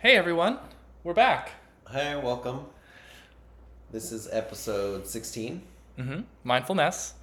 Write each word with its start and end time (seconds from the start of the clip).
Hey 0.00 0.14
everyone, 0.14 0.60
we're 1.02 1.12
back. 1.12 1.50
Hi, 1.88 2.14
welcome. 2.14 2.66
This 3.90 4.12
is 4.12 4.28
episode 4.30 5.08
16. 5.08 5.60
Mm-hmm. 5.98 6.20
Mindfulness. 6.44 7.14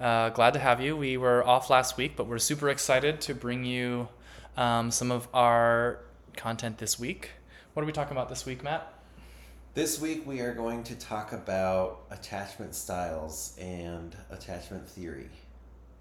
Uh, 0.00 0.30
glad 0.30 0.54
to 0.54 0.58
have 0.58 0.80
you. 0.80 0.96
We 0.96 1.18
were 1.18 1.46
off 1.46 1.68
last 1.68 1.98
week, 1.98 2.16
but 2.16 2.26
we're 2.26 2.38
super 2.38 2.70
excited 2.70 3.20
to 3.20 3.34
bring 3.34 3.66
you 3.66 4.08
um, 4.56 4.90
some 4.90 5.12
of 5.12 5.28
our 5.34 5.98
content 6.34 6.78
this 6.78 6.98
week. 6.98 7.32
What 7.74 7.82
are 7.82 7.86
we 7.86 7.92
talking 7.92 8.12
about 8.12 8.30
this 8.30 8.46
week, 8.46 8.64
Matt? 8.64 8.90
This 9.74 10.00
week 10.00 10.26
we 10.26 10.40
are 10.40 10.54
going 10.54 10.84
to 10.84 10.94
talk 10.94 11.34
about 11.34 12.00
attachment 12.10 12.74
styles 12.74 13.54
and 13.60 14.16
attachment 14.30 14.88
theory. 14.88 15.28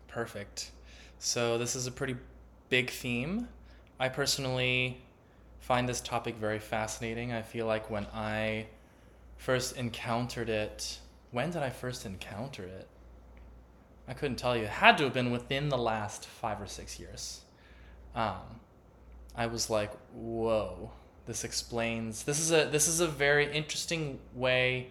Perfect. 0.07 0.71
So, 1.19 1.57
this 1.57 1.75
is 1.75 1.87
a 1.87 1.91
pretty 1.91 2.15
big 2.69 2.89
theme. 2.89 3.49
I 3.99 4.07
personally 4.07 5.01
find 5.61 5.87
this 5.87 6.01
topic 6.01 6.35
very 6.35 6.59
fascinating. 6.59 7.31
I 7.31 7.41
feel 7.41 7.65
like 7.65 7.89
when 7.89 8.05
I 8.13 8.67
first 9.37 9.77
encountered 9.77 10.49
it, 10.49 10.99
when 11.31 11.51
did 11.51 11.63
I 11.63 11.69
first 11.69 12.05
encounter 12.05 12.63
it? 12.63 12.87
I 14.07 14.13
couldn't 14.13 14.37
tell 14.37 14.57
you. 14.57 14.63
It 14.63 14.69
had 14.69 14.97
to 14.97 15.05
have 15.05 15.13
been 15.13 15.31
within 15.31 15.69
the 15.69 15.77
last 15.77 16.25
five 16.25 16.61
or 16.61 16.67
six 16.67 16.99
years. 16.99 17.41
Um, 18.13 18.59
I 19.35 19.45
was 19.45 19.69
like, 19.69 19.91
whoa, 20.13 20.91
this 21.25 21.43
explains. 21.43 22.23
This 22.23 22.39
is 22.39 22.51
a 22.51 22.65
this 22.65 22.87
is 22.87 22.99
a 22.99 23.07
very 23.07 23.49
interesting 23.53 24.19
way 24.33 24.89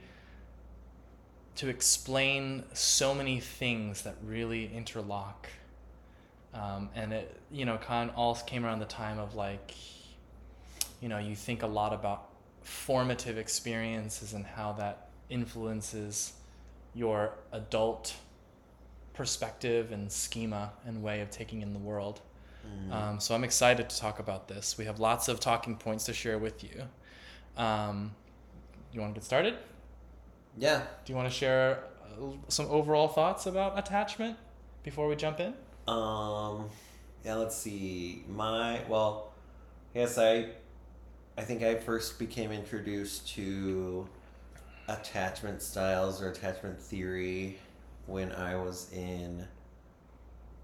to 1.57 1.69
explain 1.69 2.65
so 2.73 3.15
many 3.15 3.41
things 3.41 4.03
that 4.03 4.15
really 4.25 4.73
interlock. 4.73 5.49
Um, 6.55 6.89
and 6.95 7.13
it, 7.13 7.37
you 7.51 7.65
know, 7.65 7.77
of 8.11 8.17
all 8.17 8.35
came 8.37 8.65
around 8.65 8.79
the 8.79 8.87
time 8.87 9.19
of 9.19 9.35
like, 9.35 9.75
you 11.01 11.09
know, 11.09 11.19
you 11.19 11.35
think 11.35 11.63
a 11.63 11.67
lot 11.67 11.93
about 11.93 12.29
formative 12.63 13.39
experiences 13.39 14.35
and 14.35 14.45
how 14.45 14.73
that 14.73 15.09
influences 15.29 16.35
your 16.95 17.35
adult 17.53 18.15
perspective 19.15 19.93
and 19.93 20.11
schema 20.11 20.73
and 20.87 21.03
way 21.03 21.21
of 21.21 21.31
taking 21.31 21.63
in 21.63 21.73
the 21.73 21.79
world. 21.79 22.21
Mm. 22.67 22.93
Um, 22.93 23.21
so 23.21 23.35
I'm 23.35 23.45
excited 23.45 23.89
to 23.89 23.99
talk 23.99 24.19
about 24.19 24.49
this. 24.49 24.77
We 24.77 24.85
have 24.85 25.01
lots 25.01 25.29
of 25.29 25.41
talking 25.41 25.77
points 25.77 26.05
to 26.07 26.13
share 26.13 26.39
with 26.39 26.63
you. 26.63 26.83
Um, 27.57 28.15
you 28.93 29.01
want 29.01 29.15
to 29.15 29.21
get 29.21 29.25
started? 29.25 29.55
Yeah. 30.59 30.83
Do 31.05 31.13
you 31.13 31.17
want 31.17 31.29
to 31.29 31.35
share 31.35 31.85
uh, 32.03 32.33
some 32.49 32.67
overall 32.71 33.09
thoughts 33.09 33.47
about 33.47 33.79
attachment 33.79 34.37
before 34.83 35.09
we 35.09 35.17
jump 35.17 35.41
in? 35.41 35.55
Um, 35.87 36.69
yeah. 37.25 37.35
Let's 37.35 37.57
see. 37.57 38.25
My 38.29 38.81
well, 38.89 39.33
yes, 39.95 40.19
I, 40.19 40.49
I 41.41 41.43
think 41.43 41.63
I 41.63 41.75
first 41.75 42.19
became 42.19 42.53
introduced 42.53 43.27
to 43.31 44.07
attachment 44.89 45.63
styles 45.63 46.21
or 46.21 46.29
attachment 46.29 46.79
theory 46.79 47.59
when 48.05 48.31
I 48.33 48.57
was 48.57 48.93
in 48.93 49.49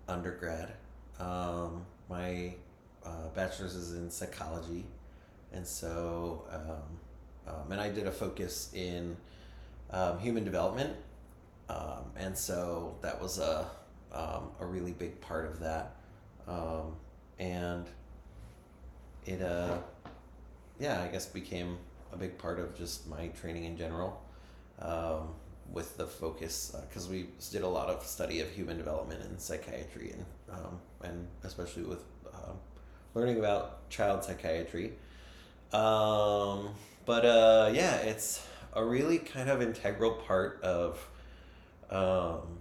undergrad. 0.06 0.74
Um, 1.18 1.86
my 2.10 2.52
uh, 3.06 3.28
bachelor's 3.34 3.74
is 3.74 3.94
in 3.94 4.10
psychology, 4.10 4.84
and 5.50 5.66
so 5.66 6.44
um, 6.52 7.54
um, 7.54 7.72
and 7.72 7.80
I 7.80 7.88
did 7.88 8.06
a 8.06 8.12
focus 8.12 8.70
in 8.74 9.16
um, 9.92 10.18
human 10.18 10.44
development, 10.44 10.94
um, 11.70 12.04
and 12.18 12.36
so 12.36 12.98
that 13.00 13.18
was 13.18 13.38
a 13.38 13.66
um, 14.12 14.50
a 14.60 14.66
really 14.66 14.92
big 14.92 15.22
part 15.22 15.46
of 15.46 15.58
that, 15.60 15.96
and 17.38 17.86
it 19.24 19.40
uh, 19.40 19.78
yeah, 20.78 21.02
I 21.02 21.08
guess 21.08 21.26
became 21.26 21.78
a 22.12 22.16
big 22.16 22.38
part 22.38 22.58
of 22.58 22.76
just 22.76 23.08
my 23.08 23.28
training 23.28 23.64
in 23.64 23.76
general. 23.76 24.22
Um, 24.78 25.30
with 25.72 25.96
the 25.96 26.06
focus 26.06 26.74
because 26.88 27.08
uh, 27.08 27.12
we 27.12 27.26
did 27.50 27.62
a 27.62 27.68
lot 27.68 27.88
of 27.88 28.04
study 28.04 28.40
of 28.40 28.50
human 28.50 28.76
development 28.76 29.22
and 29.22 29.40
psychiatry 29.40 30.12
and 30.12 30.24
um, 30.50 30.78
and 31.02 31.26
especially 31.44 31.82
with 31.82 32.04
uh, 32.32 32.52
learning 33.14 33.38
about 33.38 33.88
child 33.90 34.22
psychiatry. 34.22 34.92
Um, 35.72 36.70
but 37.04 37.24
uh, 37.24 37.70
yeah, 37.72 37.96
it's 37.96 38.46
a 38.74 38.84
really 38.84 39.18
kind 39.18 39.50
of 39.50 39.60
integral 39.60 40.12
part 40.12 40.62
of 40.62 41.06
um, 41.90 42.58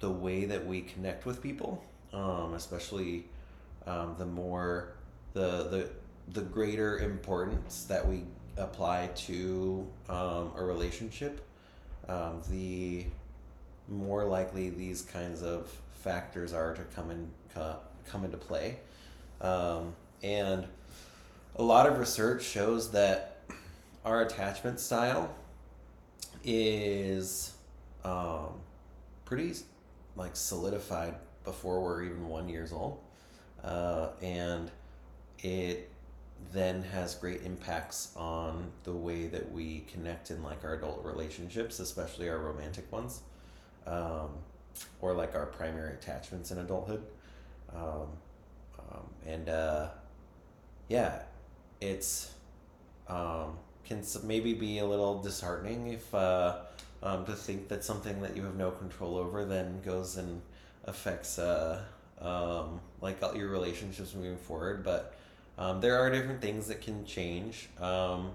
the 0.00 0.10
way 0.10 0.46
that 0.46 0.66
we 0.66 0.82
connect 0.82 1.26
with 1.26 1.42
people, 1.42 1.82
um, 2.12 2.54
especially 2.54 3.26
um, 3.86 4.16
the 4.18 4.26
more 4.26 4.94
the 5.32 5.68
the 5.68 5.90
the 6.32 6.42
greater 6.42 6.98
importance 6.98 7.84
that 7.84 8.06
we 8.06 8.24
apply 8.56 9.08
to 9.14 9.86
um, 10.08 10.52
a 10.56 10.62
relationship 10.62 11.46
um, 12.08 12.42
the 12.50 13.06
more 13.88 14.24
likely 14.24 14.70
these 14.70 15.02
kinds 15.02 15.42
of 15.42 15.70
factors 16.02 16.52
are 16.52 16.74
to 16.74 16.82
come 16.94 17.10
in 17.10 17.30
come 18.06 18.24
into 18.24 18.36
play. 18.36 18.78
Um, 19.40 19.94
and 20.22 20.66
a 21.56 21.62
lot 21.62 21.86
of 21.86 21.98
research 21.98 22.42
shows 22.42 22.90
that 22.92 23.38
our 24.04 24.22
attachment 24.22 24.80
style 24.80 25.32
is 26.42 27.52
um, 28.04 28.48
pretty 29.24 29.54
like 30.16 30.34
solidified 30.34 31.14
before 31.44 31.80
we're 31.80 32.04
even 32.04 32.28
one 32.28 32.48
years 32.48 32.72
old, 32.72 32.98
uh, 33.62 34.08
and 34.22 34.70
it 35.38 35.89
then 36.52 36.82
has 36.82 37.14
great 37.14 37.42
impacts 37.44 38.12
on 38.16 38.70
the 38.84 38.92
way 38.92 39.26
that 39.26 39.50
we 39.52 39.84
connect 39.92 40.30
in 40.30 40.42
like 40.42 40.64
our 40.64 40.74
adult 40.74 41.04
relationships, 41.04 41.78
especially 41.78 42.28
our 42.28 42.38
romantic 42.38 42.90
ones, 42.90 43.20
um, 43.86 44.30
or 45.00 45.12
like 45.14 45.34
our 45.34 45.46
primary 45.46 45.92
attachments 45.92 46.50
in 46.50 46.58
adulthood. 46.58 47.04
Um, 47.74 48.08
um, 48.78 49.06
and 49.26 49.48
uh, 49.48 49.88
yeah, 50.88 51.22
it's 51.80 52.32
um, 53.08 53.58
can 53.84 54.02
maybe 54.24 54.54
be 54.54 54.78
a 54.78 54.86
little 54.86 55.20
disheartening 55.20 55.88
if 55.88 56.14
uh, 56.14 56.56
um, 57.02 57.24
to 57.26 57.32
think 57.32 57.68
that 57.68 57.84
something 57.84 58.20
that 58.22 58.36
you 58.36 58.42
have 58.44 58.56
no 58.56 58.70
control 58.70 59.16
over 59.16 59.44
then 59.44 59.80
goes 59.82 60.16
and 60.16 60.42
affects 60.84 61.38
uh, 61.38 61.82
um, 62.20 62.80
like 63.00 63.20
your 63.34 63.48
relationships 63.48 64.14
moving 64.14 64.36
forward, 64.36 64.84
but 64.84 65.14
um, 65.60 65.80
there 65.82 65.98
are 65.98 66.10
different 66.10 66.40
things 66.40 66.68
that 66.68 66.80
can 66.80 67.04
change. 67.04 67.68
Um, 67.78 68.30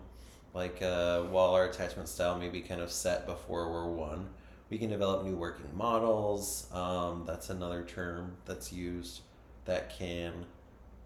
like 0.53 0.81
uh, 0.81 1.23
while 1.23 1.49
our 1.49 1.65
attachment 1.65 2.07
style 2.07 2.37
may 2.37 2.49
be 2.49 2.61
kind 2.61 2.79
of 2.79 2.91
set 2.91 3.25
before 3.25 3.71
we're 3.71 3.89
one, 3.89 4.29
we 4.69 4.77
can 4.77 4.91
develop 4.91 5.25
new 5.25 5.35
working 5.35 5.69
models. 5.75 6.67
Um, 6.71 7.23
that's 7.25 7.49
another 7.49 7.83
term 7.83 8.37
that's 8.45 8.71
used 8.71 9.21
that 9.65 9.89
can 9.97 10.45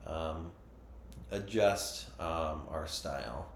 um, 0.05 0.51
adjust 1.31 2.09
um, 2.19 2.63
our 2.69 2.85
style 2.85 3.47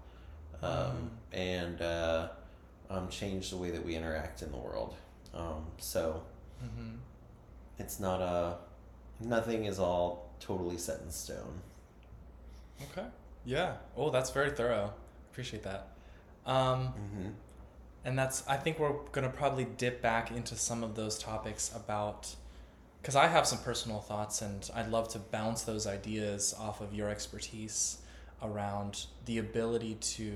mm. 0.62 1.08
and 1.32 1.82
uh, 1.82 2.28
um, 2.88 3.08
change 3.08 3.50
the 3.50 3.58
way 3.58 3.70
that 3.70 3.84
we 3.84 3.94
interact 3.94 4.40
in 4.40 4.50
the 4.50 4.56
world. 4.56 4.94
so 5.76 6.22
mm-hmm. 6.64 6.96
it's 7.78 8.00
not 8.00 8.22
a 8.22 8.56
nothing 9.20 9.66
is 9.66 9.78
all 9.78 10.34
totally 10.40 10.78
set 10.78 11.02
in 11.02 11.10
stone. 11.10 11.60
Okay. 12.82 13.06
Yeah. 13.44 13.76
Oh, 13.96 14.10
that's 14.10 14.30
very 14.30 14.50
thorough. 14.50 14.92
Appreciate 15.30 15.62
that. 15.64 15.88
Um, 16.46 16.88
mm-hmm. 16.88 17.28
And 18.04 18.18
that's, 18.18 18.46
I 18.46 18.56
think 18.56 18.78
we're 18.78 18.92
going 19.12 19.30
to 19.30 19.34
probably 19.34 19.64
dip 19.64 20.02
back 20.02 20.30
into 20.30 20.56
some 20.56 20.84
of 20.84 20.94
those 20.94 21.18
topics 21.18 21.74
about, 21.74 22.34
because 23.00 23.16
I 23.16 23.28
have 23.28 23.46
some 23.46 23.58
personal 23.58 24.00
thoughts 24.00 24.42
and 24.42 24.70
I'd 24.74 24.90
love 24.90 25.08
to 25.10 25.18
bounce 25.18 25.62
those 25.62 25.86
ideas 25.86 26.54
off 26.58 26.80
of 26.80 26.94
your 26.94 27.08
expertise 27.08 27.98
around 28.42 29.06
the 29.24 29.38
ability 29.38 29.94
to 29.94 30.34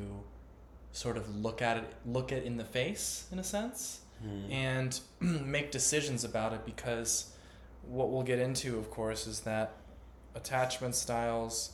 sort 0.92 1.16
of 1.16 1.34
look 1.36 1.60
at 1.60 1.76
it, 1.76 1.92
look 2.06 2.32
it 2.32 2.44
in 2.44 2.56
the 2.56 2.64
face 2.64 3.26
in 3.30 3.38
a 3.38 3.44
sense, 3.44 4.00
mm. 4.24 4.50
and 4.50 5.00
make 5.20 5.70
decisions 5.70 6.24
about 6.24 6.54
it 6.54 6.64
because 6.64 7.32
what 7.86 8.10
we'll 8.10 8.22
get 8.22 8.38
into, 8.38 8.78
of 8.78 8.90
course, 8.90 9.26
is 9.26 9.40
that 9.40 9.74
attachment 10.34 10.94
styles 10.94 11.72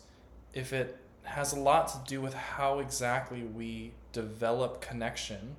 if 0.54 0.72
it 0.72 0.96
has 1.24 1.52
a 1.52 1.58
lot 1.58 1.88
to 1.88 1.98
do 2.06 2.20
with 2.20 2.34
how 2.34 2.78
exactly 2.78 3.42
we 3.42 3.92
develop 4.12 4.80
connection 4.80 5.56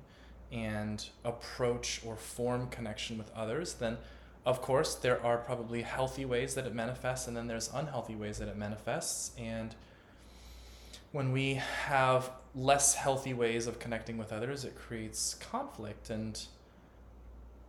and 0.50 1.08
approach 1.24 2.00
or 2.04 2.16
form 2.16 2.68
connection 2.68 3.18
with 3.18 3.30
others, 3.34 3.74
then 3.74 3.98
of 4.44 4.62
course 4.62 4.94
there 4.94 5.22
are 5.24 5.38
probably 5.38 5.82
healthy 5.82 6.24
ways 6.24 6.54
that 6.54 6.66
it 6.66 6.74
manifests 6.74 7.26
and 7.28 7.36
then 7.36 7.46
there's 7.46 7.70
unhealthy 7.74 8.14
ways 8.14 8.38
that 8.38 8.48
it 8.48 8.56
manifests. 8.56 9.32
And 9.38 9.74
when 11.12 11.32
we 11.32 11.54
have 11.54 12.30
less 12.54 12.94
healthy 12.94 13.34
ways 13.34 13.66
of 13.66 13.78
connecting 13.78 14.16
with 14.16 14.32
others, 14.32 14.64
it 14.64 14.76
creates 14.76 15.34
conflict 15.34 16.10
and 16.10 16.42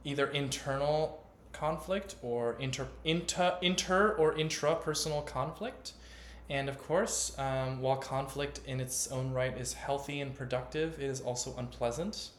either 0.03 0.27
internal 0.27 1.23
conflict 1.51 2.15
or 2.21 2.55
inter, 2.59 2.87
inter, 3.03 3.57
inter 3.61 4.11
or 4.11 4.33
intrapersonal 4.33 5.25
conflict 5.25 5.93
And 6.49 6.69
of 6.69 6.77
course, 6.77 7.37
um, 7.37 7.81
while 7.81 7.97
conflict 7.97 8.61
in 8.65 8.79
its 8.79 9.07
own 9.11 9.31
right 9.31 9.57
is 9.57 9.73
healthy 9.73 10.21
and 10.21 10.33
productive, 10.33 10.99
it 10.99 11.09
is 11.09 11.21
also 11.21 11.53
unpleasant. 11.57 12.29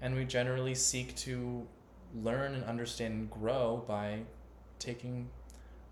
And 0.00 0.16
we 0.16 0.24
generally 0.24 0.74
seek 0.74 1.14
to 1.16 1.66
learn 2.14 2.54
and 2.54 2.64
understand 2.64 3.14
and 3.14 3.30
grow 3.30 3.84
by 3.86 4.20
taking 4.78 5.28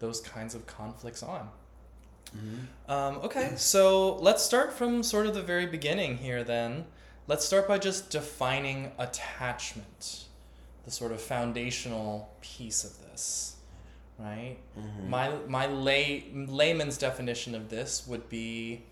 those 0.00 0.20
kinds 0.20 0.55
of 0.55 0.67
conflicts 0.67 1.22
on. 1.22 1.49
Mm-hmm. 2.37 2.90
Um, 2.90 3.17
okay, 3.19 3.52
so 3.56 4.16
let's 4.16 4.43
start 4.43 4.73
from 4.73 5.02
sort 5.02 5.26
of 5.26 5.34
the 5.34 5.43
very 5.43 5.66
beginning 5.66 6.19
here 6.19 6.44
then. 6.44 6.87
Let's 7.26 7.44
start 7.44 7.69
by 7.69 7.78
just 7.78 8.11
defining 8.11 8.93
attachment, 8.99 10.25
the 10.84 10.90
sort 10.90 11.12
of 11.12 11.20
foundational 11.20 12.31
piece 12.40 12.82
of 12.84 12.99
this, 13.00 13.56
right? 14.20 14.56
Mm-hmm. 14.78 15.11
My 15.11 15.32
my 15.49 15.67
lay 15.67 16.25
layman's 16.34 16.99
definition 16.99 17.55
of 17.55 17.69
this 17.69 18.06
would 18.06 18.28
be 18.28 18.82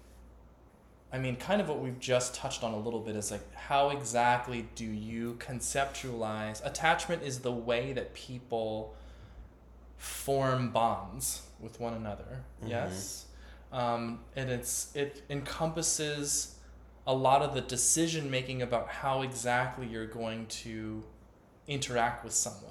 I 1.13 1.19
mean 1.19 1.37
kind 1.37 1.61
of 1.61 1.69
what 1.69 1.81
we've 1.81 1.99
just 2.01 2.35
touched 2.35 2.63
on 2.63 2.73
a 2.75 2.79
little 2.79 3.01
bit 3.01 3.17
is 3.17 3.31
like 3.31 3.55
how 3.55 3.91
exactly 3.91 4.69
do 4.75 4.85
you 4.85 5.37
conceptualize 5.39 6.65
attachment 6.65 7.23
is 7.23 7.41
the 7.41 7.53
way 7.53 7.93
that 7.93 8.15
people 8.15 8.95
form 9.97 10.71
bonds 10.71 11.43
with 11.61 11.81
one 11.81 11.95
another. 11.95 12.45
Mhm. 12.63 12.69
Yes. 12.71 13.27
Um, 13.73 14.21
and 14.37 14.49
it's 14.51 14.95
it 14.95 15.23
encompasses 15.29 16.55
a 17.07 17.15
lot 17.15 17.43
of 17.43 17.55
the 17.55 17.61
decision 17.61 18.31
making 18.31 18.63
about 18.63 18.89
how 18.89 19.23
exactly 19.23 19.87
you're 19.87 20.07
going 20.07 20.47
to 20.47 21.03
interact 21.67 22.25
with 22.25 22.33
someone. 22.33 22.68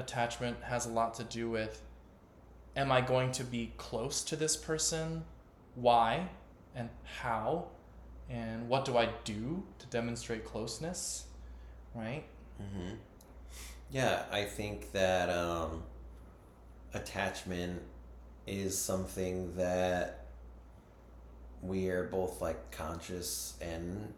Attachment 0.00 0.56
has 0.62 0.86
a 0.86 0.88
lot 0.88 1.12
to 1.14 1.24
do 1.24 1.50
with 1.50 1.82
am 2.74 2.90
I 2.90 3.02
going 3.02 3.32
to 3.32 3.44
be 3.44 3.72
close 3.76 4.24
to 4.24 4.36
this 4.36 4.56
person? 4.56 5.24
Why 5.74 6.30
and 6.74 6.88
how? 7.20 7.66
And 8.30 8.66
what 8.68 8.86
do 8.86 8.96
I 8.96 9.10
do 9.24 9.62
to 9.78 9.86
demonstrate 9.86 10.46
closeness? 10.46 11.26
Right? 11.94 12.24
Mm-hmm. 12.62 12.94
Yeah, 13.90 14.22
I 14.32 14.44
think 14.44 14.92
that 14.92 15.28
um, 15.28 15.82
attachment 16.94 17.82
is 18.46 18.78
something 18.78 19.54
that 19.56 20.24
we 21.60 21.90
are 21.90 22.04
both 22.04 22.40
like 22.40 22.70
conscious 22.70 23.54
and 23.60 24.14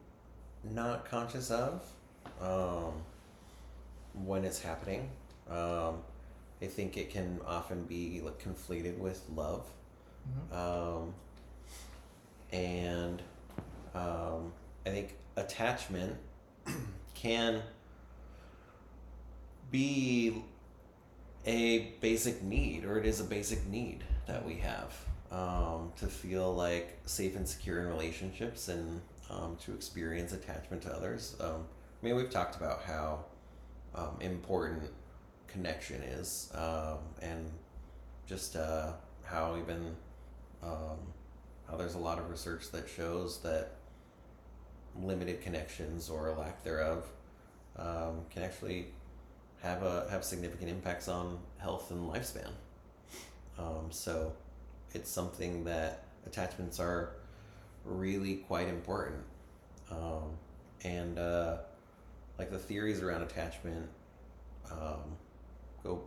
not 0.63 1.07
conscious 1.07 1.51
of 1.51 1.83
um, 2.41 2.93
when 4.25 4.45
it's 4.45 4.61
happening. 4.63 5.11
Um, 5.51 6.03
I 6.61 6.67
think 6.67 6.97
it 6.97 7.11
can 7.11 7.41
often 7.47 7.85
be 7.85 8.21
like 8.25 8.43
conflated 8.43 8.99
with 8.99 9.23
love. 9.35 9.67
Mhm. 10.53 10.57
Um, 10.57 11.15
and 12.53 13.23
um, 13.95 14.53
I 14.87 14.91
think 14.91 15.17
attachment 15.37 16.17
can 17.15 17.63
be 19.71 20.43
a 21.47 21.95
basic 22.01 22.43
need, 22.43 22.85
or 22.85 22.99
it 22.99 23.07
is 23.07 23.21
a 23.21 23.25
basic 23.25 23.67
need 23.67 24.05
that 24.27 24.45
we 24.45 24.55
have 24.57 24.95
um, 25.33 25.93
to 25.99 26.07
feel 26.07 26.55
like 26.55 26.99
safe 27.07 27.35
and 27.37 27.49
secure 27.49 27.81
in 27.81 27.89
relationships 27.89 28.69
and 28.69 29.01
um, 29.31 29.57
to 29.65 29.73
experience 29.73 30.33
attachment 30.33 30.83
to 30.83 30.95
others. 30.95 31.37
Um, 31.41 31.67
I 32.01 32.07
mean, 32.07 32.17
we've 32.17 32.31
talked 32.31 32.57
about 32.57 32.83
how 32.83 33.25
um, 33.95 34.19
important 34.21 34.83
connection 35.53 36.03
is 36.03 36.51
um, 36.55 36.99
and 37.21 37.51
just 38.27 38.57
uh, 38.57 38.93
how 39.25 39.57
even 39.57 39.95
um, 40.63 40.99
how 41.69 41.77
there's 41.77 41.95
a 41.95 41.99
lot 41.99 42.19
of 42.19 42.31
research 42.31 42.71
that 42.71 42.89
shows 42.89 43.39
that 43.43 43.73
limited 45.01 45.41
connections 45.41 46.11
or 46.11 46.35
lack 46.39 46.63
thereof 46.63 47.07
um, 47.77 48.21
can 48.31 48.43
actually 48.43 48.87
have 49.63 49.83
a 49.83 50.07
have 50.11 50.25
significant 50.25 50.71
impacts 50.71 51.09
on 51.09 51.39
health 51.59 51.91
and 51.91 52.11
lifespan. 52.11 52.51
Um, 53.59 53.87
so 53.91 54.33
it's 54.93 55.11
something 55.11 55.65
that 55.65 56.05
attachments 56.27 56.81
are 56.81 57.11
really 57.85 58.37
quite 58.37 58.69
important. 58.69 59.23
Um, 59.91 60.37
and 60.85 61.19
uh, 61.19 61.59
like 62.39 62.51
the 62.51 62.59
theories 62.59 63.03
around 63.03 63.23
attachment 63.23 63.89
um, 64.71 65.17
go 65.85 66.03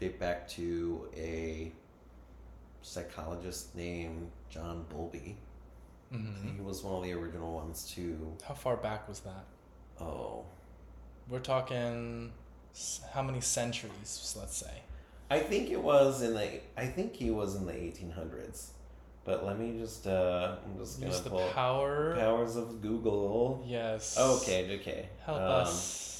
date 0.00 0.18
back 0.20 0.46
to 0.48 1.08
a 1.16 1.72
psychologist 2.82 3.74
named 3.74 4.30
John 4.50 4.84
Bowlby. 4.88 5.36
Mhm. 6.12 6.56
He 6.56 6.62
was 6.62 6.82
one 6.82 6.94
of 6.96 7.02
the 7.02 7.12
original 7.12 7.54
ones 7.54 7.90
to 7.94 8.36
How 8.46 8.54
far 8.54 8.76
back 8.76 9.08
was 9.08 9.20
that? 9.20 9.44
oh 10.00 10.44
We're 11.28 11.40
talking 11.40 12.32
how 13.12 13.22
many 13.22 13.40
centuries, 13.40 14.34
let's 14.38 14.56
say? 14.56 14.82
I 15.30 15.40
think 15.40 15.68
it 15.70 15.82
was 15.82 16.22
in 16.22 16.32
the 16.34 16.60
I 16.76 16.86
think 16.86 17.14
he 17.16 17.30
was 17.30 17.56
in 17.56 17.66
the 17.66 17.72
1800s. 17.74 18.68
But 19.24 19.44
let 19.44 19.58
me 19.58 19.78
just 19.78 20.06
uh 20.06 20.56
I'm 20.64 20.78
just 20.78 21.00
gonna 21.00 21.12
Use 21.12 21.20
the 21.20 21.30
pull 21.30 21.48
power. 21.50 22.14
powers 22.16 22.56
of 22.56 22.80
Google. 22.80 23.62
Yes. 23.66 24.16
Okay, 24.18 24.78
okay. 24.80 25.08
Help 25.26 25.38
Um, 25.38 25.42
us. 25.66 26.17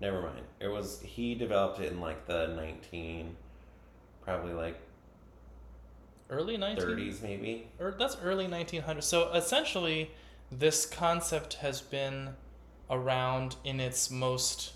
Never 0.00 0.20
mind. 0.20 0.44
It 0.60 0.68
was 0.68 1.00
he 1.00 1.34
developed 1.34 1.80
it 1.80 1.92
in 1.92 2.00
like 2.00 2.26
the 2.26 2.48
19 2.48 3.36
probably 4.22 4.52
like 4.52 4.76
Early 6.28 6.56
19 6.56 6.84
30s 6.84 7.22
maybe. 7.22 7.68
or 7.78 7.94
that's 7.96 8.16
early 8.22 8.46
1900s. 8.48 9.04
So 9.04 9.32
essentially, 9.32 10.10
this 10.50 10.84
concept 10.84 11.54
has 11.54 11.80
been 11.80 12.30
around 12.90 13.56
in 13.64 13.78
its 13.80 14.10
most 14.10 14.72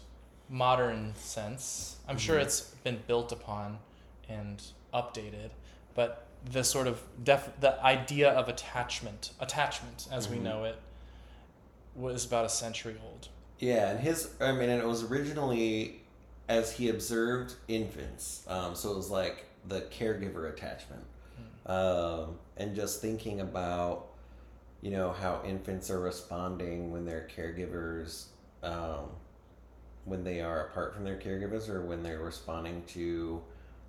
modern 0.48 1.14
sense. 1.16 1.96
I'm 2.08 2.18
sure 2.18 2.38
Mhm. 2.38 2.42
it's 2.42 2.60
been 2.84 3.02
built 3.06 3.32
upon 3.32 3.80
and 4.28 4.62
updated, 4.94 5.50
but 5.94 6.26
the 6.44 6.62
sort 6.64 6.86
of 6.86 7.02
def- 7.24 7.52
the 7.60 7.80
idea 7.84 8.30
of 8.30 8.48
attachment, 8.48 9.32
attachment 9.40 10.06
as 10.10 10.28
we 10.28 10.36
Mhm. 10.38 10.42
know 10.42 10.64
it, 10.64 10.76
was 11.96 12.24
about 12.24 12.44
a 12.44 12.48
century 12.48 12.96
old. 13.04 13.28
Yeah, 13.60 13.90
and 13.90 14.00
his, 14.00 14.30
I 14.40 14.52
mean, 14.52 14.68
and 14.70 14.80
it 14.82 14.86
was 14.86 15.04
originally 15.04 16.00
as 16.48 16.72
he 16.72 16.88
observed 16.88 17.54
infants. 17.68 18.44
Um, 18.48 18.74
so 18.74 18.90
it 18.90 18.96
was 18.96 19.10
like 19.10 19.44
the 19.68 19.82
caregiver 19.82 20.52
attachment. 20.52 21.04
Um, 21.66 22.38
and 22.56 22.74
just 22.74 23.00
thinking 23.00 23.40
about, 23.40 24.06
you 24.80 24.90
know, 24.90 25.12
how 25.12 25.42
infants 25.46 25.90
are 25.90 26.00
responding 26.00 26.90
when 26.90 27.04
their 27.04 27.28
caregivers, 27.36 28.24
um, 28.62 29.10
when 30.06 30.24
they 30.24 30.40
are 30.40 30.66
apart 30.68 30.94
from 30.94 31.04
their 31.04 31.18
caregivers 31.18 31.68
or 31.68 31.82
when 31.82 32.02
they're 32.02 32.18
responding 32.20 32.82
to 32.88 33.40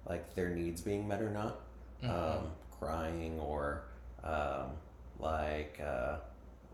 like 0.06 0.36
their 0.36 0.50
needs 0.50 0.82
being 0.82 1.08
met 1.08 1.22
or 1.22 1.30
not 1.30 1.62
Mhm. 2.04 2.10
um, 2.10 2.52
crying 2.78 3.40
or 3.40 3.84
um, 4.24 4.72
like 5.20 5.80
uh, 5.84 6.18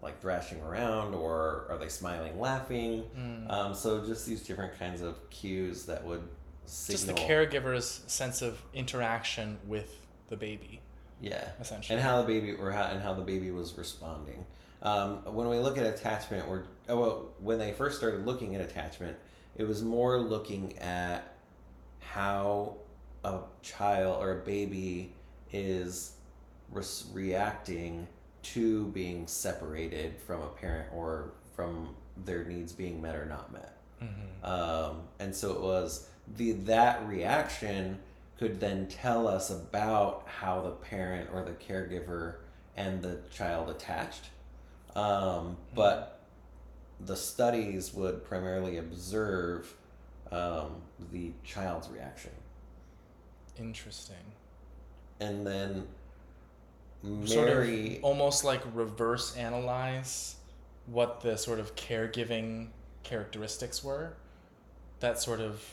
like 0.01 0.21
thrashing 0.21 0.61
around 0.61 1.13
or 1.15 1.65
are 1.69 1.77
they 1.79 1.89
smiling 1.89 2.39
laughing 2.39 3.03
Mm. 3.17 3.51
um, 3.51 3.73
so 3.73 4.05
just 4.05 4.25
these 4.25 4.43
different 4.43 4.77
kinds 4.77 5.01
of 5.01 5.15
cues 5.29 5.85
that 5.85 6.03
would 6.05 6.21
Just 6.65 6.85
signal 6.85 7.15
the 7.15 7.21
caregiver's 7.21 8.01
sense 8.07 8.41
of 8.41 8.61
interaction 8.73 9.57
with 9.67 10.05
the 10.29 10.37
baby, 10.37 10.81
yeah 11.21 11.49
essentially. 11.59 11.95
and 11.97 12.03
how 12.05 12.21
the 12.21 12.27
baby 12.27 12.53
or 12.53 12.71
how 12.71 12.83
and 12.83 13.01
how 13.01 13.13
the 13.13 13.23
baby 13.23 13.49
was 13.51 13.77
responding 13.77 14.45
um, 14.83 15.17
when 15.33 15.47
we 15.49 15.57
look 15.57 15.77
at 15.79 15.85
attachment 15.87 16.47
or 16.47 16.65
oh, 16.89 16.99
well, 16.99 17.25
when 17.39 17.57
they 17.57 17.71
first 17.71 17.97
started 17.97 18.25
looking 18.25 18.53
at 18.55 18.61
attachment 18.61 19.17
it 19.55 19.67
was 19.67 19.81
more 19.81 20.19
looking 20.19 20.77
at 20.77 21.33
how 21.99 22.75
a 23.23 23.39
child 23.63 24.21
or 24.23 24.39
a 24.39 24.45
baby 24.45 25.11
is 25.51 26.11
res- 26.71 27.05
reacting 27.13 28.07
to 28.43 28.87
being 28.87 29.27
separated 29.27 30.15
from 30.25 30.41
a 30.41 30.47
parent 30.47 30.87
or 30.93 31.31
from 31.55 31.95
their 32.25 32.43
needs 32.45 32.71
being 32.73 33.01
met 33.01 33.15
or 33.15 33.25
not 33.25 33.51
met 33.51 33.77
Mhm. 34.01 34.43
um, 34.47 35.01
and 35.19 35.35
so 35.35 35.51
it 35.53 35.61
was 35.61 36.07
the 36.35 36.51
that 36.53 37.05
reaction 37.07 37.99
could 38.37 38.59
then 38.59 38.87
tell 38.87 39.27
us 39.27 39.49
about 39.49 40.23
how 40.27 40.61
the 40.61 40.71
parent 40.71 41.29
or 41.33 41.43
the 41.43 41.51
caregiver 41.53 42.35
and 42.75 43.01
the 43.01 43.19
child 43.31 43.69
attached 43.69 44.29
um, 44.95 45.57
but 45.75 46.19
the 46.99 47.15
studies 47.15 47.93
would 47.93 48.23
primarily 48.25 48.77
observe 48.77 49.75
um, 50.31 50.81
the 51.11 51.31
child's 51.43 51.87
reaction 51.89 52.31
Interesting. 53.57 54.15
and 55.19 55.45
then 55.45 55.87
sort 57.25 57.49
of 57.49 58.03
almost 58.03 58.43
like 58.43 58.61
reverse 58.73 59.35
analyze 59.35 60.35
what 60.85 61.21
the 61.21 61.37
sort 61.37 61.59
of 61.59 61.75
caregiving 61.75 62.67
characteristics 63.03 63.83
were 63.83 64.13
that 64.99 65.19
sort 65.19 65.39
of 65.39 65.63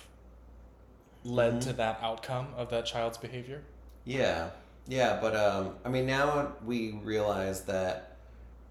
led 1.24 1.54
Mhm. 1.54 1.60
to 1.62 1.72
that 1.74 1.98
outcome 2.02 2.48
of 2.56 2.70
that 2.70 2.84
child's 2.86 3.16
behavior. 3.18 3.62
Yeah, 4.04 4.50
yeah, 4.86 5.18
but 5.20 5.34
um, 5.34 5.76
I 5.84 5.88
mean, 5.88 6.06
now 6.06 6.52
we 6.64 6.92
realize 7.02 7.62
that 7.64 8.16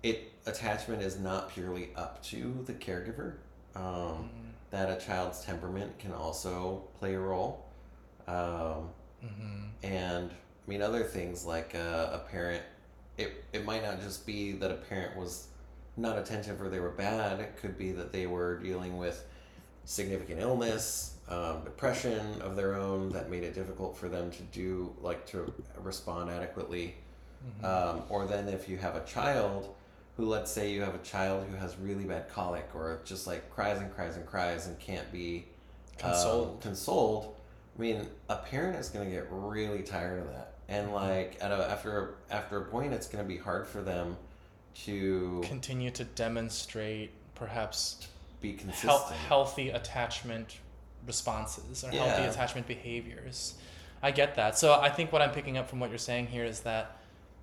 it 0.03 0.31
attachment 0.45 1.01
is 1.01 1.17
not 1.19 1.49
purely 1.49 1.89
up 1.95 2.21
to 2.23 2.61
the 2.65 2.73
caregiver. 2.73 3.35
Um, 3.75 4.29
that 4.69 4.89
a 4.89 5.03
child's 5.03 5.43
temperament 5.43 5.97
can 5.99 6.11
also 6.11 6.83
play 6.99 7.13
a 7.15 7.19
role, 7.19 7.65
um, 8.27 8.89
Mm-hmm. 9.23 9.63
and 9.83 10.31
I 10.65 10.69
mean 10.69 10.81
other 10.81 11.03
things 11.03 11.45
like 11.45 11.75
uh, 11.75 12.09
a 12.13 12.21
parent. 12.29 12.63
It 13.17 13.43
it 13.53 13.65
might 13.65 13.83
not 13.83 14.01
just 14.01 14.25
be 14.25 14.53
that 14.53 14.71
a 14.71 14.75
parent 14.75 15.17
was 15.17 15.47
not 15.97 16.17
attentive 16.17 16.61
or 16.61 16.69
they 16.69 16.79
were 16.79 16.89
bad. 16.89 17.39
It 17.39 17.57
could 17.57 17.77
be 17.77 17.91
that 17.91 18.11
they 18.11 18.25
were 18.25 18.57
dealing 18.59 18.97
with 18.97 19.25
significant 19.85 20.39
illness, 20.39 21.15
um, 21.29 21.63
depression 21.63 22.41
of 22.41 22.55
their 22.55 22.75
own 22.75 23.09
that 23.09 23.29
made 23.29 23.43
it 23.43 23.53
difficult 23.53 23.95
for 23.97 24.09
them 24.09 24.31
to 24.31 24.41
do 24.43 24.93
like 25.01 25.25
to 25.27 25.53
respond 25.81 26.29
adequately. 26.29 26.95
Mm-hmm. 27.61 27.65
Um, 27.99 28.03
or 28.09 28.25
then 28.25 28.47
if 28.47 28.69
you 28.69 28.77
have 28.77 28.95
a 28.95 29.03
child 29.05 29.73
who, 30.15 30.25
let's 30.25 30.51
say 30.51 30.71
you 30.71 30.81
have 30.81 30.95
a 30.95 30.99
child 30.99 31.45
who 31.49 31.55
has 31.57 31.77
really 31.77 32.03
bad 32.03 32.29
colic 32.29 32.69
or 32.73 33.01
just 33.03 33.27
like 33.27 33.49
cries 33.49 33.79
and 33.79 33.93
cries 33.93 34.15
and 34.15 34.25
cries 34.25 34.67
and 34.67 34.79
can't 34.79 35.11
be 35.11 35.45
um, 36.03 36.11
Consoled. 36.11 36.61
consoled. 36.61 37.35
I 37.77 37.81
mean, 37.81 38.07
a 38.29 38.37
parent 38.37 38.77
is 38.77 38.89
going 38.89 39.09
to 39.09 39.15
get 39.15 39.27
really 39.31 39.81
tired 39.81 40.19
of 40.19 40.27
that, 40.27 40.52
and 40.69 40.87
Mm-hmm. 40.87 40.95
like 40.95 41.37
at 41.41 41.51
a, 41.51 41.69
after 41.69 42.15
after 42.31 42.57
a 42.57 42.65
point, 42.65 42.93
it's 42.93 43.07
going 43.07 43.23
to 43.23 43.27
be 43.27 43.37
hard 43.37 43.67
for 43.67 43.81
them 43.81 44.17
to 44.85 45.41
Continue 45.45 45.91
to 45.91 46.03
demonstrate 46.03 47.11
perhaps 47.35 48.07
be 48.41 48.53
consistent. 48.53 49.11
healthy 49.27 49.69
attachment 49.69 50.57
responses 51.05 51.83
or 51.83 51.91
healthy 51.91 52.23
Yeah. 52.23 52.29
attachment 52.29 52.67
behaviors. 52.67 53.55
I 54.01 54.11
get 54.11 54.35
that. 54.35 54.57
So 54.57 54.73
I 54.73 54.89
think 54.89 55.11
what 55.13 55.21
I'm 55.21 55.31
picking 55.31 55.57
up 55.57 55.69
from 55.69 55.79
what 55.79 55.89
you're 55.89 55.97
saying 55.99 56.27
here 56.27 56.43
is 56.45 56.61
that 56.61 56.97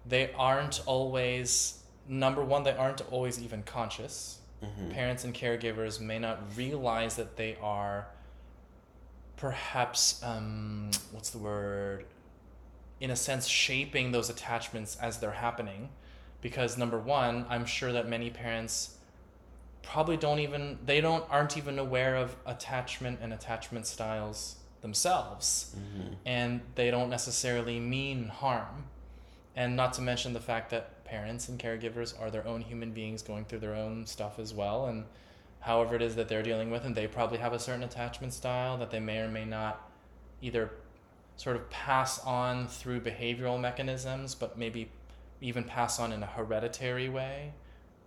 they 0.07 0.33
aren't 0.35 0.83
always 0.87 1.79
number 2.09 2.45
one. 2.45 2.65
They 2.65 2.73
aren't 2.73 3.01
always 3.13 3.41
even 3.41 3.63
conscious. 3.63 4.39
Mhm. 4.63 4.93
Parents 4.93 5.25
and 5.25 5.35
caregivers 5.35 6.01
may 6.01 6.19
not 6.19 6.39
realize 6.57 7.17
that 7.17 7.37
they 7.37 7.57
are 7.63 8.09
perhaps 9.37 10.23
um, 10.23 10.91
what's 11.13 11.31
the 11.31 11.39
word 11.39 12.05
in 13.01 13.11
a 13.11 13.17
sense 13.17 13.47
shaping 13.47 14.13
those 14.13 14.29
attachments 14.31 14.97
as 15.01 15.19
they're 15.19 15.33
happening. 15.33 15.89
Because 16.43 16.79
number 16.79 16.99
one 16.99 17.45
i'm 17.51 17.67
sure 17.67 17.93
that 17.93 18.09
many 18.09 18.31
parents 18.31 18.97
probably 19.83 20.17
don't 20.17 20.39
even 20.39 20.79
they 20.85 21.01
don't 21.01 21.25
aren't 21.31 21.57
even 21.57 21.79
aware 21.79 22.17
of 22.17 22.37
attachment 22.47 23.19
and 23.23 23.33
attachment 23.33 23.87
styles 23.87 24.57
themselves. 24.83 25.75
Mhm. 25.77 26.17
and 26.25 26.61
they 26.75 26.91
don't 26.91 27.11
necessarily 27.11 27.79
mean 27.79 28.29
harm. 28.29 28.87
And 29.57 29.77
not 29.77 29.93
to 29.95 30.01
mention 30.03 30.33
the 30.33 30.41
fact 30.41 30.71
that 30.71 31.05
parents 31.05 31.49
and 31.49 31.59
caregivers 31.59 32.19
are 32.19 32.31
their 32.31 32.47
own 32.47 32.63
human 32.63 32.93
beings 32.93 33.21
going 33.23 33.45
through 33.45 33.59
their 33.59 33.75
own 33.75 34.07
stuff 34.07 34.39
as 34.39 34.55
well. 34.55 34.87
And 34.87 35.05
however 35.61 35.97
it 35.97 36.03
is 36.03 36.15
that 36.17 36.29
they're 36.29 36.43
dealing 36.43 36.71
with 36.71 36.85
and 36.87 36.95
they 36.95 37.07
probably 37.07 37.37
have 37.39 37.53
a 37.53 37.59
certain 37.59 37.83
attachment 37.83 38.33
style 38.33 38.79
that 38.79 38.91
they 38.91 39.01
may 39.01 39.19
or 39.19 39.29
may 39.29 39.45
not 39.45 39.91
either 40.41 40.71
sort 41.41 41.57
of 41.57 41.71
pass 41.71 42.19
on 42.27 42.69
through 42.69 43.01
behavioral 43.01 43.59
mechanisms 43.59 44.35
but 44.35 44.59
maybe 44.59 44.91
even 45.41 45.65
pass 45.65 45.99
on 45.99 46.13
in 46.13 46.23
a 46.23 46.27
hereditary 46.27 47.09
way 47.09 47.51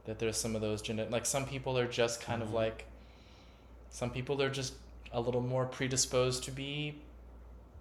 that 0.06 0.20
there's 0.20 0.38
some 0.38 0.54
of 0.56 0.62
those 0.62 0.84
genetic 0.84 1.12
like 1.12 1.26
some 1.26 1.44
people 1.44 1.76
are 1.76 1.88
just 1.88 2.22
kind 2.22 2.44
of 2.44 2.50
Mhm. 2.50 2.54
like 2.54 2.86
some 3.90 4.12
people 4.12 4.40
are 4.40 4.52
just 4.52 4.74
a 5.12 5.20
little 5.20 5.42
more 5.42 5.66
predisposed 5.66 6.44
to 6.44 6.52
be 6.52 7.02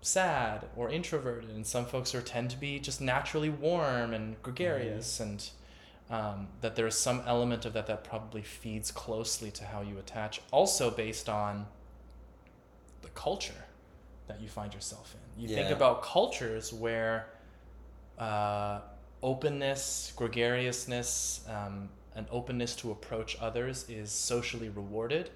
sad 0.01 0.65
or 0.75 0.89
introverted 0.89 1.51
and 1.51 1.67
some 1.67 1.85
folks 1.85 2.15
are 2.15 2.23
tend 2.23 2.51
to 2.51 2.57
be 2.57 2.79
just 2.79 3.03
naturally 3.03 3.51
warm 3.51 4.15
and 4.15 4.43
gregarious 4.43 5.21
and 5.21 5.51
um, 6.09 6.49
that 6.63 6.77
there's 6.77 6.99
some 6.99 7.23
element 7.27 7.67
of 7.67 7.75
that 7.75 7.87
that 7.89 8.05
probably 8.05 8.43
feeds 8.43 8.91
closely 8.91 9.51
to 9.51 9.65
how 9.67 9.83
you 9.83 9.99
attach 9.99 10.41
also 10.51 10.91
based 10.91 11.29
on 11.29 11.67
the 13.03 13.09
culture 13.11 13.65
that 14.26 14.41
you 14.41 14.49
find 14.49 14.73
yourself 14.75 15.14
in 15.14 15.43
you 15.43 15.49
think 15.55 15.71
about 15.71 16.02
cultures 16.02 16.73
where 16.73 17.26
uh, 18.19 18.81
openness 19.23 20.12
gregariousness 20.17 21.45
um, 21.49 21.88
an 22.14 22.26
openness 22.31 22.76
to 22.76 22.91
approach 22.91 23.37
others 23.41 23.87
is 23.88 24.11
socially 24.11 24.69
rewarded 24.69 25.31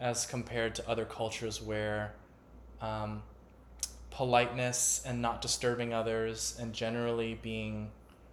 as 0.00 0.26
compared 0.26 0.74
to 0.74 0.88
other 0.88 1.04
cultures 1.04 1.62
where 1.62 2.14
um, 2.80 3.22
politeness 4.10 5.02
and 5.06 5.22
not 5.22 5.40
disturbing 5.40 5.94
others 5.94 6.56
and 6.60 6.72
generally 6.72 7.38
being 7.42 7.90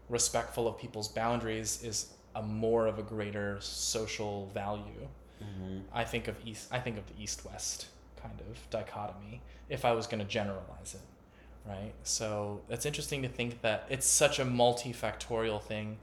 respectful 0.10 0.68
of 0.68 0.78
people's 0.78 1.08
boundaries 1.08 1.84
is 1.84 2.14
a 2.36 2.42
more 2.42 2.88
of 2.88 3.00
a 3.00 3.04
greater 3.04 3.58
social 3.62 4.48
value. 4.48 5.08
Mhm. 5.42 5.84
I 5.94 6.04
think 6.04 6.28
of 6.28 6.36
east 6.46 6.68
I 6.72 6.80
think 6.80 6.98
of 6.98 7.06
the 7.08 7.22
east 7.22 7.46
west 7.46 7.88
kind 8.22 8.40
of 8.50 8.70
dichotomy 8.70 9.42
if 9.70 9.86
I 9.86 9.92
was 9.94 10.08
going 10.08 10.20
to 10.20 10.26
generalize 10.26 10.96
it, 10.96 11.70
right? 11.70 11.94
So 12.04 12.62
it's 12.70 12.86
interesting 12.86 13.22
to 13.24 13.28
think 13.30 13.62
that 13.62 13.86
it's 13.90 14.06
such 14.08 14.40
a 14.40 14.46
multifactorial 14.46 15.62
thing 15.62 15.98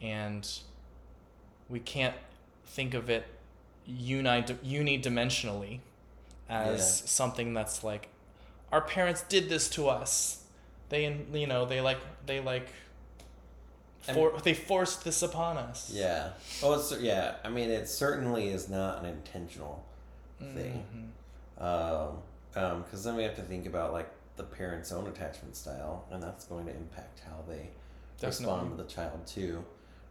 and 0.00 0.48
we 1.68 1.80
can't 1.80 2.14
think 2.66 2.94
of 2.94 3.08
it 3.10 3.26
uni 3.86 4.42
unidimensionally 4.42 5.80
as 6.48 7.00
Yeah. 7.02 7.06
something 7.08 7.54
that's 7.54 7.82
like 7.82 8.08
our 8.70 8.80
parents 8.80 9.22
did 9.28 9.48
this 9.48 9.68
to 9.70 9.88
us. 9.88 10.44
They 10.88 11.04
you 11.32 11.46
know, 11.46 11.64
they 11.64 11.80
like 11.80 11.98
they 12.26 12.40
like 12.40 12.68
for, 14.02 14.32
they 14.42 14.54
forced 14.54 15.04
this 15.04 15.22
upon 15.22 15.56
us. 15.56 15.90
Yeah. 15.92 16.30
Oh, 16.62 16.74
it's 16.74 16.92
yeah. 17.00 17.36
I 17.44 17.48
mean, 17.50 17.70
it 17.70 17.88
certainly 17.88 18.48
is 18.48 18.68
not 18.68 18.98
an 18.98 19.06
intentional 19.06 19.84
thing. 20.40 20.84
Mm-hmm. 20.90 21.04
Mhm. 21.62 21.66
Um, 21.66 22.18
um, 22.54 22.82
because 22.82 23.04
then 23.04 23.16
we 23.16 23.22
have 23.22 23.36
to 23.36 23.42
think 23.42 23.66
about 23.66 23.92
like 23.92 24.10
the 24.36 24.42
parent's 24.44 24.92
own 24.92 25.06
attachment 25.06 25.56
style, 25.56 26.04
and 26.10 26.22
that's 26.22 26.44
going 26.46 26.66
to 26.66 26.74
impact 26.74 27.20
how 27.26 27.42
they 27.48 27.70
respond 28.26 28.70
to 28.76 28.82
the 28.82 28.88
child 28.88 29.26
too, 29.26 29.64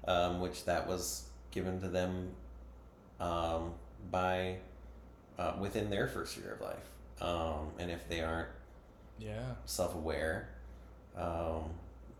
um, 0.07 0.39
which 0.39 0.65
that 0.65 0.87
was 0.87 1.25
given 1.51 1.79
to 1.81 1.87
them 1.89 2.31
um, 3.19 3.73
by 4.11 4.57
uh, 5.37 5.53
within 5.59 5.89
their 5.89 6.07
first 6.07 6.37
year 6.37 6.53
of 6.53 6.61
life, 6.61 6.89
um, 7.21 7.71
and 7.79 7.91
if 7.91 8.07
they 8.09 8.21
aren't 8.21 8.49
Yeah. 9.19 9.55
self-aware, 9.65 10.49
um, 11.15 11.71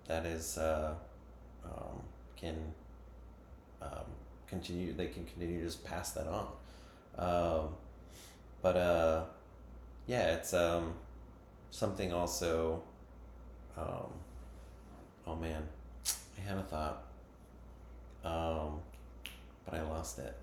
that 0.07 0.25
is 0.25 0.57
uh, 0.57 0.93
um, 1.65 2.01
can 2.35 2.73
um, 3.81 4.05
continue. 4.47 4.93
They 4.93 5.07
can 5.07 5.25
continue 5.25 5.59
to 5.59 5.65
just 5.65 5.83
pass 5.83 6.11
that 6.11 6.27
on. 6.27 6.47
Um, 7.17 7.75
but 8.61 8.75
uh, 8.77 9.23
yeah, 10.07 10.33
it's 10.33 10.53
um, 10.53 10.93
something 11.71 12.13
also. 12.13 12.81
Um, 13.77 14.07
oh 15.27 15.35
man, 15.35 15.63
I 16.37 16.49
had 16.49 16.57
a 16.57 16.63
thought, 16.63 17.03
um, 18.23 18.79
but 19.65 19.75
I 19.75 19.81
lost 19.83 20.19
it. 20.19 20.35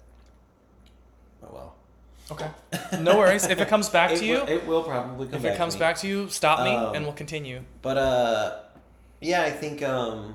Oh 1.43 1.49
well. 1.53 1.75
Okay. 2.31 2.51
No 3.01 3.17
worries. 3.17 3.47
If 3.47 3.59
it 3.59 3.69
comes 3.69 3.89
back 3.99 4.11
It 4.13 4.19
to 4.19 4.27
you, 4.27 4.35
will, 4.35 4.49
it 4.49 4.67
will 4.67 4.83
probably 4.83 5.27
come 5.29 5.31
back. 5.31 5.37
if 5.39 5.43
back 5.45 5.55
it 5.55 5.57
comes 5.57 5.75
to 5.75 5.79
back 5.79 5.97
to 5.99 6.09
you, 6.09 6.29
stop 6.29 6.63
me 6.63 6.71
Um, 6.71 6.95
and 6.95 7.05
we'll 7.05 7.15
continue. 7.15 7.63
But 7.81 7.97
uh, 7.97 8.57
yeah, 9.21 9.43
I 9.43 9.51
think 9.51 9.83
um, 9.83 10.35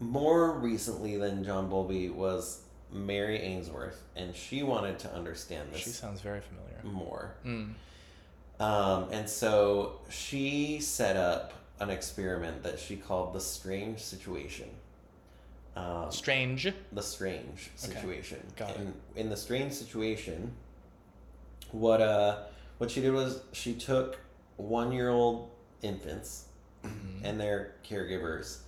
more 0.00 0.52
recently 0.52 1.18
than 1.18 1.44
John 1.44 1.68
Bowlby 1.68 2.08
was 2.08 2.62
Mary 2.94 3.38
Ainsworth, 3.40 4.00
and 4.16 4.34
she 4.34 4.62
wanted 4.62 4.98
to 5.00 5.12
understand 5.12 5.68
this. 5.72 5.80
She 5.82 5.90
sounds 5.90 6.20
very 6.20 6.40
familiar. 6.40 6.70
more. 6.84 7.34
Mm. 7.44 7.72
Um, 8.60 9.08
and 9.10 9.28
so 9.28 9.98
she 10.10 10.78
set 10.80 11.16
up 11.16 11.52
an 11.80 11.90
experiment 11.90 12.62
that 12.62 12.78
she 12.78 12.96
called 12.96 13.34
the 13.34 13.40
strange 13.40 13.98
situation. 14.00 14.68
Um, 15.76 16.06
Strange. 16.12 16.72
the 16.92 17.02
strange 17.02 17.70
Okay. 17.82 17.94
situation. 17.94 18.38
Got 18.54 18.70
it. 18.76 18.86
in 19.16 19.28
the 19.28 19.36
strange 19.36 19.72
situation, 19.72 20.52
what 21.72 22.00
uh, 22.00 22.44
what 22.78 22.92
she 22.92 23.00
did 23.00 23.12
was 23.12 23.40
she 23.52 23.74
took 23.74 24.20
one 24.56 24.92
year 24.92 25.08
old 25.08 25.50
infants 25.82 26.44
Mhm. 26.84 27.24
and 27.24 27.40
their 27.40 27.72
caregivers, 27.84 28.58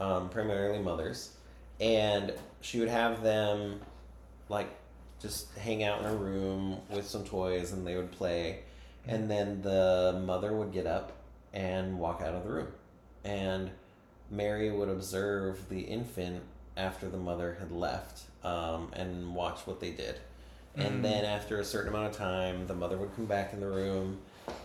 um, 0.00 0.28
primarily 0.28 0.80
mothers, 0.80 1.35
and 1.80 2.32
she 2.60 2.80
would 2.80 2.88
have 2.88 3.22
them 3.22 3.80
like 4.48 4.68
just 5.20 5.56
hang 5.58 5.82
out 5.82 6.00
in 6.00 6.06
a 6.06 6.14
room 6.14 6.80
with 6.90 7.06
some 7.06 7.24
toys 7.24 7.72
and 7.72 7.86
they 7.86 7.96
would 7.96 8.12
play, 8.12 8.60
and 9.06 9.30
then 9.30 9.62
the 9.62 10.20
mother 10.24 10.52
would 10.52 10.72
get 10.72 10.86
up 10.86 11.12
and 11.52 11.98
walk 11.98 12.20
out 12.20 12.34
of 12.34 12.44
the 12.44 12.50
room, 12.50 12.68
and 13.24 13.70
Mary 14.30 14.70
would 14.70 14.88
observe 14.88 15.68
the 15.68 15.80
infant 15.80 16.42
after 16.76 17.08
the 17.08 17.16
mother 17.16 17.56
had 17.58 17.70
left 17.70 18.22
um, 18.44 18.90
and 18.92 19.34
watch 19.34 19.60
what 19.66 19.80
they 19.80 19.90
did. 19.90 20.16
And 20.78 21.02
then 21.02 21.24
after 21.24 21.58
a 21.58 21.64
certain 21.64 21.88
amount 21.88 22.08
of 22.10 22.16
time, 22.18 22.66
the 22.66 22.74
mother 22.74 22.98
would 22.98 23.14
come 23.16 23.24
back 23.24 23.54
in 23.54 23.60
the 23.60 23.66
room 23.66 24.18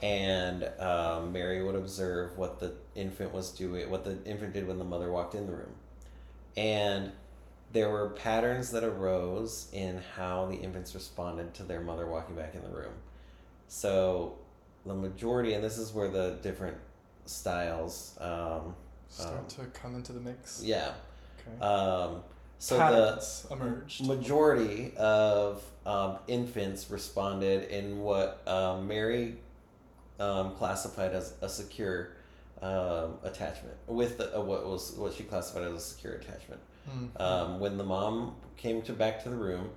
and 0.03 0.69
um, 0.79 1.31
Mary 1.31 1.63
would 1.63 1.75
observe 1.75 2.37
what 2.37 2.59
the 2.59 2.73
infant 2.95 3.33
was 3.33 3.51
doing, 3.51 3.89
what 3.89 4.03
the 4.03 4.17
infant 4.25 4.53
did 4.53 4.67
when 4.67 4.77
the 4.77 4.83
mother 4.83 5.11
walked 5.11 5.35
in 5.35 5.45
the 5.45 5.53
room, 5.53 5.73
and 6.57 7.11
there 7.73 7.89
were 7.89 8.09
patterns 8.09 8.71
that 8.71 8.83
arose 8.83 9.67
in 9.71 10.01
how 10.17 10.45
the 10.47 10.55
infants 10.55 10.93
responded 10.93 11.53
to 11.55 11.63
their 11.63 11.79
mother 11.81 12.05
walking 12.07 12.35
back 12.35 12.53
in 12.55 12.61
the 12.63 12.69
room. 12.69 12.93
So, 13.67 14.35
the 14.85 14.93
majority, 14.93 15.53
and 15.53 15.63
this 15.63 15.77
is 15.77 15.93
where 15.93 16.09
the 16.09 16.37
different 16.41 16.77
styles, 17.25 18.17
um, 18.19 18.75
Start 19.07 19.39
Um, 19.39 19.47
to 19.47 19.65
come 19.67 19.95
into 19.95 20.13
the 20.13 20.19
mix. 20.21 20.61
yeah. 20.63 20.93
Okay. 21.47 21.65
Um, 21.65 22.23
so 22.59 22.77
Patterns 22.77 23.43
the 23.49 23.53
emerged. 23.55 24.07
majority 24.07 24.93
of 24.97 25.63
um, 25.85 26.17
infants 26.27 26.89
responded 26.89 27.69
in 27.69 27.99
what 27.99 28.41
um, 28.47 28.87
Mary 28.87 29.37
um, 30.19 30.55
classified 30.55 31.13
as 31.13 31.33
a 31.41 31.49
secure 31.49 32.11
um, 32.61 33.15
attachment 33.23 33.75
with 33.87 34.17
the, 34.17 34.37
uh, 34.37 34.41
what 34.41 34.65
was 34.65 34.91
what 34.93 35.13
she 35.13 35.23
classified 35.23 35.63
as 35.63 35.73
a 35.73 35.79
secure 35.79 36.13
attachment. 36.13 36.61
Mhm. 36.89 37.21
Um, 37.21 37.59
when 37.59 37.77
the 37.77 37.83
mom 37.83 38.35
came 38.57 38.81
to 38.83 38.93
back 38.93 39.23
to 39.23 39.29
the 39.29 39.35
room, 39.35 39.71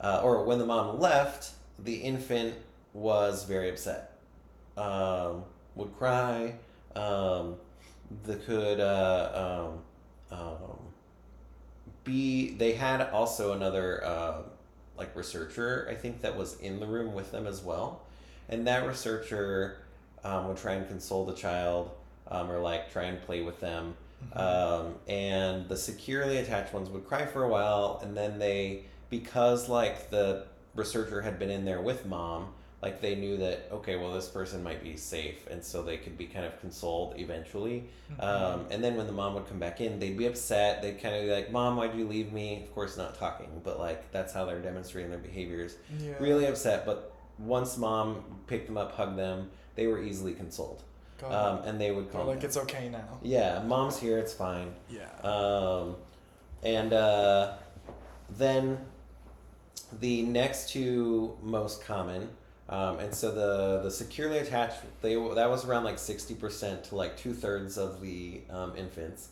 uh, 0.00 0.20
or 0.22 0.44
when 0.44 0.58
the 0.58 0.66
mom 0.66 0.98
left, 1.00 1.52
the 1.78 1.94
infant 1.96 2.54
was 2.92 3.44
very 3.44 3.70
upset. 3.70 4.18
Um, 4.76 5.44
would 5.74 5.96
cry. 5.96 6.54
Um, 6.96 7.56
the 8.24 8.36
could 8.36 8.80
uh, 8.80 9.70
um, 10.30 10.38
um, 10.38 10.78
be. 12.04 12.54
They 12.54 12.72
had 12.74 13.00
also 13.00 13.52
another 13.52 14.04
uh, 14.04 14.42
like 14.96 15.14
researcher, 15.16 15.88
I 15.90 15.94
think, 15.94 16.22
that 16.22 16.36
was 16.36 16.58
in 16.60 16.80
the 16.80 16.86
room 16.86 17.14
with 17.14 17.32
them 17.32 17.46
as 17.46 17.62
well, 17.62 18.02
and 18.48 18.66
that 18.66 18.86
researcher 18.86 19.78
um, 20.24 20.48
would 20.48 20.56
try 20.56 20.72
and 20.74 20.88
console 20.88 21.24
the 21.24 21.34
child. 21.34 21.90
Um, 22.26 22.50
or 22.50 22.58
like 22.58 22.90
try 22.90 23.02
and 23.04 23.20
play 23.20 23.42
with 23.42 23.60
them 23.60 23.94
Mhm. 24.34 24.40
um, 24.40 24.94
and 25.06 25.68
the 25.68 25.76
securely 25.76 26.38
attached 26.38 26.72
ones 26.72 26.88
would 26.88 27.06
cry 27.06 27.26
for 27.26 27.44
a 27.44 27.48
while 27.48 28.00
and 28.02 28.16
then 28.16 28.38
they 28.38 28.84
because 29.10 29.68
like 29.68 30.08
the 30.08 30.46
researcher 30.74 31.20
had 31.20 31.38
been 31.38 31.50
in 31.50 31.66
there 31.66 31.82
with 31.82 32.06
mom 32.06 32.48
like 32.80 33.02
they 33.02 33.14
knew 33.14 33.36
that 33.36 33.68
okay 33.70 33.96
well 33.96 34.10
this 34.10 34.26
person 34.26 34.62
might 34.62 34.82
be 34.82 34.96
safe 34.96 35.46
and 35.50 35.62
so 35.62 35.82
they 35.82 35.98
could 35.98 36.16
be 36.16 36.24
kind 36.24 36.46
of 36.46 36.58
consoled 36.62 37.12
eventually 37.18 37.84
Mhm. 38.18 38.24
um, 38.24 38.66
and 38.70 38.82
then 38.82 38.96
when 38.96 39.06
the 39.06 39.12
mom 39.12 39.34
would 39.34 39.46
come 39.46 39.58
back 39.58 39.82
in 39.82 39.98
they'd 39.98 40.16
be 40.16 40.24
upset 40.26 40.80
they'd 40.80 40.98
kind 41.02 41.14
of 41.14 41.24
be 41.24 41.30
like 41.30 41.52
mom 41.52 41.76
why'd 41.76 41.94
you 41.94 42.08
leave 42.08 42.32
me 42.32 42.62
of 42.64 42.74
course 42.74 42.96
not 42.96 43.14
talking 43.14 43.60
but 43.62 43.78
like 43.78 44.10
that's 44.12 44.32
how 44.32 44.46
they're 44.46 44.62
demonstrating 44.62 45.10
their 45.10 45.20
behaviors 45.20 45.76
yeah. 46.00 46.14
really 46.18 46.46
upset 46.46 46.86
but 46.86 47.12
once 47.38 47.76
mom 47.76 48.24
picked 48.46 48.66
them 48.66 48.78
up 48.78 48.92
hugged 48.96 49.18
them 49.18 49.50
they 49.74 49.86
were 49.86 50.02
easily 50.02 50.32
consoled. 50.34 50.82
Um, 51.24 51.60
and 51.64 51.80
they 51.80 51.90
would 51.90 52.12
They're 52.12 52.22
like 52.24 52.44
it's 52.44 52.56
okay 52.56 52.88
now. 52.90 53.18
yeah 53.22 53.62
mom's 53.62 53.98
here 53.98 54.18
it's 54.18 54.34
fine. 54.34 54.74
Yeah. 54.90 55.08
um, 55.22 55.96
and 56.62 56.92
uh, 56.92 57.52
then 58.36 58.78
the 60.00 60.22
next 60.22 60.70
two 60.70 61.36
most 61.42 61.84
common, 61.84 62.28
um, 62.68 62.98
and 62.98 63.14
so 63.14 63.30
the 63.30 63.82
the 63.82 63.90
securely 63.90 64.38
attached 64.38 64.78
they 65.02 65.14
that 65.14 65.48
was 65.48 65.64
around 65.64 65.84
like 65.84 65.98
sixty 65.98 66.34
percent 66.34 66.84
to 66.84 66.96
like 66.96 67.16
two 67.16 67.32
thirds 67.32 67.78
of 67.78 68.00
the 68.00 68.42
um, 68.50 68.74
infants, 68.76 69.28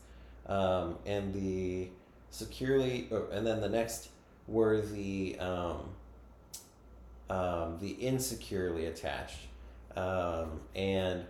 um, 0.46 0.96
and 1.04 1.34
the 1.34 1.88
securely 2.30 3.08
oh, 3.10 3.26
and 3.32 3.46
then 3.46 3.60
the 3.60 3.68
next 3.68 4.08
were 4.46 4.80
the 4.80 5.36
um, 5.38 5.80
um, 7.28 7.78
the 7.80 7.90
insecurely 7.92 8.86
attached, 8.86 9.38
um, 9.96 10.60
and 10.74 11.24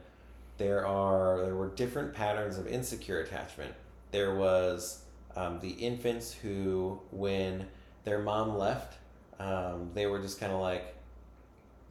there 0.59 0.87
are 0.87 1.41
there 1.43 1.55
were 1.57 1.69
different 1.71 2.15
patterns 2.15 2.59
of 2.59 2.67
insecure 2.67 3.21
attachment. 3.21 3.75
There 4.11 4.35
was 4.35 5.03
um, 5.37 5.59
the 5.61 5.71
infants 5.71 6.33
who, 6.35 7.01
when 7.11 7.67
their 8.05 8.19
mom 8.21 8.57
left, 8.59 8.99
um, 9.39 9.91
they 9.95 10.07
were 10.07 10.21
just 10.21 10.39
kind 10.41 10.53
of 10.53 10.61
like, 10.61 10.95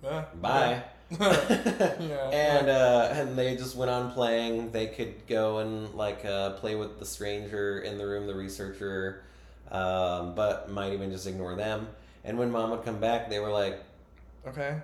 Yeah. 0.04 0.26
"Bye," 0.36 0.84
Yeah. 1.20 2.30
and 2.32 2.70
uh, 2.70 3.10
and 3.14 3.38
they 3.38 3.56
just 3.58 3.76
went 3.76 3.92
on 3.92 4.12
playing. 4.12 4.72
They 4.72 4.88
could 4.88 5.28
go 5.28 5.60
and 5.60 5.94
like 5.96 6.24
uh, 6.26 6.52
play 6.52 6.76
with 6.76 7.00
the 7.00 7.06
stranger 7.06 7.80
in 7.80 7.98
the 7.98 8.06
room, 8.08 8.28
the 8.28 8.36
researcher, 8.36 9.24
um, 9.72 10.36
but 10.36 10.70
might 10.70 10.94
even 10.94 11.12
just 11.12 11.28
ignore 11.28 11.56
them. 11.56 11.88
And 12.24 12.38
when 12.38 12.52
mom 12.52 12.70
would 12.72 12.84
come 12.86 13.00
back, 13.00 13.30
they 13.30 13.40
were 13.40 13.52
like, 13.52 13.84
Okay. 14.48 14.80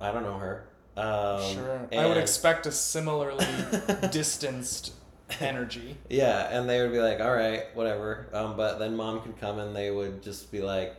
"I 0.00 0.10
don't 0.12 0.22
know 0.22 0.38
her." 0.38 0.64
Um, 0.98 1.54
sure. 1.54 1.88
I 1.92 2.06
would 2.06 2.16
expect 2.16 2.66
a 2.66 2.72
similarly 2.72 3.46
distanced 4.10 4.92
energy. 5.40 5.96
Yeah, 6.08 6.48
and 6.50 6.68
they 6.68 6.82
would 6.82 6.92
be 6.92 6.98
like, 6.98 7.20
"All 7.20 7.34
right, 7.34 7.64
whatever." 7.74 8.26
Um, 8.32 8.56
but 8.56 8.78
then 8.78 8.96
mom 8.96 9.20
could 9.22 9.38
come 9.38 9.58
and 9.58 9.74
they 9.76 9.90
would 9.90 10.22
just 10.22 10.50
be 10.50 10.60
like, 10.60 10.96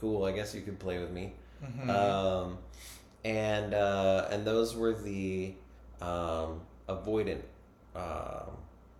"Cool, 0.00 0.24
I 0.24 0.32
guess 0.32 0.54
you 0.54 0.62
could 0.62 0.78
play 0.78 0.98
with 0.98 1.10
me." 1.10 1.32
Mhm. 1.62 1.90
Um, 1.90 2.58
and 3.24 3.74
uh, 3.74 4.28
and 4.30 4.46
those 4.46 4.74
were 4.76 4.94
the 4.94 5.54
um, 6.00 6.60
avoidant 6.88 7.42
um 7.94 8.56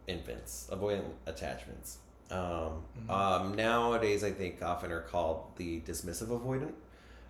infants, 0.06 0.68
avoidant 0.70 1.04
attachments. 1.26 1.98
Um, 2.30 2.82
Mhm. 3.08 3.10
um, 3.10 3.54
nowadays, 3.54 4.24
I 4.24 4.32
think 4.32 4.62
often 4.62 4.90
are 4.92 5.00
called 5.02 5.44
the 5.56 5.80
dismissive 5.80 6.28
avoidant. 6.28 6.72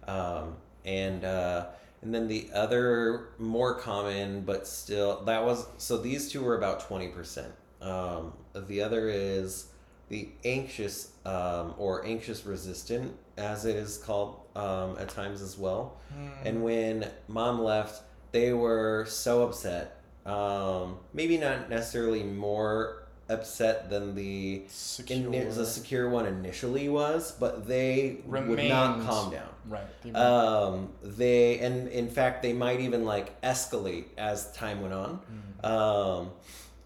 Um, 0.08 0.56
and 0.84 1.24
uh, 1.24 1.66
and 2.02 2.14
then 2.14 2.28
the 2.28 2.48
other 2.54 3.28
more 3.38 3.74
common, 3.74 4.42
but 4.42 4.66
still 4.66 5.22
that 5.24 5.44
was 5.44 5.66
so 5.78 5.98
these 5.98 6.30
two 6.30 6.42
were 6.42 6.56
about 6.56 6.80
twenty 6.80 7.09
percent. 7.09 7.52
Um, 7.80 8.32
the 8.54 8.82
other 8.82 9.09
is 9.09 9.66
the 10.09 10.28
anxious 10.44 11.12
um, 11.24 11.74
or 11.78 12.04
anxious 12.06 12.46
resistant, 12.46 13.16
as 13.37 13.64
it 13.64 13.76
is 13.76 13.98
called 13.98 14.40
um, 14.54 14.96
at 14.98 15.09
times 15.09 15.42
as 15.42 15.59
well. 15.59 15.96
Hmm. 16.12 16.46
And 16.46 16.62
when 16.62 17.11
mom 17.28 17.61
left, 17.61 18.02
they 18.32 18.52
were 18.52 19.04
so 19.09 19.42
upset. 19.42 20.00
Um, 20.24 20.98
maybe 21.12 21.38
not 21.38 21.68
necessarily 21.70 22.22
more 22.22 23.06
upset 23.28 23.90
than 23.90 24.14
the 24.14 24.62
secure. 24.68 25.30
ini- 25.32 25.54
the 25.54 25.66
secure 25.66 26.09
one 26.09 26.26
initially 26.26 26.88
was, 26.88 27.32
but 27.32 27.66
they 27.66 28.18
would 28.26 28.59
not 28.68 29.00
calm 29.04 29.32
down. 29.32 29.48
Right. 29.68 29.87
They 30.02 30.11
Um, 30.12 30.88
they 31.02 31.59
and 31.59 31.88
in 31.88 32.09
fact 32.09 32.42
they 32.42 32.52
might 32.52 32.81
even 32.81 33.05
like 33.05 33.40
escalate 33.42 34.07
as 34.18 34.50
time 34.52 34.81
went 34.83 34.94
on. 34.94 35.20
Mm. 35.62 35.68
Um, 35.68 36.31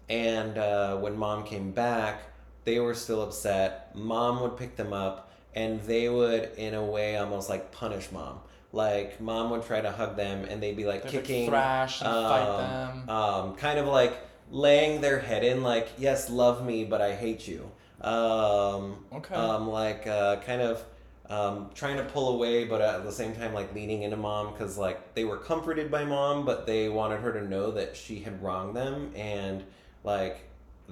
and 0.09 0.57
uh, 0.57 0.97
when 0.97 1.17
mom 1.17 1.43
came 1.43 1.71
back, 1.71 2.21
they 2.65 2.79
were 2.79 2.93
still 2.93 3.21
upset. 3.21 3.95
Mom 3.95 4.41
would 4.41 4.57
pick 4.57 4.75
them 4.75 4.91
up, 4.93 5.31
and 5.55 5.81
they 5.83 6.09
would, 6.09 6.51
in 6.57 6.73
a 6.73 6.83
way, 6.83 7.15
almost 7.17 7.49
like 7.49 7.71
punish 7.71 8.11
mom. 8.11 8.39
Like 8.73 9.19
mom 9.21 9.49
would 9.51 9.63
try 9.65 9.81
to 9.81 9.91
hug 9.91 10.15
them, 10.17 10.45
and 10.45 10.61
they'd 10.61 10.75
be 10.77 10.85
like 10.85 11.03
They 11.03 11.17
would 11.17 11.25
kicking, 11.25 11.49
thrash 11.49 12.01
and 12.01 12.09
fight 12.09 12.47
um, 12.47 12.57
them. 13.05 13.09
um, 13.09 13.55
kind 13.55 13.79
of 13.79 13.87
like 13.87 14.13
laying 14.49 15.01
their 15.01 15.19
head 15.19 15.43
in, 15.43 15.63
like 15.63 15.89
yes, 15.97 16.29
love 16.29 16.65
me, 16.65 16.83
but 16.85 17.01
I 17.01 17.15
hate 17.15 17.47
you. 17.47 17.71
Um, 18.01 19.05
Okay. 19.13 19.35
um, 19.35 19.69
like 19.69 20.07
uh, 20.07 20.37
kind 20.37 20.61
of 20.61 20.83
um, 21.31 21.69
trying 21.73 21.97
to 21.97 22.03
pull 22.03 22.35
away, 22.35 22.65
but 22.65 22.81
at 22.81 23.03
the 23.03 23.11
same 23.11 23.33
time, 23.33 23.53
like 23.53 23.73
leaning 23.73 24.03
into 24.03 24.17
mom 24.17 24.51
because 24.51 24.77
like 24.77 25.15
they 25.15 25.23
were 25.23 25.37
comforted 25.37 25.89
by 25.89 26.03
mom, 26.03 26.45
but 26.45 26.65
they 26.67 26.89
wanted 26.89 27.21
her 27.21 27.31
to 27.31 27.47
know 27.47 27.71
that 27.71 27.95
she 27.95 28.19
had 28.19 28.41
wronged 28.43 28.75
them 28.75 29.11
and 29.15 29.63
like 30.03 30.41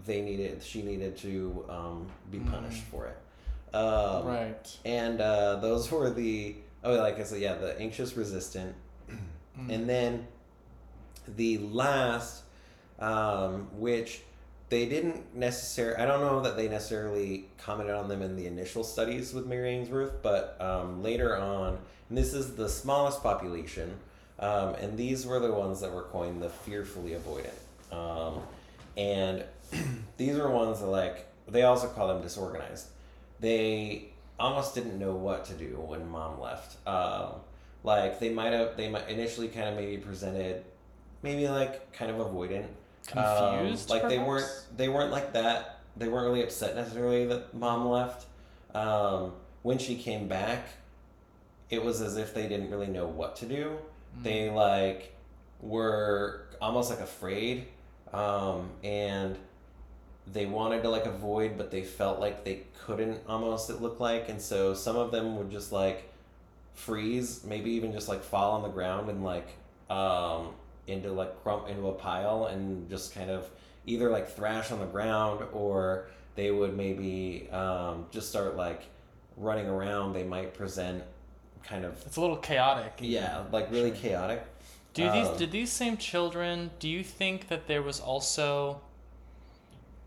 they 0.06 0.22
needed, 0.22 0.64
she 0.64 0.82
needed 0.82 1.18
to 1.18 1.66
um, 1.70 2.08
be 2.32 2.40
punished 2.40 2.84
Mm. 2.86 2.92
for 2.92 3.08
it. 3.08 3.76
Um, 3.76 4.26
right. 4.26 4.78
And 4.86 5.20
uh, 5.22 5.58
those 5.58 5.92
were 5.92 6.10
the 6.10 6.56
oh, 6.84 6.96
like 6.96 7.20
I 7.20 7.24
said, 7.24 7.42
yeah, 7.42 7.56
the 7.56 7.78
anxious 7.80 8.16
resistant, 8.16 8.74
Mm. 9.60 9.70
and 9.76 9.90
then 9.90 10.28
the 11.36 11.58
last, 11.58 12.44
um, 13.00 13.68
which 13.78 14.22
they 14.70 14.86
didn't 14.86 15.36
necessarily, 15.36 15.98
I 15.98 16.06
don't 16.06 16.22
know 16.22 16.42
that 16.42 16.56
they 16.56 16.68
necessarily 16.68 17.46
commented 17.58 17.96
on 17.96 18.08
them 18.08 18.22
in 18.22 18.36
the 18.36 18.46
initial 18.46 18.84
studies 18.84 19.34
with 19.34 19.48
Mary 19.48 19.70
Ainsworth, 19.72 20.22
but 20.22 20.56
um, 20.62 21.02
later 21.02 21.36
on, 21.36 21.80
and 22.08 22.18
this 22.18 22.34
is 22.34 22.56
the 22.56 22.70
smallest 22.70 23.24
population, 23.24 23.96
um, 24.38 24.76
and 24.76 24.98
these 24.98 25.26
were 25.26 25.40
the 25.40 25.52
ones 25.52 25.82
that 25.82 25.92
were 25.92 26.04
coined 26.04 26.42
the 26.42 26.50
fearfully 26.50 27.12
avoidant. 27.12 27.96
Um, 27.96 28.42
and 28.96 29.44
these 30.18 30.38
were 30.38 30.50
ones 30.50 30.80
that, 30.80 30.88
like, 30.88 31.28
they 31.48 31.64
also 31.64 31.88
call 31.88 32.08
them 32.08 32.22
disorganized. 32.22 32.88
They 33.40 34.10
almost 34.40 34.76
didn't 34.76 35.00
know 35.00 35.14
what 35.14 35.46
to 35.46 35.54
do 35.54 35.84
when 35.88 36.08
mom 36.10 36.40
left. 36.40 36.78
Um, 36.88 37.34
like, 37.84 38.20
they 38.20 38.30
might 38.30 38.54
have, 38.54 38.78
they 38.78 38.88
might 38.88 39.10
initially 39.10 39.48
kind 39.48 39.70
of 39.70 39.76
maybe 39.76 39.98
presented, 39.98 40.64
maybe 41.24 41.48
like 41.48 41.92
kind 41.92 42.12
of 42.12 42.18
avoidant. 42.18 42.68
Um, 43.16 43.60
Confused. 43.60 43.90
like 43.90 44.08
they 44.08 44.20
weren't 44.20 44.48
they 44.76 44.90
weren't 44.90 45.12
like 45.12 45.34
that. 45.34 45.80
They 45.98 46.08
weren't 46.08 46.26
really 46.26 46.44
upset 46.44 46.76
necessarily 46.76 47.26
that 47.28 47.54
mom 47.54 47.88
left. 47.88 48.26
Um, 48.76 49.34
when 49.64 49.78
she 49.78 49.96
came 49.96 50.28
back, 50.28 50.68
it 51.70 51.84
was 51.84 52.02
as 52.02 52.18
if 52.18 52.34
they 52.34 52.48
didn't 52.48 52.70
really 52.70 52.88
know 52.88 53.08
what 53.08 53.36
to 53.38 53.46
do. 53.46 53.78
Mm. 54.20 54.24
They 54.24 54.50
like 54.50 55.16
were 55.62 56.48
almost 56.62 56.90
like 56.90 57.00
afraid, 57.00 57.68
um, 58.14 58.70
and 58.84 59.38
they 60.32 60.46
wanted 60.46 60.84
to 60.84 60.90
like 60.90 61.06
avoid, 61.06 61.58
but 61.58 61.72
they 61.72 61.84
felt 61.84 62.20
like 62.20 62.44
they 62.44 62.62
couldn't. 62.86 63.20
Almost, 63.28 63.70
it 63.70 63.82
looked 63.82 64.00
like, 64.00 64.30
and 64.30 64.42
so 64.42 64.74
some 64.74 64.96
of 64.96 65.12
them 65.12 65.38
would 65.38 65.52
just 65.52 65.72
like 65.72 66.10
freeze, 66.74 67.44
maybe 67.44 67.72
even 67.72 67.92
just 67.92 68.08
like 68.08 68.24
fall 68.24 68.54
on 68.54 68.64
the 68.64 68.70
ground 68.70 69.10
and 69.10 69.24
like 69.24 69.48
um, 69.90 70.50
into 70.92 71.12
like 71.12 71.42
crump 71.44 71.68
into 71.70 71.88
a 71.88 71.94
pile 71.94 72.46
and 72.46 72.90
just 72.90 73.14
kind 73.14 73.30
of 73.30 73.50
either 73.86 74.10
like 74.10 74.30
thrash 74.30 74.72
on 74.72 74.80
the 74.80 74.86
ground 74.86 75.44
or 75.54 76.08
they 76.36 76.52
would 76.52 76.76
maybe 76.78 77.50
um, 77.52 78.06
just 78.12 78.30
start 78.30 78.56
like 78.56 78.84
running 79.38 79.68
around. 79.68 80.14
They 80.14 80.24
might 80.24 80.54
present 80.54 81.04
kind 81.64 81.86
of 81.86 82.02
It's 82.06 82.18
a 82.18 82.22
little 82.22 82.38
chaotic. 82.38 82.94
yeah, 83.00 83.44
like 83.52 83.72
really 83.72 83.92
chaotic. 83.92 84.46
Do 84.94 85.04
these 85.12 85.28
Um, 85.28 85.38
did 85.38 85.52
these 85.52 85.72
same 85.72 85.98
children? 85.98 86.72
Do 86.80 86.90
you 86.90 87.04
think 87.04 87.48
that 87.50 87.68
there 87.68 87.82
was 87.82 88.00
also? 88.00 88.82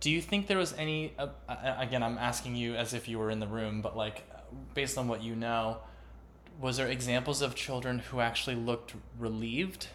Do 0.01 0.11
you 0.11 0.21
think 0.21 0.49
there 0.49 0.59
was 0.59 0.73
any? 0.75 1.13
Uh, 1.19 1.29
again, 1.79 2.03
I'm 2.03 2.19
asking 2.19 2.57
you 2.57 2.75
as 2.75 2.93
if 2.93 3.09
you 3.09 3.19
were 3.19 3.31
in 3.31 3.39
the 3.39 3.47
room, 3.47 3.81
but 3.81 3.97
like, 3.97 4.25
based 4.75 4.99
on 4.99 5.07
what 5.07 5.23
you 5.23 5.37
know, 5.37 5.79
was 6.61 6.77
there 6.79 6.89
examples 6.89 7.43
of 7.43 7.55
children 7.55 8.01
who 8.01 8.21
actually 8.21 8.57
looked 8.57 8.95
relieved 9.19 9.89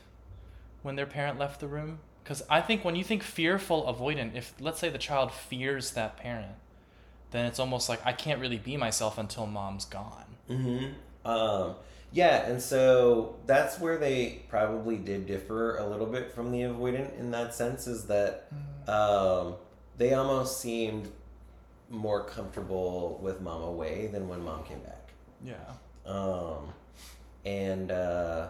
when 0.88 0.96
their 0.96 1.06
parent 1.06 1.38
left 1.38 1.60
the 1.60 1.68
room? 1.68 2.00
Because 2.24 2.42
I 2.50 2.62
think 2.62 2.84
when 2.84 2.96
you 2.96 3.04
think 3.04 3.22
fearful, 3.22 3.84
avoidant, 3.84 4.36
if 4.36 4.54
let's 4.60 4.80
say 4.80 4.90
the 4.90 4.98
child 4.98 5.32
fears 5.32 5.92
that 5.92 6.18
parent, 6.18 6.56
then 7.32 7.46
it's 7.46 7.60
almost 7.60 7.90
like 7.90 8.04
I 8.06 8.14
can't 8.14 8.42
really 8.42 8.58
be 8.58 8.76
myself 8.76 9.20
until 9.20 9.46
mom's 9.46 9.86
gone. 9.86 10.26
Mm-hmm. 10.50 11.30
Um, 11.30 11.76
yeah, 12.12 12.50
and 12.50 12.62
so 12.62 13.36
that's 13.46 13.80
where 13.80 13.98
they 13.98 14.44
probably 14.50 14.98
did 14.98 15.28
differ 15.28 15.78
a 15.78 15.88
little 15.88 16.06
bit 16.06 16.32
from 16.32 16.52
the 16.52 16.62
avoidant 16.62 17.18
in 17.20 17.32
that 17.32 17.54
sense 17.54 17.86
is 17.86 18.06
that 18.06 18.48
um, 18.88 19.56
they 19.98 20.14
almost 20.14 20.60
seemed 20.62 21.10
more 21.90 22.24
comfortable 22.24 23.20
with 23.22 23.42
mom 23.42 23.62
away 23.62 24.08
than 24.08 24.28
when 24.28 24.44
mom 24.44 24.64
came 24.64 24.80
back. 24.80 25.12
Yeah. 25.44 25.56
Um, 26.06 26.74
and 27.46 27.92
uh, 27.92 28.48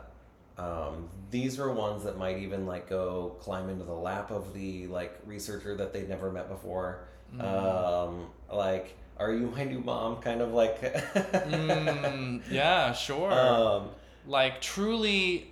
um, 0.57 1.09
these 1.29 1.57
were 1.57 1.71
ones 1.71 2.03
that 2.03 2.17
might 2.17 2.37
even 2.37 2.65
like 2.65 2.89
go 2.89 3.35
climb 3.39 3.69
into 3.69 3.83
the 3.83 3.93
lap 3.93 4.31
of 4.31 4.53
the 4.53 4.87
like 4.87 5.19
researcher 5.25 5.75
that 5.75 5.93
they'd 5.93 6.09
never 6.09 6.31
met 6.31 6.49
before. 6.49 7.07
Um, 7.39 8.27
like, 8.51 8.95
are 9.17 9.33
you 9.33 9.47
my 9.47 9.65
new 9.65 9.79
mom? 9.79 10.21
Kind 10.21 10.41
of 10.41 10.53
like. 10.53 10.81
Mm, 11.47 12.41
yeah, 12.51 12.93
sure. 12.93 13.31
Um, 13.31 13.89
like 14.27 14.61
truly 14.61 15.51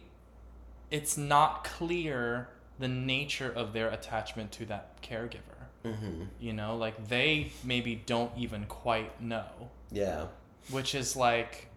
it's 0.91 1.17
not 1.17 1.63
clear 1.63 2.49
the 2.79 2.87
nature 2.87 3.51
of 3.51 3.73
their 3.73 3.89
attachment 3.89 4.51
to 4.51 4.65
that 4.65 5.01
caregiver 5.01 5.39
mhm. 5.83 6.27
you 6.39 6.53
know 6.53 6.75
like 6.75 7.07
they 7.07 7.51
maybe 7.63 7.95
don't 8.05 8.31
even 8.37 8.65
quite 8.65 9.21
know 9.21 9.69
Yeah. 9.91 10.25
which 10.69 10.93
is 10.93 11.15
like 11.15 11.69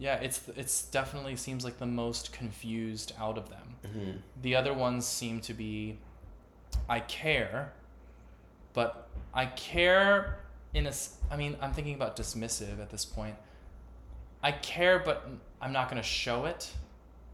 yeah 0.00 0.14
it's 0.16 0.40
it's 0.56 0.82
definitely 0.84 1.36
seems 1.36 1.62
like 1.64 1.78
the 1.78 1.86
most 1.86 2.32
confused 2.32 3.12
out 3.20 3.38
of 3.38 3.48
them. 3.50 3.68
Hmm 3.92 4.10
the 4.42 4.56
other 4.56 4.72
ones 4.74 5.06
seem 5.06 5.40
to 5.40 5.52
be 5.54 5.98
i 6.88 6.98
care 7.00 7.72
but 8.72 9.08
i 9.34 9.44
care 9.46 10.38
in 10.74 10.86
a. 10.86 10.92
I 11.30 11.36
mean 11.36 11.56
i'm 11.60 11.72
thinking 11.72 11.94
about 11.94 12.16
dismissive 12.16 12.80
at 12.80 12.90
this 12.90 13.04
point. 13.04 13.36
I 14.42 14.52
care 14.52 14.98
but 14.98 15.28
i'm 15.60 15.72
not 15.72 15.90
going 15.90 16.02
to 16.02 16.08
show 16.08 16.46
it 16.46 16.72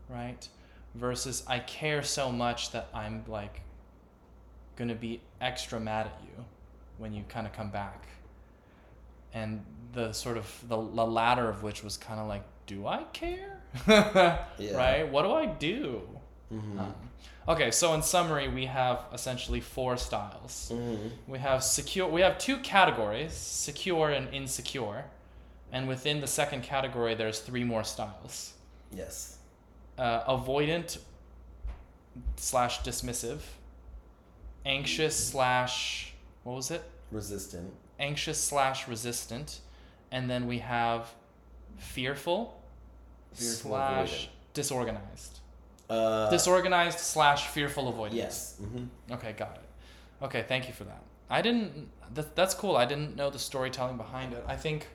right? 0.08 0.48
Versus 0.94 1.44
i 1.46 1.58
care 1.60 2.02
so 2.02 2.32
much 2.32 2.72
that 2.72 2.88
i'm 2.92 3.22
like 3.28 3.60
going 4.76 4.88
to 4.88 4.94
be 4.94 5.20
extra 5.40 5.78
mad 5.80 6.06
at 6.06 6.18
you 6.24 6.44
when 6.98 7.12
you 7.14 7.24
kind 7.28 7.46
of 7.46 7.52
come 7.52 7.70
back. 7.70 8.06
And 9.32 9.64
the 9.92 10.12
sort 10.12 10.36
of 10.36 10.46
the, 10.68 10.76
the 10.76 11.06
latter 11.06 11.48
of 11.48 11.62
which 11.62 11.82
was 11.84 11.96
kind 11.96 12.20
of 12.20 12.26
like 12.28 12.42
do 12.66 12.86
i 12.86 13.02
care 13.12 13.60
right 14.74 15.04
what 15.10 15.22
do 15.22 15.32
i 15.32 15.46
do 15.46 16.02
hmm 16.50 16.78
um, 16.78 16.94
okay, 17.48 17.70
so 17.70 17.94
in 17.94 18.02
summary, 18.02 18.48
we 18.48 18.66
have 18.66 19.00
essentially 19.12 19.60
four 19.60 19.96
styles. 19.96 20.70
hmm 20.72 21.08
We 21.26 21.38
have 21.38 21.62
secure. 21.62 22.08
We 22.08 22.20
have 22.22 22.38
two 22.38 22.58
categories: 22.58 23.32
secure 23.34 24.10
and 24.10 24.32
insecure. 24.34 25.04
And 25.72 25.88
within 25.88 26.20
the 26.20 26.26
second 26.26 26.62
category, 26.62 27.14
there's 27.16 27.40
three 27.40 27.64
more 27.64 27.84
styles: 27.84 28.54
Yes. 28.92 29.38
uh, 29.98 30.24
avoidant 30.36 30.98
slash 32.36 32.80
dismissive, 32.82 33.40
anxious 34.64 35.16
slash 35.30 36.14
what 36.44 36.54
was 36.56 36.70
it? 36.70 36.82
Resistant. 37.10 37.72
Anxious 37.98 38.40
slash 38.42 38.86
resistant, 38.88 39.60
and 40.12 40.28
then 40.30 40.46
we 40.46 40.58
have 40.58 41.12
fearful, 41.78 42.55
Fearful 43.36 43.70
slash 43.70 44.26
avoidant. 44.26 44.28
disorganized. 44.54 45.38
Uh, 45.88 46.30
disorganized 46.30 46.98
slash 46.98 47.46
fearful 47.48 47.92
avoidant. 47.92 48.14
yes. 48.14 48.56
hmm 48.58 48.84
Okay, 49.12 49.32
got 49.32 49.56
it. 49.56 50.24
Okay, 50.24 50.44
thank 50.48 50.66
you 50.68 50.74
for 50.74 50.84
that. 50.84 51.02
I 51.30 51.42
didn't. 51.42 51.88
That, 52.14 52.34
that's 52.36 52.54
cool. 52.54 52.76
I 52.76 52.86
didn't 52.86 53.16
know 53.16 53.30
the 53.30 53.38
storytelling 53.38 53.96
behind 53.96 54.32
it. 54.32 54.44
I 54.48 54.56
think 54.56 54.86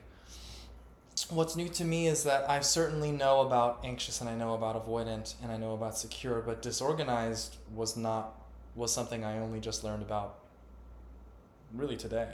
what's 1.30 1.56
new 1.56 1.68
to 1.68 1.84
me 1.84 2.08
is 2.08 2.24
that 2.24 2.48
I 2.50 2.60
certainly 2.60 3.12
know 3.12 3.40
about 3.40 3.80
anxious 3.84 4.20
and 4.20 4.28
I 4.28 4.34
know 4.34 4.54
about 4.54 4.74
avoidant 4.86 5.34
and 5.42 5.52
I 5.52 5.56
know 5.56 5.74
about 5.74 5.96
secure, 5.96 6.40
but 6.40 6.62
disorganized 6.62 7.56
was 7.74 7.96
not 7.96 8.34
was 8.74 8.92
something 8.92 9.22
I 9.24 9.38
only 9.38 9.60
just 9.60 9.84
learned 9.84 10.02
about 10.02 10.38
really 11.74 11.96
today. 11.96 12.28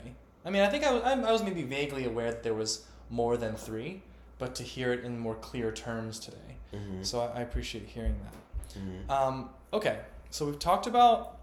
I 0.45 0.49
mean, 0.49 0.61
I 0.61 0.67
think 0.69 0.85
I 0.85 0.91
was, 0.93 1.03
I 1.03 1.31
was 1.31 1.43
maybe 1.43 1.63
vaguely 1.63 2.05
aware 2.05 2.31
that 2.31 2.43
there 2.43 2.53
was 2.53 2.85
more 3.09 3.35
than 3.35 3.55
three, 3.55 4.01
but 4.39 4.55
to 4.55 4.63
hear 4.63 4.91
it 4.91 5.03
in 5.03 5.19
more 5.19 5.35
clear 5.35 5.71
terms 5.71 6.19
today. 6.19 6.57
hmm 6.71 7.03
So 7.03 7.19
I, 7.21 7.39
I 7.39 7.41
appreciate 7.41 7.85
hearing 7.85 8.15
that. 8.23 8.79
hmm 8.81 9.11
Um, 9.11 9.49
okay, 9.71 9.99
so 10.31 10.45
we've 10.47 10.57
talked 10.59 10.87
about 10.87 11.37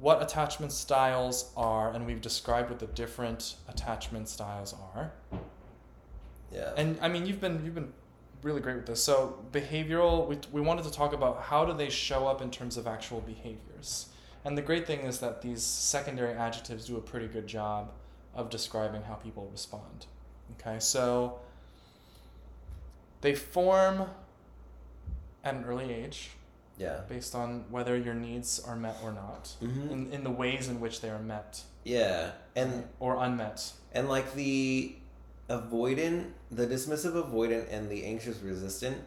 what 0.00 0.20
attachment 0.20 0.72
styles 0.72 1.52
are, 1.56 1.92
and 1.92 2.06
we've 2.06 2.20
described 2.20 2.68
what 2.70 2.80
the 2.80 2.86
different 2.88 3.54
attachment 3.68 4.28
styles 4.28 4.74
are. 4.94 5.12
Yeah. 6.52 6.72
And 6.76 6.98
I 7.00 7.08
mean, 7.08 7.24
you've 7.24 7.40
been 7.40 7.64
you've 7.64 7.74
been 7.74 7.92
really 8.42 8.60
great 8.60 8.76
with 8.76 8.86
this. 8.86 9.02
So 9.02 9.38
behavioral, 9.52 10.26
we, 10.26 10.38
we 10.50 10.60
wanted 10.60 10.84
to 10.84 10.90
talk 10.90 11.12
about 11.12 11.42
how 11.42 11.64
do 11.64 11.72
they 11.72 11.88
show 11.88 12.26
up 12.26 12.42
in 12.42 12.50
terms 12.50 12.76
of 12.76 12.86
actual 12.86 13.20
behaviors. 13.20 14.08
And 14.44 14.58
the 14.58 14.62
great 14.62 14.86
thing 14.86 15.00
is 15.00 15.20
that 15.20 15.42
these 15.42 15.62
secondary 15.62 16.34
adjectives 16.34 16.86
do 16.86 16.96
a 16.96 17.00
pretty 17.00 17.28
good 17.28 17.46
job 17.46 17.92
of 18.34 18.50
describing 18.50 19.02
how 19.02 19.14
people 19.14 19.48
respond. 19.52 20.06
Okay, 20.60 20.78
so 20.78 21.38
they 23.20 23.34
form 23.34 24.06
at 25.44 25.54
an 25.54 25.64
early 25.64 25.92
age 25.92 26.30
yeah. 26.78 27.00
based 27.08 27.34
on 27.34 27.64
whether 27.70 27.96
your 27.96 28.14
needs 28.14 28.60
are 28.60 28.76
met 28.76 28.96
or 29.02 29.12
not, 29.12 29.54
hmm 29.60 29.88
in, 29.90 30.12
in 30.12 30.24
the 30.24 30.30
ways 30.30 30.68
in 30.68 30.80
which 30.80 31.00
they 31.00 31.10
are 31.10 31.18
met 31.18 31.62
Yeah. 31.84 32.32
And 32.56 32.84
or 33.00 33.16
unmet. 33.22 33.72
and 33.92 34.08
like 34.08 34.34
the 34.34 34.94
avoidant, 35.50 36.30
the 36.50 36.66
dismissive 36.66 37.14
avoidant, 37.14 37.66
and 37.70 37.90
the 37.90 38.04
anxious 38.04 38.38
resistant, 38.38 38.98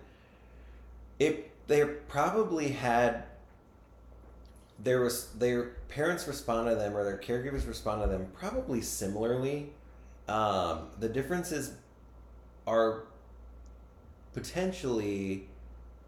it 1.20 1.52
they 1.68 1.84
probably 2.08 2.70
had 2.70 3.24
there 4.78 5.02
was 5.02 5.28
their 5.38 5.64
parents 5.88 6.28
respond 6.28 6.68
to 6.70 6.76
them 6.76 6.96
or 6.96 7.04
their 7.04 7.18
caregivers 7.18 7.66
respond 7.68 8.02
to 8.02 8.08
them 8.08 8.28
probably 8.38 8.82
similarly. 8.82 9.72
Um, 10.28 10.88
the 11.00 11.08
differences 11.10 11.74
are 12.66 13.04
potentially 14.34 15.48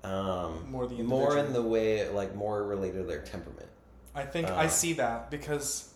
um, 0.03 0.69
More 0.71 0.87
the 0.87 1.01
more 1.03 1.37
in 1.37 1.53
the 1.53 1.61
way 1.61 2.07
like 2.09 2.35
more 2.35 2.63
related 2.63 2.99
to 2.99 3.03
their 3.03 3.21
temperament. 3.21 3.67
I 4.15 4.23
think 4.23 4.47
I 4.49 4.65
Uh. 4.65 4.69
see 4.69 4.93
that 4.93 5.29
because 5.29 5.89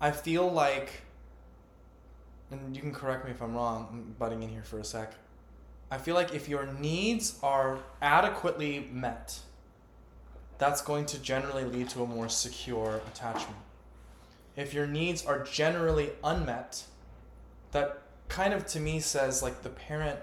I 0.00 0.10
feel 0.10 0.50
like, 0.50 1.02
and 2.50 2.74
you 2.74 2.82
can 2.82 2.92
correct 2.92 3.24
me 3.24 3.30
if 3.30 3.40
I'm 3.42 3.54
wrong, 3.54 3.88
I'm 3.90 4.14
butting 4.18 4.42
in 4.42 4.48
here 4.48 4.62
for 4.64 4.78
a 4.78 4.84
sec. 4.84 5.14
I 5.90 5.98
feel 5.98 6.14
like 6.14 6.34
if 6.34 6.48
your 6.48 6.66
needs 6.66 7.38
are 7.42 7.78
adequately 8.00 8.88
met, 8.90 9.38
that's 10.58 10.80
going 10.82 11.06
to 11.06 11.18
generally 11.18 11.64
lead 11.64 11.90
to 11.90 12.02
a 12.02 12.06
more 12.06 12.28
secure 12.28 13.02
attachment. 13.06 13.58
If 14.56 14.72
your 14.72 14.86
needs 14.86 15.24
are 15.26 15.40
generally 15.44 16.10
unmet, 16.24 16.84
that 17.72 18.02
kind 18.28 18.54
of 18.54 18.64
to 18.66 18.80
me 18.80 19.00
says 19.00 19.42
like 19.42 19.62
the 19.62 19.68
parent 19.68 20.18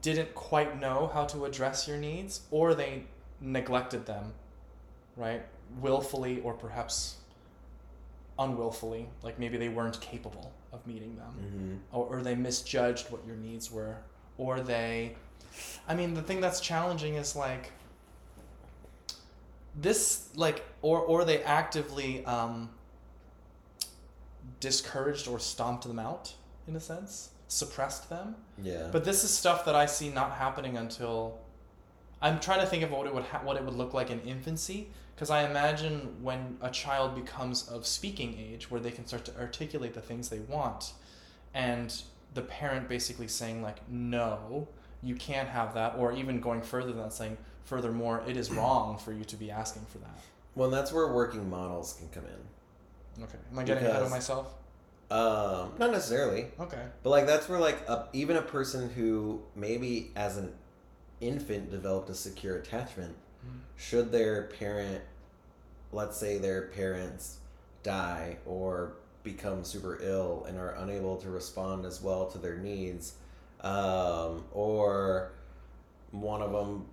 didn't 0.00 0.34
quite 0.34 0.78
know 0.80 1.10
how 1.12 1.24
to 1.26 1.44
address 1.44 1.88
your 1.88 1.96
needs 1.96 2.42
or 2.50 2.74
they 2.74 3.02
neglected 3.40 4.06
them, 4.06 4.32
right? 5.16 5.42
Willfully 5.80 6.40
or 6.40 6.52
perhaps 6.54 7.16
unwillfully, 8.38 9.08
like 9.22 9.38
maybe 9.38 9.56
they 9.58 9.68
weren't 9.68 10.00
capable 10.00 10.52
of 10.72 10.86
meeting 10.86 11.16
them 11.16 11.34
Mm-hmm. 11.44 11.96
or, 11.96 12.06
or 12.06 12.22
they 12.22 12.34
misjudged 12.34 13.10
what 13.10 13.24
your 13.26 13.36
needs 13.36 13.70
were 13.70 13.96
or 14.38 14.60
they 14.60 15.14
i 15.86 15.94
mean 15.94 16.14
the 16.14 16.22
thing 16.22 16.40
that's 16.40 16.60
challenging 16.60 17.16
is 17.16 17.36
like 17.36 17.70
this 19.74 20.28
like 20.34 20.64
or 20.80 20.98
or 21.00 21.26
they 21.26 21.42
actively 21.42 22.24
um 22.24 22.70
discouraged 24.60 25.28
or 25.28 25.38
stomped 25.38 25.86
them 25.86 25.98
out 25.98 26.32
in 26.68 26.76
a 26.76 26.80
sense 26.80 27.30
suppressed 27.48 28.08
them 28.08 28.34
Yeah. 28.62 28.88
but 28.90 29.04
this 29.04 29.24
is 29.24 29.30
stuff 29.30 29.64
that 29.66 29.74
i 29.74 29.84
see 29.86 30.08
not 30.08 30.32
happening 30.32 30.76
until 30.76 31.38
i'm 32.22 32.40
trying 32.40 32.60
to 32.60 32.66
think 32.66 32.82
of 32.82 32.90
what 32.90 33.06
it 33.06 33.14
would 33.14 33.24
ha- 33.24 33.40
what 33.44 33.56
it 33.56 33.64
would 33.64 33.74
look 33.74 33.92
like 33.92 34.10
in 34.10 34.20
infancy 34.22 34.88
because 35.14 35.28
i 35.30 35.42
imagine 35.48 36.16
when 36.22 36.56
a 36.62 36.70
child 36.70 37.14
becomes 37.14 37.68
of 37.68 37.86
speaking 37.86 38.36
age 38.38 38.70
where 38.70 38.80
they 38.80 38.90
can 38.90 39.06
start 39.06 39.24
to 39.26 39.38
articulate 39.38 39.92
the 39.94 40.00
things 40.00 40.28
they 40.30 40.38
want 40.40 40.92
and 41.52 42.02
the 42.34 42.40
parent 42.42 42.88
basically 42.88 43.28
saying 43.28 43.60
like 43.62 43.86
no 43.90 44.66
you 45.02 45.14
can't 45.14 45.48
have 45.48 45.74
that 45.74 45.94
or 45.98 46.12
even 46.12 46.40
going 46.40 46.62
further 46.62 46.92
than 46.92 47.02
that 47.02 47.12
saying 47.12 47.36
furthermore 47.64 48.22
it 48.26 48.36
is 48.38 48.50
wrong 48.58 48.96
for 48.96 49.12
you 49.12 49.24
to 49.24 49.36
be 49.36 49.50
asking 49.50 49.84
for 49.90 49.98
that 49.98 50.18
well, 50.54 50.68
that's 50.68 50.92
where 50.92 51.10
working 51.10 51.48
models 51.48 51.94
can 51.94 52.08
come 52.10 52.24
in. 52.26 53.24
okay 53.24 53.38
am 53.50 53.58
i 53.58 53.62
getting 53.64 53.84
ahead 53.84 54.02
of 54.02 54.10
myself 54.10 54.54
Um, 55.12 55.72
not 55.78 55.90
necessarily, 55.92 56.46
okay 56.58 56.82
but 57.02 57.10
like 57.10 57.26
that's 57.26 57.48
where 57.48 57.58
like 57.60 57.86
a, 57.88 58.06
even 58.12 58.36
a 58.36 58.42
person 58.42 58.88
who 58.90 59.42
maybe 59.54 60.10
as 60.16 60.36
an 60.38 60.52
infant 61.20 61.70
developed 61.70 62.08
a 62.10 62.14
secure 62.14 62.56
attachment, 62.56 63.14
Mhm. 63.46 63.58
should 63.76 64.10
their 64.12 64.44
parent, 64.58 65.02
let's 65.92 66.16
say 66.16 66.38
their 66.38 66.62
parents 66.68 67.38
die 67.82 68.38
or 68.46 68.92
become 69.22 69.64
super 69.64 69.98
ill 70.02 70.44
and 70.48 70.58
are 70.58 70.74
unable 70.76 71.16
to 71.18 71.28
respond 71.30 71.84
as 71.84 72.00
well 72.02 72.26
to 72.26 72.38
their 72.38 72.56
needs, 72.56 73.14
um, 73.60 74.44
or 74.52 75.32
one 76.10 76.40
of 76.42 76.52
them 76.52 76.86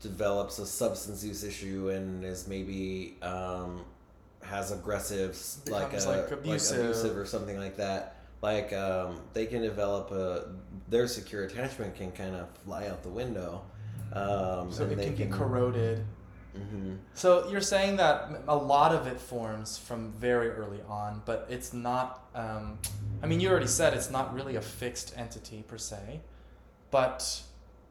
develops 0.00 0.58
a 0.58 0.66
substance 0.66 1.22
use 1.24 1.44
issue 1.44 1.90
and 1.90 2.24
is 2.24 2.48
maybe 2.48 3.16
um, 3.22 3.84
has 4.42 4.72
aggressive 4.72 5.38
like, 5.68 5.92
a, 5.92 5.96
like, 5.96 6.06
like 6.06 6.30
abusive. 6.30 6.80
abusive 6.80 7.16
or 7.16 7.26
something 7.26 7.58
like 7.58 7.76
that 7.76 8.16
like 8.42 8.72
um, 8.72 9.20
they 9.34 9.46
can 9.46 9.60
develop 9.62 10.10
a 10.10 10.48
their 10.88 11.06
secure 11.06 11.44
attachment 11.44 11.94
can 11.94 12.10
kind 12.12 12.34
of 12.34 12.48
fly 12.64 12.86
out 12.86 13.02
the 13.02 13.08
window 13.08 13.62
um, 14.12 14.72
so 14.72 14.84
and 14.84 14.92
it 14.92 14.96
they 14.96 15.04
can 15.06 15.14
be 15.14 15.26
corroded 15.26 16.04
hmm 16.56 16.94
So 17.14 17.48
you're 17.48 17.60
saying 17.60 17.96
that 17.98 18.28
a 18.48 18.56
lot 18.56 18.92
of 18.92 19.06
it 19.06 19.20
forms 19.20 19.78
from 19.78 20.10
very 20.12 20.48
early 20.50 20.80
on, 20.88 21.22
but 21.24 21.46
it's 21.48 21.72
not. 21.72 22.28
Um, 22.34 22.78
I 23.22 23.26
mean, 23.26 23.38
you 23.38 23.48
already 23.50 23.68
said 23.68 23.94
it's 23.94 24.10
not 24.10 24.34
really 24.34 24.56
a 24.56 24.60
fixed 24.60 25.14
entity 25.16 25.62
per 25.68 25.78
se, 25.78 26.20
but 26.90 27.42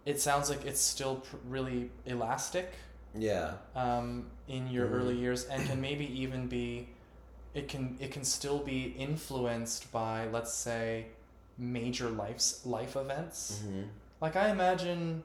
it 0.06 0.20
sounds 0.20 0.50
like 0.50 0.66
it's 0.66 0.82
still 0.82 1.18
pr- 1.18 1.38
really 1.48 1.92
elastic 2.06 2.74
yeah 3.18 3.54
um, 3.76 4.28
in 4.50 4.68
your 4.68 4.88
Mhm. 4.88 4.94
early 4.94 5.16
years, 5.16 5.46
and 5.46 5.66
can 5.66 5.80
maybe 5.80 6.06
even 6.22 6.48
be. 6.48 6.90
It 7.54 7.68
can 7.70 7.98
it 8.00 8.12
can 8.12 8.24
still 8.26 8.60
be 8.60 8.88
influenced 8.98 9.92
by 9.92 10.28
let's 10.28 10.54
say 10.54 11.08
major 11.58 12.10
life's 12.10 12.66
life 12.66 12.96
events. 12.98 13.62
hmm 13.64 13.84
Like 14.22 14.36
I 14.36 14.50
imagine. 14.50 15.24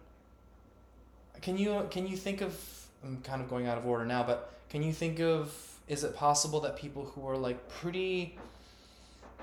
Can 1.42 1.58
you 1.58 1.86
can 1.90 2.06
you 2.06 2.16
think 2.16 2.40
of? 2.40 2.54
I'm 3.02 3.20
kind 3.22 3.42
of 3.42 3.50
going 3.50 3.66
out 3.66 3.76
of 3.76 3.86
order 3.86 4.06
now, 4.06 4.22
but 4.22 4.52
can 4.70 4.82
you 4.82 4.92
think 4.92 5.18
of? 5.20 5.52
Is 5.88 6.02
it 6.04 6.16
possible 6.16 6.60
that 6.60 6.76
people 6.76 7.04
who 7.14 7.28
are 7.28 7.36
like 7.36 7.68
pretty, 7.68 8.38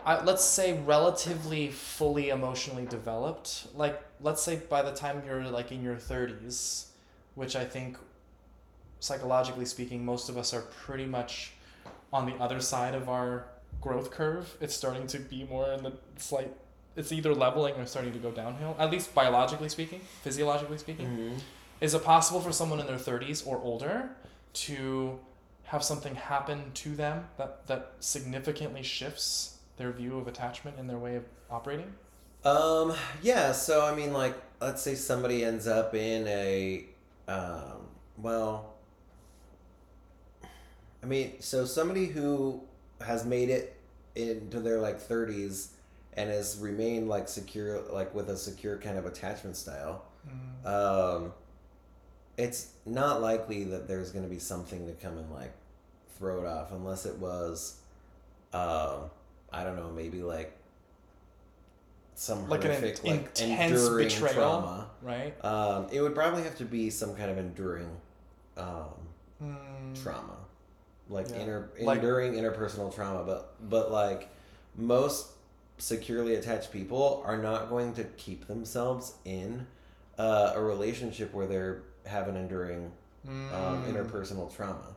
I, 0.04 0.24
let's 0.24 0.44
say, 0.44 0.80
relatively 0.82 1.70
fully 1.70 2.30
emotionally 2.30 2.88
developed, 2.88 3.68
like 3.76 4.02
let's 4.20 4.42
say 4.42 4.56
by 4.68 4.82
the 4.82 4.94
time 4.94 5.22
you're 5.26 5.44
like 5.44 5.72
in 5.72 5.84
your 5.84 5.98
thirties, 5.98 6.88
which 7.36 7.56
I 7.56 7.64
think, 7.66 7.98
psychologically 9.02 9.66
speaking, 9.66 10.06
most 10.06 10.30
of 10.30 10.38
us 10.38 10.54
are 10.54 10.62
pretty 10.62 11.06
much 11.06 11.52
on 12.14 12.26
the 12.26 12.36
other 12.36 12.62
side 12.62 12.96
of 12.96 13.10
our 13.10 13.48
growth 13.82 14.12
curve. 14.12 14.56
It's 14.62 14.74
starting 14.74 15.08
to 15.08 15.20
be 15.20 15.44
more 15.44 15.74
in 15.74 15.84
the 15.84 15.94
slight 16.16 16.54
it's 16.96 17.12
either 17.12 17.34
leveling 17.34 17.76
or 17.76 17.86
starting 17.86 18.12
to 18.14 18.20
go 18.20 18.32
downhill, 18.32 18.76
at 18.78 18.92
least 18.92 19.14
biologically 19.16 19.70
speaking, 19.70 20.02
physiologically 20.24 20.78
speaking. 20.78 21.06
hmm 21.08 21.34
Is 21.80 21.94
it 21.94 22.04
possible 22.04 22.42
for 22.42 22.52
someone 22.52 22.80
in 22.80 22.88
their 22.88 22.98
30s 22.98 23.48
or 23.48 23.58
older 23.60 24.10
to 24.54 25.18
have 25.64 25.84
something 25.84 26.16
happen 26.16 26.72
to 26.74 26.96
them 26.96 27.28
that, 27.38 27.66
that 27.68 27.94
significantly 28.02 28.84
shifts 28.84 29.58
their 29.78 29.92
view 29.92 30.18
of 30.18 30.28
attachment 30.28 30.78
and 30.78 30.90
their 30.90 30.98
way 30.98 31.16
of 31.16 31.24
operating? 31.50 31.94
Um, 32.44 32.94
yeah, 33.22 33.52
so 33.54 33.86
I 33.86 33.96
mean, 33.96 34.12
like, 34.12 34.36
let's 34.60 34.82
say 34.82 34.96
somebody 34.96 35.46
ends 35.46 35.68
up 35.68 35.96
in 35.96 36.28
a, 36.28 36.86
um, 37.28 37.88
well, 38.18 38.71
I 41.04 41.06
mean, 41.08 41.40
so 41.40 41.66
somebody 41.66 42.06
who 42.08 42.62
has 43.02 43.26
made 43.26 43.50
it 43.50 43.76
into 44.16 44.60
their 44.60 44.80
like 44.80 45.00
30s 45.02 45.70
and 46.14 46.30
has 46.30 46.58
remained 46.60 47.08
like 47.10 47.28
secure, 47.28 47.82
like 47.92 48.14
with 48.14 48.30
a 48.30 48.38
secure 48.38 48.78
kind 48.78 48.98
of 48.98 49.06
attachment 49.06 49.56
style, 49.56 50.04
um, 50.66 51.34
it's 52.38 52.70
not 52.86 53.22
likely 53.22 53.64
that 53.66 53.88
there's 53.88 54.12
going 54.12 54.24
to 54.24 54.30
be 54.30 54.40
something 54.40 54.86
to 54.88 54.94
come 54.94 55.18
and 55.18 55.32
like 55.32 55.54
throw 56.18 56.42
it 56.44 56.46
off 56.48 56.72
unless 56.72 57.06
it 57.06 57.18
was, 57.18 57.78
um, 58.54 59.10
I 59.52 59.64
don't 59.64 59.76
know, 59.76 59.90
maybe 59.90 60.22
like 60.22 60.56
some 62.16 62.48
Like 62.48 62.64
an 62.66 62.72
horrific, 62.72 63.04
in- 63.04 63.12
like 63.12 63.40
intense 63.42 63.82
enduring 63.82 64.08
betrayal. 64.10 64.34
trauma. 64.36 64.88
Right? 65.02 65.46
Um, 65.46 65.88
it 65.92 66.02
would 66.02 66.14
probably 66.14 66.44
have 66.44 66.58
to 66.58 66.66
be 66.66 66.90
some 66.92 67.16
kind 67.16 67.32
of 67.32 67.38
enduring 67.40 67.90
um, 68.58 68.86
Mm, 69.44 70.04
trauma, 70.04 70.36
like 71.12 71.30
Yeah. 71.30 71.38
inner 71.38 71.70
Like- 71.80 71.98
enduring 71.98 72.34
interpersonal 72.34 72.94
trauma. 72.94 73.24
But 73.24 73.54
but 73.70 73.92
like 73.92 74.30
most 74.76 75.28
securely 75.78 76.36
attached 76.36 76.72
people 76.72 77.24
are 77.26 77.38
not 77.38 77.70
going 77.70 77.94
to 77.96 78.04
keep 78.04 78.48
themselves 78.48 79.14
in 79.26 79.66
uh, 80.18 80.54
a 80.56 80.62
relationship 80.62 81.34
where 81.34 81.48
they're 81.48 81.82
have 82.06 82.28
an 82.28 82.36
enduring 82.36 82.92
um, 83.28 83.34
mm, 83.52 83.86
interpersonal 83.94 84.54
trauma. 84.56 84.96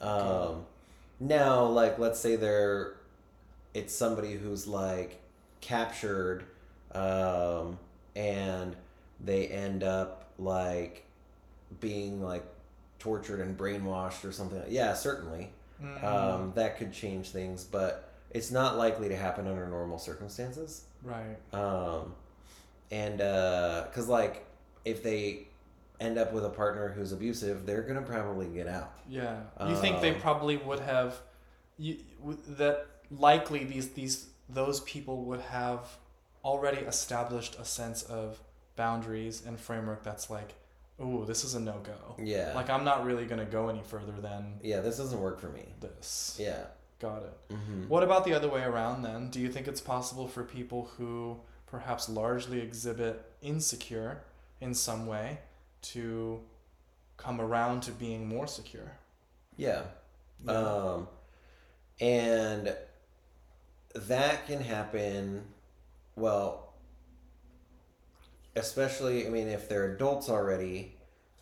Um, 0.00 0.64
now, 1.20 1.64
like, 1.66 1.98
let's 2.00 2.18
say 2.18 2.34
they're, 2.34 2.94
it's 3.74 3.94
somebody 3.94 4.32
who's 4.34 4.66
like 4.66 5.20
captured, 5.60 6.44
um, 6.92 7.78
and 8.16 8.74
they 9.20 9.46
end 9.46 9.84
up 9.84 10.30
like 10.38 11.04
being 11.80 12.20
like 12.22 12.44
tortured 13.02 13.40
and 13.40 13.58
brainwashed 13.58 14.24
or 14.24 14.30
something. 14.32 14.62
Yeah, 14.68 14.94
certainly, 14.94 15.50
mm, 15.82 16.04
um, 16.04 16.52
that 16.54 16.78
could 16.78 16.92
change 16.92 17.30
things, 17.30 17.64
but 17.64 18.08
it's 18.30 18.50
not 18.52 18.78
likely 18.78 19.08
to 19.08 19.16
happen 19.16 19.46
under 19.48 19.66
normal 19.66 19.98
circumstances. 19.98 20.84
right. 21.02 21.36
Um, 21.52 22.14
and 22.90 23.18
because 23.18 24.06
like 24.08 24.46
if 24.84 25.02
they 25.02 25.48
end 26.00 26.18
up 26.18 26.32
with 26.32 26.44
a 26.44 26.50
partner 26.50 26.90
who's 26.90 27.12
abusive, 27.12 27.66
they're 27.66 27.82
gonna 27.82 28.02
probably 28.02 28.46
get 28.46 28.68
out. 28.68 28.92
Yeah. 29.08 29.40
You 29.68 29.76
think 29.76 30.00
they 30.00 30.14
Um, 30.14 30.20
probably 30.20 30.56
would 30.58 30.80
have 30.80 31.20
you 31.78 31.98
that 32.48 32.86
likely 33.10 33.64
these 33.64 33.88
these 33.94 34.28
those 34.48 34.80
people 34.80 35.24
would 35.24 35.40
have 35.40 35.88
already 36.44 36.78
established 36.78 37.56
a 37.58 37.64
sense 37.64 38.02
of 38.02 38.40
boundaries 38.76 39.44
and 39.46 39.58
framework 39.58 40.02
that's 40.02 40.28
like, 40.30 40.54
"Oh, 41.02 41.24
this 41.24 41.44
is 41.44 41.54
a 41.54 41.60
no-go." 41.60 42.16
Yeah. 42.22 42.52
Like 42.54 42.70
I'm 42.70 42.84
not 42.84 43.04
really 43.04 43.26
going 43.26 43.40
to 43.40 43.50
go 43.50 43.68
any 43.68 43.82
further 43.82 44.12
than 44.12 44.60
yeah, 44.62 44.80
this 44.80 44.96
doesn't 44.96 45.20
work 45.20 45.40
for 45.40 45.48
me. 45.48 45.64
this. 45.80 46.36
Yeah. 46.40 46.64
Got 47.00 47.24
it. 47.24 47.54
Mm-hmm. 47.54 47.88
What 47.88 48.04
about 48.04 48.24
the 48.24 48.32
other 48.32 48.48
way 48.48 48.62
around 48.62 49.02
then? 49.02 49.28
Do 49.28 49.40
you 49.40 49.50
think 49.50 49.66
it's 49.66 49.80
possible 49.80 50.28
for 50.28 50.44
people 50.44 50.88
who 50.96 51.40
perhaps 51.66 52.08
largely 52.08 52.60
exhibit 52.60 53.24
insecure 53.42 54.22
in 54.60 54.72
some 54.72 55.06
way 55.08 55.38
to 55.82 56.40
come 57.16 57.40
around 57.40 57.82
to 57.82 57.90
being 57.90 58.28
more 58.28 58.46
secure? 58.46 58.92
Yeah. 59.56 59.82
Um, 60.46 61.08
and 62.00 62.74
that 63.94 64.46
can 64.46 64.60
happen, 64.60 65.44
well, 66.14 66.71
especially, 68.56 69.26
I 69.26 69.30
mean, 69.30 69.48
if 69.48 69.68
they're 69.68 69.94
adults 69.94 70.28
already, 70.28 70.96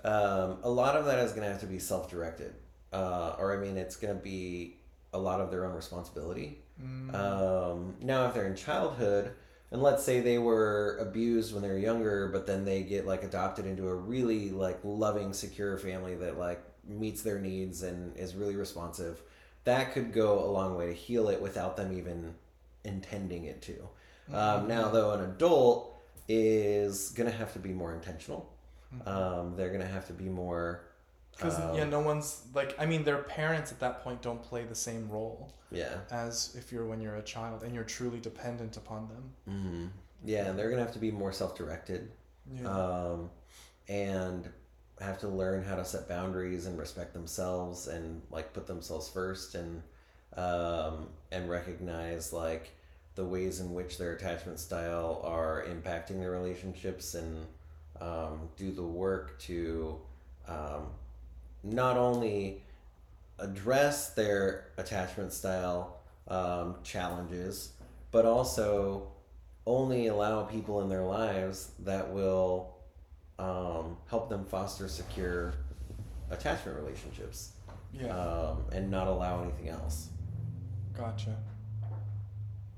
um, 0.05 0.59
a 0.63 0.71
lot 0.71 0.97
of 0.97 1.05
that 1.07 1.19
is 1.19 1.33
going 1.33 1.43
to 1.45 1.51
have 1.51 1.61
to 1.61 1.67
be 1.67 1.79
self 1.79 2.11
directed. 2.11 2.55
Uh, 2.93 3.37
or, 3.39 3.57
I 3.57 3.65
mean, 3.65 3.77
it's 3.77 3.97
going 3.97 4.17
to 4.17 4.21
be 4.23 4.77
a 5.13 5.19
lot 5.19 5.41
of 5.41 5.51
their 5.51 5.65
own 5.65 5.75
responsibility. 5.75 6.59
Mm, 6.83 7.15
Um, 7.15 7.95
now, 8.01 8.27
if 8.27 8.35
they're 8.35 8.47
in 8.47 8.57
childhood, 8.57 9.33
and 9.71 9.83
let's 9.83 10.03
say 10.03 10.21
they 10.21 10.39
were 10.39 10.99
abused 11.01 11.53
when 11.53 11.63
they 11.63 11.69
were 11.69 11.79
younger, 11.79 12.29
but 12.29 12.47
then 12.47 12.65
they 12.65 12.83
get 12.83 13.07
like 13.07 13.23
adopted 13.23 13.67
into 13.67 13.89
a 13.89 13.95
really 13.95 14.51
like 14.51 14.79
loving, 14.83 15.33
secure 15.33 15.77
family 15.79 16.17
that 16.17 16.39
like 16.39 16.61
meets 16.89 17.23
their 17.23 17.39
needs 17.39 17.83
and 17.83 18.17
is 18.17 18.35
really 18.35 18.57
responsive, 18.57 19.23
that 19.65 19.93
could 19.93 20.13
go 20.13 20.41
a 20.45 20.51
long 20.51 20.77
way 20.77 20.87
to 20.87 20.93
heal 20.93 21.29
it 21.29 21.41
without 21.41 21.77
them 21.77 21.97
even 21.97 22.35
intending 22.85 23.45
it 23.45 23.63
to. 23.63 23.89
Um, 24.33 24.69
now, 24.69 24.89
though, 24.89 25.13
an 25.13 25.23
adult 25.23 26.00
is 26.33 27.11
gonna 27.11 27.31
have 27.31 27.53
to 27.55 27.59
be 27.59 27.73
more 27.73 27.93
intentional. 27.93 28.53
Um, 29.07 29.55
they're 29.57 29.71
gonna 29.71 29.87
have 29.87 30.07
to 30.09 30.13
be 30.13 30.29
more 30.29 30.83
Because 31.37 31.59
Um, 31.59 31.75
yeah, 31.75 31.85
no 31.85 32.01
one's 32.01 32.43
like 32.55 32.75
I 32.79 32.87
mean, 32.87 33.03
their 33.05 33.23
parents 33.23 33.73
at 33.73 33.81
that 33.81 34.03
point 34.05 34.21
don't 34.23 34.43
play 34.43 34.65
the 34.65 34.75
same 34.75 35.09
role 35.11 35.53
Yeah. 35.71 35.97
as 36.11 36.55
if 36.57 36.71
you're 36.73 36.85
when 36.87 37.01
you're 37.01 37.17
a 37.17 37.23
child 37.23 37.63
and 37.65 37.75
you're 37.75 37.85
truly 37.85 38.21
dependent 38.21 38.77
upon 38.77 39.09
them. 39.09 39.25
hmm 39.47 39.87
Yeah, 40.25 40.47
and 40.49 40.59
they're 40.59 40.71
gonna 40.71 40.83
have 40.83 40.93
to 40.93 40.99
be 40.99 41.11
more 41.11 41.33
self-directed, 41.33 42.13
Yeah. 42.53 42.69
um, 42.69 43.31
and 43.89 44.49
have 45.01 45.19
to 45.21 45.29
learn 45.29 45.65
how 45.65 45.77
to 45.77 45.85
set 45.85 46.07
boundaries 46.09 46.67
and 46.67 46.79
respect 46.79 47.15
themselves 47.15 47.89
and 47.89 48.21
like 48.31 48.53
put 48.53 48.67
themselves 48.67 49.09
first 49.09 49.55
and 49.55 49.83
um, 50.37 51.09
and 51.33 51.49
recognize 51.49 52.33
like 52.33 52.71
the 53.21 53.27
ways 53.27 53.61
in 53.61 53.75
which 53.75 53.99
their 53.99 54.15
attachment 54.15 54.59
style 54.59 55.21
are 55.23 55.67
impacting 55.69 56.19
their 56.21 56.31
relationships 56.31 57.15
and 57.15 57.47
um, 58.01 58.49
do 58.57 58.73
the 58.73 58.83
work 58.83 59.39
to 59.39 60.01
um, 60.49 60.87
not 61.63 61.99
only 61.99 62.63
address 63.39 64.15
their 64.15 64.69
attachment 64.79 65.35
style 65.35 65.99
um, 66.29 66.77
challenges, 66.83 67.73
but 68.11 68.25
also 68.25 69.07
only 69.67 70.07
allow 70.07 70.43
people 70.45 70.81
in 70.81 70.89
their 70.89 71.05
lives 71.05 71.73
that 71.81 72.11
will 72.11 72.75
um, 73.39 73.99
help 74.09 74.31
them 74.31 74.47
foster 74.47 74.89
secure 74.89 75.53
attachment 76.31 76.79
relationships 76.79 77.53
yeah. 77.93 78.07
um, 78.17 78.65
and 78.73 78.91
not 78.91 79.09
allow 79.09 79.43
anything 79.43 79.69
else. 79.69 80.09
Gotcha. 80.97 81.37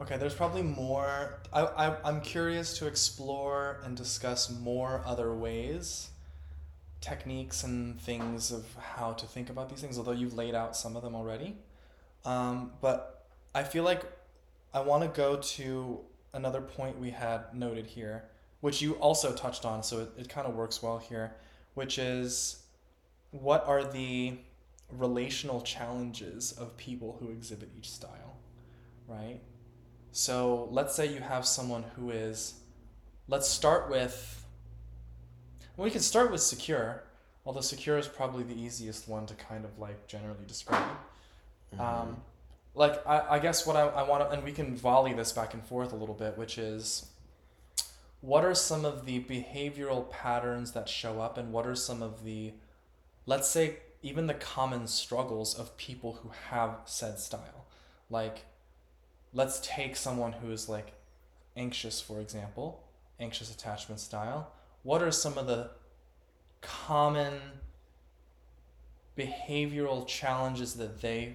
Okay, 0.03 0.17
there's 0.17 0.35
probably 0.35 0.63
more. 0.63 1.39
I, 1.53 1.61
I, 1.63 1.97
I'm 2.05 2.21
curious 2.23 2.77
to 2.79 2.89
explore 2.89 3.79
and 3.85 3.97
discuss 3.97 4.51
more 4.51 5.01
other 5.07 5.33
ways, 5.33 6.11
techniques, 7.01 7.63
and 7.63 8.01
things 8.01 8.51
of 8.51 8.67
how 8.97 9.13
to 9.13 9.27
think 9.27 9.49
about 9.49 9.69
these 9.69 9.81
things, 9.81 9.99
although 9.99 10.11
you've 10.11 10.35
laid 10.35 10.57
out 10.57 10.77
some 10.77 10.97
of 10.97 11.05
them 11.05 11.15
already. 11.15 11.55
Um, 12.25 12.73
but 12.81 13.27
I 13.55 13.63
feel 13.63 13.85
like 13.85 14.03
I 14.75 14.81
want 14.81 15.05
to 15.05 15.09
go 15.09 15.37
to 15.37 16.01
another 16.33 16.63
point 16.63 16.99
we 16.99 17.11
had 17.11 17.55
noted 17.55 17.87
here, 17.87 18.25
which 18.61 18.83
you 18.83 18.95
also 18.95 19.33
touched 19.33 19.65
on, 19.65 19.85
so 19.85 20.01
it, 20.01 20.11
it 20.19 20.29
kind 20.29 20.49
of 20.49 20.57
works 20.57 20.83
well 20.83 20.99
here, 20.99 21.37
which 21.75 21.97
is 22.01 22.65
what 23.31 23.65
are 23.69 23.85
the 23.85 24.37
relational 24.91 25.61
challenges 25.61 26.51
of 26.51 26.77
people 26.77 27.19
who 27.21 27.31
exhibit 27.31 27.71
each 27.79 27.89
style, 27.89 28.39
right? 29.07 29.39
So 30.13 30.69
let's 30.71 30.95
say 30.95 31.13
you 31.13 31.21
have 31.21 31.47
someone 31.47 31.85
who 31.97 32.11
is, 32.11 32.55
let's 33.29 33.49
start 33.49 33.91
with, 33.91 34.45
well, 35.77 35.87
we 35.87 35.91
can 35.91 36.03
start 36.03 36.31
with 36.31 36.43
secure, 36.43 37.03
although 37.47 37.63
secure 37.63 37.97
is 37.97 38.07
probably 38.07 38.45
the 38.45 38.55
easiest 38.55 39.09
one 39.09 39.25
to 39.27 39.35
kind 39.35 39.65
of 39.65 39.79
like 39.79 40.07
generally 40.07 40.45
describe. 40.47 40.85
Um, 41.79 42.21
like, 42.75 43.05
I, 43.07 43.37
I 43.37 43.39
guess 43.39 43.67
what 43.67 43.75
I, 43.77 43.89
I 43.89 44.03
want 44.03 44.23
to, 44.23 44.31
and 44.37 44.45
we 44.45 44.53
can 44.53 44.77
volley 44.77 45.15
this 45.15 45.33
back 45.33 45.55
and 45.55 45.65
forth 45.65 45.93
a 45.93 45.97
little 45.97 46.15
bit, 46.15 46.37
which 46.37 46.59
is 46.59 47.07
what 48.21 48.45
are 48.45 48.55
some 48.55 48.85
of 48.85 49.07
the 49.07 49.25
behavioral 49.25 50.11
patterns 50.11 50.73
that 50.73 50.91
show 50.91 51.23
up 51.23 51.39
and 51.39 51.53
what 51.53 51.67
are 51.67 51.75
some 51.75 52.03
of 52.03 52.23
the, 52.25 52.53
let's 53.25 53.49
say, 53.49 53.79
even 54.03 54.27
the 54.27 54.35
common 54.35 54.87
struggles 54.87 55.59
of 55.59 55.75
people 55.79 56.19
who 56.23 56.31
have 56.51 56.81
said 56.85 57.19
style. 57.19 57.67
Like, 58.11 58.45
let's 59.33 59.61
take 59.63 59.97
someone 59.97 60.33
who 60.33 60.51
is 60.51 60.69
like 60.69 60.93
anxious, 61.57 62.01
for 62.01 62.21
example, 62.21 62.83
anxious 63.21 63.53
attachment 63.55 64.01
style. 64.01 64.53
What 64.83 65.03
are 65.03 65.11
some 65.11 65.39
of 65.39 65.47
the 65.47 65.71
common 66.61 67.35
behavioral 69.17 70.07
challenges 70.07 70.75
that 70.75 71.01
they 71.01 71.35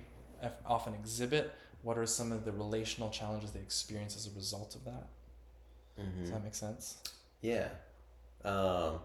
often 0.65 0.93
exhibit? 0.93 1.53
What 1.83 1.97
are 1.97 2.05
some 2.05 2.31
of 2.31 2.43
the 2.45 2.51
relational 2.51 3.09
challenges 3.09 3.51
they 3.51 3.59
experience 3.59 4.15
as 4.15 4.27
a 4.27 4.31
result 4.35 4.75
of 4.75 4.83
that? 4.85 5.07
Mhm. 5.97 6.21
Does 6.21 6.31
that 6.31 6.43
make 6.43 6.55
sense? 6.55 6.97
Yeah. 7.41 7.69
Um, 8.43 8.99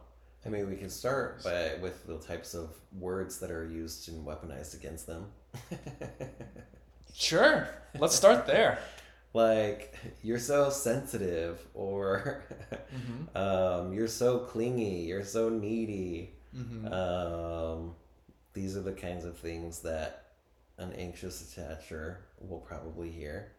I 0.44 0.48
mean, 0.48 0.68
we 0.68 0.76
can 0.76 0.90
start 0.90 1.42
by 1.44 1.74
with 1.76 2.06
the 2.06 2.18
types 2.18 2.54
of 2.54 2.74
words 2.98 3.38
that 3.38 3.50
are 3.50 3.64
used 3.64 4.08
and 4.08 4.26
weaponized 4.26 4.74
against 4.74 5.06
them. 5.06 5.30
Sure. 7.14 7.68
Let's 7.98 8.14
start 8.14 8.46
there. 8.46 8.78
like 9.34 9.94
you're 10.22 10.38
so 10.38 10.70
sensitive, 10.70 11.66
or 11.74 12.44
Mm-hmm. 12.94 13.36
um, 13.36 13.92
you're 13.92 14.08
so 14.08 14.38
clingy, 14.40 15.04
you're 15.04 15.24
so 15.24 15.48
needy. 15.48 16.34
Mm-hmm. 16.56 16.92
Um, 16.92 17.94
these 18.52 18.76
are 18.76 18.82
the 18.82 18.92
kinds 18.92 19.24
of 19.24 19.38
things 19.38 19.80
that 19.80 20.24
an 20.78 20.92
anxious 20.92 21.42
attacher 21.42 22.16
will 22.40 22.60
probably 22.60 23.10
hear. 23.10 23.52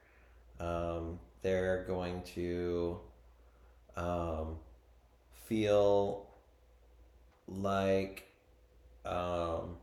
Um, 0.59 1.19
they're 1.41 1.83
going 1.87 2.21
to 2.35 2.99
um, 3.95 4.57
feel 5.45 6.27
like 7.47 8.27
um, 9.05 9.77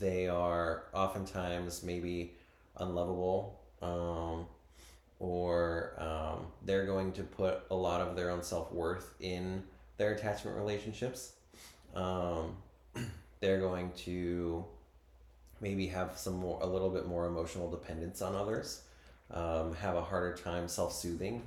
they 0.00 0.28
are 0.28 0.84
oftentimes 0.92 1.82
maybe 1.82 2.34
unlovable 2.78 3.58
um, 3.82 4.46
or 5.20 5.92
um, 5.98 6.46
they're 6.64 6.86
going 6.86 7.12
to 7.12 7.22
put 7.22 7.62
a 7.70 7.74
lot 7.74 8.00
of 8.00 8.14
their 8.16 8.30
own 8.30 8.42
self-worth 8.42 9.14
in 9.20 9.62
their 9.96 10.12
attachment 10.12 10.56
relationships 10.56 11.32
um, 11.94 12.56
they're 13.40 13.60
going 13.60 13.90
to 13.92 14.64
maybe 15.60 15.86
have 15.88 16.16
some 16.16 16.34
more 16.34 16.58
a 16.62 16.66
little 16.66 16.90
bit 16.90 17.06
more 17.06 17.26
emotional 17.26 17.70
dependence 17.70 18.22
on 18.22 18.34
others 18.34 18.82
um, 19.32 19.74
have 19.74 19.96
a 19.96 20.02
harder 20.02 20.34
time 20.36 20.68
self-soothing 20.68 21.42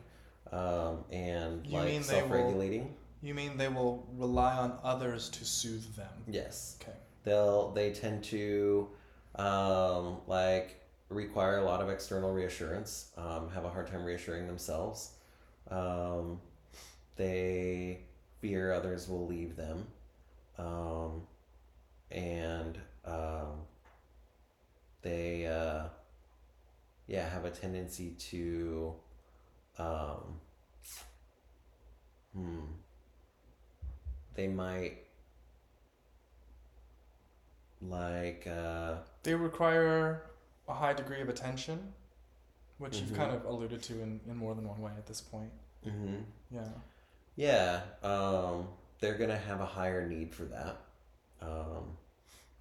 um, 0.52 1.04
and 1.12 1.66
You 1.66 1.78
like 1.78 1.86
mean 1.88 2.02
they 2.04 2.22
will- 2.22 2.30
self-regulating 2.30 2.94
You 3.22 3.34
mean 3.34 3.58
they 3.58 3.68
will 3.70 4.06
rely 4.18 4.56
on 4.58 4.78
others 4.84 5.30
to 5.30 5.46
soothe 5.46 5.96
them? 5.96 6.12
yes 6.28 6.78
Okay. 6.82 6.98
They'll 7.24 7.72
they 7.72 7.92
tend 7.92 8.24
to 8.26 8.90
um, 9.36 10.18
like 10.28 10.82
require 11.10 11.58
a 11.58 11.64
lot 11.64 11.82
of 11.82 11.90
external 11.90 12.32
reassurance 12.34 13.12
um, 13.18 13.50
have 13.50 13.66
a 13.66 13.70
hard 13.70 13.88
time 13.88 14.04
reassuring 14.04 14.48
themselves. 14.48 15.12
Um, 15.70 16.40
they 17.16 18.00
fear 18.40 18.72
others 18.72 19.08
will 19.08 19.28
leave 19.28 19.56
them. 19.56 19.86
Um, 20.58 21.24
and 22.12 22.78
um, 23.06 23.66
they 25.02 25.48
uh, 25.48 25.84
yeah 27.08 27.28
have 27.30 27.46
a 27.46 27.50
tendency 27.50 28.12
to 28.12 28.94
um, 29.80 30.40
hmm, 32.36 32.60
they 34.36 34.48
might 34.48 35.06
like 37.82 38.48
uh, 38.48 38.96
They 39.24 39.36
require 39.36 40.24
a 40.68 40.74
high 40.74 40.94
degree 40.94 41.22
of 41.22 41.30
attention, 41.30 41.94
which 42.78 42.98
Mhm. 42.98 43.02
you've 43.02 43.16
kind 43.16 43.32
of 43.32 43.46
alluded 43.46 43.82
to 43.84 44.02
in, 44.02 44.20
in 44.28 44.36
more 44.38 44.56
than 44.56 44.68
one 44.68 44.82
way 44.82 44.92
at 44.98 45.06
this 45.08 45.22
point. 45.22 45.52
mhm. 45.86 46.24
Yeah. 46.52 46.68
Yeah, 47.36 47.82
um, 48.04 48.68
they're 49.00 49.18
gonna 49.18 49.38
have 49.38 49.62
a 49.62 49.66
higher 49.66 50.08
need 50.08 50.34
for 50.36 50.44
that, 50.46 50.78
um, 51.42 51.98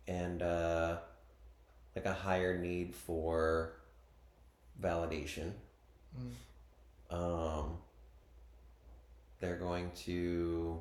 and 0.07 0.43
uh, 0.43 0.99
like 1.95 2.07
a 2.07 2.13
higher 2.15 2.57
need 2.57 2.95
for 2.95 3.73
validation. 4.81 5.53
Mm. 6.19 7.15
Um, 7.15 7.79
they're 9.41 9.57
going 9.59 9.91
to 10.07 10.81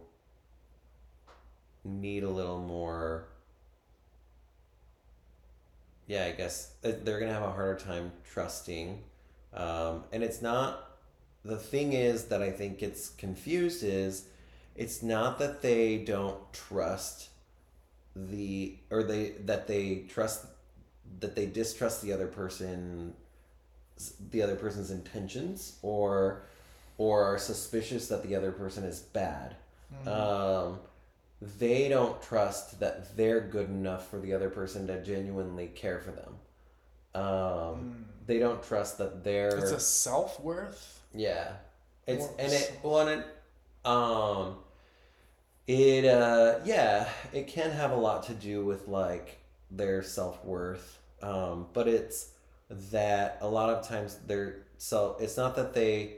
need 1.83 2.23
a 2.23 2.29
little 2.29 2.59
more. 2.59 3.27
Yeah, 6.09 6.25
I 6.25 6.31
guess 6.31 6.73
uh, 6.83 6.91
they're 7.03 7.19
gonna 7.19 7.33
have 7.33 7.43
a 7.43 7.51
harder 7.51 7.75
time 7.79 8.11
trusting, 8.33 9.03
um, 9.53 10.03
and 10.11 10.23
it's 10.23 10.41
not 10.41 10.89
the 11.45 11.55
thing 11.55 11.93
is 11.93 12.25
that 12.25 12.41
I 12.41 12.49
think 12.49 12.79
gets 12.79 13.09
confused 13.09 13.83
is 13.83 14.25
it's 14.75 15.03
not 15.03 15.37
that 15.37 15.61
they 15.61 15.99
don't 15.99 16.51
trust 16.51 17.29
the 18.15 18.75
or 18.89 19.03
they 19.03 19.33
that 19.45 19.67
they 19.67 20.05
trust 20.09 20.47
that 21.19 21.35
they 21.35 21.45
distrust 21.45 22.01
the 22.01 22.11
other 22.11 22.27
person 22.27 23.13
the 24.31 24.41
other 24.41 24.55
person's 24.55 24.89
intentions 24.89 25.77
or 25.83 26.41
or 26.97 27.23
are 27.23 27.37
suspicious 27.37 28.07
that 28.07 28.23
the 28.23 28.35
other 28.35 28.51
person 28.51 28.83
is 28.83 28.99
bad 28.99 29.55
Mhm. 30.05 30.07
um, 30.07 30.79
they 31.41 31.87
don't 31.89 32.21
trust 32.21 32.79
that 32.79 33.15
they're 33.15 33.41
good 33.41 33.69
enough 33.69 34.09
for 34.09 34.19
the 34.19 34.33
other 34.33 34.49
person 34.49 34.87
to 34.87 35.01
genuinely 35.03 35.67
care 35.67 35.99
for 35.99 36.11
them 36.11 36.35
um, 37.15 37.23
Mm. 37.23 38.03
they 38.27 38.39
don't 38.39 38.61
trust 38.63 38.97
that 38.99 39.23
they're 39.23 39.57
It's 39.57 39.71
a 39.71 39.79
self 39.79 40.39
worth. 40.39 41.01
yeah, 41.13 41.53
it's 42.07 42.27
and 42.37 42.51
it 42.53 42.79
well 42.83 43.07
and 43.07 43.21
it, 43.21 43.27
um, 43.85 44.57
It 45.67 46.05
uh 46.05 46.59
yeah, 46.65 47.07
it 47.33 47.47
can 47.47 47.71
have 47.71 47.91
a 47.91 47.95
lot 47.95 48.23
to 48.23 48.33
do 48.33 48.65
with 48.65 48.87
like 48.87 49.37
their 49.71 50.01
self-worth. 50.03 50.99
Um 51.21 51.67
but 51.73 51.87
it's 51.87 52.31
that 52.91 53.37
a 53.41 53.47
lot 53.47 53.69
of 53.69 53.87
times 53.87 54.17
they're 54.27 54.63
so 54.77 55.15
it's 55.19 55.37
not 55.37 55.55
that 55.55 55.73
they 55.73 56.17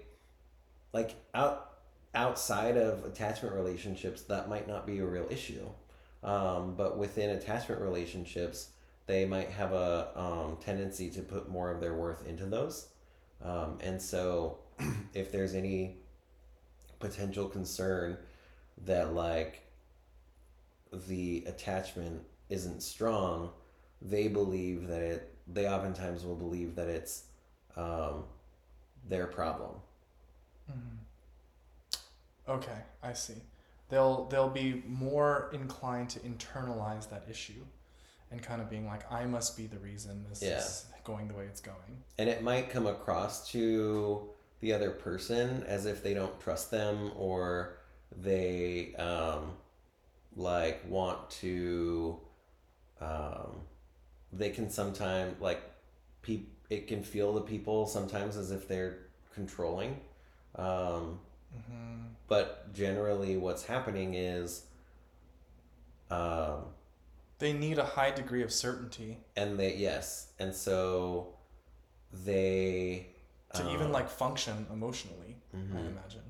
like 0.93 1.15
out 1.33 1.70
outside 2.13 2.77
of 2.77 3.05
attachment 3.05 3.55
relationships 3.55 4.21
that 4.23 4.49
might 4.49 4.67
not 4.67 4.85
be 4.85 4.99
a 4.99 5.05
real 5.05 5.27
issue. 5.29 5.67
Um 6.23 6.75
but 6.75 6.97
within 6.97 7.31
attachment 7.31 7.81
relationships 7.81 8.69
they 9.07 9.25
might 9.25 9.49
have 9.49 9.73
a 9.73 10.09
um, 10.15 10.57
tendency 10.63 11.09
to 11.09 11.21
put 11.21 11.49
more 11.49 11.69
of 11.71 11.81
their 11.81 11.93
worth 11.93 12.25
into 12.27 12.45
those. 12.45 12.87
Um, 13.43 13.77
and 13.81 14.01
so 14.01 14.59
if 15.13 15.31
there's 15.31 15.53
any 15.53 15.97
potential 16.99 17.47
concern 17.49 18.17
that 18.85 19.13
like 19.13 19.67
the 21.07 21.43
attachment 21.47 22.21
isn't 22.49 22.81
strong, 22.81 23.49
they 24.01 24.27
believe 24.27 24.87
that 24.87 25.01
it. 25.01 25.27
They 25.47 25.67
oftentimes 25.67 26.23
will 26.23 26.35
believe 26.35 26.75
that 26.75 26.87
it's 26.87 27.23
um, 27.75 28.23
their 29.09 29.27
problem. 29.27 29.71
Okay, 32.47 32.77
I 33.03 33.13
see. 33.13 33.35
They'll 33.89 34.25
they'll 34.25 34.49
be 34.49 34.83
more 34.87 35.49
inclined 35.53 36.09
to 36.11 36.19
internalize 36.19 37.09
that 37.09 37.25
issue 37.29 37.65
and 38.31 38.41
kind 38.41 38.61
of 38.61 38.69
being 38.69 38.85
like, 38.85 39.09
I 39.11 39.25
must 39.25 39.57
be 39.57 39.67
the 39.67 39.77
reason 39.79 40.25
this 40.29 40.41
Yeah. 40.41 40.57
is 40.59 40.85
going 41.03 41.27
the 41.27 41.33
way 41.33 41.45
it's 41.45 41.59
going. 41.61 42.03
And 42.17 42.29
it 42.29 42.41
might 42.41 42.69
come 42.69 42.87
across 42.87 43.49
to 43.51 44.29
the 44.61 44.73
other 44.73 44.91
person 44.91 45.63
as 45.67 45.85
if 45.85 46.01
they 46.01 46.13
don't 46.13 46.39
trust 46.39 46.71
them 46.71 47.11
or 47.17 47.77
they 48.15 48.95
um, 48.95 49.51
like 50.35 50.81
want 50.87 51.29
to. 51.41 52.19
Um, 53.01 53.61
they 54.31 54.51
can 54.51 54.69
sometimes 54.69 55.41
like 55.41 55.61
peop. 56.21 56.47
It 56.69 56.87
can 56.87 57.03
feel 57.03 57.33
the 57.33 57.41
people 57.41 57.85
sometimes 57.85 58.37
as 58.37 58.51
if 58.51 58.67
they're 58.67 58.99
controlling. 59.33 59.99
Um, 60.55 61.19
hmm 61.53 62.13
but 62.27 62.73
generally, 62.73 63.37
what's 63.37 63.65
happening 63.65 64.13
is, 64.15 64.63
um, 66.09 66.65
They 67.39 67.51
need 67.51 67.77
a 67.77 67.83
high 67.85 68.11
degree 68.11 68.41
of 68.41 68.53
certainty 68.53 69.17
and 69.35 69.59
they 69.59 69.75
yes, 69.75 70.27
and 70.39 70.53
so 70.55 71.33
they 72.25 73.07
to 73.53 73.63
um, 73.63 73.67
even 73.67 73.91
like 73.91 74.09
function 74.09 74.65
emotionally. 74.71 75.35
I 75.53 75.57
mhm. 75.57 75.87
imagine. 75.87 76.23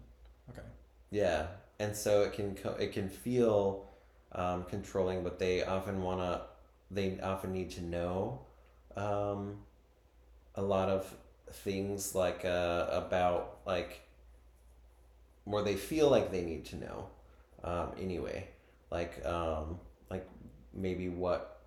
Okay. 0.49 0.61
Yeah, 1.09 1.47
and 1.79 1.95
so 1.95 2.21
it 2.23 2.33
can 2.33 2.55
co- 2.55 2.75
it 2.79 2.91
can 2.93 3.09
feel 3.09 3.89
um, 4.33 4.63
controlling, 4.65 5.23
but 5.23 5.39
they 5.39 5.63
often 5.63 6.01
wanna 6.01 6.43
they 6.89 7.19
often 7.21 7.53
need 7.53 7.71
to 7.71 7.81
know 7.83 8.41
um, 8.95 9.57
a 10.55 10.61
lot 10.61 10.89
of 10.89 11.13
things 11.51 12.15
like 12.15 12.45
uh, 12.45 12.87
about 12.91 13.59
like 13.65 14.01
or 15.45 15.61
they 15.63 15.75
feel 15.75 16.09
like 16.09 16.31
they 16.31 16.41
need 16.43 16.65
to 16.65 16.75
know 16.75 17.07
um, 17.63 17.91
anyway, 17.99 18.47
like 18.91 19.23
um, 19.25 19.79
like 20.09 20.27
maybe 20.73 21.09
what 21.09 21.61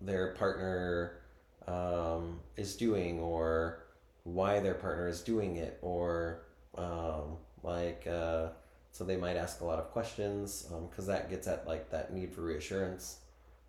their 0.00 0.34
partner 0.34 1.18
um, 1.66 2.40
is 2.56 2.76
doing 2.76 3.18
or 3.20 3.84
why 4.24 4.60
their 4.60 4.74
partner 4.74 5.08
is 5.08 5.20
doing 5.20 5.56
it 5.56 5.78
or 5.82 6.42
um, 6.76 7.36
like 7.62 8.06
uh, 8.06 8.48
so 8.92 9.04
they 9.04 9.16
might 9.16 9.36
ask 9.36 9.60
a 9.60 9.64
lot 9.64 9.78
of 9.78 9.90
questions 9.90 10.66
because 10.90 11.06
that 11.06 11.30
gets 11.30 11.46
at 11.48 11.66
like 11.66 11.90
that 11.90 12.12
need 12.12 12.32
for 12.32 12.42
reassurance 12.42 13.18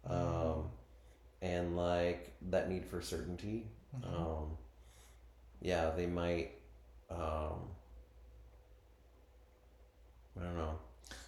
um, 0.10 0.70
and 1.41 1.76
like 1.78 2.34
that 2.49 2.70
need 2.70 2.86
for 2.86 3.01
certainty. 3.01 3.68
Mhm. 3.95 4.16
um, 4.20 4.58
yeah 5.62 5.91
they 5.91 6.08
might 6.08 6.51
um, 7.12 7.60
i 10.39 10.43
don't 10.43 10.57
know 10.57 10.75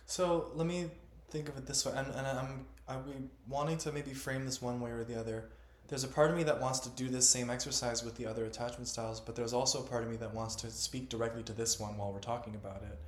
So 0.06 0.51
let 0.53 0.68
me 0.68 0.89
think 1.30 1.49
of 1.49 1.58
it 1.58 1.66
this 1.66 1.86
way, 1.86 1.93
and, 1.95 2.08
and 2.08 2.26
I'm 2.26 2.66
I'll 2.88 3.01
be 3.01 3.14
wanting 3.47 3.78
to 3.80 3.91
maybe 3.91 4.14
frame 4.14 4.45
this 4.45 4.62
one 4.62 4.80
way 4.80 4.91
or 4.91 5.03
the 5.03 5.20
other. 5.20 5.49
There's 5.88 6.03
a 6.03 6.08
part 6.08 6.30
of 6.30 6.38
me 6.38 6.43
that 6.43 6.62
wants 6.62 6.80
to 6.80 6.89
do 6.89 7.10
this 7.10 7.28
same 7.28 7.49
exercise 7.49 8.03
with 8.03 8.16
the 8.16 8.26
other 8.28 8.45
attachment 8.45 8.88
styles, 8.88 9.20
but 9.20 9.36
there's 9.36 9.53
also 9.53 9.80
a 9.80 9.88
part 9.88 10.03
of 10.03 10.10
me 10.10 10.18
that 10.18 10.34
wants 10.34 10.56
to 10.58 10.70
speak 10.70 11.10
directly 11.10 11.43
to 11.43 11.53
this 11.53 11.80
one 11.80 11.97
while 11.97 12.12
we're 12.12 12.20
talking 12.20 12.56
about 12.56 12.84
it, 12.84 12.99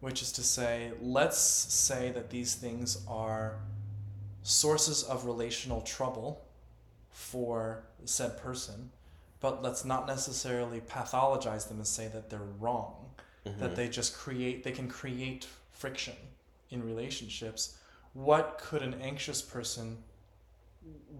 which 0.00 0.22
is 0.22 0.32
to 0.32 0.42
say, 0.42 0.92
let's 1.00 1.38
say 1.38 2.10
that 2.10 2.30
these 2.30 2.54
things 2.56 3.04
are 3.08 3.56
sources 4.42 5.04
of 5.04 5.24
relational 5.24 5.80
trouble 5.82 6.44
for 7.10 7.84
said 8.04 8.38
person, 8.42 8.90
but 9.40 9.62
let's 9.62 9.84
not 9.84 10.06
necessarily 10.06 10.80
pathologize 10.80 11.68
them 11.68 11.78
and 11.78 11.86
say 11.86 12.08
that 12.08 12.28
they're 12.30 12.40
wrong 12.58 13.02
that 13.44 13.72
Mhm. 13.72 13.74
they 13.74 13.88
just 13.88 14.14
create 14.16 14.62
they 14.64 14.72
can 14.72 14.88
create 14.88 15.46
friction 15.72 16.16
in 16.70 16.82
relationships. 16.84 17.76
What 18.12 18.58
could 18.58 18.82
an 18.82 18.94
anxious 18.94 19.42
person 19.42 20.04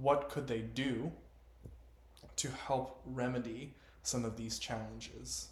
what 0.00 0.28
could 0.28 0.48
they 0.48 0.60
do 0.60 1.12
to 2.36 2.48
help 2.50 3.00
remedy 3.04 3.74
some 4.02 4.24
of 4.24 4.36
these 4.36 4.58
challenges? 4.58 5.48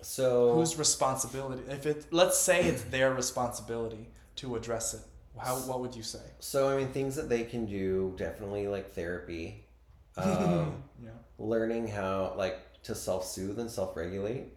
So 0.00 0.54
whose 0.54 0.76
responsibility 0.76 1.62
if 1.70 1.86
it 1.86 2.12
let's 2.12 2.38
say 2.38 2.64
it's 2.64 2.82
their 2.90 3.14
responsibility 3.14 4.08
to 4.36 4.56
address 4.56 4.94
it 4.94 5.02
how 5.38 5.56
what 5.60 5.80
would 5.80 5.94
you 5.94 6.02
say? 6.02 6.20
So 6.40 6.68
i 6.70 6.76
mean 6.76 6.88
things 6.88 7.14
that 7.16 7.28
they 7.28 7.44
can 7.44 7.66
do 7.66 8.14
definitely 8.16 8.66
like 8.68 8.92
therapy 8.94 9.64
um, 10.16 10.82
yeah 11.02 11.10
learning 11.38 11.86
how 11.88 12.34
like 12.36 12.58
to 12.82 12.94
self-soothe 12.94 13.58
and 13.58 13.70
self-regulate 13.70 14.48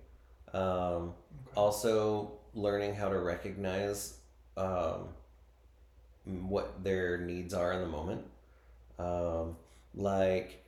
um, 0.56 0.62
okay. 0.62 1.12
also 1.56 2.32
learning 2.54 2.96
how 2.96 3.10
to 3.10 3.20
recognize 3.20 4.18
um, 4.56 5.10
what 6.24 6.84
their 6.84 7.18
needs 7.18 7.54
are 7.54 7.74
in 7.74 7.82
the 7.82 7.88
moment. 7.88 8.24
Um, 8.98 9.58
like 9.94 10.64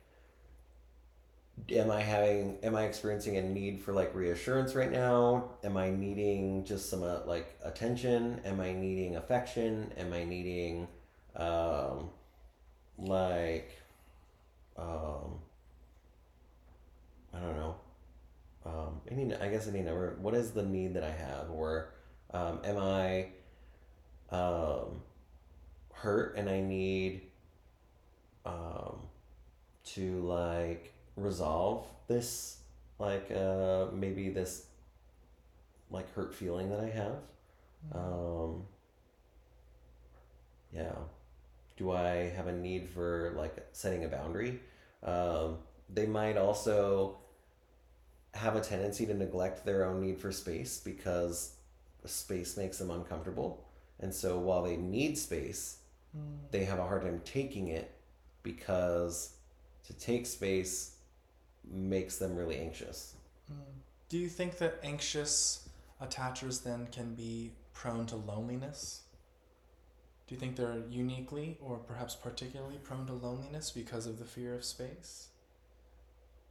am 1.70 1.90
i 1.90 2.00
having 2.00 2.56
am 2.62 2.76
i 2.76 2.84
experiencing 2.84 3.36
a 3.36 3.42
need 3.42 3.82
for 3.82 3.92
like 3.92 4.14
reassurance 4.14 4.74
right 4.74 4.92
now? 4.92 5.50
Am 5.64 5.76
i 5.76 5.90
needing 5.90 6.64
just 6.64 6.90
some 6.90 7.02
uh, 7.02 7.20
like 7.26 7.58
attention? 7.64 8.40
Am 8.44 8.60
i 8.60 8.72
needing 8.72 9.16
affection? 9.16 9.92
Am 9.96 10.12
i 10.12 10.24
needing 10.24 10.86
um, 11.36 12.10
like 12.98 13.72
um, 14.76 15.38
i 17.34 17.40
don't 17.40 17.56
know 17.56 17.74
um, 18.68 19.00
any 19.10 19.34
I 19.34 19.48
guess 19.48 19.66
any 19.66 19.80
number. 19.80 20.16
What 20.20 20.34
is 20.34 20.50
the 20.50 20.62
need 20.62 20.94
that 20.94 21.04
I 21.04 21.10
have, 21.10 21.50
or 21.50 21.90
um, 22.32 22.60
am 22.64 22.76
I 22.76 23.28
um, 24.30 25.02
hurt 25.92 26.36
and 26.36 26.48
I 26.48 26.60
need 26.60 27.22
um, 28.44 29.00
to 29.84 30.20
like 30.20 30.92
resolve 31.16 31.86
this, 32.06 32.58
like 32.98 33.30
uh, 33.30 33.86
maybe 33.92 34.28
this 34.28 34.66
like 35.90 36.12
hurt 36.14 36.34
feeling 36.34 36.70
that 36.70 36.80
I 36.80 36.90
have. 36.90 37.16
Um, 37.92 38.64
yeah. 40.72 40.94
Do 41.76 41.92
I 41.92 42.30
have 42.36 42.48
a 42.48 42.52
need 42.52 42.88
for 42.88 43.32
like 43.36 43.56
setting 43.72 44.04
a 44.04 44.08
boundary? 44.08 44.60
Um, 45.02 45.58
they 45.88 46.06
might 46.06 46.36
also 46.36 47.18
have 48.38 48.56
a 48.56 48.60
tendency 48.60 49.06
to 49.06 49.14
neglect 49.14 49.64
their 49.64 49.84
own 49.84 50.00
need 50.00 50.18
for 50.18 50.32
space 50.32 50.78
because 50.78 51.52
space 52.04 52.56
makes 52.56 52.78
them 52.78 52.90
uncomfortable. 52.90 53.64
And 54.00 54.14
so 54.14 54.38
while 54.38 54.62
they 54.62 54.76
need 54.76 55.18
space, 55.18 55.78
Mm. 56.16 56.50
they 56.50 56.64
have 56.64 56.78
a 56.78 56.84
hard 56.84 57.02
time 57.02 57.20
taking 57.24 57.68
it 57.68 57.90
because 58.42 59.34
to 59.86 59.92
take 59.92 60.24
space 60.26 60.96
makes 61.70 62.16
them 62.16 62.34
really 62.34 62.58
anxious. 62.58 63.14
Mm. 63.52 63.56
Do 64.08 64.16
you 64.18 64.28
think 64.28 64.56
that 64.58 64.78
anxious 64.82 65.68
attachers 66.00 66.62
then 66.62 66.86
can 66.86 67.14
be 67.14 67.52
prone 67.74 68.06
to 68.06 68.16
loneliness? 68.16 69.02
Do 70.26 70.34
you 70.34 70.40
think 70.40 70.56
they're 70.56 70.82
uniquely 70.90 71.58
or 71.60 71.78
perhaps 71.78 72.14
particularly 72.14 72.78
prone 72.78 73.06
to 73.06 73.12
loneliness 73.12 73.70
because 73.70 74.06
of 74.06 74.18
the 74.18 74.24
fear 74.24 74.54
of 74.54 74.64
space? 74.64 75.28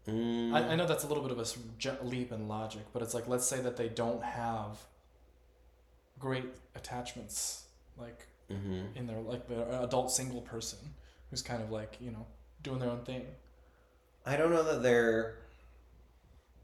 Mm, 0.07 0.53
I, 0.53 0.69
I 0.69 0.75
know 0.75 0.85
that's 0.85 1.03
a 1.03 1.07
little 1.07 1.23
bit 1.23 1.31
of 1.31 1.39
a 1.39 2.05
leap 2.05 2.31
in 2.31 2.47
logic, 2.47 2.83
but 2.93 3.01
it's 3.01 3.13
like 3.13 3.27
let's 3.27 3.45
say 3.45 3.59
that 3.61 3.75
they 3.75 3.89
don't 3.89 4.23
have 4.23 4.77
great 6.17 6.45
attachments, 6.75 7.65
like 7.97 8.25
mhm. 8.49 8.95
in 8.95 9.07
their 9.07 9.19
like 9.19 9.47
the 9.47 9.83
adult 9.83 10.11
single 10.11 10.41
person 10.41 10.79
who's 11.29 11.41
kind 11.41 11.61
of 11.61 11.71
like 11.71 11.97
you 11.99 12.11
know 12.11 12.25
doing 12.63 12.79
their 12.79 12.89
own 12.89 13.03
thing. 13.03 13.25
I 14.25 14.37
don't 14.37 14.51
know 14.51 14.63
that 14.63 14.81
they're 14.81 15.35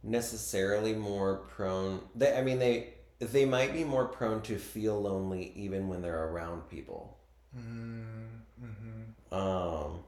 necessarily 0.03 0.93
more 0.93 1.37
prone. 1.37 2.01
They, 2.15 2.37
I 2.37 2.41
mean, 2.41 2.59
they 2.59 2.93
they 3.19 3.45
might 3.45 3.73
be 3.73 3.83
more 3.83 4.05
prone 4.05 4.41
to 4.43 4.57
feel 4.57 5.01
lonely 5.01 5.51
even 5.55 5.87
when 5.87 6.01
they're 6.01 6.27
around 6.29 6.69
people. 6.69 7.17
Mm-hmm. 7.57 9.33
Um, 9.33 9.99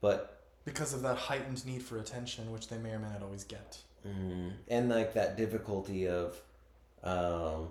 but 0.00 0.35
Because 0.66 0.92
of 0.92 1.00
that 1.02 1.16
heightened 1.16 1.64
need 1.64 1.82
for 1.82 1.96
attention, 1.96 2.52
which 2.52 2.68
they 2.68 2.76
may 2.76 2.90
or 2.90 2.98
may 2.98 3.08
not 3.08 3.22
always 3.22 3.44
get. 3.44 3.78
mm, 4.06 4.52
and 4.68 4.90
like 4.90 5.14
that 5.14 5.38
difficulty 5.38 6.06
of 6.08 6.36
um, 7.02 7.70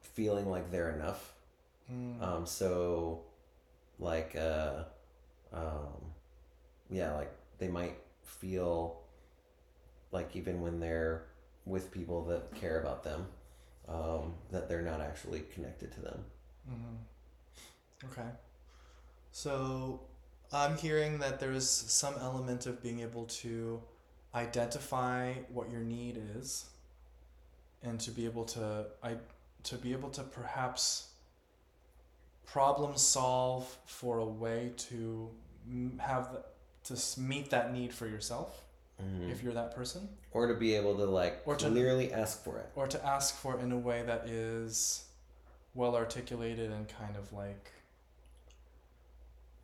feeling 0.00 0.48
like 0.48 0.70
they're 0.70 0.90
enough. 0.90 1.34
Mm. 1.92 2.22
Um, 2.22 2.46
so 2.46 3.22
like 3.98 4.34
uh, 4.36 4.84
um, 5.52 6.12
yeah, 6.90 7.14
like 7.14 7.32
they 7.58 7.68
might 7.68 7.98
feel 8.22 9.00
like 10.12 10.34
even 10.36 10.60
when 10.60 10.80
they're 10.80 11.24
with 11.66 11.90
people 11.90 12.24
that 12.26 12.54
care 12.54 12.80
about 12.80 13.04
them, 13.04 13.26
um, 13.88 14.34
that 14.50 14.68
they're 14.68 14.82
not 14.82 15.00
actually 15.00 15.42
connected 15.52 15.92
to 15.92 16.00
them. 16.00 16.24
Mm-hmm. 16.70 18.10
Okay. 18.12 18.28
So 19.32 20.00
I'm 20.52 20.76
hearing 20.76 21.18
that 21.18 21.40
there 21.40 21.52
is 21.52 21.68
some 21.68 22.14
element 22.20 22.66
of 22.66 22.82
being 22.82 23.00
able 23.00 23.26
to 23.26 23.82
identify 24.34 25.32
what 25.52 25.70
your 25.70 25.80
need 25.80 26.20
is 26.36 26.66
and 27.82 28.00
to 28.00 28.10
be 28.10 28.24
able 28.24 28.44
to 28.44 28.86
I 29.02 29.16
to 29.64 29.76
be 29.76 29.92
able 29.92 30.10
to 30.10 30.22
perhaps 30.22 31.08
problem 32.46 32.96
solve 32.96 33.76
for 33.86 34.18
a 34.18 34.24
way 34.24 34.72
to 34.76 35.30
have 35.98 36.38
to 36.84 37.20
meet 37.20 37.50
that 37.50 37.72
need 37.72 37.92
for 37.92 38.06
yourself 38.06 38.64
Mhm. 39.02 39.30
if 39.30 39.42
you're 39.42 39.52
that 39.52 39.74
person 39.74 40.08
or 40.32 40.46
to 40.48 40.54
be 40.54 40.74
able 40.74 40.96
to 40.96 41.04
like 41.04 41.42
Or 41.46 41.56
to- 41.56 41.68
clearly 41.68 42.12
ask 42.12 42.42
for 42.42 42.58
it. 42.58 42.70
or 42.74 42.86
to 42.86 43.04
ask 43.04 43.34
for 43.34 43.58
it 43.58 43.62
in 43.62 43.70
a 43.72 43.78
way 43.78 44.02
that 44.02 44.26
is 44.28 45.04
well 45.74 45.94
articulated 45.94 46.70
and 46.72 46.88
kind 46.88 47.16
of 47.16 47.32
like 47.32 47.70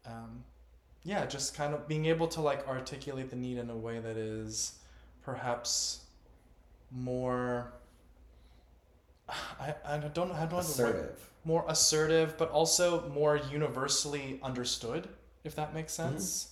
um, 0.07 0.45
yeah 1.05 1.26
just 1.26 1.55
kind 1.55 1.74
of 1.74 1.86
being 1.86 2.07
able 2.07 2.26
to 2.26 2.40
like 2.40 2.66
articulate 2.66 3.30
the 3.30 3.36
need 3.36 3.59
in 3.59 3.70
a 3.70 3.76
way 3.76 4.00
that 4.00 4.16
is 4.16 4.74
perhaps 5.22 6.00
more 6.90 7.72
I, 9.28 9.74
I 9.86 9.98
don't 9.98 10.28
know 10.28 10.34
how 10.34 10.46
do 10.46 10.57
I 10.57 10.61
Assertive. 10.61 11.30
more 11.44 11.64
assertive 11.68 12.36
but 12.38 12.50
also 12.50 13.09
more 13.11 13.36
universally 13.50 14.40
understood 14.42 15.09
if 15.44 15.55
that 15.57 15.74
makes 15.74 15.92
sense. 15.92 16.48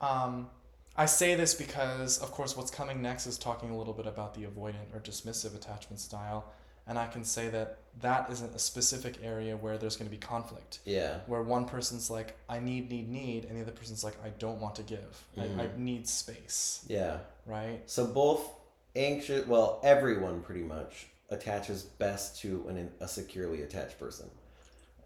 Um, 0.00 0.48
i 0.96 1.06
say 1.06 1.34
this 1.36 1.54
because 1.54 2.18
of 2.18 2.32
course 2.32 2.56
what's 2.56 2.70
coming 2.70 3.00
next 3.00 3.26
is 3.26 3.38
talking 3.38 3.70
a 3.70 3.78
little 3.78 3.94
bit 3.94 4.06
about 4.06 4.34
the 4.34 4.42
avoidant 4.42 4.92
or 4.94 5.00
dismissive 5.00 5.54
attachment 5.54 6.00
style 6.00 6.52
and 6.86 6.98
i 6.98 7.06
can 7.06 7.24
say 7.24 7.48
that 7.48 7.78
that 8.00 8.30
isn't 8.30 8.54
a 8.54 8.58
specific 8.58 9.16
area 9.22 9.56
where 9.56 9.76
there's 9.78 9.96
going 9.96 10.08
to 10.10 10.16
be 10.16 10.20
conflict 10.20 10.78
Yeah. 10.84 11.18
where 11.26 11.42
one 11.42 11.64
person's 11.66 12.10
like 12.10 12.36
i 12.48 12.58
need 12.58 12.90
need 12.90 13.08
need 13.08 13.44
and 13.44 13.56
the 13.58 13.62
other 13.62 13.72
person's 13.72 14.02
like 14.02 14.16
i 14.24 14.30
don't 14.38 14.60
want 14.60 14.74
to 14.76 14.82
give 14.82 15.24
I, 15.38 15.42
I 15.42 15.46
Mhm. 15.46 15.76
need 15.78 16.08
space 16.08 16.84
Yeah. 16.88 17.18
right 17.46 17.80
So 17.86 18.06
both 18.06 18.48
anxious, 18.94 19.46
well, 19.46 19.80
everyone 19.82 20.42
pretty 20.42 20.62
much 20.62 21.06
attaches 21.30 21.82
best 21.82 22.38
to 22.42 22.66
an, 22.68 22.90
a 23.00 23.08
securely 23.08 23.62
attached 23.62 23.98
person. 23.98 24.28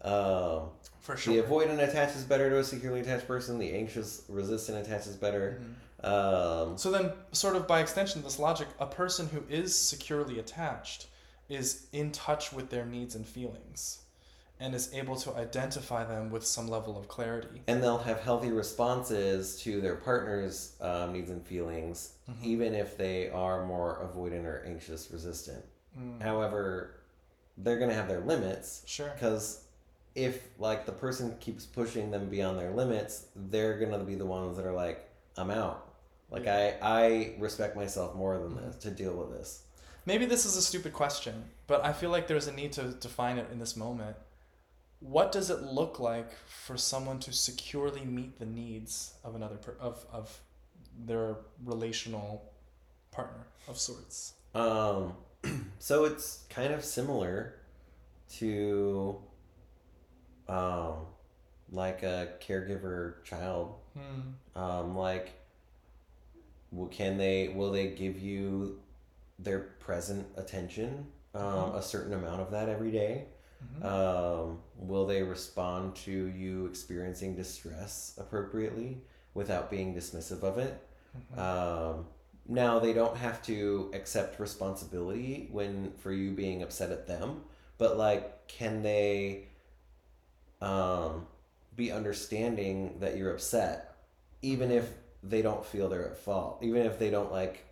Um, 0.01 0.69
for 0.99 1.15
sure. 1.17 1.33
The 1.33 1.41
avoidant 1.41 1.79
attaches 1.87 2.23
better 2.23 2.49
to 2.49 2.59
a 2.59 2.63
securely 2.63 2.99
attached 2.99 3.27
person. 3.27 3.57
The 3.59 3.73
anxious 3.73 4.23
resistant 4.27 4.85
attaches 4.85 5.15
better. 5.15 5.61
Mhm. 6.03 6.05
Um, 6.05 6.77
So 6.77 6.91
then, 6.91 7.13
sort 7.31 7.55
of 7.55 7.65
by 7.67 7.79
extension 7.79 8.21
this 8.23 8.39
logic, 8.39 8.67
a 8.79 8.85
person 8.85 9.27
who 9.29 9.41
is 9.49 9.73
securely 9.77 10.37
attached 10.39 11.07
is 11.49 11.87
in 11.93 12.11
touch 12.11 12.51
with 12.53 12.69
their 12.69 12.85
needs 12.85 13.15
and 13.15 13.25
feelings 13.25 13.99
and 14.59 14.73
is 14.73 14.91
able 14.93 15.15
to 15.15 15.35
identify 15.35 16.03
them 16.03 16.31
with 16.31 16.43
some 16.45 16.67
level 16.67 16.97
of 16.97 17.07
clarity. 17.07 17.61
and 17.67 17.81
they'll 17.83 17.99
have 17.99 18.19
healthy 18.21 18.51
responses 18.51 19.61
to 19.61 19.79
their 19.81 19.95
partner's 19.95 20.75
um, 20.81 21.13
needs 21.13 21.29
and 21.29 21.45
feelings, 21.45 22.13
Mhm. 22.29 22.43
even 22.43 22.73
if 22.73 22.97
they 22.97 23.29
are 23.29 23.65
more 23.65 23.99
avoidant 24.03 24.45
or 24.45 24.63
anxious 24.65 25.11
resistant. 25.11 25.63
Mm, 25.97 26.21
However, 26.21 26.95
they're 27.57 27.77
going 27.77 27.89
to 27.89 27.95
have 27.95 28.07
their 28.07 28.21
limits 28.21 28.81
Sure. 28.85 29.09
because 29.13 29.63
if 30.15 30.47
like 30.57 30.85
the 30.87 30.91
person 30.91 31.37
keeps 31.39 31.65
pushing 31.67 32.09
them 32.09 32.27
beyond 32.27 32.57
their 32.57 32.71
limits, 32.71 33.25
they're 33.35 33.77
going 33.77 33.91
to 33.91 33.99
be 33.99 34.15
the 34.15 34.25
ones 34.25 34.57
that 34.57 34.65
are 34.65 34.73
like, 34.73 35.07
I'm 35.37 35.51
out. 35.51 35.87
Like 36.31 36.47
I, 36.47 36.75
I 36.81 37.35
respect 37.37 37.75
myself 37.75 38.15
more 38.15 38.37
than 38.39 38.55
this 38.55 38.75
to 38.77 38.89
deal 38.89 39.13
with 39.13 39.29
this. 39.37 39.61
Maybe 40.07 40.25
this 40.25 40.45
is 40.45 40.55
a 40.55 40.61
stupid 40.61 40.93
question, 40.93 41.43
but 41.67 41.83
I 41.83 41.91
feel 41.91 42.09
like 42.09 42.27
there's 42.27 42.47
a 42.47 42.53
need 42.53 42.71
to 42.73 42.93
define 42.93 43.37
it 43.37 43.47
in 43.51 43.59
this 43.59 43.75
moment. 43.75 44.15
What 45.01 45.33
does 45.33 45.49
it 45.49 45.63
look 45.63 45.99
like 45.99 46.31
for 46.47 46.77
someone 46.77 47.19
to 47.19 47.33
securely 47.33 48.05
meet 48.05 48.39
the 48.39 48.45
needs 48.45 49.15
of 49.25 49.35
another 49.35 49.57
per- 49.57 49.75
of 49.81 50.05
of 50.09 50.39
their 50.97 51.35
relational 51.65 52.53
partner 53.11 53.47
of 53.67 53.77
sorts? 53.77 54.35
Um, 54.55 55.13
so 55.79 56.05
it's 56.05 56.45
kind 56.49 56.73
of 56.73 56.85
similar 56.85 57.55
to, 58.37 59.19
um, 60.47 60.93
like 61.69 62.03
a 62.03 62.29
caregiver 62.39 63.25
child. 63.25 63.75
Hmm. 63.93 64.57
Um, 64.57 64.95
like, 64.95 65.33
will 66.71 66.87
can 66.87 67.17
they 67.17 67.49
will 67.49 67.73
they 67.73 67.89
give 67.89 68.17
you 68.21 68.79
their 69.39 69.59
present 69.59 70.27
attention? 70.35 71.07
Um, 71.33 71.43
Mhm. 71.43 71.75
a 71.75 71.81
certain 71.81 72.13
amount 72.13 72.41
of 72.41 72.51
that 72.51 72.69
every 72.69 72.91
day. 72.91 73.27
Mhm. 73.63 73.85
Um, 73.85 74.59
will 74.77 75.05
they 75.05 75.21
respond 75.23 75.95
to 75.97 76.11
you 76.11 76.65
experiencing 76.67 77.35
distress 77.35 78.15
appropriately 78.17 79.01
without 79.33 79.69
being 79.69 79.93
dismissive 79.95 80.43
of 80.43 80.57
it? 80.57 80.79
Mhm. 81.35 81.39
Um, 81.39 82.07
now 82.47 82.79
they 82.79 82.93
don't 82.93 83.17
have 83.17 83.41
to 83.43 83.91
accept 83.93 84.39
responsibility 84.39 85.49
when 85.51 85.91
for 85.97 86.11
you 86.11 86.31
being 86.31 86.63
upset 86.63 86.91
at 86.91 87.07
them, 87.07 87.43
but 87.77 87.97
like, 87.97 88.47
can 88.47 88.81
they 88.81 89.47
um, 90.61 91.27
be 91.75 91.91
understanding 91.91 92.97
that 92.99 93.17
you're 93.17 93.31
upset, 93.31 93.95
even 94.41 94.71
if 94.71 94.91
they 95.23 95.41
don't 95.41 95.63
feel 95.65 95.89
they're 95.89 96.05
at 96.09 96.17
fault, 96.17 96.59
even 96.63 96.83
if 96.85 96.97
they 96.97 97.09
don't 97.09 97.31
like, 97.31 97.63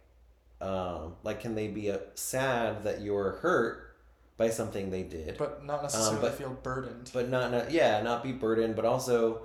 um, 0.62 1.16
like, 1.24 1.42
can 1.42 1.56
they 1.56 1.68
be 1.68 1.92
uh, 1.92 1.98
sad 2.16 2.84
that 2.84 3.02
you're 3.02 3.34
hurt 3.42 3.96
by 4.38 4.50
something 4.50 4.90
they 4.90 5.04
did? 5.04 5.38
but 5.38 5.64
not 5.66 5.82
necessarily 5.84 6.22
but- 6.22 6.36
feel 6.36 6.58
burdened. 6.64 7.10
but 7.14 7.30
not, 7.30 7.52
not 7.52 7.72
yeah 7.72 8.02
not 8.02 8.24
be 8.24 8.32
burdened 8.32 8.76
but 8.76 8.86
also 8.86 9.44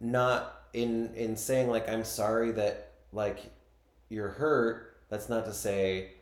not 0.00 0.62
in 0.72 1.12
in 1.14 1.36
saying 1.36 1.68
like 1.68 1.88
i'm 1.88 2.04
sorry 2.04 2.52
that 2.52 2.92
like 3.12 3.50
you're 4.08 4.28
hurt 4.28 4.96
that's 5.08 5.28
not 5.28 5.44
to 5.46 5.52
say 5.52 6.12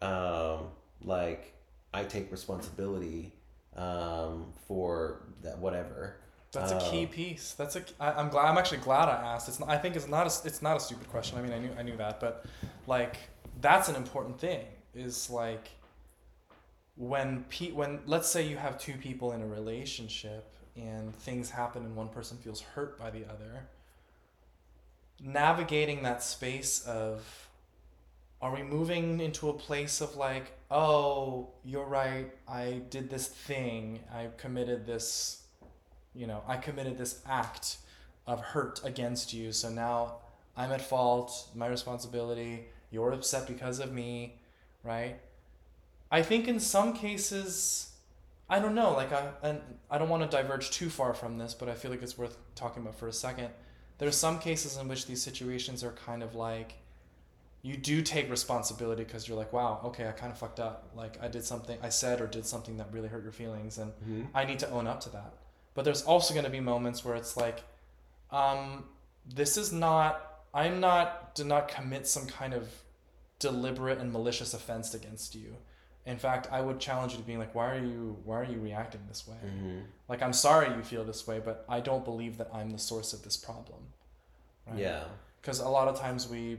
um 0.00 0.68
like 1.02 1.52
i 1.92 2.02
take 2.04 2.30
responsibility 2.32 3.32
um 3.76 4.52
for 4.66 5.22
that 5.42 5.58
whatever 5.58 6.16
That's 6.52 6.72
a 6.72 6.90
key 6.90 7.04
uh, 7.04 7.08
piece. 7.08 7.52
That's 7.52 7.76
a. 7.76 7.82
I, 8.00 8.12
I'm 8.12 8.28
glad. 8.28 8.46
I'm 8.46 8.58
actually 8.58 8.78
glad 8.78 9.08
I 9.08 9.34
asked. 9.34 9.48
It's. 9.48 9.60
Not, 9.60 9.68
I 9.68 9.78
think 9.78 9.94
it's 9.94 10.08
not. 10.08 10.26
A, 10.26 10.46
it's 10.48 10.60
not 10.62 10.76
a 10.76 10.80
stupid 10.80 11.08
question. 11.08 11.38
I 11.38 11.42
mean, 11.42 11.52
I 11.52 11.60
knew. 11.60 11.70
I 11.78 11.82
knew 11.82 11.96
that, 11.96 12.18
but 12.18 12.44
like, 12.88 13.18
that's 13.60 13.88
an 13.88 13.96
important 13.96 14.40
thing. 14.40 14.64
Is 14.94 15.30
like, 15.30 15.70
when 16.96 17.44
pe- 17.48 17.72
when 17.72 18.00
let's 18.06 18.28
say 18.28 18.46
you 18.46 18.56
have 18.56 18.78
two 18.78 18.94
people 18.94 19.32
in 19.32 19.42
a 19.42 19.46
relationship 19.46 20.52
and 20.76 21.14
things 21.14 21.50
happen 21.50 21.84
and 21.84 21.96
one 21.96 22.08
person 22.08 22.38
feels 22.38 22.60
hurt 22.60 22.98
by 22.98 23.10
the 23.10 23.24
other. 23.24 23.66
Navigating 25.22 26.02
that 26.02 26.22
space 26.22 26.84
of 26.86 27.50
are 28.42 28.54
we 28.54 28.62
moving 28.62 29.20
into 29.20 29.48
a 29.48 29.52
place 29.52 30.00
of 30.00 30.16
like 30.16 30.52
oh 30.70 31.48
you're 31.64 31.84
right 31.84 32.32
i 32.48 32.80
did 32.88 33.10
this 33.10 33.28
thing 33.28 34.00
i 34.12 34.28
committed 34.38 34.86
this 34.86 35.42
you 36.14 36.26
know 36.26 36.42
i 36.48 36.56
committed 36.56 36.96
this 36.96 37.20
act 37.26 37.78
of 38.26 38.40
hurt 38.40 38.80
against 38.84 39.34
you 39.34 39.52
so 39.52 39.68
now 39.68 40.16
i'm 40.56 40.72
at 40.72 40.80
fault 40.80 41.48
my 41.54 41.66
responsibility 41.66 42.66
you're 42.90 43.12
upset 43.12 43.46
because 43.46 43.78
of 43.78 43.92
me 43.92 44.38
right 44.82 45.18
i 46.10 46.22
think 46.22 46.48
in 46.48 46.58
some 46.60 46.92
cases 46.92 47.92
i 48.48 48.58
don't 48.58 48.74
know 48.74 48.92
like 48.92 49.12
i 49.12 49.28
and 49.42 49.60
i 49.90 49.98
don't 49.98 50.08
want 50.08 50.22
to 50.22 50.36
diverge 50.36 50.70
too 50.70 50.88
far 50.88 51.14
from 51.14 51.38
this 51.38 51.54
but 51.54 51.68
i 51.68 51.74
feel 51.74 51.90
like 51.90 52.02
it's 52.02 52.18
worth 52.18 52.36
talking 52.54 52.82
about 52.82 52.94
for 52.94 53.08
a 53.08 53.12
second 53.12 53.48
there's 53.98 54.16
some 54.16 54.38
cases 54.38 54.76
in 54.78 54.88
which 54.88 55.06
these 55.06 55.22
situations 55.22 55.84
are 55.84 55.92
kind 55.92 56.22
of 56.22 56.34
like 56.34 56.74
you 57.62 57.76
do 57.76 58.00
take 58.00 58.30
responsibility 58.30 59.04
because 59.04 59.28
you're 59.28 59.36
like, 59.36 59.52
wow, 59.52 59.80
okay, 59.84 60.08
I 60.08 60.12
kind 60.12 60.32
of 60.32 60.38
fucked 60.38 60.60
up. 60.60 60.90
Like 60.94 61.22
I 61.22 61.28
did 61.28 61.44
something, 61.44 61.78
I 61.82 61.90
said 61.90 62.20
or 62.20 62.26
did 62.26 62.46
something 62.46 62.78
that 62.78 62.88
really 62.90 63.08
hurt 63.08 63.22
your 63.22 63.32
feelings, 63.32 63.76
and 63.76 63.92
I 64.34 64.44
need 64.44 64.58
to 64.60 64.70
own 64.70 64.86
up 64.86 65.00
to 65.00 65.10
that. 65.10 65.34
But 65.74 65.84
there's 65.84 66.02
also 66.02 66.32
going 66.32 66.44
to 66.46 66.50
be 66.50 66.60
moments 66.60 67.04
where 67.04 67.14
it's 67.14 67.36
like, 67.36 67.62
um, 68.30 68.84
this 69.26 69.58
is 69.58 69.72
not, 69.72 70.29
I'm 70.52 70.80
not, 70.80 71.34
did 71.34 71.46
not 71.46 71.68
commit 71.68 72.06
some 72.06 72.26
kind 72.26 72.54
of 72.54 72.68
deliberate 73.38 73.98
and 73.98 74.12
malicious 74.12 74.52
offense 74.54 74.94
against 74.94 75.34
you. 75.34 75.56
In 76.06 76.18
fact, 76.18 76.48
I 76.50 76.60
would 76.60 76.80
challenge 76.80 77.12
you 77.12 77.18
to 77.18 77.24
being 77.24 77.38
like, 77.38 77.54
why 77.54 77.70
are 77.70 77.78
you 77.78 78.16
why 78.24 78.40
are 78.40 78.44
you 78.44 78.58
reacting 78.58 79.02
this 79.06 79.28
way? 79.28 79.36
hmm 79.36 79.80
Like 80.08 80.22
I'm 80.22 80.32
sorry 80.32 80.74
you 80.74 80.82
feel 80.82 81.04
this 81.04 81.26
way, 81.26 81.40
but 81.44 81.64
I 81.68 81.80
don't 81.80 82.04
believe 82.04 82.38
that 82.38 82.50
I'm 82.52 82.70
the 82.70 82.78
source 82.78 83.12
of 83.12 83.22
this 83.22 83.36
problem. 83.36 83.80
Yeah. 84.76 85.04
Because 85.40 85.60
a 85.60 85.68
lot 85.68 85.88
of 85.88 85.98
times 85.98 86.28
we 86.28 86.58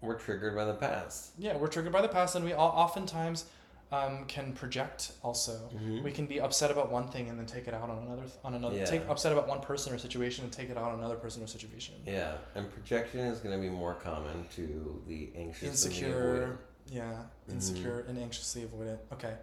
We're 0.00 0.18
triggered 0.18 0.54
by 0.54 0.64
the 0.66 0.74
past. 0.74 1.32
yeah 1.38 1.56
we're 1.56 1.68
triggered 1.68 1.92
by 1.92 2.02
the 2.02 2.08
past, 2.08 2.34
and 2.36 2.44
we 2.44 2.52
all, 2.52 2.68
oftentimes 2.70 3.46
um, 3.92 4.24
can 4.24 4.52
project 4.54 5.12
also. 5.22 5.68
Mhm. 5.74 6.02
We 6.02 6.10
can 6.12 6.26
be 6.26 6.40
upset 6.40 6.70
about 6.70 6.90
one 6.90 7.08
thing 7.08 7.28
and 7.28 7.38
then 7.38 7.46
take 7.46 7.68
it 7.68 7.74
out 7.74 7.90
on 7.90 7.98
another 8.06 8.22
on 8.42 8.54
another. 8.54 8.76
Yeah. 8.78 8.86
Take 8.86 9.06
upset 9.08 9.32
about 9.32 9.46
one 9.46 9.60
person 9.60 9.92
or 9.92 9.98
situation 9.98 10.44
and 10.44 10.52
take 10.52 10.70
it 10.70 10.76
out 10.78 10.90
on 10.92 10.98
another 10.98 11.16
person 11.16 11.42
or 11.42 11.46
situation. 11.46 11.94
Yeah, 12.06 12.38
and 12.54 12.70
projection 12.72 13.20
is 13.20 13.38
going 13.40 13.54
to 13.54 13.60
be 13.60 13.68
more 13.68 13.94
common 13.94 14.46
to 14.56 15.02
the 15.06 15.30
anxious, 15.36 15.68
Insecure, 15.84 16.44
And 16.44 16.58
yeah, 16.96 17.12
Mhm. 17.48 17.52
insecure 17.52 18.00
and 18.08 18.18
anxiously 18.18 18.62
avoidant. 18.64 18.98
Okay, 19.12 19.34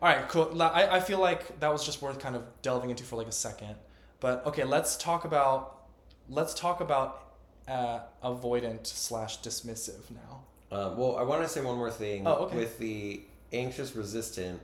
all 0.00 0.08
right, 0.08 0.28
cool. 0.28 0.62
I 0.62 0.86
I 0.98 1.00
feel 1.00 1.18
like 1.18 1.58
that 1.60 1.72
was 1.72 1.84
just 1.84 2.00
worth 2.00 2.18
kind 2.20 2.36
of 2.36 2.44
delving 2.62 2.90
into 2.90 3.02
for 3.04 3.16
like 3.16 3.28
a 3.28 3.32
second. 3.32 3.74
But 4.20 4.46
okay, 4.46 4.64
let's 4.64 4.96
talk 4.96 5.24
about 5.24 5.88
let's 6.28 6.54
talk 6.54 6.80
about 6.80 7.22
uh, 7.68 7.98
avoidant 8.22 8.86
slash 8.86 9.40
dismissive 9.42 10.10
now. 10.12 10.44
Uh, 10.70 10.94
well, 10.96 11.16
I 11.16 11.22
want 11.22 11.42
to 11.42 11.48
say 11.48 11.60
one 11.60 11.76
more 11.76 11.90
thing. 11.90 12.26
Oh, 12.26 12.44
okay. 12.46 12.56
With 12.56 12.78
the 12.78 13.22
anxious 13.58 13.94
resistant, 13.96 14.60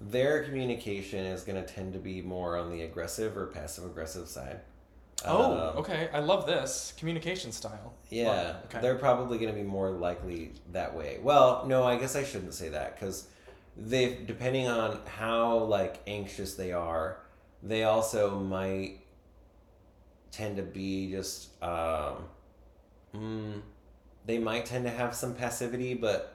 their 0.00 0.44
communication 0.44 1.24
is 1.24 1.42
going 1.42 1.62
to 1.62 1.66
tend 1.72 1.92
to 1.94 1.98
be 1.98 2.20
more 2.22 2.56
on 2.56 2.70
the 2.70 2.82
aggressive 2.82 3.36
or 3.36 3.46
passive 3.46 3.84
aggressive 3.84 4.28
side. 4.28 4.60
Oh, 5.24 5.52
Um, 5.52 5.76
okay. 5.78 6.08
I 6.12 6.18
love 6.18 6.46
this 6.46 6.92
communication 6.98 7.52
style. 7.52 7.94
Yeah, 8.10 8.56
Okay. 8.66 8.80
they're 8.80 8.96
probably 8.96 9.38
going 9.38 9.54
to 9.54 9.58
be 9.58 9.66
more 9.66 9.90
likely 9.90 10.52
that 10.72 10.94
way. 10.94 11.18
Well, 11.22 11.64
no, 11.66 11.84
I 11.84 11.96
guess 11.96 12.16
I 12.16 12.24
shouldn't 12.24 12.54
say 12.54 12.70
that 12.70 12.98
because 12.98 13.28
they, 13.76 14.18
depending 14.26 14.68
on 14.68 14.98
how 15.06 15.58
like 15.58 16.00
anxious 16.06 16.54
they 16.54 16.72
are, 16.72 17.18
they 17.62 17.84
also 17.84 18.38
might 18.38 18.98
tend 20.32 20.56
to 20.56 20.62
be 20.62 21.10
just, 21.12 21.48
um, 21.62 22.24
mm, 23.14 23.60
they 24.26 24.38
might 24.38 24.66
tend 24.66 24.84
to 24.84 24.90
have 24.90 25.14
some 25.14 25.34
passivity, 25.34 25.94
but 25.94 26.33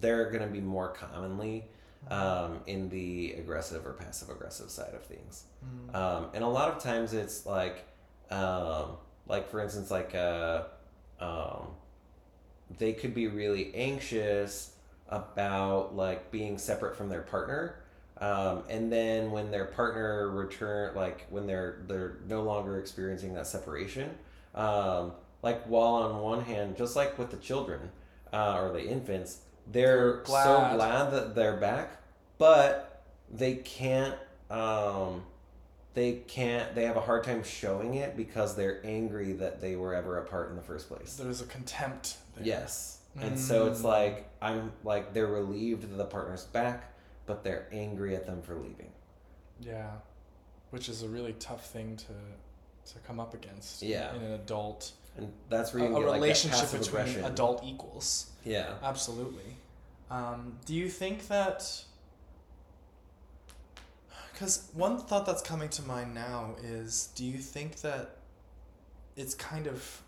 they're 0.00 0.30
going 0.30 0.42
to 0.42 0.48
be 0.48 0.60
more 0.60 0.88
commonly 0.88 1.64
um, 2.10 2.60
in 2.66 2.88
the 2.88 3.32
aggressive 3.38 3.86
or 3.86 3.92
passive 3.92 4.30
aggressive 4.30 4.70
side 4.70 4.94
of 4.94 5.02
things. 5.02 5.44
Mm. 5.64 5.94
Um, 5.94 6.26
and 6.34 6.44
a 6.44 6.48
lot 6.48 6.68
of 6.68 6.82
times 6.82 7.12
it's 7.12 7.46
like, 7.46 7.84
um, 8.30 8.96
like 9.26 9.50
for 9.50 9.60
instance, 9.60 9.90
like 9.90 10.14
uh, 10.14 10.62
um, 11.20 11.68
they 12.78 12.92
could 12.92 13.14
be 13.14 13.26
really 13.26 13.74
anxious 13.74 14.72
about 15.08 15.96
like 15.96 16.30
being 16.30 16.58
separate 16.58 16.96
from 16.96 17.08
their 17.08 17.22
partner. 17.22 17.80
Um, 18.20 18.64
and 18.68 18.92
then 18.92 19.30
when 19.30 19.50
their 19.50 19.66
partner 19.66 20.30
return, 20.30 20.94
like 20.94 21.26
when 21.30 21.46
they're 21.46 21.82
they're 21.86 22.16
no 22.28 22.42
longer 22.42 22.78
experiencing 22.78 23.34
that 23.34 23.46
separation, 23.46 24.10
um, 24.54 25.12
like 25.42 25.64
while 25.64 25.94
on 25.94 26.20
one 26.20 26.42
hand, 26.42 26.76
just 26.76 26.96
like 26.96 27.16
with 27.18 27.30
the 27.30 27.36
children 27.36 27.90
uh, 28.32 28.58
or 28.60 28.72
the 28.72 28.84
infants, 28.84 29.42
they're 29.70 30.22
so 30.24 30.32
Glad. 30.32 30.76
glad 30.76 31.10
that 31.12 31.34
they're 31.34 31.56
back, 31.56 31.90
but 32.38 33.04
they 33.30 33.56
can't 33.56 34.14
um, 34.50 35.22
they 35.94 36.12
can't 36.26 36.74
they 36.74 36.84
have 36.84 36.96
a 36.96 37.00
hard 37.00 37.24
time 37.24 37.42
showing 37.42 37.94
it 37.94 38.16
because 38.16 38.56
they're 38.56 38.80
angry 38.84 39.32
that 39.34 39.60
they 39.60 39.76
were 39.76 39.94
ever 39.94 40.18
apart 40.18 40.48
in 40.50 40.56
the 40.56 40.62
first 40.62 40.88
place 40.88 41.16
There's 41.16 41.40
a 41.42 41.46
contempt. 41.46 42.16
There. 42.36 42.46
yes 42.46 42.94
and 43.20 43.38
so 43.38 43.66
it's 43.66 43.80
Mm. 43.80 43.84
like 43.84 44.28
i'm 44.40 44.70
like 44.84 45.12
they're 45.12 45.26
relieved 45.26 45.82
that 45.82 45.96
the 45.96 46.04
partner's 46.04 46.44
back 46.44 46.92
but 47.26 47.42
they're 47.42 47.66
angry 47.72 48.14
at 48.14 48.26
them 48.26 48.40
for 48.42 48.54
leaving 48.54 48.92
Yeah, 49.60 49.90
which 50.70 50.88
is 50.88 51.02
a 51.02 51.08
really 51.08 51.32
tough 51.34 51.66
thing 51.68 51.96
to 51.96 52.92
to 52.92 52.98
come 53.00 53.18
up 53.20 53.34
against. 53.34 53.82
Yeah. 53.82 54.14
In 54.14 54.22
an 54.22 54.32
adult, 54.32 54.92
and 55.18 55.32
that's 55.48 55.74
a, 55.74 55.76
where 55.76 55.88
you 55.88 55.96
a 55.96 56.00
get 56.00 56.06
like 56.06 56.14
that 56.14 56.22
relationship 56.22 56.60
passive 56.60 56.80
between 56.80 57.00
aggression 57.00 57.24
adult 57.24 57.64
equals. 57.64 58.30
yeah 58.44 58.74
Absolutely. 58.82 59.56
Um, 60.10 60.54
do 60.64 60.74
you 60.74 60.88
think 60.88 61.28
that? 61.28 61.84
Because 64.32 64.68
one 64.72 64.98
thought 64.98 65.26
that's 65.26 65.42
coming 65.42 65.68
to 65.70 65.82
mind 65.82 66.14
now 66.14 66.54
is 66.62 67.08
do 67.14 67.24
you 67.24 67.38
think 67.38 67.80
that 67.82 68.16
it's 69.16 69.34
kind 69.34 69.66
of. 69.66 70.02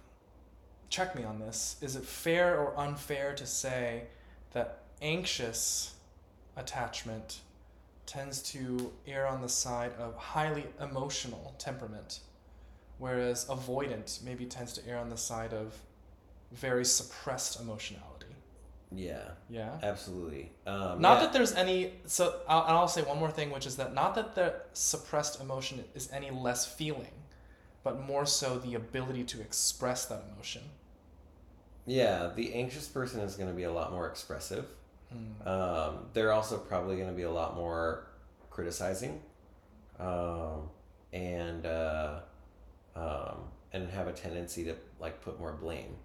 Check 0.88 1.14
me 1.14 1.22
on 1.22 1.38
this. 1.38 1.76
Is 1.80 1.94
it 1.94 2.04
fair 2.04 2.58
or 2.58 2.76
unfair 2.76 3.32
to 3.36 3.46
say 3.46 4.04
that 4.52 4.82
anxious 5.00 5.94
attachment 6.56 7.40
tends 8.06 8.42
to 8.42 8.92
err 9.06 9.26
on 9.28 9.40
the 9.40 9.48
side 9.48 9.92
of 9.98 10.16
highly 10.16 10.66
emotional 10.80 11.54
temperament, 11.58 12.20
whereas 13.00 13.46
avoidant 13.46 14.22
maybe 14.22 14.46
tends 14.46 14.72
to 14.74 14.80
err 14.88 14.98
on 14.98 15.10
the 15.10 15.16
side 15.16 15.52
of 15.52 15.74
very 16.52 16.84
suppressed 16.84 17.60
emotionality? 17.60 18.06
yeah 18.92 19.28
Yeah. 19.48 19.74
absolutely 19.82 20.50
um, 20.66 21.00
Not 21.00 21.14
yeah. 21.14 21.20
that 21.22 21.32
there's 21.34 21.54
any. 21.54 21.78
So 22.06 22.22
I'll, 22.48 22.64
I'll 22.78 22.88
say 22.88 23.02
one 23.02 23.18
more 23.18 23.30
thing, 23.38 23.50
which 23.52 23.66
is 23.66 23.76
that 23.76 23.94
not 23.94 24.14
that 24.16 24.34
the 24.34 24.48
suppressed 24.72 25.40
emotion 25.40 25.84
is 25.94 26.10
any 26.12 26.30
less 26.32 26.66
feeling, 26.66 27.16
but 27.84 27.94
more 28.12 28.26
so 28.26 28.58
the 28.58 28.74
ability 28.74 29.24
to 29.32 29.40
express 29.40 30.06
that 30.06 30.22
emotion. 30.34 30.62
yeah 31.86 32.30
the 32.36 32.54
anxious 32.54 32.86
person 32.88 33.20
is 33.20 33.34
going 33.36 33.48
to 33.48 33.56
be 33.56 33.64
a 33.64 33.72
lot 33.72 33.92
more 33.92 34.06
expressive 34.08 34.66
Hmm. 35.12 35.48
um, 35.48 35.92
they're 36.12 36.30
also 36.32 36.56
probably 36.56 36.94
going 36.96 37.08
to 37.08 37.16
be 37.16 37.24
a 37.24 37.30
lot 37.30 37.56
more 37.56 38.06
criticizing 38.48 39.20
um, 39.98 40.68
and 41.12 41.66
uh, 41.66 42.20
um, 42.96 43.38
and 43.72 43.88
have 43.90 44.08
a 44.08 44.12
tendency 44.12 44.64
to 44.64 44.74
like 44.98 45.20
put 45.22 45.38
more 45.38 45.52
blame 45.52 45.96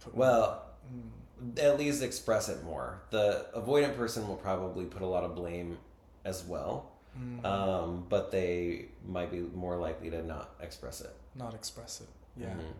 Put- 0.00 0.14
well 0.14 0.66
Hmm. 0.90 1.58
at 1.58 1.78
least 1.78 2.02
express 2.02 2.48
it 2.48 2.62
more 2.64 3.02
the 3.10 3.46
avoidant 3.54 3.96
person 3.96 4.26
will 4.26 4.36
probably 4.36 4.84
put 4.84 5.00
a 5.02 5.06
lot 5.06 5.22
of 5.24 5.34
blame 5.36 5.78
as 6.24 6.42
well 6.44 6.90
Hmm. 7.16 7.44
um, 7.46 8.06
but 8.08 8.30
they 8.32 8.86
might 9.06 9.30
be 9.30 9.40
more 9.40 9.76
likely 9.76 10.10
to 10.10 10.22
not 10.22 10.54
express 10.60 11.00
it 11.02 11.14
not 11.34 11.54
express 11.54 12.00
it. 12.00 12.08
Yeah. 12.36 12.48
Mhm. 12.54 12.72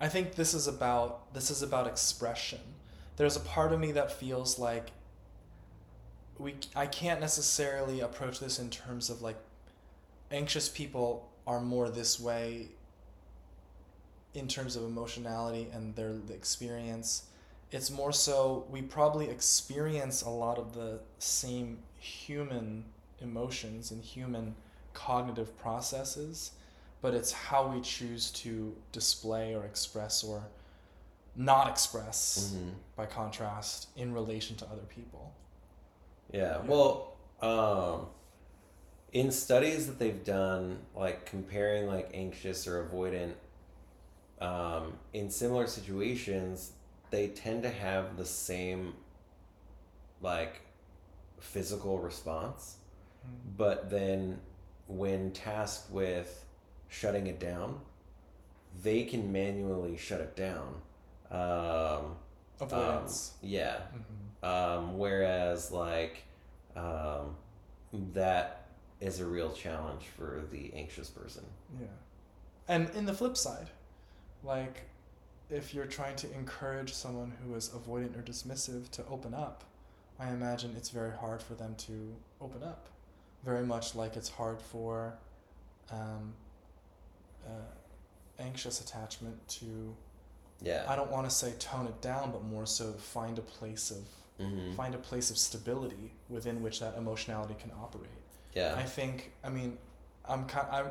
I 0.00 0.08
think 0.08 0.34
this 0.36 0.54
is 0.54 0.66
about 0.66 1.32
this 1.34 1.50
is 1.50 1.60
about 1.62 1.86
expression. 1.86 2.60
There's 3.16 3.36
a 3.36 3.40
part 3.40 3.72
of 3.72 3.78
me 3.80 3.92
that 3.92 4.10
feels 4.12 4.58
like 4.58 4.92
we 6.38 6.56
I 6.74 6.86
can't 6.86 7.20
necessarily 7.20 8.00
approach 8.00 8.40
this 8.40 8.58
in 8.58 8.70
terms 8.70 9.10
of 9.10 9.20
like 9.22 9.36
anxious 10.30 10.68
people 10.68 11.28
are 11.46 11.60
more 11.60 11.88
this 11.90 12.18
way 12.18 12.68
in 14.34 14.46
terms 14.48 14.76
of 14.76 14.84
emotionality 14.84 15.68
and 15.72 15.94
their 15.96 16.14
experience. 16.30 17.24
It's 17.72 17.90
more 17.90 18.12
so 18.12 18.66
we 18.70 18.82
probably 18.82 19.28
experience 19.28 20.22
a 20.22 20.30
lot 20.30 20.58
of 20.58 20.74
the 20.74 21.00
same 21.18 21.78
human 21.98 22.84
emotions 23.20 23.90
and 23.90 24.02
human 24.02 24.54
cognitive 24.92 25.56
processes 25.58 26.52
but 27.02 27.14
it's 27.14 27.32
how 27.32 27.66
we 27.68 27.80
choose 27.80 28.30
to 28.30 28.74
display 28.92 29.54
or 29.54 29.64
express 29.64 30.22
or 30.24 30.42
not 31.36 31.68
express 31.68 32.52
Mhm. 32.54 32.72
by 32.96 33.06
contrast 33.06 33.88
in 33.96 34.12
relation 34.12 34.56
to 34.56 34.66
other 34.66 34.82
people 34.88 35.32
Yeah. 36.32 36.40
Yeah. 36.40 36.58
Well, 36.66 37.16
um, 37.42 38.08
in 39.12 39.30
studies 39.32 39.86
that 39.86 39.98
they've 39.98 40.24
done, 40.24 40.78
like 40.94 41.26
comparing 41.26 41.86
like 41.86 42.10
anxious 42.14 42.66
or 42.66 42.84
avoidant, 42.88 43.34
um, 44.40 44.94
in 45.12 45.30
similar 45.30 45.66
situations, 45.66 46.72
they 47.10 47.28
tend 47.28 47.62
to 47.64 47.70
have 47.70 48.16
the 48.16 48.24
same 48.24 48.94
like 50.22 50.60
physical 51.38 51.98
response, 51.98 52.76
but 53.56 53.90
then 53.90 54.38
when 54.86 55.30
tasked 55.32 55.90
with 55.90 56.44
shutting 56.88 57.26
it 57.26 57.38
down, 57.40 57.80
they 58.82 59.04
can 59.04 59.32
manually 59.32 59.96
shut 59.96 60.20
it 60.20 60.36
down. 60.36 60.74
Um, 61.30 62.16
avoidance 62.60 63.34
yeah. 63.42 63.78
Mhm. 64.42 64.46
Um, 64.46 64.98
whereas, 64.98 65.70
like, 65.70 66.24
um, 66.76 67.36
that 68.14 68.66
is 69.00 69.20
a 69.20 69.26
real 69.26 69.52
challenge 69.52 70.04
for 70.16 70.42
the 70.50 70.72
anxious 70.74 71.08
person. 71.10 71.44
yeah 71.80 71.86
and 72.68 72.88
in 72.90 73.04
the 73.06 73.12
flip 73.14 73.36
side 73.36 73.68
like 74.44 74.82
if 75.50 75.74
you're 75.74 75.86
trying 75.86 76.16
to 76.16 76.32
encourage 76.32 76.92
someone 76.94 77.32
who 77.44 77.54
is 77.54 77.68
avoidant 77.70 78.16
or 78.18 78.22
dismissive 78.22 78.88
to 78.90 79.04
open 79.10 79.34
up 79.34 79.64
i 80.18 80.28
imagine 80.30 80.72
it's 80.76 80.90
very 80.90 81.12
hard 81.16 81.42
for 81.42 81.54
them 81.54 81.74
to 81.76 82.14
open 82.40 82.62
up 82.62 82.88
very 83.44 83.64
much 83.64 83.94
like 83.94 84.16
it's 84.16 84.28
hard 84.28 84.60
for 84.60 85.14
um, 85.90 86.32
uh, 87.46 87.50
anxious 88.38 88.80
attachment 88.80 89.36
to 89.48 89.94
Yeah. 90.62 90.84
I 90.88 90.94
don't 90.94 91.10
want 91.10 91.28
to 91.28 91.34
say 91.34 91.52
tone 91.58 91.86
it 91.86 92.00
down, 92.02 92.30
but 92.32 92.44
more 92.44 92.66
so 92.66 92.92
find 92.92 93.38
a 93.38 93.42
place 93.42 93.90
of 93.90 94.04
Mm-hmm. 94.40 94.72
find 94.74 94.94
a 94.94 94.98
place 94.98 95.30
of 95.30 95.36
stability 95.36 96.12
within 96.30 96.62
which 96.62 96.80
that 96.80 96.96
emotionality 96.96 97.54
can 97.60 97.70
operate. 97.82 98.08
Yeah. 98.54 98.74
I 98.74 98.84
think, 98.84 99.32
I 99.44 99.50
mean, 99.50 99.76
I'm, 100.26 100.46
ki- 100.46 100.68
I'm, 100.72 100.86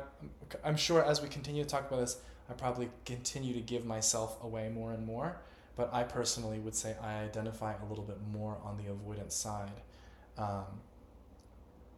I'm 0.62 0.76
sure 0.76 1.04
as 1.04 1.20
we 1.20 1.28
continue 1.28 1.64
to 1.64 1.68
talk 1.68 1.88
about 1.88 1.98
this, 2.00 2.18
I 2.50 2.54
probably 2.54 2.90
continue 3.04 3.54
to 3.54 3.60
give 3.60 3.84
myself 3.84 4.42
away 4.42 4.68
more 4.68 4.92
and 4.92 5.06
more. 5.06 5.36
But 5.76 5.94
I 5.94 6.02
personally 6.02 6.58
would 6.58 6.74
say 6.74 6.96
I 7.02 7.20
identify 7.20 7.74
a 7.74 7.84
little 7.88 8.04
bit 8.04 8.18
more 8.32 8.58
on 8.64 8.76
the 8.76 8.90
avoidance 8.90 9.34
side. 9.34 9.70
Um, 10.36 10.66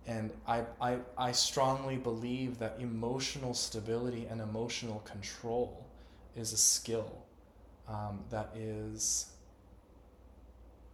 and 0.06 0.30
I, 0.46 0.64
I, 0.80 0.98
I 1.16 1.32
strongly 1.32 1.96
believe 1.96 2.58
that 2.58 2.76
emotional 2.80 3.54
stability 3.54 4.26
and 4.30 4.40
emotional 4.40 5.00
control 5.00 5.86
is 6.36 6.52
a 6.52 6.56
skill 6.56 7.24
um, 7.88 8.20
that 8.30 8.50
is 8.56 9.30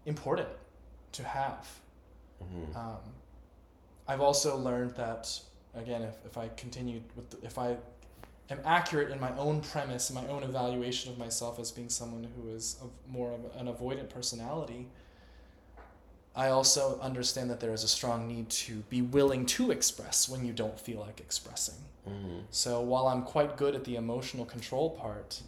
important 0.06 0.48
to 1.12 1.24
have. 1.24 1.68
Mm-hmm. 2.42 2.76
Um, 2.76 2.98
I've 4.06 4.20
also 4.20 4.56
learned 4.56 4.94
that 4.96 5.40
again, 5.74 6.02
if, 6.02 6.14
if 6.24 6.38
I 6.38 6.48
continue 6.56 7.00
with, 7.16 7.30
the, 7.30 7.46
if 7.46 7.58
I 7.58 7.76
am 8.50 8.60
accurate 8.64 9.10
in 9.10 9.20
my 9.20 9.36
own 9.36 9.60
premise, 9.60 10.10
my 10.10 10.26
own 10.28 10.42
evaluation 10.42 11.12
of 11.12 11.18
myself 11.18 11.58
as 11.58 11.70
being 11.70 11.88
someone 11.88 12.28
who 12.36 12.48
is 12.50 12.76
of 12.82 12.90
more 13.06 13.32
of 13.32 13.40
an 13.56 13.72
avoidant 13.72 14.08
personality, 14.10 14.88
I 16.34 16.48
also 16.50 16.98
understand 17.00 17.50
that 17.50 17.60
there 17.60 17.72
is 17.72 17.82
a 17.82 17.88
strong 17.88 18.28
need 18.28 18.48
to 18.50 18.76
be 18.88 19.02
willing 19.02 19.44
to 19.46 19.70
express 19.70 20.28
when 20.28 20.44
you 20.44 20.52
don't 20.52 20.78
feel 20.78 21.00
like 21.00 21.20
expressing. 21.20 21.74
Mm-hmm. 22.08 22.38
So 22.50 22.80
while 22.80 23.08
I'm 23.08 23.22
quite 23.22 23.56
good 23.56 23.74
at 23.74 23.84
the 23.84 23.96
emotional 23.96 24.44
control 24.44 24.90
part, 24.90 25.42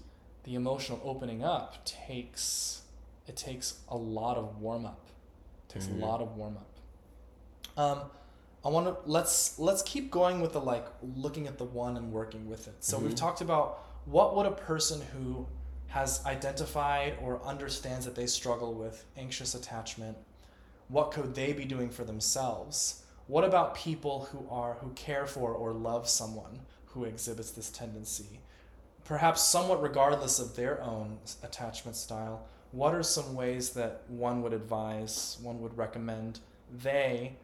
the 0.44 0.54
emotional 0.56 1.00
opening 1.04 1.44
up 1.44 1.84
takes 1.84 2.82
it 3.28 3.36
takes 3.36 3.74
a 3.88 3.96
lot 3.96 4.36
of 4.36 4.60
warm 4.60 4.84
up. 4.84 5.06
It 5.68 5.72
takes 5.74 5.86
Mhm. 5.86 6.02
a 6.02 6.04
lot 6.06 6.20
of 6.20 6.36
warm 6.36 6.56
up. 6.56 6.66
Um, 7.76 8.10
I 8.64 8.68
want 8.68 8.86
to 8.86 8.96
let's 9.10 9.58
let's 9.58 9.82
keep 9.82 10.10
going 10.10 10.40
with 10.40 10.52
the 10.52 10.60
like 10.60 10.86
looking 11.02 11.46
at 11.46 11.56
the 11.58 11.64
one 11.64 11.96
and 11.96 12.12
working 12.12 12.48
with 12.48 12.68
it. 12.68 12.84
So 12.84 12.98
we've 12.98 13.12
Mhm. 13.12 13.16
talked 13.16 13.40
about 13.40 13.82
what 14.04 14.36
would 14.36 14.46
a 14.46 14.50
person 14.52 15.00
who 15.00 15.46
has 15.88 16.24
identified 16.24 17.18
or 17.22 17.42
understands 17.42 18.04
that 18.04 18.14
they 18.14 18.26
struggle 18.26 18.74
with 18.74 19.04
anxious 19.16 19.54
attachment, 19.54 20.16
what 20.88 21.10
could 21.10 21.34
they 21.34 21.52
be 21.52 21.64
doing 21.64 21.90
for 21.90 22.04
themselves? 22.04 23.02
What 23.26 23.44
about 23.44 23.74
people 23.74 24.26
who 24.26 24.46
are 24.50 24.74
who 24.74 24.90
care 24.90 25.26
for 25.26 25.52
or 25.52 25.72
love 25.72 26.08
someone 26.08 26.60
who 26.86 27.04
exhibits 27.04 27.50
this 27.52 27.70
tendency? 27.70 28.40
Perhaps 29.04 29.42
somewhat 29.42 29.82
regardless 29.82 30.38
of 30.38 30.54
their 30.54 30.80
own 30.82 31.18
attachment 31.42 31.96
style, 31.96 32.42
what 32.72 32.94
are 32.94 33.02
some 33.02 33.34
ways 33.34 33.70
that 33.70 34.02
one 34.08 34.42
would 34.42 34.52
advise, 34.52 35.38
one 35.42 35.60
would 35.60 35.76
recommend 35.76 36.40
they 36.70 37.36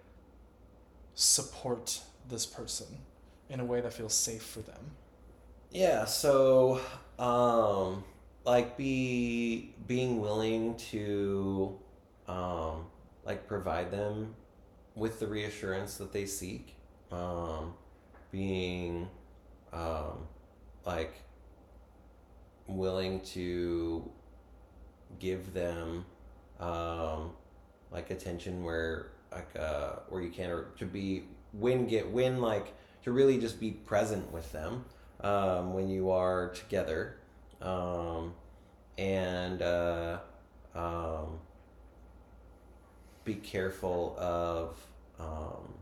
support 1.17 2.01
this 2.29 2.47
person 2.47 2.87
in 3.49 3.59
a 3.59 3.64
way 3.64 3.81
that 3.81 3.93
feels 3.93 4.14
safe 4.14 4.43
for 4.43 4.61
them? 4.61 4.93
Yeah, 5.73 6.05
so 6.05 6.81
um 7.19 8.05
like 8.45 8.77
be 8.77 9.75
being 9.89 10.21
willing 10.21 10.77
to 10.77 11.77
um 12.29 12.87
like 13.25 13.49
provide 13.49 13.91
them 13.91 14.35
with 14.95 15.19
the 15.19 15.27
reassurance 15.27 15.97
that 15.97 16.12
they 16.12 16.27
seek. 16.27 16.77
Um 17.11 17.75
being 18.31 19.09
um 19.73 20.29
like 20.85 21.14
willing 22.67 23.21
to 23.21 24.11
give 25.19 25.55
them 25.55 26.05
um 26.61 27.33
like 27.91 28.11
attention 28.11 28.62
where 28.62 29.12
like 29.37 29.51
uh 29.64 29.97
where 30.09 30.22
you 30.22 30.30
can 30.30 30.51
or 30.51 30.61
to 30.78 30.87
be 30.87 31.24
when 31.53 31.87
get 31.87 32.11
when 32.11 32.41
like 32.41 32.68
to 33.05 33.12
really 33.12 33.39
just 33.39 33.61
be 33.61 33.70
present 33.70 34.32
with 34.32 34.51
them 34.53 34.84
um, 35.20 35.74
when 35.74 35.89
you 35.89 36.11
are 36.11 36.49
together. 36.51 37.16
Um, 37.62 38.34
and 38.99 39.62
uh, 39.62 40.18
um, 40.74 41.39
be 43.24 43.34
careful 43.34 44.16
of 44.18 44.76
um, 45.20 45.74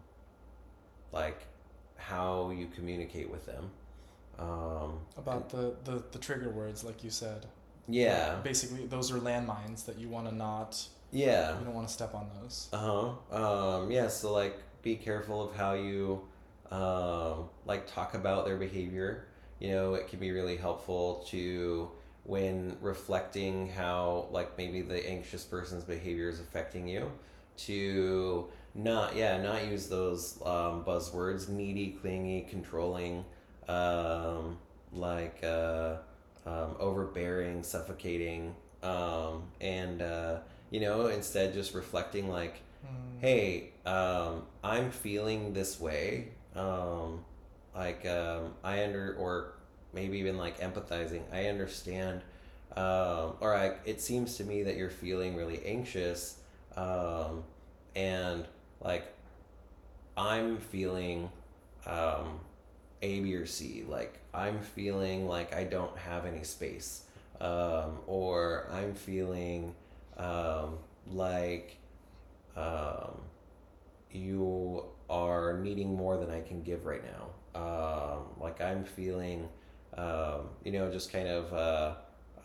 like 1.12 1.46
how 1.96 2.50
you 2.50 2.68
communicate 2.74 3.30
with 3.30 3.46
them. 3.46 3.70
Um, 4.38 4.98
About 5.16 5.48
the, 5.48 5.74
the, 5.84 6.02
the 6.12 6.18
trigger 6.18 6.50
words, 6.50 6.84
like 6.84 7.04
you 7.04 7.10
said. 7.10 7.46
yeah. 7.88 8.36
Basically, 8.42 8.86
those 8.86 9.10
are 9.12 9.18
landmines 9.18 9.86
that 9.86 9.98
you 9.98 10.08
want 10.08 10.28
to 10.28 10.34
not, 10.34 10.88
yeah 11.14 11.58
you 11.58 11.64
don't 11.64 11.74
want 11.74 11.88
to 11.88 11.94
step 11.94 12.14
on 12.14 12.28
those. 12.40 12.68
Uh 12.72 13.14
huh. 13.30 13.36
Um, 13.36 13.90
yeah. 13.90 14.08
So 14.08 14.32
like, 14.32 14.58
be 14.82 14.96
careful 14.96 15.48
of 15.48 15.56
how 15.56 15.74
you 15.74 16.20
um, 16.70 17.48
like 17.64 17.86
talk 17.86 18.14
about 18.14 18.44
their 18.44 18.56
behavior. 18.56 19.26
You 19.60 19.70
know, 19.70 19.94
it 19.94 20.08
can 20.08 20.18
be 20.18 20.32
really 20.32 20.56
helpful 20.56 21.24
to 21.28 21.90
when 22.24 22.76
reflecting 22.80 23.68
how 23.68 24.26
like 24.30 24.56
maybe 24.58 24.82
the 24.82 25.08
anxious 25.08 25.44
person's 25.44 25.84
behavior 25.84 26.28
is 26.28 26.40
affecting 26.40 26.88
you 26.88 27.10
to 27.56 28.48
not 28.74 29.14
yeah 29.14 29.40
not 29.40 29.64
use 29.66 29.88
those 29.88 30.40
um, 30.44 30.82
buzzwords 30.84 31.48
needy 31.48 31.96
clingy 32.00 32.46
controlling 32.50 33.24
um, 33.68 34.58
like 34.92 35.38
uh, 35.44 35.96
um, 36.46 36.74
overbearing 36.80 37.62
suffocating 37.62 38.54
um, 38.82 39.42
and 39.60 40.02
uh, 40.02 40.38
you 40.70 40.80
know 40.80 41.06
instead 41.06 41.52
just 41.54 41.74
reflecting 41.74 42.28
like 42.28 42.60
Mm. 42.84 43.20
hey 43.22 43.70
um, 43.86 44.42
i'm 44.62 44.90
feeling 44.90 45.54
this 45.54 45.80
way 45.80 46.28
um, 46.54 47.24
like 47.74 48.04
um, 48.04 48.52
i 48.62 48.84
under 48.84 49.14
or 49.18 49.54
maybe 49.94 50.18
even 50.18 50.36
like 50.36 50.60
empathizing 50.60 51.22
i 51.32 51.46
understand 51.46 52.20
um, 52.76 53.36
or 53.40 53.54
like 53.56 53.80
it 53.86 54.02
seems 54.02 54.36
to 54.36 54.44
me 54.44 54.64
that 54.64 54.76
you're 54.76 54.90
feeling 54.90 55.34
really 55.34 55.64
anxious 55.64 56.40
um, 56.76 57.42
and 57.96 58.44
like 58.82 59.06
i'm 60.16 60.58
feeling 60.58 61.30
um, 61.86 62.38
a 63.00 63.20
b 63.20 63.34
or 63.34 63.46
c 63.46 63.84
like 63.88 64.18
i'm 64.34 64.60
feeling 64.60 65.26
like 65.26 65.54
i 65.54 65.64
don't 65.64 65.96
have 65.96 66.26
any 66.26 66.44
space 66.44 67.04
um, 67.40 67.98
or 68.06 68.68
i'm 68.72 68.92
feeling 68.94 69.74
um, 70.18 70.78
like 71.06 71.76
um, 72.56 73.20
you 74.10 74.84
are 75.10 75.58
needing 75.58 75.94
more 75.94 76.16
than 76.16 76.30
I 76.30 76.40
can 76.40 76.62
give 76.62 76.86
right 76.86 77.02
now. 77.04 77.30
Um, 77.60 78.24
like 78.40 78.60
I'm 78.60 78.84
feeling, 78.84 79.48
um, 79.96 80.48
you 80.64 80.72
know, 80.72 80.90
just 80.90 81.12
kind 81.12 81.28
of 81.28 81.52
uh, 81.52 81.94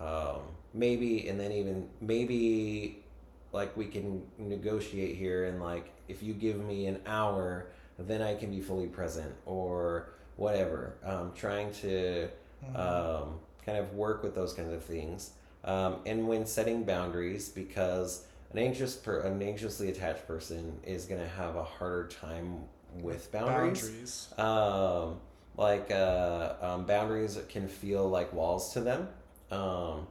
um, 0.03 0.41
maybe, 0.74 1.28
and 1.30 1.39
then 1.39 1.51
even 1.51 1.88
maybe 2.01 3.03
like 3.51 3.76
we 3.76 3.86
can 3.86 4.22
negotiate 4.38 5.15
here 5.15 5.45
and 5.45 5.59
like 5.61 5.91
if 6.07 6.22
you 6.22 6.34
give 6.34 6.59
me 6.59 6.86
an 6.88 6.99
hour, 7.05 7.67
then 7.97 8.22
I 8.22 8.36
can 8.36 8.51
be 8.51 8.61
fully 8.61 8.88
present 8.88 9.34
or 9.45 10.09
whatever. 10.38 10.95
Um, 11.03 11.32
trying 11.36 11.72
to 11.74 12.30
Mhm. 12.63 12.76
um, 12.80 13.39
kind 13.65 13.78
of 13.78 13.93
work 13.93 14.24
with 14.24 14.36
those 14.36 14.53
kinds 14.53 14.72
of 14.74 14.84
things. 14.84 15.32
Um, 15.70 15.97
and 16.07 16.28
when 16.28 16.47
setting 16.47 16.84
boundaries, 16.84 17.49
because 17.49 18.26
an 18.51 18.57
anxious 18.57 18.95
per 18.95 19.20
an 19.20 19.39
anxiously 19.43 19.89
attached 19.89 20.26
person 20.26 20.80
is 20.84 21.05
going 21.05 21.22
to 21.22 21.28
have 21.28 21.55
a 21.55 21.63
harder 21.63 22.07
time 22.07 22.61
with 22.95 23.32
boundaries. 23.32 23.84
Boundaries. 23.84 24.34
Um, 24.39 25.20
like 25.57 25.91
uh, 25.91 26.53
um, 26.59 26.86
boundaries 26.86 27.38
can 27.49 27.67
feel 27.67 28.09
like 28.09 28.34
walls 28.34 28.74
to 28.74 28.82
them, 28.82 29.09
um, 29.51 30.07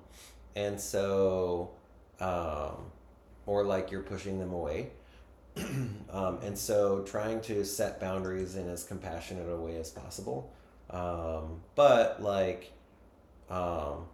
and 0.54 0.80
so 0.80 1.72
um, 2.20 2.92
or 3.46 3.64
like 3.64 3.90
you're 3.90 4.02
pushing 4.02 4.38
them 4.38 4.52
away. 4.52 4.90
um, 6.12 6.38
and 6.44 6.56
so 6.56 7.00
trying 7.00 7.40
to 7.40 7.64
set 7.64 7.98
boundaries 7.98 8.54
in 8.54 8.68
as 8.68 8.84
compassionate 8.84 9.50
a 9.50 9.56
way 9.56 9.76
as 9.76 9.90
possible 9.90 10.52
um, 10.90 11.61
but 11.74 12.22
like 12.22 12.70
um, 13.50 14.06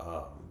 um, 0.00 0.50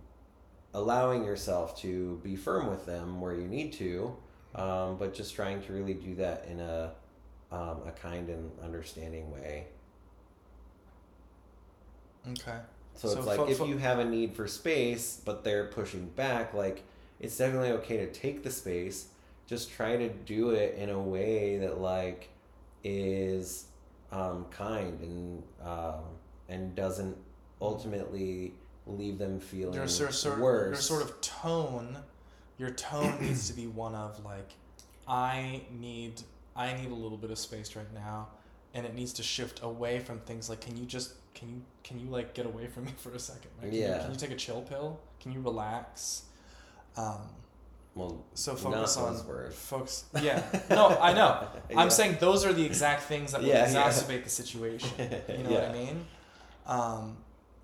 allowing 0.74 1.24
yourself 1.24 1.78
to 1.82 2.20
be 2.24 2.36
firm 2.36 2.68
with 2.70 2.86
them 2.86 3.20
where 3.22 3.34
you 3.34 3.48
need 3.48 3.74
to 3.74 4.16
um, 4.56 4.98
but 4.98 5.14
just 5.14 5.36
trying 5.36 5.62
to 5.62 5.74
really 5.74 5.94
do 5.94 6.16
that 6.16 6.46
in 6.50 6.60
a 6.60 6.92
um, 7.52 7.80
a 7.88 7.92
kind 7.92 8.30
and 8.30 8.52
understanding 8.64 9.32
way 9.32 9.66
Okay. 12.32 12.60
so, 12.96 13.08
So 13.08 13.20
it's 13.20 13.26
like 13.26 13.40
if 13.48 13.58
fo- 13.58 13.66
you 13.66 13.78
have 13.78 14.00
a 14.00 14.06
need 14.06 14.34
for 14.36 14.48
space, 14.48 15.22
but 15.24 15.44
they're 15.44 15.66
pushing 15.68 16.08
back, 16.10 16.54
like 16.54 16.84
it's 17.20 17.38
definitely 17.38 17.72
okay 17.72 17.98
to 17.98 18.12
take 18.12 18.44
the 18.44 18.52
space. 18.52 19.08
Just 19.48 19.72
try 19.72 19.98
to 19.98 20.10
do 20.10 20.52
it 20.52 20.76
in 20.76 20.90
a 20.90 21.00
way 21.00 21.58
that 21.60 21.80
like 21.80 22.30
is 22.84 23.66
um, 24.12 24.46
kind 24.52 25.00
and 25.02 25.44
um, 25.68 26.04
and 26.50 26.76
doesn't 26.76 27.18
ultimately 27.62 28.54
leave 28.88 29.18
them 29.18 29.40
feeling 29.40 29.74
Your 29.74 29.88
sort, 29.88 30.14
sort, 30.14 30.40
worse. 30.40 30.68
your 30.68 30.82
sort 30.82 31.02
of 31.04 31.22
tone 31.22 31.98
your 32.58 32.72
tone 32.72 33.18
needs 33.22 33.48
to 33.50 33.54
be 33.56 33.68
one 33.68 33.96
of 33.96 34.24
like 34.26 34.52
I 35.08 35.62
need 35.80 36.22
I 36.56 36.74
need 36.74 36.92
a 36.92 36.96
little 36.96 37.18
bit 37.18 37.32
of 37.32 37.38
space 37.38 37.76
right 37.76 37.92
now 37.94 38.28
and 38.74 38.86
it 38.86 38.94
needs 38.96 39.14
to 39.14 39.24
shift 39.24 39.62
away 39.64 40.00
from 40.00 40.20
things 40.22 40.50
like 40.50 40.62
can 40.62 40.76
you 40.78 40.86
just 40.86 41.14
can 41.34 41.50
you 41.50 41.62
can 41.84 42.00
you 42.00 42.08
like 42.08 42.34
get 42.34 42.46
away 42.46 42.68
from 42.68 42.86
me 42.86 42.92
for 42.98 43.12
a 43.12 43.20
second? 43.20 43.50
Like, 43.62 43.70
can 43.72 43.80
you- 43.80 43.86
Yeah. 43.86 44.00
can 44.02 44.12
you 44.12 44.18
take 44.18 44.32
a 44.32 44.36
chill 44.36 44.62
pill? 44.62 45.00
Can 45.22 45.32
you 45.32 45.42
relax? 45.42 46.24
Um, 46.98 47.22
Well, 47.96 48.24
so 48.34 48.56
focus 48.56 48.98
on 48.98 49.26
words. 49.28 49.56
focus. 49.56 50.06
Yeah, 50.22 50.44
no, 50.70 50.90
I 51.00 51.14
know. 51.14 51.48
Yeah. 51.70 51.80
I'm 51.80 51.90
saying 51.90 52.18
those 52.20 52.46
are 52.46 52.54
the 52.54 52.66
exact 52.66 53.04
things 53.04 53.32
that 53.32 53.42
will 53.42 53.48
Yeah, 53.48 53.70
yeah. 53.72 53.88
exacerbate 53.90 54.24
the 54.24 54.30
situation. 54.30 54.90
You 55.30 55.44
know 55.44 55.52
what 55.52 55.64
I 55.66 55.74
mean? 55.82 56.06
Um, 56.66 57.18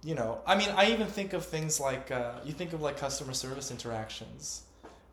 you 0.06 0.14
know, 0.16 0.40
I 0.46 0.56
mean, 0.56 0.70
I 0.70 0.92
even 0.92 1.08
think 1.08 1.34
of 1.34 1.44
things 1.46 1.80
like 1.80 2.12
uh, 2.12 2.34
you 2.46 2.54
think 2.54 2.74
of 2.74 2.82
like 2.82 2.98
customer 2.98 3.34
service 3.34 3.72
interactions, 3.72 4.62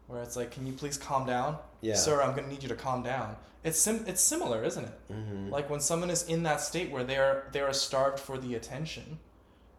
where 0.07 0.23
it's 0.23 0.37
like, 0.37 0.51
"Can 0.51 0.67
you 0.67 0.75
please 0.75 0.99
calm 0.99 1.27
down, 1.27 1.57
Yeah. 1.81 1.95
sir? 1.97 2.21
I'm 2.23 2.35
gonna 2.37 2.49
need 2.49 2.63
you 2.63 2.69
to 2.69 2.75
calm 2.75 3.03
down." 3.03 3.37
It's 3.65 3.79
sim- 3.81 4.05
it's 4.07 4.21
similar, 4.21 4.63
isn't 4.65 4.85
it? 4.85 5.01
hmm 5.09 5.49
Like 5.51 5.71
when 5.71 5.81
someone 5.81 6.11
is 6.11 6.23
in 6.25 6.43
that 6.43 6.61
state 6.61 6.91
where 6.91 7.05
they're 7.05 7.49
they 7.53 7.61
are 7.61 7.73
starved 7.73 8.21
for 8.21 8.37
the 8.37 8.55
attention, 8.55 9.19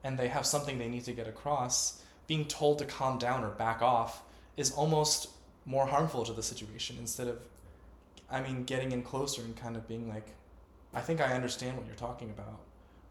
and 0.03 0.17
they 0.17 0.29
have 0.29 0.45
something 0.47 0.79
they 0.79 0.89
need 0.89 1.03
to 1.05 1.13
get 1.13 1.27
across, 1.27 2.01
being 2.25 2.45
told 2.45 2.79
to 2.79 2.85
calm 2.85 3.17
down 3.19 3.43
or 3.43 3.49
back 3.65 3.81
off 3.83 4.23
is 4.57 4.71
almost 4.71 5.29
more 5.65 5.85
harmful 5.85 6.23
to 6.25 6.33
the 6.33 6.43
situation 6.43 6.97
instead 6.99 7.27
of, 7.27 7.37
I 8.31 8.41
mean, 8.41 8.63
getting 8.65 8.91
in 8.91 9.01
closer 9.03 9.41
and 9.43 9.55
kind 9.55 9.75
of 9.77 9.87
being 9.87 10.09
like, 10.09 10.27
I 10.93 11.01
think 11.01 11.21
I 11.21 11.33
understand 11.33 11.77
what 11.77 11.85
you're 11.87 11.95
talking 11.95 12.29
about, 12.31 12.59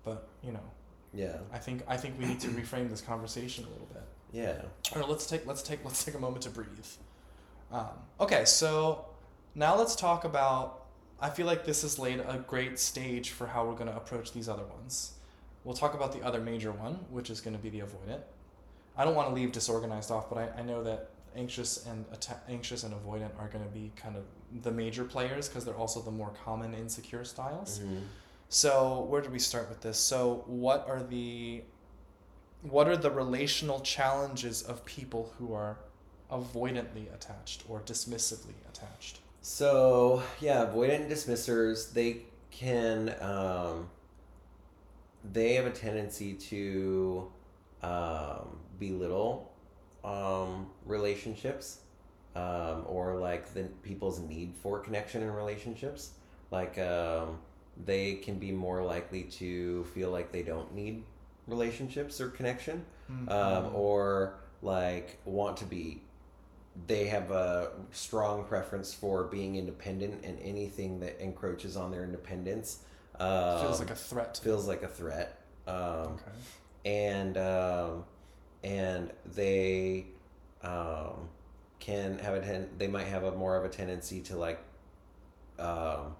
but 0.04 0.28
you 0.42 0.52
know, 0.52 0.66
yeah. 1.14 1.36
I 1.52 1.58
think 1.58 1.82
I 1.88 1.96
think 1.96 2.18
we 2.18 2.26
need 2.26 2.40
to 2.40 2.48
reframe 2.48 2.88
this 2.90 3.00
conversation 3.00 3.64
a 3.64 3.68
little 3.68 3.88
bit. 3.92 4.02
Yeah. 4.32 4.62
Or 4.96 5.04
let's 5.04 5.26
take 5.26 5.46
let's 5.46 5.62
take 5.62 5.84
let's 5.84 6.04
take 6.04 6.14
a 6.14 6.18
moment 6.18 6.42
to 6.42 6.50
breathe. 6.50 6.68
Um, 7.70 7.88
okay, 8.20 8.44
so 8.44 9.04
now 9.54 9.76
let's 9.76 9.96
talk 9.96 10.24
about. 10.24 10.84
I 11.20 11.30
feel 11.30 11.46
like 11.46 11.64
this 11.64 11.82
has 11.82 11.98
laid 11.98 12.18
a 12.18 12.44
great 12.48 12.78
stage 12.80 13.30
for 13.30 13.46
how 13.46 13.64
we're 13.64 13.74
going 13.74 13.86
to 13.86 13.96
approach 13.96 14.32
these 14.32 14.48
other 14.48 14.64
ones. 14.64 15.12
We'll 15.62 15.76
talk 15.76 15.94
about 15.94 16.12
the 16.12 16.20
other 16.22 16.40
major 16.40 16.72
one, 16.72 16.94
which 17.10 17.30
is 17.30 17.40
going 17.40 17.56
to 17.56 17.62
be 17.62 17.68
the 17.68 17.78
avoidant. 17.78 18.22
I 18.96 19.04
don't 19.04 19.14
want 19.14 19.28
to 19.28 19.34
leave 19.34 19.52
disorganized 19.52 20.10
off, 20.10 20.28
but 20.28 20.38
I, 20.38 20.60
I 20.60 20.62
know 20.62 20.82
that 20.82 21.10
anxious 21.36 21.86
and 21.86 22.04
atta- 22.12 22.40
anxious 22.48 22.82
and 22.82 22.92
avoidant 22.92 23.30
are 23.38 23.48
going 23.48 23.64
to 23.64 23.70
be 23.70 23.92
kind 23.94 24.16
of 24.16 24.24
the 24.62 24.72
major 24.72 25.04
players 25.04 25.48
because 25.48 25.64
they're 25.64 25.76
also 25.76 26.00
the 26.00 26.10
more 26.10 26.32
common 26.44 26.74
insecure 26.74 27.24
styles. 27.24 27.78
hmm 27.78 27.98
So 28.52 29.06
where 29.08 29.22
do 29.22 29.30
we 29.30 29.38
start 29.38 29.70
with 29.70 29.80
this? 29.80 29.96
So 29.96 30.44
what 30.46 30.84
are 30.86 31.02
the 31.02 31.62
what 32.60 32.86
are 32.86 32.98
the 32.98 33.10
relational 33.10 33.80
challenges 33.80 34.60
of 34.60 34.84
people 34.84 35.32
who 35.38 35.54
are 35.54 35.78
avoidantly 36.30 37.12
attached 37.14 37.64
or 37.66 37.80
dismissively 37.80 38.52
attached? 38.68 39.20
So 39.40 40.22
yeah, 40.38 40.66
avoidant 40.66 41.08
dismissers 41.08 41.92
they 41.92 42.24
can 42.50 43.14
um, 43.22 43.88
they 45.32 45.54
have 45.54 45.64
a 45.64 45.70
tendency 45.70 46.34
to 46.34 47.32
um, 47.82 48.58
belittle 48.78 49.50
um, 50.04 50.66
relationships 50.84 51.78
um, 52.36 52.84
or 52.84 53.14
like 53.14 53.54
the 53.54 53.62
people's 53.82 54.20
need 54.20 54.52
for 54.62 54.78
connection 54.78 55.22
in 55.22 55.30
relationships. 55.30 56.10
Like 56.50 56.78
um, 56.78 57.38
they 57.84 58.14
can 58.14 58.38
be 58.38 58.52
more 58.52 58.82
likely 58.82 59.22
to 59.22 59.84
feel 59.94 60.10
like 60.10 60.30
they 60.32 60.42
don't 60.42 60.74
need 60.74 61.02
relationships 61.46 62.20
or 62.20 62.28
connection 62.28 62.84
um, 63.28 63.74
or 63.74 64.34
like 64.62 65.18
want 65.24 65.56
to 65.56 65.64
be 65.64 66.00
they 66.86 67.06
have 67.06 67.30
a 67.30 67.70
strong 67.90 68.44
preference 68.44 68.94
for 68.94 69.24
being 69.24 69.56
independent 69.56 70.24
and 70.24 70.38
anything 70.40 71.00
that 71.00 71.20
encroaches 71.20 71.76
on 71.76 71.90
their 71.90 72.04
independence 72.04 72.78
um, 73.20 73.60
feels 73.60 73.78
like 73.80 73.90
a 73.90 73.94
threat. 73.94 74.40
Feels 74.42 74.66
like 74.66 74.82
a 74.82 74.88
threat 74.88 75.42
um, 75.66 75.74
okay. 75.74 76.32
and 76.84 77.36
um, 77.36 78.04
and 78.64 79.10
they 79.34 80.06
um, 80.62 81.28
can 81.78 82.18
have 82.20 82.34
a 82.34 82.40
ten- 82.40 82.70
they 82.78 82.88
might 82.88 83.06
have 83.06 83.24
a 83.24 83.32
more 83.32 83.56
of 83.56 83.64
a 83.64 83.68
tendency 83.68 84.20
to 84.20 84.36
like 84.36 84.60
um, 85.58 86.16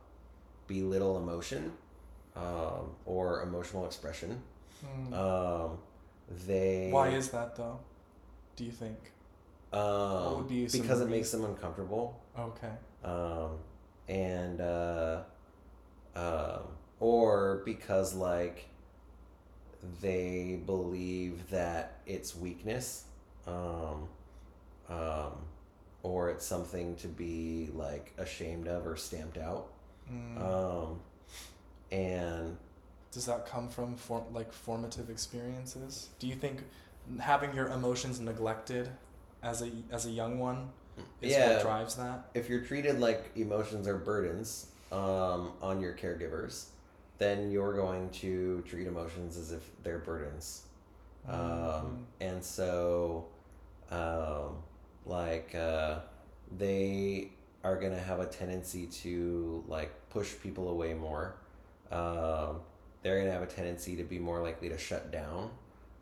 belittle 0.72 1.16
emotion 1.18 1.72
um, 2.36 2.90
or 3.06 3.42
emotional 3.42 3.84
expression 3.86 4.40
Hmm. 4.84 5.14
um, 5.14 5.78
they 6.46 6.88
Why 6.90 7.08
is 7.10 7.28
that 7.30 7.54
though? 7.56 7.78
Do 8.56 8.64
you 8.64 8.72
think? 8.72 8.98
um, 9.72 10.46
be 10.48 10.66
because 10.66 11.00
it 11.00 11.08
makes 11.08 11.30
them 11.30 11.44
uncomfortable 11.44 12.20
Okay. 12.38 12.72
um, 13.04 13.52
and 14.08 14.60
uh, 14.60 15.20
um, 16.16 16.62
or 17.00 17.62
because 17.64 18.14
like 18.14 18.68
they 20.00 20.60
believe 20.66 21.48
that 21.50 22.00
it's 22.06 22.36
weakness 22.36 23.04
um, 23.46 24.08
um, 24.88 25.32
or 26.02 26.30
it's 26.30 26.44
something 26.44 26.94
to 26.96 27.08
be 27.08 27.70
like 27.74 28.12
ashamed 28.18 28.68
of 28.68 28.86
or 28.86 28.96
stamped 28.96 29.38
out 29.38 29.71
Mm. 30.10 30.40
um, 30.40 31.00
and 31.90 32.56
Does 33.10 33.26
that 33.26 33.46
come 33.46 33.68
from 33.68 33.96
form, 33.96 34.24
like 34.32 34.52
formative 34.52 35.10
experiences? 35.10 36.08
Do 36.18 36.26
you 36.26 36.34
think 36.34 36.62
having 37.20 37.54
your 37.54 37.68
emotions 37.68 38.20
neglected 38.20 38.88
as 39.42 39.60
a 39.62 39.70
as 39.90 40.06
a 40.06 40.10
young 40.10 40.38
one 40.38 40.70
is 41.20 41.32
Yeah. 41.32 41.54
what 41.54 41.62
drives 41.62 41.96
that? 41.96 42.30
if 42.34 42.48
you're 42.48 42.60
treated 42.60 43.00
like 43.00 43.30
emotions 43.36 43.86
are 43.88 43.98
burdens 43.98 44.68
um, 44.92 45.52
on 45.62 45.80
your 45.80 45.94
caregivers, 45.94 46.66
then 47.18 47.50
you're 47.50 47.74
going 47.74 48.10
to 48.10 48.62
treat 48.62 48.86
emotions 48.86 49.36
as 49.36 49.52
if 49.52 49.70
they're 49.82 49.98
burdens. 49.98 50.64
Um, 51.28 51.38
Mhm. 51.38 52.04
and 52.20 52.44
so, 52.44 53.26
um, 53.90 54.62
like, 55.06 55.54
uh, 55.54 56.00
they 56.58 57.30
are 57.64 57.76
going 57.76 57.92
to 57.92 58.00
have 58.00 58.20
a 58.20 58.26
tendency 58.26 58.86
to, 58.86 59.64
like, 59.68 59.92
push 60.10 60.32
people 60.42 60.68
away 60.68 60.94
more. 60.94 61.36
Um, 61.90 62.60
they're 63.02 63.16
going 63.16 63.26
to 63.26 63.32
have 63.32 63.42
a 63.42 63.46
tendency 63.46 63.96
to 63.96 64.04
be 64.04 64.18
more 64.18 64.42
likely 64.42 64.68
to 64.68 64.78
shut 64.78 65.10
down 65.12 65.50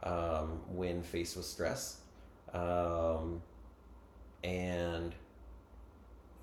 um, 0.02 0.60
when 0.68 1.02
faced 1.02 1.36
with 1.36 1.46
stress. 1.46 1.98
Um, 2.52 3.42
and 4.42 5.14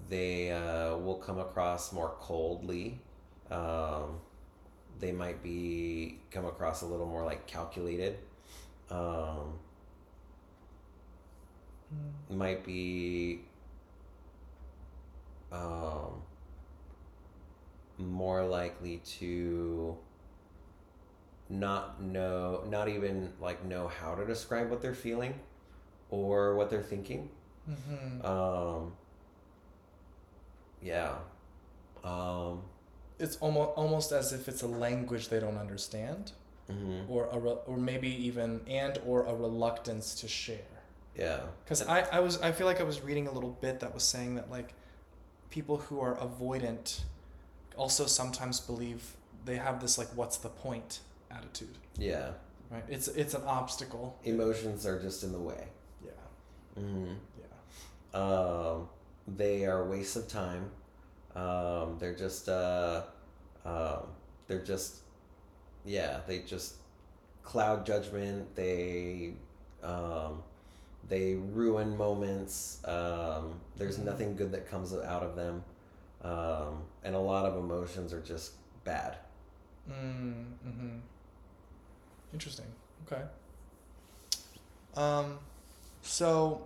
they 0.09 0.51
uh, 0.51 0.97
will 0.97 1.15
come 1.15 1.39
across 1.39 1.91
more 1.91 2.15
coldly. 2.19 2.99
Um, 3.51 4.19
they 4.99 5.11
might 5.11 5.43
be 5.43 6.19
come 6.31 6.45
across 6.45 6.81
a 6.81 6.85
little 6.85 7.05
more 7.05 7.25
like 7.25 7.47
calculated. 7.47 8.17
Um, 8.89 9.59
might 12.29 12.65
be 12.65 13.41
um, 15.51 16.21
more 17.97 18.45
likely 18.45 18.97
to 19.19 19.97
not 21.49 22.01
know, 22.01 22.63
not 22.69 22.89
even 22.89 23.31
like 23.39 23.63
know 23.65 23.87
how 23.87 24.15
to 24.15 24.25
describe 24.25 24.69
what 24.69 24.81
they're 24.81 24.93
feeling 24.93 25.39
or 26.09 26.55
what 26.55 26.69
they're 26.69 26.83
thinking. 26.83 27.29
Mm-hmm. 27.69 28.25
Um, 28.25 28.93
yeah. 30.81 31.15
Um, 32.03 32.61
It's 33.19 33.37
almost 33.37 33.71
almost 33.75 34.11
as 34.11 34.31
if 34.31 34.47
it's 34.47 34.61
a 34.61 34.67
language 34.67 35.29
they 35.29 35.39
don't 35.39 35.57
understand, 35.57 36.33
mhm. 36.69 37.09
or 37.09 37.27
a 37.31 37.39
re- 37.39 37.61
or 37.65 37.77
maybe 37.77 38.09
even 38.27 38.61
and 38.67 38.99
or 39.05 39.23
a 39.23 39.33
reluctance 39.33 40.13
to 40.21 40.27
share. 40.27 40.57
Yeah. 41.15 41.39
Because 41.63 41.81
I, 41.81 42.01
I 42.11 42.19
was 42.19 42.39
I 42.41 42.51
feel 42.51 42.67
like 42.67 42.79
I 42.79 42.83
was 42.83 43.01
reading 43.01 43.27
a 43.27 43.31
little 43.31 43.57
bit 43.61 43.79
that 43.79 43.93
was 43.93 44.03
saying 44.03 44.35
that 44.35 44.51
like 44.51 44.75
people 45.49 45.77
who 45.77 45.99
are 45.99 46.15
avoidant 46.17 47.01
also 47.75 48.05
sometimes 48.05 48.59
believe 48.59 49.15
they 49.45 49.55
have 49.55 49.79
this 49.81 49.97
like 49.97 50.07
what's 50.15 50.37
the 50.37 50.49
point 50.49 50.99
attitude 51.31 51.75
Yeah. 51.97 52.31
right 52.69 52.83
it's 52.89 53.07
it's 53.09 53.33
an 53.33 53.43
obstacle 53.45 54.17
Emotions 54.23 54.85
are 54.85 54.99
just 55.01 55.23
in 55.23 55.31
the 55.31 55.39
way. 55.39 55.67
yeah 56.03 56.81
hmm 56.81 57.13
yeah 57.39 58.19
Um, 58.19 58.87
they 59.27 59.65
are 59.65 59.83
waste 59.85 60.15
of 60.15 60.27
time. 60.27 60.71
Um, 61.35 61.97
they're 61.99 62.15
just, 62.15 62.47
uh, 62.49 63.01
um, 63.65 64.07
they're 64.47 64.63
just, 64.63 65.01
yeah, 65.85 66.21
they 66.27 66.39
just 66.39 66.75
cloud 67.43 67.85
judgment. 67.85 68.55
They, 68.55 69.33
um, 69.83 70.41
they 71.09 71.35
ruin 71.35 71.97
moments. 71.97 72.81
Um, 72.85 73.59
there's 73.77 73.97
Mhm. 73.97 74.05
nothing 74.05 74.35
good 74.35 74.51
that 74.51 74.67
comes 74.69 74.93
out 74.93 75.23
of 75.23 75.35
them. 75.35 75.63
Um, 76.23 76.83
and 77.03 77.15
a 77.15 77.19
lot 77.19 77.45
of 77.45 77.55
emotions 77.57 78.11
are 78.13 78.21
just 78.21 78.53
bad. 78.83 79.17
mm, 79.89 80.45
mm-hmm 80.65 80.97
interesting 82.33 82.65
okay 83.05 83.23
um 84.95 85.39
so 86.01 86.65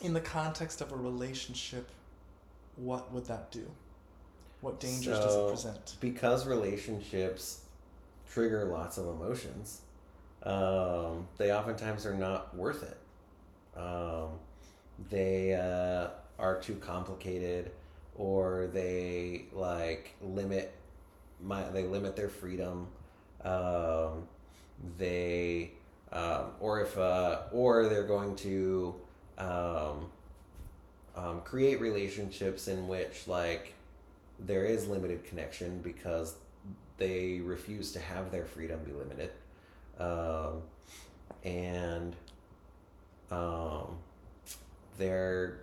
in 0.00 0.14
the 0.14 0.20
context 0.20 0.80
of 0.80 0.92
a 0.92 0.96
relationship, 0.96 1.88
what 2.76 3.12
would 3.12 3.26
that 3.26 3.50
do? 3.50 3.70
What 4.62 4.80
dangers 4.80 5.18
does 5.18 5.36
it 5.36 5.48
present? 5.48 5.96
because 6.00 6.46
relationships 6.46 7.60
trigger 8.30 8.64
lots 8.66 8.96
of 8.98 9.06
emotions, 9.08 9.80
um, 10.44 11.26
they 11.36 11.52
oftentimes 11.52 12.06
are 12.06 12.14
not 12.14 12.54
worth 12.56 12.82
it. 12.82 12.96
Um, 13.80 14.30
they 15.08 15.54
uh, 15.54 16.08
are 16.38 16.60
too 16.60 16.74
complicated, 16.76 17.70
or 18.14 18.68
they 18.72 19.46
like 19.52 20.14
limit 20.22 20.74
my 21.42 21.62
they 21.70 21.84
limit 21.84 22.16
their 22.16 22.28
freedom. 22.28 22.88
Um, 23.44 24.28
they 24.98 25.72
um, 26.12 26.52
or 26.60 26.80
if 26.82 26.98
uh, 26.98 27.42
or 27.52 27.88
they're 27.88 28.06
going 28.06 28.36
to 28.36 28.94
um, 29.38 30.10
um, 31.16 31.40
create 31.44 31.80
relationships 31.80 32.68
in 32.68 32.88
which 32.88 33.26
like 33.26 33.74
there 34.38 34.64
is 34.64 34.86
limited 34.88 35.24
connection 35.24 35.80
because 35.82 36.34
they 36.98 37.40
refuse 37.40 37.92
to 37.92 38.00
have 38.00 38.30
their 38.30 38.44
freedom 38.44 38.80
be 38.84 38.92
limited 38.92 39.30
um, 39.98 40.62
and 41.44 42.16
um, 43.30 43.96
they're 44.98 45.60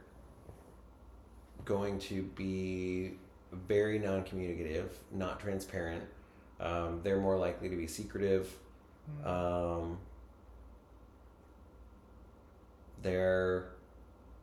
going 1.66 2.00
to 2.00 2.24
be 2.24 3.14
very 3.52 4.00
non-communicative 4.00 4.98
not 5.12 5.40
transparent. 5.40 6.04
Um, 6.60 7.02
they're 7.04 7.20
more 7.20 7.38
likely 7.38 7.70
to 7.70 7.76
be 7.76 7.88
secretive. 7.88 8.50
Mm. 9.24 9.28
um, 9.28 9.98
they're 13.02 13.70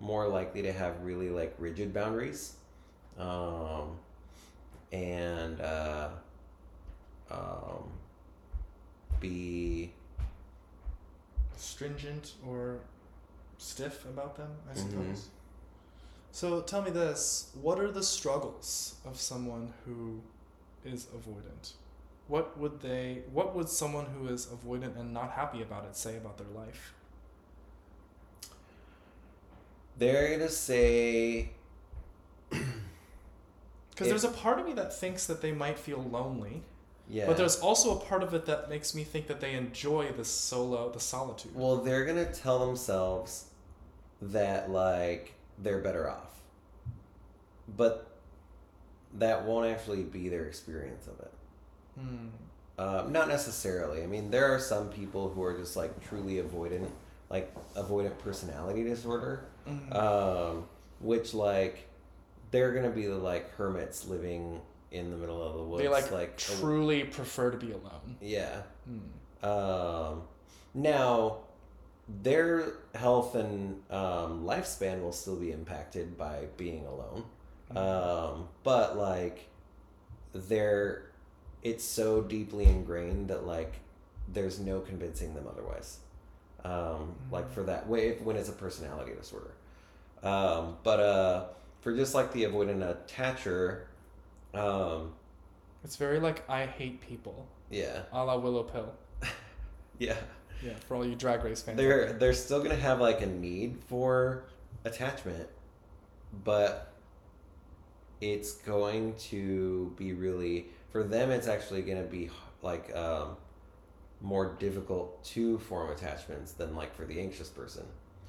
more 0.01 0.29
likely 0.29 0.63
to 0.63 0.73
have 0.73 1.03
really 1.03 1.29
like 1.29 1.55
rigid 1.59 1.93
boundaries. 1.93 2.57
Um, 3.19 3.99
and 4.93 5.61
uh, 5.61 6.09
um, 7.31 7.91
be 9.21 9.93
Stringent 11.57 12.35
or 12.47 12.79
stiff 13.65 14.05
about 14.05 14.37
them, 14.37 14.51
I 14.71 14.75
Mhm. 14.75 14.79
suppose. 14.79 15.29
So 16.33 16.61
tell 16.63 16.83
me 16.83 16.91
this: 16.91 17.51
What 17.55 17.79
are 17.81 17.91
the 17.91 18.03
struggles 18.03 18.97
of 19.05 19.21
someone 19.21 19.73
who 19.85 20.21
is 20.85 21.07
avoidant? 21.07 21.73
What 22.29 22.59
would 22.59 22.81
they? 22.81 23.23
What 23.33 23.55
would 23.55 23.69
someone 23.69 24.07
who 24.07 24.29
is 24.29 24.47
avoidant 24.47 24.97
and 24.99 25.13
not 25.15 25.31
happy 25.33 25.63
about 25.63 25.85
it 25.87 25.97
say 25.97 26.17
about 26.17 26.37
their 26.39 26.49
life? 26.65 26.93
they're 29.97 30.29
gonna 30.37 30.49
say 30.49 31.51
Because 32.51 34.09
there's 34.09 34.25
a 34.25 34.29
part 34.29 34.59
of 34.59 34.67
me 34.67 34.73
that 34.73 34.93
thinks 34.99 35.27
that 35.27 35.41
they 35.41 35.53
might 35.53 35.79
feel 35.79 36.03
lonely, 36.03 36.63
yeah 37.09 37.27
but 37.27 37.37
there's 37.37 37.61
also 37.61 37.97
a 37.97 38.01
part 38.01 38.25
of 38.25 38.35
it 38.35 38.45
that 38.47 38.69
makes 38.69 38.93
me 38.93 39.05
think 39.05 39.29
that 39.29 39.41
they 39.41 39.55
enjoy 39.55 40.11
the 40.11 40.25
solo, 40.25 40.91
the 40.91 40.99
solitude. 40.99 41.55
well 41.55 41.77
they're 41.77 42.05
gonna 42.05 42.31
tell 42.33 42.59
themselves 42.67 43.45
that 44.23 44.71
like 44.71 45.35
they're 45.59 45.81
better 45.81 46.09
off 46.11 46.41
but 47.77 48.07
that 49.15 49.45
won't 49.45 49.67
actually 49.67 50.03
be 50.03 50.29
their 50.29 50.47
experience 50.47 51.07
of 51.07 51.19
it 51.21 51.33
Hmm. 51.99 52.27
Um, 52.77 53.13
not 53.13 53.29
necessarily. 53.29 54.03
I 54.03 54.07
mean, 54.09 54.33
there 54.33 54.53
are 54.53 54.59
some 54.59 54.89
people 54.89 55.29
who 55.29 55.45
are 55.45 55.57
just 55.57 55.77
like 55.77 55.93
truly 56.09 56.43
avoidant, 56.43 56.89
like 57.31 57.55
avoidant 57.77 58.19
personality 58.19 58.83
disorder, 58.83 59.45
Mhm. 59.69 59.95
um, 59.95 60.67
which 60.99 61.35
like 61.35 61.87
they're 62.51 62.73
gonna 62.73 62.91
be 62.91 63.07
the 63.07 63.15
like 63.15 63.55
hermits 63.55 64.09
living 64.09 64.61
in 64.91 65.11
the 65.13 65.17
middle 65.17 65.41
of 65.41 65.55
the 65.55 65.63
woods. 65.63 65.85
they 65.85 65.89
like, 65.89 66.11
like 66.11 66.37
truly 66.37 67.05
prefer 67.05 67.53
to 67.53 67.57
be 67.59 67.71
alone. 67.71 68.17
yeah. 68.21 68.63
Hmm. 68.87 69.49
Um, 69.49 70.23
now, 70.75 71.44
their 72.09 72.75
health 72.95 73.35
and 73.35 73.83
um, 73.91 74.45
lifespan 74.45 75.03
will 75.03 75.13
still 75.13 75.37
be 75.37 75.53
impacted 75.53 76.17
by 76.19 76.47
being 76.57 76.87
alone. 76.87 77.25
Um, 77.75 78.49
but 78.63 78.97
like, 78.97 79.49
they're 80.33 81.11
it's 81.63 81.83
so 81.83 82.21
deeply 82.21 82.67
ingrained 82.67 83.29
that 83.29 83.47
like 83.47 83.75
there's 84.33 84.61
no 84.61 84.81
convincing 84.81 85.35
them 85.35 85.47
otherwise. 85.51 85.99
Um, 86.65 87.15
Like 87.31 87.51
for 87.51 87.63
that 87.65 87.89
way, 87.89 88.19
when 88.23 88.37
it's 88.37 88.49
a 88.49 88.53
personality 88.53 89.13
disorder. 89.15 89.53
Um, 90.23 90.77
but 90.83 91.01
uh, 91.01 91.45
for 91.81 91.95
just 91.95 92.15
like 92.15 92.33
the 92.33 92.45
avoidant 92.45 92.97
attacher, 93.09 93.83
um, 94.55 95.13
It's 95.83 95.97
very 95.97 96.21
like 96.21 96.49
I 96.49 96.67
hate 96.67 97.01
people, 97.01 97.47
yeah, 97.71 98.03
a 98.13 98.25
la 98.25 98.37
Willow 98.37 98.63
Pill. 98.63 98.93
yeah. 99.99 100.17
Yeah, 100.63 100.73
for 100.89 100.97
all 100.97 101.05
you 101.07 101.15
Drag 101.15 101.43
Race 101.45 101.63
fans. 101.63 101.77
they're 101.77 102.13
they're 102.15 102.33
still 102.35 102.63
gonna 102.63 102.77
have 102.77 103.01
like 103.01 103.21
a 103.23 103.27
need 103.27 103.79
for 103.89 104.45
attachment, 104.85 105.49
but 106.45 106.93
it's 108.21 108.53
going 108.55 109.15
to 109.31 109.93
be 109.99 110.13
really 110.13 110.67
for 110.91 111.03
them. 111.03 111.31
It's 111.31 111.49
actually 111.49 111.83
gonna 111.83 112.03
be 112.05 112.31
like 112.63 112.95
um, 112.97 113.37
more 114.23 114.55
difficult 114.59 115.23
to 115.25 115.59
form 115.59 115.91
attachments 115.91 116.53
than 116.53 116.75
like 116.75 116.95
for 116.95 117.05
the 117.05 117.21
anxious 117.21 117.49
person, 117.49 117.85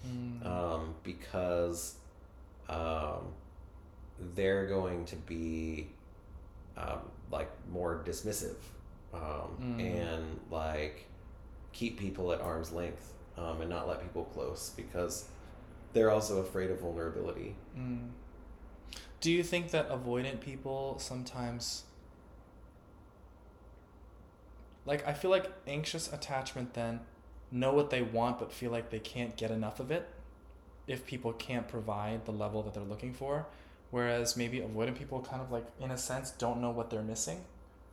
Mm. 0.08 0.46
um, 0.46 0.96
because 1.04 1.96
um, 2.70 3.34
they're 4.36 4.68
going 4.68 5.06
to 5.06 5.16
be 5.16 5.88
um, 6.78 7.00
like 7.32 7.50
more 7.72 8.04
dismissive 8.06 8.56
um, 9.14 9.58
Mm. 9.62 9.80
and 10.04 10.40
like 10.52 11.08
keep 11.76 12.00
people 12.00 12.32
at 12.32 12.40
arm's 12.42 12.72
length 12.72 13.14
um, 13.38 13.60
and 13.62 13.70
not 13.70 13.88
let 13.88 14.02
people 14.02 14.24
close 14.24 14.72
because 14.76 15.26
they're 15.94 16.10
also 16.10 16.40
afraid 16.40 16.72
of 16.72 16.80
vulnerability. 16.80 17.56
Mm. 17.78 18.10
Do 19.20 19.32
you 19.32 19.44
think 19.44 19.72
that 19.72 19.90
avoidant 19.90 20.40
people 20.40 20.98
sometimes 21.00 21.84
like 24.86 25.06
I 25.08 25.14
feel 25.14 25.32
like 25.32 25.52
anxious 25.68 26.12
attachment 26.12 26.74
then 26.74 27.02
know 27.52 27.74
what 27.74 27.90
they 27.90 28.02
want 28.02 28.40
but 28.40 28.52
feel 28.52 28.72
like 28.72 28.90
they 28.90 29.00
can't 29.00 29.36
get 29.36 29.52
enough 29.52 29.80
of 29.80 29.92
it 29.92 30.08
if 30.88 31.06
people 31.06 31.34
can't 31.34 31.68
provide 31.68 32.26
the 32.26 32.32
level 32.32 32.62
that 32.64 32.74
they're 32.74 32.84
looking 32.84 33.14
for 33.14 33.48
whereas 33.92 34.38
maybe 34.38 34.60
avoidant 34.60 34.96
people 34.96 35.22
kind 35.22 35.42
of 35.42 35.52
like 35.52 35.66
in 35.80 35.92
a 35.92 35.98
sense 35.98 36.32
don't 36.32 36.62
know 36.62 36.70
what 36.70 36.90
they're 36.90 37.02
missing 37.02 37.44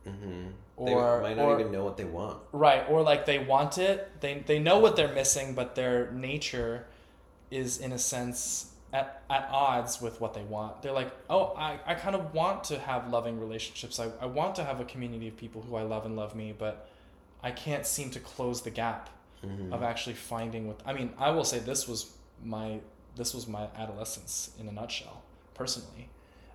Mm-hmm. 0.07 0.47
Or- 0.75 1.17
they 1.21 1.29
might 1.29 1.37
not 1.37 1.45
or- 1.45 1.59
even 1.59 1.71
know 1.71 1.83
what 1.83 1.97
they 1.97 2.05
want. 2.05 2.39
Right, 2.51 2.83
or 2.89 3.01
like 3.01 3.25
they 3.25 3.39
want 3.39 3.77
it, 3.77 4.11
they 4.21 4.43
they 4.45 4.59
know 4.59 4.79
what 4.79 4.95
they're 4.95 5.13
missing, 5.13 5.53
but 5.53 5.75
their 5.75 6.11
nature 6.11 6.85
is 7.51 7.77
in 7.77 7.91
a 7.91 7.99
sense 7.99 8.71
at, 8.91 9.21
at 9.29 9.47
odds 9.51 10.01
with 10.01 10.19
what 10.21 10.33
they 10.33 10.41
want. 10.43 10.81
They're 10.81 10.91
like, 10.91 11.11
oh, 11.29 11.53
I, 11.57 11.79
I 11.85 11.93
kind 11.95 12.15
of 12.15 12.33
want 12.33 12.63
to 12.65 12.79
have 12.79 13.09
loving 13.09 13.39
relationships. 13.39 13.99
I, 13.99 14.09
I 14.21 14.25
want 14.25 14.55
to 14.55 14.63
have 14.63 14.79
a 14.79 14.85
community 14.85 15.27
of 15.27 15.37
people 15.37 15.61
who 15.61 15.75
I 15.75 15.81
love 15.83 16.05
and 16.05 16.15
love 16.15 16.35
me, 16.35 16.53
but 16.57 16.89
I 17.43 17.51
can't 17.51 17.85
seem 17.85 18.09
to 18.11 18.19
close 18.19 18.61
the 18.61 18.71
gap 18.71 19.09
Mm-hmm. 19.45 19.73
of 19.73 19.83
actually 19.83 20.13
finding 20.15 20.69
what 20.69 20.79
I 20.85 20.93
mean, 20.93 21.11
I 21.17 21.31
will 21.31 21.43
say 21.43 21.59
this 21.59 21.85
was 21.85 22.13
my 22.45 22.79
this 23.17 23.33
was 23.33 23.45
my 23.45 23.67
adolescence 23.77 24.51
in 24.57 24.69
a 24.69 24.71
nutshell, 24.71 25.21
personally. 25.53 26.07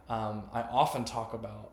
Um, 0.08 0.44
I 0.54 0.62
often 0.62 1.04
talk 1.04 1.34
about 1.34 1.68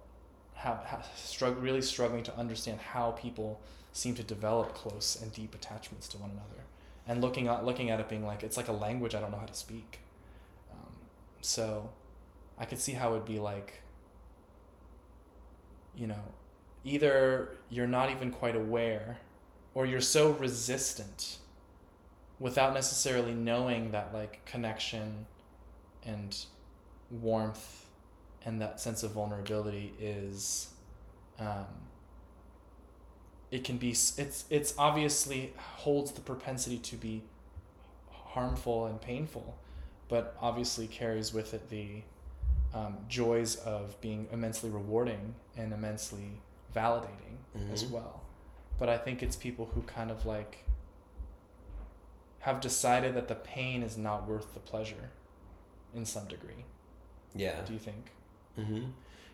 how, 0.56 0.80
how 0.86 1.02
strugg- 1.18 1.62
really 1.62 1.82
struggling 1.82 2.24
to 2.24 2.38
understand 2.38 2.80
how 2.80 3.12
people 3.12 3.62
seem 3.94 4.16
to 4.16 4.24
develop 4.24 4.74
close 4.74 5.22
and 5.22 5.32
deep 5.32 5.56
attachments 5.56 6.08
to 6.10 6.18
one 6.18 6.32
another, 6.32 6.64
and 7.08 7.22
looking 7.22 7.48
at 7.48 7.66
looking 7.66 7.90
at 7.90 8.00
it 8.00 8.10
being 8.10 8.26
like 8.26 8.44
it's 8.44 8.58
like 8.58 8.68
a 8.68 8.74
language 8.74 9.16
I 9.16 9.20
don't 9.20 9.32
know 9.32 9.38
how 9.38 9.46
to 9.46 9.54
speak. 9.54 10.00
Um, 10.72 10.94
so, 11.42 11.90
I 12.58 12.66
could 12.66 12.80
see 12.80 12.94
how 12.94 13.12
it'd 13.14 13.26
be 13.26 13.40
like. 13.40 13.82
You 15.98 16.08
know, 16.08 16.24
either 16.84 17.52
you're 17.70 17.88
not 17.88 18.12
even 18.12 18.30
quite 18.30 18.56
aware, 18.56 19.20
or 19.74 19.86
you're 19.86 20.02
so 20.02 20.32
resistant, 20.32 21.38
without 22.38 22.74
necessarily 22.74 23.34
knowing 23.34 23.92
that 23.92 24.14
like 24.14 24.44
connection, 24.46 25.26
and 26.06 26.38
warmth, 27.10 27.85
and 28.46 28.62
that 28.62 28.80
sense 28.80 29.04
of 29.04 29.12
vulnerability 29.12 29.94
is 30.00 30.70
um, 31.40 31.66
it 33.52 33.64
can 33.64 33.78
be 33.78 33.90
it's 33.92 34.46
it's 34.50 34.74
obviously 34.78 35.54
holds 35.58 36.12
the 36.12 36.22
propensity 36.22 36.78
to 36.78 36.96
be 36.96 37.24
harmful 38.12 38.86
and 38.86 39.02
painful 39.02 39.58
but 40.08 40.36
obviously 40.42 40.88
carries 40.88 41.34
with 41.34 41.54
it 41.54 41.70
the 41.70 42.02
um, 42.74 42.98
joys 43.08 43.56
of 43.58 44.00
being 44.02 44.28
immensely 44.32 44.70
rewarding 44.70 45.34
and 45.58 45.74
immensely 45.74 46.42
validating 46.76 47.38
as 47.72 47.84
Mhm. 47.86 47.92
well 47.92 48.22
but 48.78 48.90
i 48.90 48.98
think 48.98 49.24
it's 49.24 49.36
people 49.38 49.70
who 49.74 49.82
kind 49.84 50.12
of 50.12 50.26
like 50.26 50.66
have 52.40 52.60
decided 52.62 53.16
that 53.16 53.28
the 53.28 53.36
pain 53.36 53.82
is 53.82 53.98
not 53.98 54.28
worth 54.28 54.54
the 54.54 54.60
pleasure 54.60 55.10
in 55.96 56.06
some 56.06 56.26
degree. 56.28 56.64
Yeah. 57.34 57.60
Do 57.66 57.74
you 57.74 57.80
think? 57.80 58.12
Mm-hmm. 58.60 58.86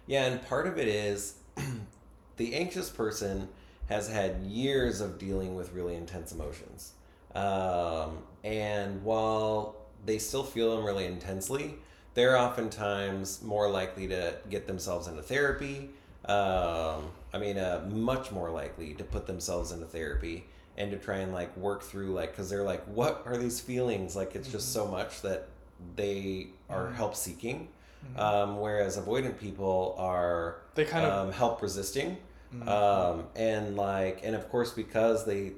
Yeah, 0.08 0.26
and 0.26 0.42
part 0.48 0.68
of 0.68 0.78
it 0.78 0.88
is 0.88 1.36
the 2.38 2.56
anxious 2.56 2.90
person 2.90 3.48
has 3.88 4.10
had 4.10 4.42
years 4.44 5.02
of 5.02 5.18
dealing 5.20 5.56
with 5.56 5.74
really 5.74 5.96
intense 5.96 6.32
emotions. 6.32 6.94
Um, 7.36 8.20
and 8.44 9.04
while 9.04 9.76
they 10.06 10.18
still 10.18 10.44
feel 10.44 10.76
them 10.76 10.86
really 10.86 11.06
intensely, 11.06 11.76
they're 12.14 12.38
oftentimes 12.38 13.42
more 13.42 13.70
likely 13.70 14.08
to 14.08 14.36
get 14.50 14.68
themselves 14.68 15.08
into 15.08 15.22
therapy. 15.22 15.90
Um, 16.26 17.12
I 17.34 17.38
mean, 17.40 17.58
uh, 17.58 17.88
much 17.90 18.32
more 18.32 18.50
likely 18.50 18.94
to 18.96 19.04
put 19.04 19.28
themselves 19.28 19.72
into 19.72 19.86
therapy 19.86 20.46
and 20.78 20.92
to 20.92 20.98
try 20.98 21.18
and 21.18 21.34
like 21.34 21.56
work 21.58 21.84
through 21.84 22.14
like 22.14 22.32
because 22.32 22.50
they're 22.50 22.64
like, 22.64 22.84
what 22.86 23.24
are 23.26 23.38
these 23.38 23.60
feelings? 23.60 24.16
Like 24.16 24.36
it's 24.36 24.52
just 24.52 24.74
so 24.74 24.88
much 24.88 25.22
that 25.22 25.48
they 25.96 26.48
are 26.70 26.88
Mhm. 26.88 26.96
help 26.96 27.16
seeking. 27.16 27.70
Mhm. 28.04 28.20
Um, 28.20 28.60
whereas 28.60 28.97
avoidant 28.97 29.38
people 29.38 29.95
are 29.97 30.58
they 30.76 30.86
kind 30.86 31.06
of. 31.06 31.28
um, 31.28 31.32
help 31.32 31.62
resisting 31.62 32.18
Mhm. 32.54 32.68
um, 32.68 33.28
and 33.36 33.78
like 33.78 34.22
and 34.24 34.36
of 34.36 34.49
course 34.49 34.72
because 34.74 35.26
they 35.26 35.54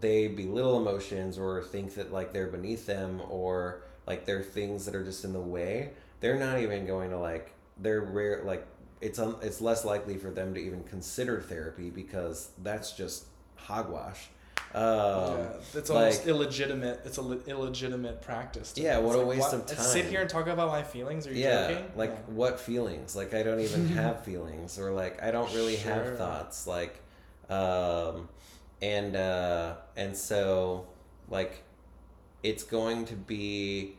they 0.00 0.28
belittle 0.28 0.78
emotions 0.80 1.38
or 1.38 1.62
think 1.62 1.94
that 1.94 2.12
like 2.12 2.32
they're 2.32 2.46
beneath 2.48 2.86
them 2.86 3.20
or 3.28 3.82
like 4.06 4.24
they're 4.24 4.42
things 4.42 4.86
that 4.86 4.94
are 4.94 5.04
just 5.04 5.24
in 5.24 5.32
the 5.32 5.40
way 5.40 5.90
they're 6.20 6.38
not 6.38 6.58
even 6.58 6.86
going 6.86 7.10
to 7.10 7.18
like 7.18 7.52
they're 7.78 8.00
rare 8.00 8.42
like 8.44 8.66
it's 9.00 9.18
un, 9.18 9.36
it's 9.42 9.60
less 9.60 9.84
likely 9.84 10.16
for 10.16 10.30
them 10.30 10.54
to 10.54 10.60
even 10.60 10.82
consider 10.84 11.40
therapy 11.40 11.90
because 11.90 12.50
that's 12.62 12.92
just 12.92 13.24
hogwash 13.56 14.28
um, 14.74 14.82
yeah, 14.82 15.48
it's 15.74 15.88
almost 15.90 16.20
like- 16.20 16.28
illegitimate. 16.28 17.00
It's 17.04 17.18
a 17.18 17.22
illegitimate 17.46 18.20
practice. 18.22 18.72
to 18.72 18.82
Yeah, 18.82 18.94
me. 18.94 18.96
It's 18.98 19.06
what 19.06 19.16
a 19.16 19.18
like, 19.20 19.38
waste 19.38 19.52
of 19.54 19.66
time. 19.66 19.78
Sit 19.78 20.06
here 20.06 20.20
and 20.20 20.28
talk 20.28 20.46
about 20.48 20.68
my 20.68 20.82
feelings? 20.82 21.26
Are 21.26 21.32
you 21.32 21.42
yeah 21.44 21.68
joking? 21.68 21.92
like 21.96 22.10
Yeah. 22.10 22.34
what 22.34 22.58
feelings 22.60 23.14
like 23.14 23.34
i 23.34 23.42
don't 23.44 23.60
even 23.60 23.88
have 24.00 24.24
feelings 24.24 24.78
or 24.78 24.90
like 24.92 25.22
i 25.22 25.30
don't 25.30 25.52
really 25.54 25.76
Sure. 25.76 25.92
have 25.92 26.18
thoughts 26.18 26.66
like 26.66 27.00
um 27.48 28.28
and 28.82 29.14
uh 29.16 29.74
and 29.96 30.16
so 30.16 30.86
like 31.30 31.62
it's 32.42 32.64
going 32.64 33.04
to 33.06 33.14
be 33.14 33.96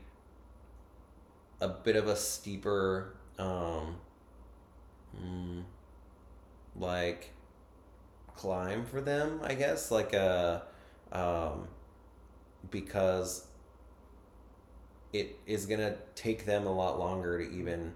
a 1.61 1.69
bit 1.69 1.95
of 1.95 2.07
a 2.07 2.15
steeper 2.15 3.15
um 3.39 3.95
mm, 5.17 5.63
like 6.75 7.31
climb 8.35 8.85
for 8.85 9.01
them 9.01 9.39
i 9.43 9.53
guess 9.53 9.91
like 9.91 10.13
a 10.13 10.63
um 11.11 11.67
because 12.71 13.47
it 15.13 15.39
is 15.45 15.65
to 15.79 15.95
take 16.15 16.45
them 16.45 16.67
a 16.67 16.73
lot 16.73 16.99
longer 16.99 17.37
to 17.37 17.49
even 17.55 17.93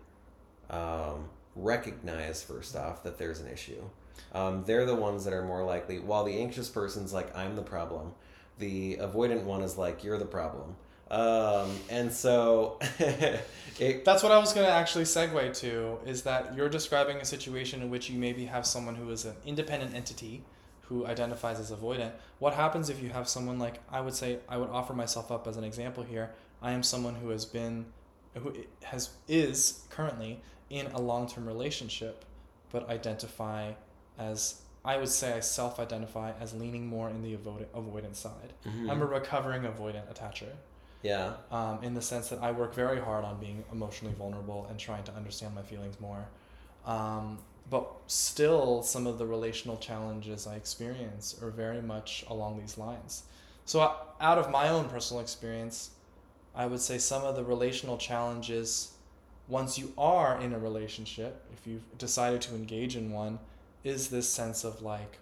um, 0.70 1.30
recognize 1.56 2.42
first 2.42 2.76
off 2.76 3.04
that 3.04 3.18
there's 3.18 3.40
an 3.40 3.48
issue. 3.50 3.82
Um, 4.34 4.64
they're 4.66 4.86
the 4.86 4.96
ones 4.96 5.26
that 5.26 5.34
are 5.34 5.44
more 5.44 5.64
likely 5.64 6.00
while 6.00 6.24
the 6.24 6.38
anxious 6.40 6.70
person's 6.70 7.14
like 7.14 7.36
i'm 7.36 7.56
the 7.56 7.64
problem 7.64 8.12
the 8.60 8.98
avoidant 8.98 9.44
one 9.44 9.62
is 9.62 9.78
like 9.78 10.04
you're 10.04 10.18
the 10.18 10.26
problem 10.26 10.76
um, 11.12 11.72
and 11.90 12.12
so 12.12 12.78
it 13.80 14.06
That's 14.06 14.22
what 14.24 14.32
I 14.32 14.38
was 14.38 14.54
going 14.54 14.68
to 14.68 14.72
actually 14.74 15.06
segue 15.06 15.54
to 15.60 15.98
is 16.06 16.24
that 16.24 16.56
you're 16.56 16.70
describing 16.70 17.18
a 17.18 17.26
situation 17.26 17.82
in 17.82 17.90
which 17.90 18.10
you 18.10 18.20
maybe 18.20 18.46
have 18.46 18.66
someone 18.66 18.96
who 18.96 19.10
is 19.10 19.26
an 19.26 19.36
independent 19.46 19.96
entity 19.96 20.44
who 20.82 21.06
identifies 21.06 21.60
as 21.60 21.72
avoidant. 21.72 22.12
What 22.40 22.54
happens 22.54 22.90
if 22.90 23.02
you 23.02 23.10
have 23.10 23.28
someone 23.30 23.60
like 23.60 23.80
I 23.92 24.02
would 24.02 24.16
say 24.16 24.40
I 24.50 24.58
would 24.58 24.70
offer 24.70 24.94
myself 24.94 25.32
up 25.32 25.48
as 25.48 25.56
an 25.58 25.64
example 25.64 26.04
here. 26.04 26.32
I 26.62 26.72
am 26.72 26.84
someone 26.84 27.16
who 27.16 27.30
has 27.30 27.46
been 27.46 27.86
who 28.36 28.54
has 28.84 29.10
is 29.28 29.82
currently 29.90 30.42
in 30.70 30.88
a 30.88 31.00
long-term 31.02 31.48
relationship 31.48 32.26
but 32.72 32.88
identify 32.90 33.72
as 34.18 34.62
I 34.86 34.98
would 34.98 35.10
say 35.10 35.34
I 35.34 35.40
self-identify 35.40 36.34
as 36.40 36.54
leaning 36.54 36.88
more 36.88 37.10
in 37.10 37.22
the 37.22 37.36
avoidant 37.36 37.68
avoidant 37.76 38.16
side. 38.16 38.54
Mhm. 38.66 38.90
I'm 38.90 39.02
a 39.02 39.06
recovering 39.06 39.64
avoidant 39.64 40.14
attacher 40.14 40.54
yeah 41.02 41.34
um, 41.52 41.80
in 41.84 41.94
the 41.94 42.02
sense 42.02 42.30
that 42.30 42.40
I 42.42 42.52
work 42.52 42.74
very 42.74 43.00
hard 43.00 43.24
on 43.24 43.40
being 43.40 43.64
emotionally 43.72 44.14
vulnerable 44.16 44.68
and 44.70 44.80
trying 44.80 45.04
to 45.04 45.14
understand 45.14 45.56
my 45.56 45.62
feelings 45.62 46.00
more. 46.00 46.28
Um, 46.86 47.40
but 47.70 47.88
still, 48.08 48.82
some 48.82 49.06
of 49.06 49.18
the 49.18 49.26
relational 49.26 49.78
challenges 49.78 50.48
I 50.48 50.56
experience 50.56 51.36
are 51.42 51.52
very 51.52 51.82
much 51.82 52.26
along 52.28 52.60
these 52.60 52.78
lines. 52.78 53.24
So, 53.66 53.82
out 54.20 54.38
of 54.40 54.50
my 54.50 54.70
own 54.70 54.90
personal 54.90 55.22
experience, 55.22 55.92
I 56.56 56.66
would 56.66 56.80
say 56.80 56.98
some 56.98 57.24
of 57.24 57.36
the 57.36 57.44
relational 57.44 57.98
challenges, 57.98 58.94
once 59.48 59.78
you 59.78 59.94
are 59.98 60.42
in 60.42 60.54
a 60.54 60.60
relationship, 60.60 61.46
if 61.54 61.68
you've 61.68 61.98
decided 61.98 62.42
to 62.42 62.56
engage 62.56 62.96
in 62.96 63.12
one, 63.12 63.38
is 63.84 64.10
this 64.10 64.28
sense 64.28 64.64
of 64.64 64.82
like, 64.82 65.20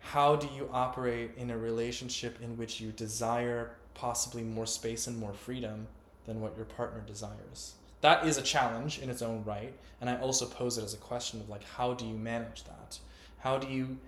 how 0.00 0.36
do 0.36 0.48
you 0.56 0.68
operate 0.72 1.32
in 1.36 1.50
a 1.50 1.58
relationship 1.58 2.38
in 2.42 2.56
which 2.56 2.80
you 2.80 2.90
desire 2.92 3.72
possibly 3.94 4.42
more 4.42 4.66
space 4.66 5.06
and 5.06 5.16
more 5.18 5.32
freedom 5.32 5.86
than 6.26 6.40
what 6.40 6.56
your 6.56 6.64
partner 6.64 7.02
desires? 7.06 7.74
That 8.00 8.26
is 8.26 8.38
a 8.38 8.42
challenge 8.42 8.98
in 8.98 9.10
its 9.10 9.22
own 9.22 9.44
right. 9.44 9.74
And 10.00 10.08
I 10.08 10.16
also 10.16 10.46
pose 10.46 10.78
it 10.78 10.84
as 10.84 10.94
a 10.94 10.98
question 10.98 11.40
of 11.40 11.48
like, 11.48 11.64
how 11.64 11.94
do 11.94 12.06
you 12.06 12.14
manage 12.14 12.64
that? 12.64 12.98
How 13.38 13.58
do 13.58 13.68
you 13.68 13.98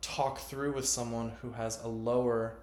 talk 0.00 0.38
through 0.38 0.74
with 0.74 0.86
someone 0.86 1.32
who 1.42 1.52
has 1.52 1.82
a 1.82 1.88
lower 1.88 2.54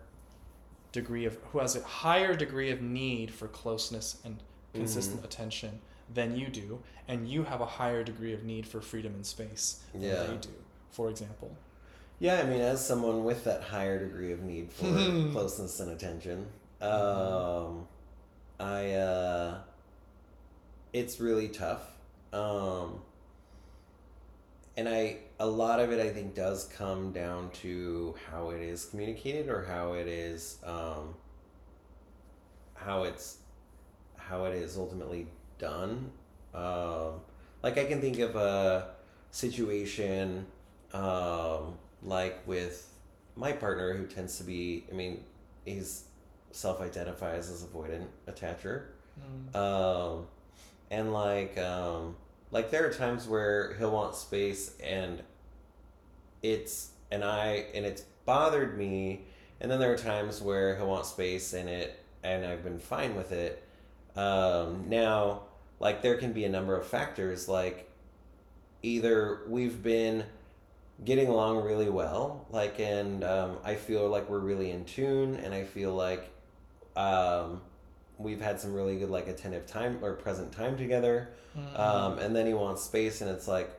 degree 0.91 1.25
of, 1.25 1.37
who 1.51 1.59
has 1.59 1.75
a 1.75 1.83
higher 1.83 2.35
degree 2.35 2.71
of 2.71 2.81
need 2.81 3.31
for 3.31 3.47
closeness 3.47 4.19
and 4.23 4.37
consistent 4.73 5.17
mm-hmm. 5.17 5.25
attention 5.25 5.79
than 6.13 6.35
you 6.35 6.47
do, 6.47 6.79
and 7.07 7.27
you 7.27 7.43
have 7.43 7.61
a 7.61 7.65
higher 7.65 8.03
degree 8.03 8.33
of 8.33 8.43
need 8.43 8.65
for 8.65 8.81
freedom 8.81 9.13
and 9.13 9.25
space 9.25 9.81
than 9.93 10.03
Yeah. 10.03 10.23
they 10.23 10.37
do, 10.37 10.49
for 10.91 11.09
example? 11.09 11.55
Yeah, 12.19 12.41
I 12.41 12.43
mean, 12.43 12.59
as 12.59 12.85
someone 12.85 13.23
with 13.23 13.45
that 13.45 13.61
higher 13.61 13.97
degree 13.97 14.33
of 14.33 14.41
need 14.41 14.71
for 14.73 14.85
closeness 15.31 15.79
and 15.79 15.91
attention, 15.91 16.47
um, 16.81 17.87
I 18.59 18.91
uh, 18.91 19.57
it's 20.91 21.21
really 21.21 21.47
tough, 21.47 21.83
um, 22.33 22.99
and 24.75 24.89
I 24.89 25.19
a 25.39 25.47
lot 25.47 25.79
of 25.79 25.93
it 25.93 26.05
I 26.05 26.09
think 26.09 26.35
does 26.35 26.65
come 26.65 27.13
down 27.13 27.51
to 27.61 28.15
how 28.29 28.49
it 28.49 28.61
is 28.61 28.85
communicated 28.85 29.47
or 29.47 29.63
how 29.63 29.93
it 29.93 30.07
is 30.07 30.57
um, 30.65 31.15
how 32.73 33.03
it's 33.03 33.37
how 34.17 34.43
it 34.43 34.55
is 34.55 34.77
ultimately 34.77 35.27
done. 35.57 36.11
Um, 36.53 37.21
like 37.63 37.77
I 37.77 37.85
can 37.85 38.01
think 38.01 38.19
of 38.19 38.35
a 38.35 38.89
situation 39.31 40.45
um, 40.93 41.77
like 42.03 42.45
with 42.47 42.91
my 43.35 43.51
partner 43.51 43.93
who 43.93 44.05
tends 44.05 44.37
to 44.37 44.43
be 44.43 44.85
i 44.91 44.93
mean 44.95 45.23
he's 45.65 46.03
self-identifies 46.51 47.49
as 47.49 47.63
avoidant 47.63 48.07
attacher. 48.27 48.85
Um, 49.55 50.27
and 50.91 51.13
like 51.13 51.57
um, 51.57 52.15
like 52.51 52.71
there 52.71 52.87
are 52.87 52.93
times 52.93 53.27
where 53.27 53.75
he'll 53.77 53.91
want 53.91 54.15
space 54.15 54.75
and 54.83 55.21
it's 56.41 56.91
and 57.11 57.23
i 57.23 57.65
and 57.73 57.85
it's 57.85 58.03
bothered 58.25 58.77
me. 58.77 59.25
And 59.61 59.69
then 59.69 59.79
there 59.79 59.91
are 59.91 59.97
times 59.97 60.41
where 60.41 60.75
he'll 60.77 60.87
want 60.87 61.05
space 61.05 61.53
and 61.53 61.67
it 61.69 61.99
and 62.23 62.45
i've 62.45 62.63
been 62.63 62.79
fine 62.79 63.15
with 63.15 63.31
it. 63.31 63.63
Um, 64.15 64.85
now 64.87 65.43
like 65.79 66.01
there 66.01 66.17
can 66.17 66.33
be 66.33 66.45
a 66.45 66.49
number 66.49 66.75
of 66.75 66.85
factors 66.85 67.47
like 67.47 67.89
either 68.81 69.41
we've 69.47 69.81
been 69.83 70.23
getting 71.05 71.27
along 71.27 71.63
really 71.63 71.89
well 71.89 72.45
like 72.49 72.79
and 72.79 73.23
um, 73.23 73.57
i 73.63 73.75
feel 73.75 74.07
like 74.09 74.29
we're 74.29 74.39
really 74.39 74.71
in 74.71 74.83
tune 74.85 75.35
and 75.35 75.53
i 75.53 75.63
feel 75.63 75.93
like 75.93 76.29
um, 76.97 77.61
we've 78.17 78.41
had 78.41 78.59
some 78.59 78.73
really 78.73 78.97
good 78.97 79.09
like 79.09 79.27
attentive 79.27 79.65
time 79.65 79.97
or 80.03 80.13
present 80.13 80.51
time 80.51 80.77
together 80.77 81.29
Mm-hmm. 81.57 81.81
um, 81.81 82.19
and 82.19 82.35
then 82.35 82.45
he 82.45 82.53
wants 82.53 82.83
space 82.83 83.21
and 83.21 83.29
it's 83.31 83.47
like 83.47 83.71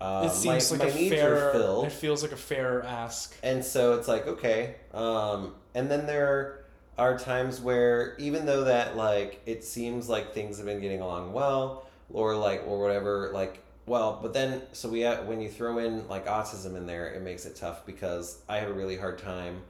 uh, 0.00 0.22
it 0.30 0.32
seems 0.32 0.70
my, 0.72 0.78
like 0.78 0.94
my 0.94 1.00
a 1.00 1.10
fair. 1.10 1.52
It 1.84 1.92
feels 1.92 2.22
like 2.22 2.30
a 2.32 2.36
fair 2.36 2.84
ask. 2.84 3.36
and 3.42 3.62
so 3.64 3.94
it's 3.94 4.06
like 4.06 4.26
okay 4.28 4.76
um, 4.94 5.52
and 5.74 5.90
then 5.90 6.06
there 6.06 6.64
are 6.96 7.18
times 7.18 7.60
where 7.60 8.14
even 8.18 8.46
though 8.46 8.64
that 8.64 8.96
like 8.96 9.40
it 9.46 9.64
seems 9.64 10.08
like 10.08 10.32
things 10.32 10.58
have 10.58 10.66
been 10.66 10.80
getting 10.80 11.00
along 11.00 11.32
well 11.32 11.86
or 12.12 12.36
like 12.36 12.62
or 12.68 12.80
whatever 12.80 13.30
like 13.34 13.62
well 13.86 14.18
but 14.22 14.32
then 14.32 14.62
so 14.72 14.88
we 14.88 15.00
have, 15.00 15.26
when 15.26 15.40
you 15.40 15.48
throw 15.48 15.78
in 15.78 16.06
like 16.08 16.26
autism 16.26 16.76
in 16.76 16.86
there 16.86 17.08
it 17.08 17.22
makes 17.22 17.46
it 17.46 17.56
tough 17.56 17.84
because 17.86 18.42
i 18.48 18.56
have 18.58 18.68
a 18.68 18.72
really 18.72 18.96
hard 18.96 19.18
time 19.18 19.60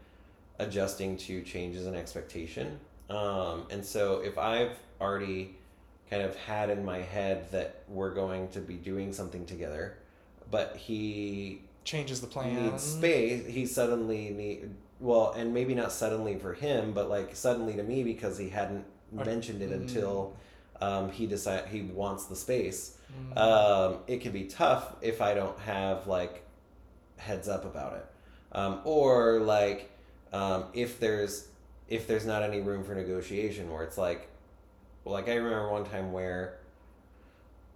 adjusting 0.59 1.17
to 1.17 1.43
changes 1.43 1.87
in 1.87 1.95
expectation 1.95 2.79
um, 3.09 3.65
and 3.71 3.85
so 3.85 4.21
if 4.21 4.37
i've 4.39 4.77
already 5.01 5.57
kind 6.11 6.23
of 6.23 6.35
had 6.37 6.71
in 6.71 6.85
my 6.85 6.99
head 6.99 7.51
that 7.53 7.85
we're 7.89 8.13
going 8.13 8.49
to 8.49 8.61
be 8.61 8.75
doing 8.75 9.13
something 9.13 9.47
together 9.47 9.97
but 10.51 10.77
he 10.77 11.63
Changes 11.85 12.21
the 12.21 12.27
plan. 12.27 12.71
needs 12.71 12.83
space, 12.83 13.47
he 13.47 13.65
suddenly 13.65 14.31
need 14.31 14.71
well, 15.01 15.33
and 15.33 15.55
maybe 15.55 15.75
not 15.75 15.93
suddenly 15.93 16.39
for 16.39 16.53
him, 16.53 16.93
but 16.93 17.09
like 17.09 17.35
suddenly 17.35 17.73
to 17.75 17.83
me 17.83 18.05
because 18.05 18.37
he 18.37 18.51
hadn't 18.51 18.85
mentioned 19.11 19.63
it 19.63 19.71
mm. 19.71 19.75
until 19.75 20.37
um, 20.81 21.11
he 21.11 21.27
decide 21.27 21.67
he 21.69 21.83
wants 21.83 22.27
the 22.27 22.37
space. 22.37 22.99
Mm. 23.35 23.39
Um, 23.39 23.99
it 24.07 24.21
can 24.21 24.33
be 24.33 24.45
tough 24.45 24.97
if 25.03 25.21
I 25.21 25.35
don't 25.35 25.59
have 25.61 26.07
like 26.07 26.45
heads 27.17 27.49
up 27.49 27.65
about 27.65 27.95
it, 27.95 28.07
um, 28.53 28.81
or 28.85 29.41
like 29.41 29.91
um, 30.33 30.65
if 30.73 30.99
there's 31.01 31.49
if 31.89 32.07
there's 32.07 32.27
not 32.27 32.43
any 32.43 32.61
room 32.61 32.85
for 32.85 32.95
negotiation, 32.95 33.71
where 33.71 33.83
it's 33.83 33.99
like, 33.99 34.29
well, 35.05 35.15
like 35.15 35.29
I 35.29 35.35
remember 35.35 35.71
one 35.71 35.85
time 35.85 36.13
where 36.13 36.61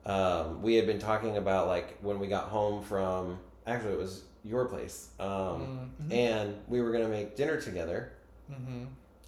um, 0.06 0.62
we 0.62 0.74
had 0.74 0.86
been 0.86 0.98
talking 0.98 1.36
about 1.36 1.66
like 1.66 1.98
when 2.00 2.18
we 2.18 2.26
got 2.26 2.48
home 2.48 2.82
from 2.82 3.38
actually 3.66 3.92
it 3.92 3.98
was 3.98 4.24
your 4.44 4.66
place 4.66 5.08
um, 5.18 5.28
mm-hmm. 5.28 6.12
and 6.12 6.54
we 6.68 6.82
were 6.82 6.92
gonna 6.92 7.08
make 7.08 7.36
dinner 7.36 7.60
together 7.60 8.12
mm-hmm. 8.50 8.84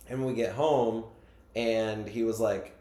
and 0.08 0.26
we 0.26 0.34
get 0.34 0.52
home 0.52 1.04
and 1.54 2.06
he 2.06 2.22
was 2.22 2.38
like 2.38 2.75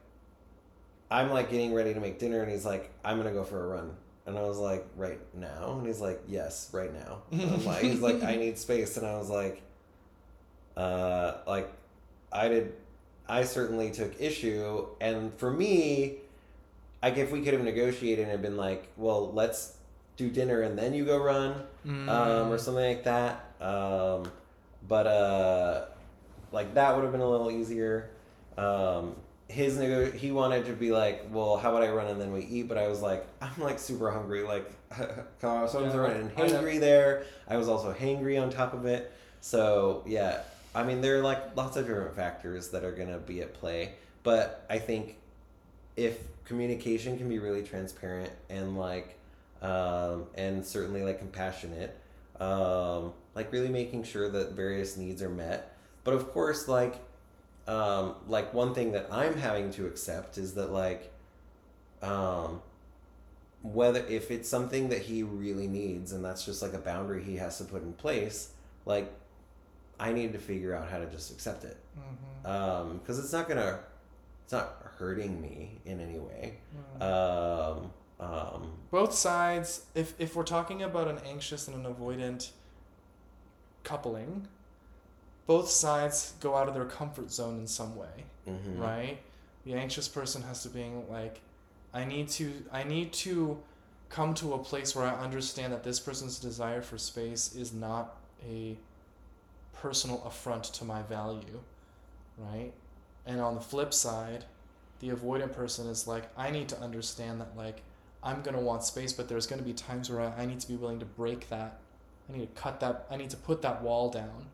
i'm 1.11 1.29
like 1.31 1.49
getting 1.49 1.73
ready 1.73 1.93
to 1.93 1.99
make 1.99 2.19
dinner 2.19 2.41
and 2.41 2.51
he's 2.51 2.65
like 2.65 2.91
i'm 3.03 3.17
gonna 3.17 3.31
go 3.31 3.43
for 3.43 3.63
a 3.63 3.67
run 3.67 3.95
and 4.25 4.37
i 4.37 4.41
was 4.41 4.57
like 4.57 4.85
right 4.95 5.19
now 5.33 5.77
and 5.77 5.87
he's 5.87 6.01
like 6.01 6.21
yes 6.27 6.69
right 6.73 6.93
now 6.93 7.21
like, 7.65 7.81
he's 7.83 8.01
like 8.01 8.23
i 8.23 8.35
need 8.35 8.57
space 8.57 8.97
and 8.97 9.05
i 9.05 9.17
was 9.17 9.29
like 9.29 9.61
uh 10.77 11.35
like 11.47 11.71
i 12.31 12.47
did 12.47 12.73
i 13.27 13.43
certainly 13.43 13.91
took 13.91 14.19
issue 14.19 14.85
and 14.99 15.33
for 15.35 15.51
me 15.51 16.17
like 17.05 17.17
if 17.17 17.31
we 17.31 17.41
could 17.41 17.53
have 17.53 17.61
negotiated 17.63 18.27
and 18.29 18.41
been 18.41 18.57
like, 18.57 18.87
well, 18.97 19.31
let's 19.31 19.77
do 20.17 20.27
dinner 20.27 20.61
and 20.61 20.75
then 20.75 20.91
you 20.91 21.05
go 21.05 21.19
run, 21.19 21.61
mm. 21.85 22.09
um, 22.09 22.51
or 22.51 22.57
something 22.57 22.83
like 22.83 23.03
that. 23.03 23.45
Um, 23.61 24.31
but 24.87 25.05
uh, 25.05 25.85
like 26.51 26.73
that 26.73 26.95
would 26.95 27.03
have 27.03 27.11
been 27.11 27.21
a 27.21 27.29
little 27.29 27.51
easier. 27.51 28.09
Um, 28.57 29.15
his 29.47 29.77
nego- 29.77 30.11
he 30.11 30.31
wanted 30.31 30.65
to 30.65 30.73
be 30.73 30.91
like, 30.91 31.27
well, 31.31 31.57
how 31.57 31.69
about 31.69 31.83
I 31.83 31.91
run 31.91 32.07
and 32.07 32.19
then 32.19 32.31
we 32.31 32.41
eat? 32.41 32.67
But 32.67 32.77
I 32.77 32.87
was 32.87 33.01
like, 33.01 33.25
I'm 33.41 33.59
like 33.59 33.79
super 33.79 34.11
hungry. 34.11 34.43
Like, 34.43 34.71
so 35.39 35.49
I 35.49 35.61
was 35.61 35.73
yeah, 35.73 35.95
running 35.95 36.29
hangry 36.29 36.79
there. 36.79 37.25
I 37.47 37.57
was 37.57 37.67
also 37.67 37.93
hangry 37.93 38.41
on 38.41 38.49
top 38.49 38.73
of 38.73 38.85
it. 38.85 39.11
So 39.41 40.03
yeah, 40.05 40.41
I 40.73 40.83
mean, 40.83 41.01
there 41.01 41.19
are 41.19 41.21
like 41.21 41.55
lots 41.55 41.77
of 41.77 41.85
different 41.87 42.15
factors 42.15 42.69
that 42.69 42.83
are 42.83 42.91
gonna 42.91 43.19
be 43.19 43.41
at 43.41 43.53
play. 43.53 43.93
But 44.23 44.65
I 44.69 44.79
think 44.79 45.17
if 45.95 46.17
communication 46.45 47.17
can 47.17 47.27
be 47.29 47.39
really 47.39 47.63
transparent 47.63 48.31
and 48.49 48.77
like 48.77 49.17
um, 49.61 50.25
and 50.35 50.65
certainly 50.65 51.03
like 51.03 51.19
compassionate 51.19 51.97
um, 52.39 53.13
like 53.33 53.51
really 53.51 53.69
making 53.69 54.03
sure 54.03 54.29
that 54.29 54.51
various 54.51 54.97
needs 54.97 55.21
are 55.21 55.29
met 55.29 55.75
but 56.03 56.13
of 56.13 56.31
course 56.31 56.67
like 56.67 56.95
um, 57.67 58.15
like 58.27 58.53
one 58.53 58.73
thing 58.73 58.91
that 58.91 59.07
i'm 59.11 59.35
having 59.35 59.71
to 59.71 59.85
accept 59.85 60.37
is 60.37 60.53
that 60.53 60.71
like 60.71 61.11
um, 62.01 62.61
whether 63.63 64.05
if 64.07 64.29
it's 64.29 64.47
something 64.47 64.89
that 64.89 65.01
he 65.01 65.23
really 65.23 65.67
needs 65.67 66.11
and 66.11 66.23
that's 66.23 66.45
just 66.45 66.61
like 66.61 66.73
a 66.73 66.79
boundary 66.79 67.23
he 67.23 67.35
has 67.37 67.57
to 67.57 67.63
put 67.63 67.81
in 67.81 67.93
place 67.93 68.51
like 68.85 69.11
i 69.99 70.13
need 70.13 70.33
to 70.33 70.39
figure 70.39 70.75
out 70.75 70.89
how 70.89 70.99
to 70.99 71.07
just 71.07 71.31
accept 71.31 71.63
it 71.63 71.77
because 72.43 72.45
mm-hmm. 72.45 72.91
um, 72.91 73.01
it's 73.07 73.33
not 73.33 73.49
gonna 73.49 73.79
it's 74.45 74.53
not 74.53 74.85
hurting 74.99 75.41
me 75.41 75.79
in 75.85 75.99
any 75.99 76.19
way. 76.19 76.57
Mm. 76.99 77.01
Um, 77.01 77.91
um, 78.19 78.73
Both 78.91 79.13
sides, 79.13 79.85
if, 79.95 80.13
if 80.19 80.35
we're 80.35 80.43
talking 80.43 80.83
about 80.83 81.07
an 81.07 81.19
anxious 81.25 81.67
and 81.67 81.83
an 81.83 81.93
avoidant 81.93 82.51
coupling, 83.83 84.47
both 85.47 85.69
sides 85.69 86.33
go 86.39 86.55
out 86.55 86.67
of 86.67 86.73
their 86.73 86.85
comfort 86.85 87.31
zone 87.31 87.59
in 87.59 87.67
some 87.67 87.95
way, 87.95 88.25
mm-hmm. 88.47 88.79
right? 88.79 89.19
The 89.65 89.73
anxious 89.73 90.07
person 90.07 90.41
has 90.43 90.63
to 90.63 90.69
be 90.69 90.85
like, 91.09 91.41
I 91.93 92.05
need 92.05 92.29
to, 92.29 92.51
I 92.71 92.83
need 92.83 93.13
to 93.13 93.57
come 94.09 94.33
to 94.35 94.53
a 94.53 94.57
place 94.57 94.95
where 94.95 95.05
I 95.05 95.13
understand 95.13 95.73
that 95.73 95.83
this 95.83 95.99
person's 95.99 96.39
desire 96.39 96.81
for 96.81 96.97
space 96.97 97.55
is 97.55 97.73
not 97.73 98.17
a 98.47 98.77
personal 99.73 100.23
affront 100.25 100.65
to 100.65 100.85
my 100.85 101.01
value, 101.03 101.59
right? 102.37 102.71
And 103.25 103.39
on 103.39 103.55
the 103.55 103.61
flip 103.61 103.93
side, 103.93 104.45
the 104.99 105.09
avoidant 105.09 105.53
person 105.53 105.87
is 105.87 106.07
like, 106.07 106.29
I 106.37 106.49
need 106.51 106.69
to 106.69 106.79
understand 106.79 107.41
that 107.41 107.55
like 107.55 107.81
I'm 108.23 108.41
gonna 108.41 108.61
want 108.61 108.83
space, 108.83 109.13
but 109.13 109.27
there's 109.27 109.45
gonna 109.45 109.61
be 109.61 109.73
times 109.73 110.09
where 110.09 110.21
I, 110.21 110.41
I 110.41 110.45
need 110.45 110.59
to 110.59 110.67
be 110.67 110.75
willing 110.75 110.99
to 110.99 111.05
break 111.05 111.49
that. 111.49 111.79
I 112.27 112.37
need 112.37 112.55
to 112.55 112.61
cut 112.61 112.79
that. 112.79 113.05
I 113.11 113.17
need 113.17 113.29
to 113.29 113.37
put 113.37 113.61
that 113.61 113.83
wall 113.83 114.09
down 114.09 114.47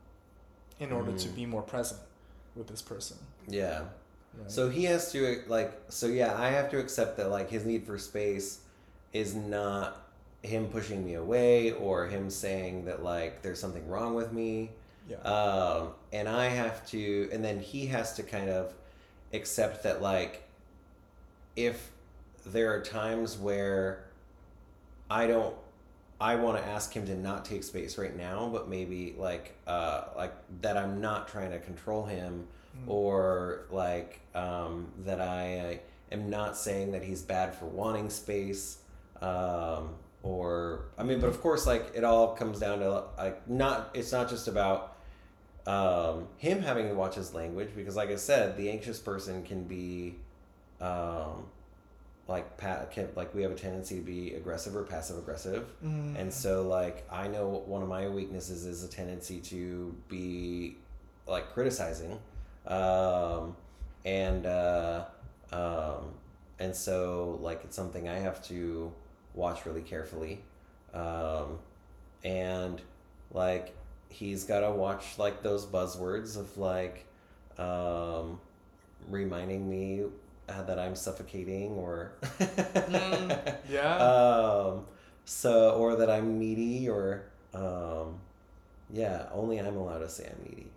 in 0.82 0.92
order 0.92 1.12
mm. 1.12 1.22
to 1.22 1.30
be 1.30 1.46
more 1.46 1.62
present 1.62 2.02
with 2.56 2.68
this 2.68 2.82
person. 2.82 3.18
Yeah. 3.48 3.84
Right? 4.38 4.52
So 4.52 4.70
he 4.70 4.84
has 4.86 5.12
to 5.14 5.44
like. 5.48 5.80
So 5.90 6.08
yeah, 6.08 6.36
I 6.38 6.50
have 6.50 6.70
to 6.72 6.80
accept 6.80 7.18
that 7.18 7.30
like 7.30 7.50
his 7.50 7.66
need 7.66 7.86
for 7.86 7.98
space 7.98 8.60
is 9.14 9.36
not 9.36 10.10
him 10.42 10.68
pushing 10.68 11.06
me 11.06 11.14
away 11.14 11.72
or 11.74 12.08
him 12.08 12.30
saying 12.30 12.86
that 12.86 13.04
like 13.04 13.42
there's 13.42 13.60
something 13.60 13.88
wrong 13.88 14.16
with 14.16 14.34
me. 14.34 14.72
Yeah. 15.08 15.18
Um, 15.18 15.90
and 16.12 16.28
I 16.28 16.46
have 16.48 16.86
to, 16.88 17.30
and 17.32 17.44
then 17.44 17.60
he 17.60 17.86
has 17.88 18.14
to 18.16 18.24
kind 18.24 18.50
of 18.50 18.74
accept 19.34 19.84
that 19.84 20.02
like 20.02 20.44
if 21.56 21.92
there 22.46 22.74
are 22.74 22.82
times 22.82 23.38
where 23.38 24.06
I 25.10 25.28
don't 25.28 25.56
I 26.22 26.36
want 26.36 26.58
to 26.58 26.66
ask 26.66 26.94
him 26.94 27.06
to 27.08 27.16
not 27.16 27.46
take 27.46 27.64
space 27.64 27.98
right 27.98 28.16
now, 28.16 28.50
but 28.52 28.70
maybe 28.70 29.16
like 29.18 29.56
uh 29.68 30.06
like 30.16 30.34
that 30.62 30.78
I'm 30.78 31.02
not 31.02 31.28
trying 31.28 31.52
to 31.52 31.60
control 31.60 32.06
him 32.06 32.48
mm. 32.78 32.90
or 32.90 33.66
like 33.72 34.22
um 34.36 34.88
that 35.06 35.20
I 35.20 35.82
am 36.12 36.30
not 36.30 36.56
saying 36.56 36.92
that 36.92 37.04
he's 37.04 37.22
bad 37.22 37.54
for 37.56 37.66
wanting 37.66 38.10
space 38.10 38.78
um 39.22 39.96
or 40.24 40.86
I 40.98 41.04
mean 41.04 41.20
but 41.20 41.28
of 41.28 41.42
course 41.42 41.66
like 41.66 41.92
it 41.96 42.04
all 42.04 42.36
comes 42.36 42.60
down 42.60 42.80
to 42.80 43.06
like 43.18 43.48
not 43.50 43.90
it's 43.94 44.12
not 44.12 44.30
just 44.30 44.48
about 44.48 44.92
um, 45.68 46.28
him 46.38 46.62
having 46.62 46.88
to 46.88 46.94
watch 46.94 47.16
his 47.16 47.34
language 47.34 47.70
because, 47.76 47.96
like 47.96 48.10
I 48.10 48.16
said, 48.16 48.58
the 48.58 48.70
anxious 48.70 49.00
person 49.00 49.44
can 49.44 49.64
be, 49.64 50.16
um, 50.80 51.46
like 52.28 52.58
pat 52.58 52.92
can, 52.92 53.10
like 53.16 53.34
we 53.34 53.42
have 53.42 53.52
a 53.52 53.56
tendency 53.56 53.96
to 53.96 54.02
be 54.02 54.34
aggressive 54.34 54.76
or 54.76 54.84
passive 54.84 55.18
aggressive, 55.18 55.66
mm. 55.84 56.18
and 56.18 56.34
so 56.34 56.68
like 56.68 57.06
I 57.12 57.28
know 57.28 57.64
one 57.66 57.82
of 57.82 57.90
my 57.90 58.08
weaknesses 58.08 58.66
is 58.66 58.84
a 58.84 58.88
tendency 58.88 59.40
to 59.42 59.96
be 60.08 60.78
like 61.28 61.52
criticizing, 61.54 62.20
um, 62.68 63.56
and 64.06 64.46
uh, 64.46 65.06
um, 65.52 66.14
and 66.60 66.76
so 66.76 67.40
like 67.42 67.64
it's 67.64 67.76
something 67.76 68.08
I 68.08 68.20
have 68.20 68.44
to 68.48 68.92
watch 69.34 69.66
really 69.66 69.82
carefully, 69.82 70.42
um, 70.94 71.60
and 72.24 72.82
like 73.34 73.76
he's 74.10 74.44
got 74.44 74.60
to 74.62 74.72
watch 74.72 75.18
like 75.18 75.42
those 75.42 75.66
buzzwords 75.66 76.38
of 76.38 76.58
like 76.58 77.06
um, 77.58 78.40
reminding 79.10 79.70
me 79.70 80.04
uh, 80.52 80.64
that 80.64 80.80
I'm 80.80 80.96
suffocating 80.96 81.72
or 81.72 82.14
mm, 82.40 83.56
yeah. 83.70 83.98
Um, 84.72 84.86
so 85.26 85.72
or 85.72 85.96
that 85.98 86.10
I'm 86.10 86.40
needy 86.40 86.90
or 86.90 87.24
um, 87.54 88.20
yeah, 88.90 89.28
only 89.34 89.60
I'm 89.60 89.78
allowed 89.78 90.00
to 90.00 90.10
say 90.10 90.30
I'm 90.30 90.44
needy. 90.50 90.68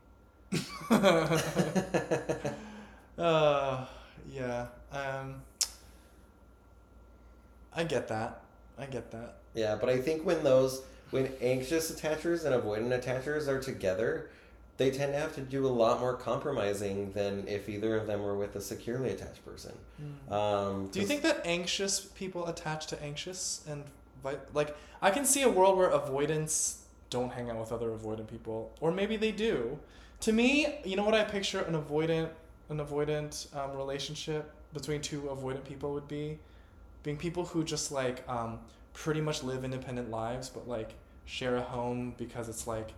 uh, 3.19 3.85
yeah. 4.33 4.67
Um, 4.93 5.43
I 7.75 7.85
get 7.85 8.09
that. 8.09 8.43
I 8.79 8.87
get 8.87 9.11
that. 9.11 9.37
Yeah, 9.55 9.77
but 9.81 9.89
I 9.89 9.99
think 9.99 10.25
when 10.25 10.43
those 10.45 10.83
when 11.11 11.31
anxious 11.41 11.93
attachers 11.93 12.45
and 12.45 12.61
avoidant 12.61 13.03
attachers 13.03 13.49
are 13.49 13.61
together, 13.61 14.31
they 14.77 14.91
tend 14.91 15.13
to 15.13 15.19
have 15.19 15.35
to 15.37 15.41
do 15.41 15.67
a 15.67 15.69
lot 15.69 16.01
more 16.01 16.15
compromising 16.15 17.13
than 17.13 17.47
if 17.47 17.69
either 17.69 17.97
of 17.97 18.07
them 18.07 18.23
were 18.23 18.37
with 18.37 18.57
a 18.57 18.61
securely 18.61 19.11
attached 19.11 19.45
person. 19.45 19.73
Mm. 20.03 20.33
Um, 20.33 20.89
do 20.89 21.01
you 21.01 21.07
think 21.07 21.23
that 21.23 21.43
anxious 21.45 22.01
people 22.01 22.47
attach 22.49 22.87
to 22.89 23.03
anxious 23.03 23.63
and 23.69 23.85
like 24.55 24.75
I 25.03 25.11
can 25.11 25.25
see 25.25 25.43
a 25.43 25.49
world 25.49 25.77
where 25.77 25.89
avoidants 25.89 26.85
don't 27.11 27.31
hang 27.31 27.51
out 27.51 27.59
with 27.61 27.73
other 27.73 27.91
avoidant 27.91 28.29
people, 28.29 28.73
or 28.81 28.91
maybe 28.91 29.17
they 29.17 29.33
do. 29.33 29.79
To 30.21 30.33
me, 30.33 30.79
you 30.85 30.97
know 30.97 31.05
what 31.05 31.15
I 31.15 31.25
picture 31.25 31.61
an 31.61 31.75
avoidant 31.75 32.31
an 32.71 32.79
avoidant 32.79 33.55
um, 33.55 33.77
relationship 33.77 34.51
between 34.73 35.03
two 35.03 35.23
avoidant 35.23 35.65
people 35.65 35.93
would 35.93 36.09
be, 36.09 36.39
being 37.03 37.19
people 37.19 37.45
who 37.45 37.63
just 37.63 37.93
like 37.93 38.27
um, 38.29 38.59
pretty 38.95 39.21
much 39.21 39.43
live 39.43 39.65
independent 39.65 40.11
lives, 40.11 40.49
but 40.49 40.67
like 40.67 40.95
share 41.27 41.57
a 41.57 41.63
home 41.63 42.15
because 42.17 42.49
it's 42.49 42.67
like 42.67 42.89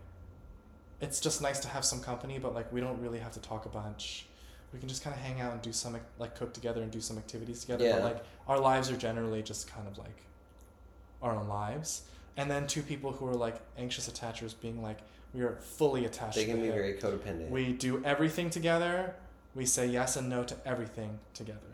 it's 1.01 1.21
just 1.21 1.43
nice 1.43 1.61
to 1.61 1.69
have 1.69 1.85
some 1.85 2.01
company, 2.01 2.39
but 2.39 2.55
like 2.55 2.73
we 2.73 2.81
don't 2.81 3.01
really 3.01 3.19
have 3.19 3.33
to 3.33 3.41
talk 3.41 3.67
a 3.67 3.69
bunch. 3.69 4.27
We 4.73 4.79
can 4.81 4.89
just 4.89 5.03
kind 5.05 5.15
of 5.15 5.23
hang 5.23 5.41
out 5.41 5.53
and 5.53 5.63
do 5.63 5.73
some 5.73 5.97
like 6.19 6.35
cook 6.37 6.53
together 6.53 6.83
and 6.83 6.91
do 6.91 7.01
some 7.01 7.19
activities 7.19 7.61
together. 7.61 7.85
Yeah. 7.85 7.95
But 7.97 8.03
like 8.05 8.25
our 8.49 8.59
lives 8.59 8.91
are 8.91 8.97
generally 8.97 9.43
just 9.43 9.69
kind 9.71 9.87
of 9.87 9.97
like 9.99 10.23
our 11.23 11.35
own 11.35 11.49
lives. 11.49 12.03
And 12.37 12.51
then 12.51 12.67
two 12.67 12.83
people 12.83 13.13
who 13.13 13.27
are 13.27 13.35
like 13.35 13.57
anxious 13.79 14.09
attachers 14.09 14.55
being 14.61 14.83
like 14.83 14.99
we 15.33 15.43
are 15.43 15.57
fully 15.61 16.05
attached. 16.07 16.37
They 16.37 16.45
can 16.47 16.61
be 16.63 16.69
very 16.69 16.95
codependent. 16.95 17.51
We 17.51 17.73
do 17.73 18.03
everything 18.05 18.51
together. 18.51 19.15
we 19.55 19.65
say 19.65 19.87
yes 19.87 20.17
and 20.17 20.29
no 20.29 20.45
to 20.45 20.55
everything 20.67 21.19
together, 21.33 21.73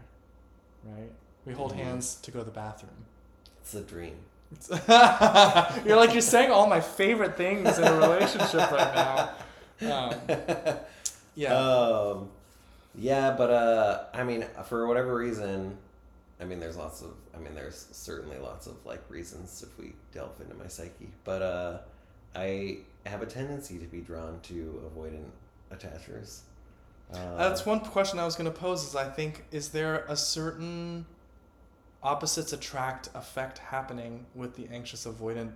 right? 0.84 1.10
We 1.44 1.52
hold 1.52 1.72
Mhm. 1.72 1.78
hands 1.78 2.14
to 2.22 2.30
go 2.30 2.38
to 2.38 2.44
the 2.44 2.52
bathroom. 2.52 3.06
It's 3.60 3.74
a 3.74 3.80
dream. 3.80 4.18
You're 5.86 5.96
like 5.96 6.12
you're 6.12 6.20
saying 6.20 6.50
all 6.50 6.66
my 6.66 6.80
favorite 6.80 7.36
things 7.36 7.78
in 7.78 7.84
a 7.84 7.94
relationship 7.94 8.70
right 8.70 8.94
now. 8.94 9.30
Um, 9.82 10.14
yeah. 11.34 11.54
Um, 11.54 12.28
yeah, 12.94 13.34
but 13.36 13.50
uh, 13.50 14.04
I 14.12 14.24
mean, 14.24 14.44
for 14.66 14.86
whatever 14.86 15.14
reason, 15.14 15.76
I 16.40 16.44
mean, 16.44 16.60
there's 16.60 16.76
lots 16.76 17.02
of, 17.02 17.10
I 17.34 17.38
mean, 17.38 17.54
there's 17.54 17.86
certainly 17.92 18.38
lots 18.38 18.66
of 18.66 18.74
like 18.84 19.02
reasons 19.08 19.62
if 19.62 19.78
we 19.78 19.92
delve 20.12 20.40
into 20.40 20.54
my 20.54 20.68
psyche, 20.68 21.08
but 21.24 21.42
uh, 21.42 21.78
I 22.34 22.78
have 23.06 23.22
a 23.22 23.26
tendency 23.26 23.78
to 23.78 23.86
be 23.86 24.00
drawn 24.00 24.40
to 24.44 24.82
avoidant 24.94 25.30
attachers. 25.74 26.40
Uh, 27.12 27.36
That's 27.36 27.66
one 27.66 27.80
question 27.80 28.18
I 28.18 28.24
was 28.24 28.36
going 28.36 28.50
to 28.50 28.58
pose. 28.58 28.84
Is 28.84 28.96
I 28.96 29.08
think 29.08 29.44
is 29.50 29.68
there 29.70 30.04
a 30.08 30.16
certain 30.16 31.06
opposites 32.02 32.52
attract 32.52 33.08
effect 33.14 33.58
happening 33.58 34.26
with 34.34 34.56
the 34.56 34.68
anxious 34.72 35.06
avoidant 35.06 35.52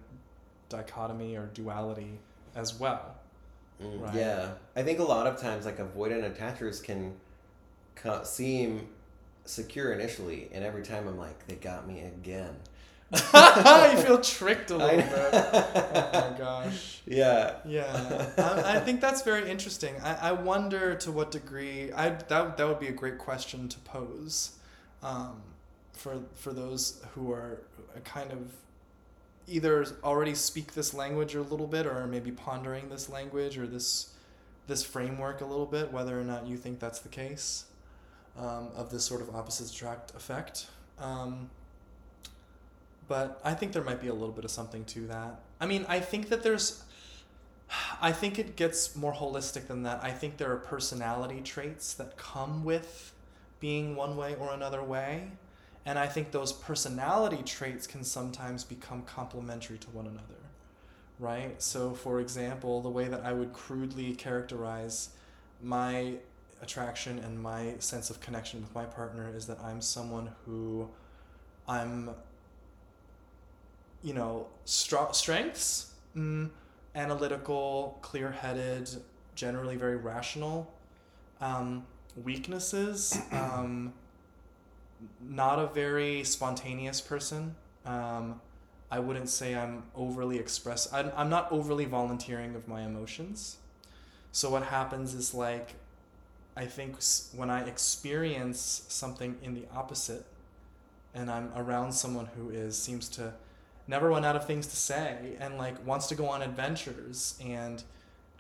dichotomy 0.69 1.37
or 1.37 1.47
duality 1.55 2.19
as 2.55 2.79
well? 2.79 3.17
Mm, 3.83 4.03
Right. 4.03 4.15
Yeah, 4.15 4.53
I 4.75 4.83
think 4.83 4.99
a 4.99 5.05
lot 5.05 5.27
of 5.27 5.41
times 5.41 5.67
like 5.67 5.79
avoidant 5.79 6.35
attachers 6.35 6.83
can 6.83 7.15
co- 7.95 8.25
seem 8.25 8.89
secure 9.45 9.93
initially, 9.93 10.49
and 10.53 10.65
every 10.65 10.83
time 10.83 11.07
I'm 11.09 11.19
like, 11.19 11.47
they 11.47 11.57
got 11.57 11.87
me 11.87 12.01
again. 12.01 12.55
you 13.13 13.99
feel 14.03 14.21
tricked 14.23 14.71
a 14.71 14.77
little 14.77 15.03
bit. 15.03 15.31
Oh 15.93 16.11
my 16.13 16.31
gosh. 16.39 17.03
Yeah. 17.07 17.57
Yeah, 17.65 18.27
I, 18.39 18.77
I 18.77 18.81
think 18.81 19.01
that's 19.01 19.23
very 19.23 19.49
interesting. 19.51 19.95
I, 20.03 20.31
I 20.31 20.33
wonder 20.33 20.95
to 20.97 21.13
what 21.13 21.31
degree 21.31 21.93
I 21.93 22.11
that 22.11 22.57
that 22.57 22.67
would 22.69 22.81
be 22.81 22.89
a 22.89 22.93
great 22.93 23.19
question 23.19 23.69
to 23.69 23.79
pose, 23.81 24.53
um, 25.03 25.43
for 25.97 26.21
for 26.35 26.53
those 26.53 27.03
who 27.15 27.33
are 27.33 27.63
kind 28.05 28.31
of 28.31 28.53
either 29.49 29.87
already 30.03 30.35
speak 30.35 30.75
this 30.75 30.93
language 30.93 31.35
a 31.35 31.43
little 31.43 31.67
bit 31.67 31.87
or 31.87 32.07
maybe 32.07 32.31
pondering 32.31 32.89
this 32.89 33.09
language 33.09 33.59
or 33.59 33.67
this 33.67 34.13
this 34.67 34.85
framework 34.85 35.41
a 35.41 35.45
little 35.45 35.67
bit. 35.67 35.93
Whether 35.93 36.19
or 36.19 36.25
not 36.25 36.47
you 36.47 36.57
think 36.57 36.79
that's 36.79 37.01
the 37.01 37.09
case, 37.09 37.65
um, 38.39 38.69
of 38.77 38.91
this 38.91 39.05
sort 39.05 39.21
of 39.21 39.35
opposites 39.35 39.73
attract 39.73 40.15
effect. 40.15 40.67
Um, 40.99 41.51
but 43.09 43.41
I 43.45 43.55
think 43.55 43.73
there 43.73 43.85
might 43.85 44.01
be 44.01 44.09
a 44.09 44.15
little 44.15 44.33
bit 44.33 44.45
of 44.45 44.51
something 44.51 44.85
to 44.87 45.07
that. 45.07 45.41
I 45.61 45.67
mean, 45.67 45.87
I 45.89 46.01
think 46.01 46.29
that 46.29 46.43
there's 46.43 46.83
I 48.01 48.13
think 48.13 48.39
it 48.39 48.57
gets 48.57 48.95
more 48.95 49.13
holistic 49.13 49.67
than 49.67 49.83
that. 49.85 50.03
I 50.03 50.11
think 50.11 50.37
there 50.37 50.53
are 50.53 50.57
personality 50.57 51.41
traits 51.41 51.95
that 51.95 52.17
come 52.17 52.65
with 52.65 53.13
being 53.61 53.97
one 53.97 54.17
way 54.17 54.37
or 54.37 54.53
another 54.53 54.83
way. 54.83 55.29
And 55.87 55.99
I 55.99 56.09
think 56.09 56.33
those 56.33 56.53
personality 56.53 57.43
traits 57.45 57.87
can 57.87 58.03
sometimes 58.03 58.65
become 58.65 59.03
complementary 59.03 59.79
to 59.79 59.91
one 59.91 60.07
another. 60.07 60.35
Right? 61.19 61.63
So, 61.63 61.95
for 61.95 62.21
example, 62.21 62.83
the 62.83 62.91
way 62.91 63.07
that 63.09 63.25
I 63.25 63.33
would 63.33 63.53
crudely 63.53 64.15
characterize 64.15 65.11
my 65.63 66.15
attraction 66.61 67.21
and 67.21 67.41
my 67.41 67.75
sense 67.79 68.11
of 68.11 68.21
connection 68.21 68.61
with 68.61 68.75
my 68.75 68.85
partner 68.85 69.31
is 69.35 69.47
that 69.47 69.59
I'm 69.61 69.81
someone 69.81 70.31
who 70.45 70.91
I'm, 71.69 72.11
you 74.03 74.13
know, 74.13 74.49
str- 74.65 75.13
strengths. 75.13 75.93
Mm, 76.17 76.51
analytical, 76.97 77.99
clear 78.03 78.33
headed, 78.33 78.89
generally 79.35 79.77
very 79.77 79.97
rational. 79.97 80.73
Um, 81.41 81.87
weaknesses, 82.25 83.19
um, 83.33 83.93
not 85.21 85.59
a 85.59 85.67
very 85.67 86.25
spontaneous 86.25 87.01
person. 87.01 87.55
Um, 87.85 88.41
I 88.91 88.99
wouldn't 88.99 89.29
say 89.29 89.55
I'm 89.55 89.85
overly 89.95 90.39
express. 90.39 90.93
I'm, 90.93 91.11
I'm 91.17 91.29
not 91.29 91.51
overly 91.51 91.85
volunteering 91.85 92.55
of 92.55 92.69
my 92.69 92.83
emotions. 92.83 93.57
So 94.33 94.51
what 94.51 94.65
happens 94.65 95.15
is 95.15 95.35
like, 95.35 95.75
I 96.57 96.67
think 96.67 96.97
when 97.35 97.51
I 97.51 97.65
experience 97.67 98.85
something 98.89 99.37
in 99.43 99.55
the 99.55 99.65
opposite, 99.75 100.25
and 101.15 101.31
I'm 101.31 101.51
around 101.57 101.93
someone 101.93 102.27
who 102.37 102.51
is 102.51 102.77
seems 102.79 103.09
to 103.11 103.33
never 103.89 104.11
run 104.11 104.25
out 104.25 104.37
of 104.37 104.47
things 104.47 104.67
to 104.67 104.77
say 104.77 105.37
and 105.41 105.57
like 105.57 105.85
wants 105.87 106.07
to 106.09 106.15
go 106.15 106.29
on 106.29 106.43
adventures 106.43 107.39
and 107.43 107.83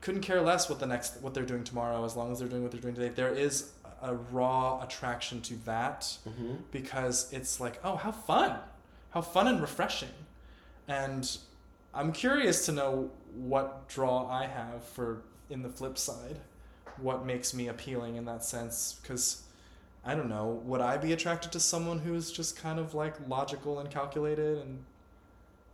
couldn't 0.01 0.21
care 0.21 0.43
less 0.43 0.69
what 0.69 0.79
the 0.79 0.87
next 0.87 1.17
what 1.23 1.33
they're 1.33 1.45
doing 1.45 1.65
tomorrow 1.65 2.05
as 2.05 2.17
long 2.17 2.31
as 2.31 2.39
they're 2.39 2.49
doing 2.49 2.63
what 2.63 2.71
they're 2.71 2.81
doing 2.81 2.95
today 2.95 3.09
there 3.09 3.33
is 3.33 3.71
a 4.03 4.15
raw 4.15 4.83
attraction 4.83 5.41
to 5.43 5.55
that 5.65 6.19
hmm 6.25 6.55
because 6.71 7.33
it's 7.33 7.61
like 7.61 7.81
oh 7.85 7.97
how 7.97 8.13
fun. 8.13 8.59
How 9.11 9.23
fun 9.23 9.47
and 9.47 9.61
refreshing. 9.61 10.15
And 10.89 11.37
i'm 11.95 12.13
curious 12.13 12.67
to 12.67 12.73
know 12.73 13.11
what 13.35 13.89
draw 13.89 14.29
i 14.31 14.47
have 14.47 14.85
for 14.85 15.23
in 15.49 15.63
the 15.63 15.69
flip 15.69 15.97
side 15.97 16.39
what 16.99 17.25
makes 17.25 17.55
me 17.55 17.69
appealing 17.69 18.17
in 18.17 18.25
that 18.27 18.45
sense. 18.45 18.99
Because 19.03 19.43
i 20.05 20.15
don't 20.15 20.29
know 20.29 20.61
would 20.65 20.81
i 20.81 20.97
be 20.97 21.13
attracted 21.13 21.51
to 21.53 21.61
someone 21.61 21.99
who's 22.01 22.31
just 22.31 22.57
kind 22.57 22.79
of 22.79 22.95
like 22.95 23.15
logical 23.29 23.79
and 23.81 23.91
calculated 23.91 24.59
and 24.59 24.85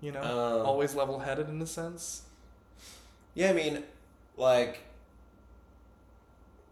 you 0.01 0.11
know 0.13 0.23
Um, 0.23 0.67
always 0.67 0.95
level-headed 0.95 1.49
in 1.49 1.61
a 1.63 1.67
sense? 1.67 2.23
Yeah, 3.35 3.51
I 3.51 3.53
mean, 3.53 3.83
like, 4.37 4.81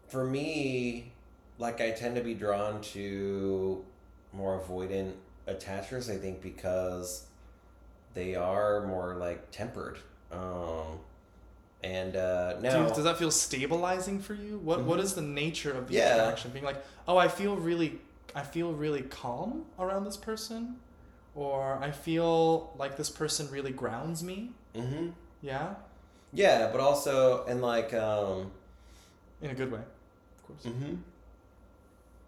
for 0.07 0.23
me, 0.25 1.10
like, 1.61 1.79
I 1.79 1.91
tend 1.91 2.15
to 2.15 2.21
be 2.21 2.33
drawn 2.33 2.81
to 2.95 3.85
more 4.33 4.59
avoidant 4.59 5.13
attachers, 5.47 6.09
I 6.13 6.17
think, 6.17 6.41
because 6.41 7.25
they 8.13 8.35
are 8.35 8.85
more, 8.87 9.15
like, 9.15 9.51
tempered. 9.51 9.99
Um, 10.31 10.99
and 11.83 12.15
uh, 12.15 12.59
now. 12.61 12.87
does 12.89 13.03
that 13.03 13.17
feel 13.17 13.31
stabilizing 13.31 14.19
for 14.19 14.35
you 14.35 14.59
what 14.59 14.83
what 14.83 14.99
Mhm. 14.99 15.03
is 15.03 15.15
the 15.15 15.21
nature 15.21 15.71
of 15.73 15.87
the 15.87 15.95
Yeah. 15.95 16.13
interaction 16.15 16.51
being 16.51 16.63
like 16.63 16.79
oh 17.07 17.17
i 17.17 17.27
feel 17.27 17.55
really 17.55 17.99
i 18.35 18.43
feel 18.43 18.71
really 18.71 19.01
calm 19.01 19.65
around 19.79 20.03
this 20.05 20.15
person 20.15 20.75
or 21.33 21.79
i 21.81 21.89
feel 21.89 22.71
like 22.77 22.97
this 22.97 23.09
person 23.09 23.49
really 23.49 23.71
grounds 23.71 24.23
me 24.23 24.51
hmm 24.75 25.09
yeah 25.41 25.73
Yeah, 26.33 26.69
but 26.71 26.79
also, 26.79 27.43
and 27.45 27.61
like, 27.63 27.93
um, 27.95 28.51
in 29.41 29.49
a 29.49 29.55
good 29.55 29.71
way 29.71 29.79
of 30.37 30.41
course 30.47 30.63
hmm 30.65 30.95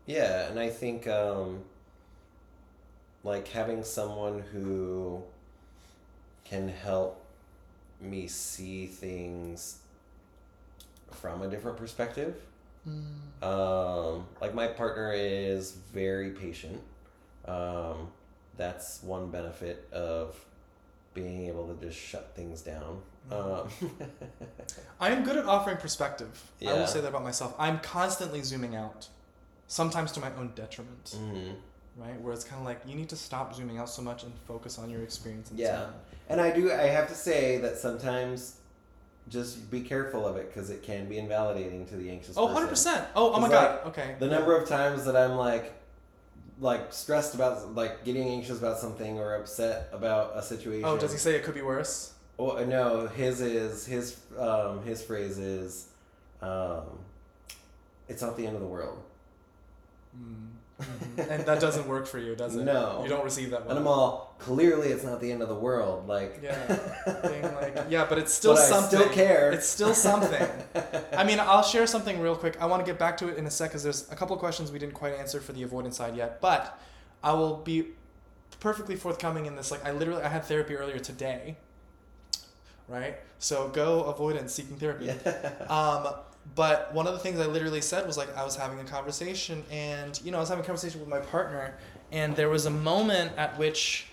Yeah, 0.05 0.49
and 0.49 0.59
I 0.59 0.69
think 0.69 1.07
um, 1.07 1.61
like 3.23 3.47
having 3.47 3.83
someone 3.83 4.43
who 4.51 5.23
can 6.43 6.67
help 6.67 7.23
me 8.01 8.27
see 8.27 8.85
things 8.85 9.77
from 11.11 11.41
a 11.41 11.47
different 11.47 11.77
perspective. 11.77 12.35
Mm. 12.87 13.43
Um, 13.43 14.25
like 14.41 14.53
my 14.53 14.67
partner 14.67 15.13
is 15.13 15.71
very 15.93 16.31
patient. 16.31 16.81
Um, 17.45 18.09
that's 18.57 19.01
one 19.03 19.31
benefit 19.31 19.87
of 19.91 20.37
being 21.13 21.47
able 21.47 21.73
to 21.73 21.85
just 21.85 21.97
shut 21.97 22.33
things 22.35 22.61
down. 22.61 22.99
Um, 23.31 23.69
i 24.99 25.09
am 25.09 25.23
good 25.23 25.37
at 25.37 25.45
offering 25.45 25.77
perspective 25.77 26.51
i 26.61 26.73
will 26.73 26.85
say 26.85 26.99
that 26.99 27.07
about 27.07 27.23
myself 27.23 27.55
i'm 27.57 27.79
constantly 27.79 28.41
zooming 28.41 28.75
out 28.75 29.07
sometimes 29.67 30.11
to 30.11 30.19
my 30.19 30.31
own 30.37 30.51
detriment 30.55 31.15
mhm. 31.17 31.55
right 31.97 32.19
where 32.21 32.33
it's 32.33 32.43
kind 32.43 32.59
of 32.59 32.65
like 32.65 32.81
you 32.85 32.95
need 32.95 33.09
to 33.09 33.15
stop 33.15 33.53
zooming 33.55 33.77
out 33.77 33.89
so 33.89 34.01
much 34.01 34.23
and 34.23 34.33
focus 34.47 34.77
on 34.77 34.89
your 34.89 35.01
experience 35.01 35.49
and 35.49 35.59
Yeah. 35.59 35.87
And 36.29 36.39
I 36.39 36.51
do. 36.51 36.71
I 36.71 36.87
have 36.87 37.07
to 37.09 37.15
say 37.15 37.57
that 37.57 37.77
sometimes, 37.77 38.57
just 39.29 39.69
be 39.69 39.81
careful 39.81 40.25
of 40.25 40.37
it 40.37 40.53
because 40.53 40.69
it 40.69 40.81
can 40.81 41.07
be 41.09 41.17
invalidating 41.17 41.85
to 41.87 41.95
the 41.97 42.09
anxious. 42.09 42.35
oh 42.37 42.47
person. 42.47 42.93
100% 42.93 43.05
oh, 43.15 43.33
oh 43.33 43.39
my 43.39 43.47
It's 43.47 43.53
god 43.53 43.87
okay 43.87 44.15
The 44.19 44.27
number 44.27 44.55
of 44.55 44.67
times 44.67 45.03
that 45.05 45.17
I'm 45.17 45.35
like, 45.35 45.73
like 46.59 46.93
stressed 46.93 47.35
about, 47.35 47.75
like 47.75 48.05
getting 48.05 48.27
anxious 48.29 48.57
about 48.57 48.79
something 48.79 49.19
or 49.19 49.35
upset 49.35 49.89
about 49.91 50.31
a 50.35 50.41
situation. 50.41 50.85
oh 50.85 50.97
does 50.97 51.11
he 51.11 51.17
say 51.17 51.35
it 51.35 51.43
could 51.43 51.55
be 51.55 51.61
worse 51.61 52.13
Oh 52.39 52.63
no, 52.65 53.07
his 53.07 53.41
is 53.41 53.85
his 53.85 54.17
um 54.39 54.83
his 54.83 55.03
phrase 55.03 55.37
is, 55.37 55.87
um, 56.41 56.83
it's 58.07 58.21
not 58.21 58.37
the 58.37 58.45
end 58.47 58.55
of 58.55 58.61
the 58.61 58.67
world. 58.67 59.01
Mm. 60.17 61.29
and 61.29 61.45
that 61.45 61.59
doesn't 61.59 61.87
work 61.87 62.07
for 62.07 62.17
you, 62.19 62.35
does 62.35 62.55
it? 62.55 62.63
No. 62.63 63.01
You 63.03 63.09
don't 63.09 63.23
receive 63.23 63.51
that 63.51 63.61
And 63.67 63.77
I'm 63.77 63.87
all 63.87 64.35
clearly 64.39 64.89
it's 64.89 65.03
not 65.03 65.21
the 65.21 65.31
end 65.31 65.41
of 65.41 65.49
the 65.49 65.55
world. 65.55 66.07
Like 66.07 66.39
Yeah. 66.41 67.19
Being 67.27 67.43
like, 67.55 67.77
yeah, 67.89 68.05
but 68.07 68.17
it's 68.17 68.33
still 68.33 68.55
but 68.55 68.61
something. 68.63 68.99
I 68.99 69.01
still 69.03 69.13
care. 69.13 69.51
It's 69.51 69.67
still 69.67 69.93
something. 69.93 70.47
I 71.17 71.23
mean, 71.23 71.39
I'll 71.39 71.63
share 71.63 71.87
something 71.87 72.19
real 72.19 72.35
quick. 72.35 72.61
I 72.61 72.65
want 72.65 72.85
to 72.85 72.91
get 72.91 72.99
back 72.99 73.17
to 73.17 73.27
it 73.27 73.37
in 73.37 73.45
a 73.45 73.51
sec 73.51 73.69
because 73.69 73.83
there's 73.83 74.11
a 74.11 74.15
couple 74.15 74.35
of 74.35 74.39
questions 74.39 74.71
we 74.71 74.79
didn't 74.79 74.95
quite 74.95 75.13
answer 75.13 75.39
for 75.39 75.53
the 75.53 75.63
avoidance 75.63 75.97
side 75.97 76.15
yet. 76.15 76.41
But 76.41 76.79
I 77.23 77.33
will 77.33 77.57
be 77.57 77.87
perfectly 78.59 78.95
forthcoming 78.95 79.45
in 79.45 79.55
this. 79.55 79.71
Like, 79.71 79.85
I 79.85 79.91
literally 79.91 80.23
I 80.23 80.29
had 80.29 80.43
therapy 80.45 80.75
earlier 80.75 80.99
today. 80.99 81.57
Right. 82.87 83.17
So 83.39 83.69
go 83.69 84.03
avoidance 84.03 84.53
seeking 84.53 84.77
therapy. 84.77 85.05
yeah. 85.05 85.65
Um, 85.69 86.15
But 86.55 86.93
one 86.93 87.07
of 87.07 87.13
the 87.13 87.19
things 87.19 87.39
I 87.39 87.45
literally 87.45 87.81
said 87.81 88.05
was 88.05 88.17
like 88.17 88.35
I 88.37 88.43
was 88.43 88.55
having 88.55 88.79
a 88.79 88.83
conversation 88.83 89.63
and 89.71 90.19
you 90.23 90.31
know 90.31 90.37
I 90.37 90.41
was 90.41 90.49
having 90.49 90.63
a 90.63 90.67
conversation 90.67 90.99
with 90.99 91.09
my 91.09 91.19
partner 91.19 91.75
and 92.11 92.35
there 92.35 92.49
was 92.49 92.65
a 92.65 92.69
moment 92.69 93.31
at 93.37 93.57
which 93.57 94.07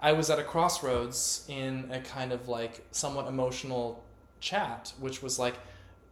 I 0.00 0.12
was 0.12 0.30
at 0.30 0.38
a 0.38 0.44
crossroads 0.44 1.44
in 1.48 1.90
a 1.92 2.00
kind 2.00 2.32
of 2.32 2.48
like 2.48 2.86
somewhat 2.90 3.26
emotional 3.26 4.02
chat, 4.40 4.92
which 4.98 5.22
was 5.22 5.38
like, 5.38 5.54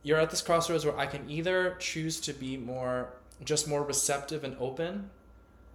you're 0.03 0.19
at 0.19 0.31
this 0.31 0.43
crossroads 0.43 0.85
where 0.85 0.99
I 0.99 1.07
can 1.07 1.29
either 1.31 1.77
choose 1.79 2.21
to 2.23 2.33
be 2.33 2.57
more, 2.57 3.15
just 3.45 3.67
more 3.67 3.83
receptive 3.83 4.45
and 4.45 4.57
open, 4.61 5.11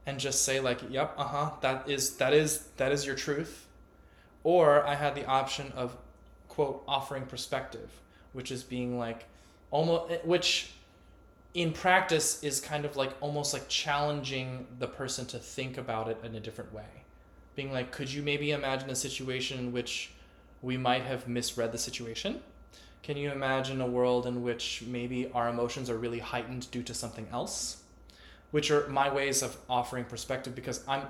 and 0.06 0.20
just 0.20 0.44
say 0.44 0.60
like, 0.60 0.80
yep, 0.90 1.14
uh 1.18 1.24
huh, 1.24 1.52
that 1.62 1.90
is 1.90 2.18
that 2.18 2.34
is 2.34 2.68
that 2.78 2.92
is 2.92 3.06
your 3.06 3.16
truth, 3.16 3.68
or 4.44 4.86
I 4.86 4.96
had 4.96 5.16
the 5.16 5.26
option 5.26 5.72
of, 5.76 5.98
quote, 6.50 6.84
offering 6.88 7.26
perspective, 7.26 7.90
which 8.34 8.52
is 8.52 8.64
being 8.64 9.00
like, 9.00 9.26
almost 9.74 10.12
eh, 10.12 10.18
which 10.24 10.72
in 11.54 11.74
practice 11.74 12.42
is 12.44 12.62
kind 12.62 12.86
of 12.86 12.96
like 12.96 13.12
almost 13.20 13.54
like 13.54 13.68
challenging 13.68 14.66
the 14.80 14.88
person 14.88 15.26
to 15.26 15.38
think 15.38 15.78
about 15.78 16.08
it 16.08 16.18
in 16.24 16.34
a 16.36 16.40
different 16.40 16.74
way 16.74 17.04
being 17.56 17.72
like, 17.72 17.92
could 17.92 18.12
you 18.12 18.22
maybe 18.22 18.52
imagine 18.52 18.90
a 18.90 18.96
situation 18.96 19.60
in 19.60 19.72
which 19.72 20.12
we 20.62 20.78
might 20.78 21.04
have 21.04 21.28
misread 21.28 21.72
the 21.72 21.78
situation? 21.78 22.42
Can 23.04 23.18
you 23.18 23.32
imagine 23.32 23.82
a 23.82 23.88
world 23.88 24.26
in 24.26 24.44
which 24.44 24.84
maybe 24.88 25.30
our 25.34 25.50
emotions 25.50 25.90
are 25.90 25.98
really 25.98 26.20
heightened 26.20 26.72
due 26.72 26.84
to 26.84 26.94
something 26.94 27.28
else? 27.32 27.84
Which 28.52 28.72
are 28.72 28.88
my 28.88 29.14
ways 29.14 29.42
of 29.42 29.58
offering 29.70 30.06
perspective 30.06 30.56
because 30.56 30.84
I'm 30.88 31.04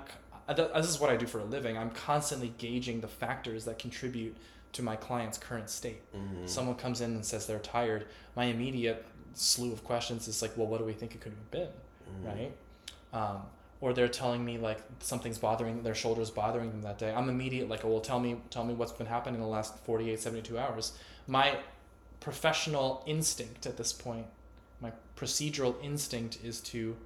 this 0.46 0.88
is 0.88 1.00
what 1.00 1.08
I 1.08 1.16
do 1.16 1.26
for 1.26 1.38
a 1.38 1.44
living. 1.44 1.78
I'm 1.78 1.90
constantly 1.90 2.52
gauging 2.58 3.00
the 3.00 3.08
factors 3.08 3.64
that 3.64 3.78
contribute 3.78 4.36
to 4.74 4.82
my 4.82 4.96
client's 4.96 5.38
current 5.38 5.70
state. 5.70 6.02
Mm-hmm. 6.14 6.46
Someone 6.46 6.76
comes 6.76 7.00
in 7.00 7.12
and 7.12 7.24
says 7.24 7.46
they're 7.46 7.58
tired. 7.58 8.06
My 8.36 8.44
immediate 8.44 9.04
slew 9.32 9.72
of 9.72 9.82
questions 9.82 10.28
is 10.28 10.42
like, 10.42 10.56
well, 10.56 10.66
what 10.66 10.78
do 10.78 10.84
we 10.84 10.92
think 10.92 11.14
it 11.14 11.20
could 11.20 11.32
have 11.32 11.50
been, 11.50 11.68
mm-hmm. 11.68 12.26
right? 12.26 12.52
Um, 13.12 13.42
or 13.80 13.92
they're 13.92 14.08
telling 14.08 14.42
me 14.42 14.56
like 14.56 14.80
something's 15.00 15.36
bothering 15.36 15.82
their 15.82 15.94
shoulders 15.94 16.30
bothering 16.30 16.70
them 16.70 16.80
that 16.80 16.98
day 16.98 17.12
i'm 17.12 17.28
immediate 17.28 17.68
like 17.68 17.84
oh 17.84 17.88
well 17.88 18.00
tell 18.00 18.18
me 18.18 18.36
tell 18.48 18.64
me 18.64 18.72
what's 18.72 18.92
been 18.92 19.06
happening 19.06 19.34
in 19.34 19.40
the 19.42 19.46
last 19.46 19.76
48 19.84 20.18
72 20.18 20.58
hours 20.58 20.92
my 21.26 21.58
professional 22.20 23.02
instinct 23.06 23.66
at 23.66 23.76
this 23.76 23.92
point 23.92 24.26
my 24.80 24.90
procedural 25.18 25.74
instinct 25.82 26.38
is 26.42 26.60
to 26.60 26.96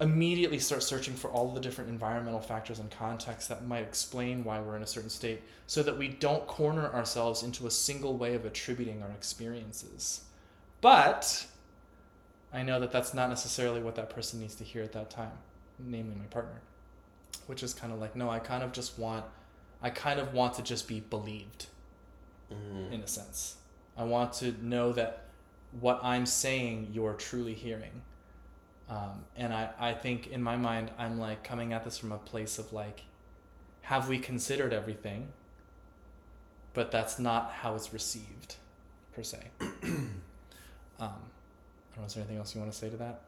immediately 0.00 0.58
start 0.58 0.82
searching 0.82 1.14
for 1.14 1.30
all 1.30 1.52
the 1.52 1.60
different 1.60 1.88
environmental 1.88 2.40
factors 2.40 2.80
and 2.80 2.90
contexts 2.90 3.48
that 3.48 3.66
might 3.66 3.82
explain 3.82 4.42
why 4.42 4.60
we're 4.60 4.76
in 4.76 4.82
a 4.82 4.86
certain 4.86 5.10
state 5.10 5.40
so 5.66 5.82
that 5.82 5.96
we 5.96 6.08
don't 6.08 6.46
corner 6.46 6.92
ourselves 6.92 7.42
into 7.42 7.66
a 7.66 7.70
single 7.70 8.16
way 8.16 8.34
of 8.34 8.44
attributing 8.44 9.02
our 9.02 9.10
experiences 9.10 10.22
but 10.84 11.46
I 12.52 12.62
know 12.62 12.78
that 12.78 12.92
that's 12.92 13.14
not 13.14 13.30
necessarily 13.30 13.80
what 13.80 13.94
that 13.94 14.10
person 14.10 14.38
needs 14.38 14.54
to 14.56 14.64
hear 14.64 14.82
at 14.82 14.92
that 14.92 15.08
time, 15.08 15.32
namely 15.78 16.14
my 16.14 16.26
partner. 16.26 16.60
Which 17.46 17.62
is 17.62 17.72
kind 17.72 17.90
of 17.90 18.00
like, 18.00 18.14
no, 18.14 18.28
I 18.28 18.38
kind 18.38 18.62
of 18.62 18.70
just 18.70 18.98
want, 18.98 19.24
I 19.80 19.88
kind 19.88 20.20
of 20.20 20.34
want 20.34 20.52
to 20.54 20.62
just 20.62 20.86
be 20.86 21.00
believed 21.00 21.68
mm-hmm. 22.52 22.92
in 22.92 23.00
a 23.00 23.06
sense. 23.06 23.56
I 23.96 24.04
want 24.04 24.34
to 24.34 24.54
know 24.62 24.92
that 24.92 25.24
what 25.80 26.00
I'm 26.02 26.26
saying 26.26 26.90
you're 26.92 27.14
truly 27.14 27.54
hearing. 27.54 28.02
Um, 28.88 29.24
and 29.36 29.52
I, 29.52 29.70
I 29.78 29.92
think 29.92 30.28
in 30.28 30.42
my 30.42 30.56
mind, 30.56 30.90
I'm 30.98 31.18
like 31.18 31.42
coming 31.42 31.72
at 31.72 31.84
this 31.84 31.98
from 31.98 32.12
a 32.12 32.18
place 32.18 32.58
of 32.58 32.72
like, 32.72 33.02
have 33.82 34.08
we 34.08 34.18
considered 34.18 34.72
everything? 34.72 35.28
But 36.74 36.90
that's 36.90 37.18
not 37.18 37.52
how 37.52 37.74
it's 37.76 37.92
received, 37.92 38.56
per 39.14 39.22
se. 39.22 39.38
um, 39.60 40.14
I 40.98 41.06
don't 41.06 41.98
know, 41.98 42.04
is 42.06 42.14
there 42.14 42.22
anything 42.22 42.38
else 42.38 42.54
you 42.54 42.60
want 42.60 42.72
to 42.72 42.78
say 42.78 42.90
to 42.90 42.96
that? 42.96 43.20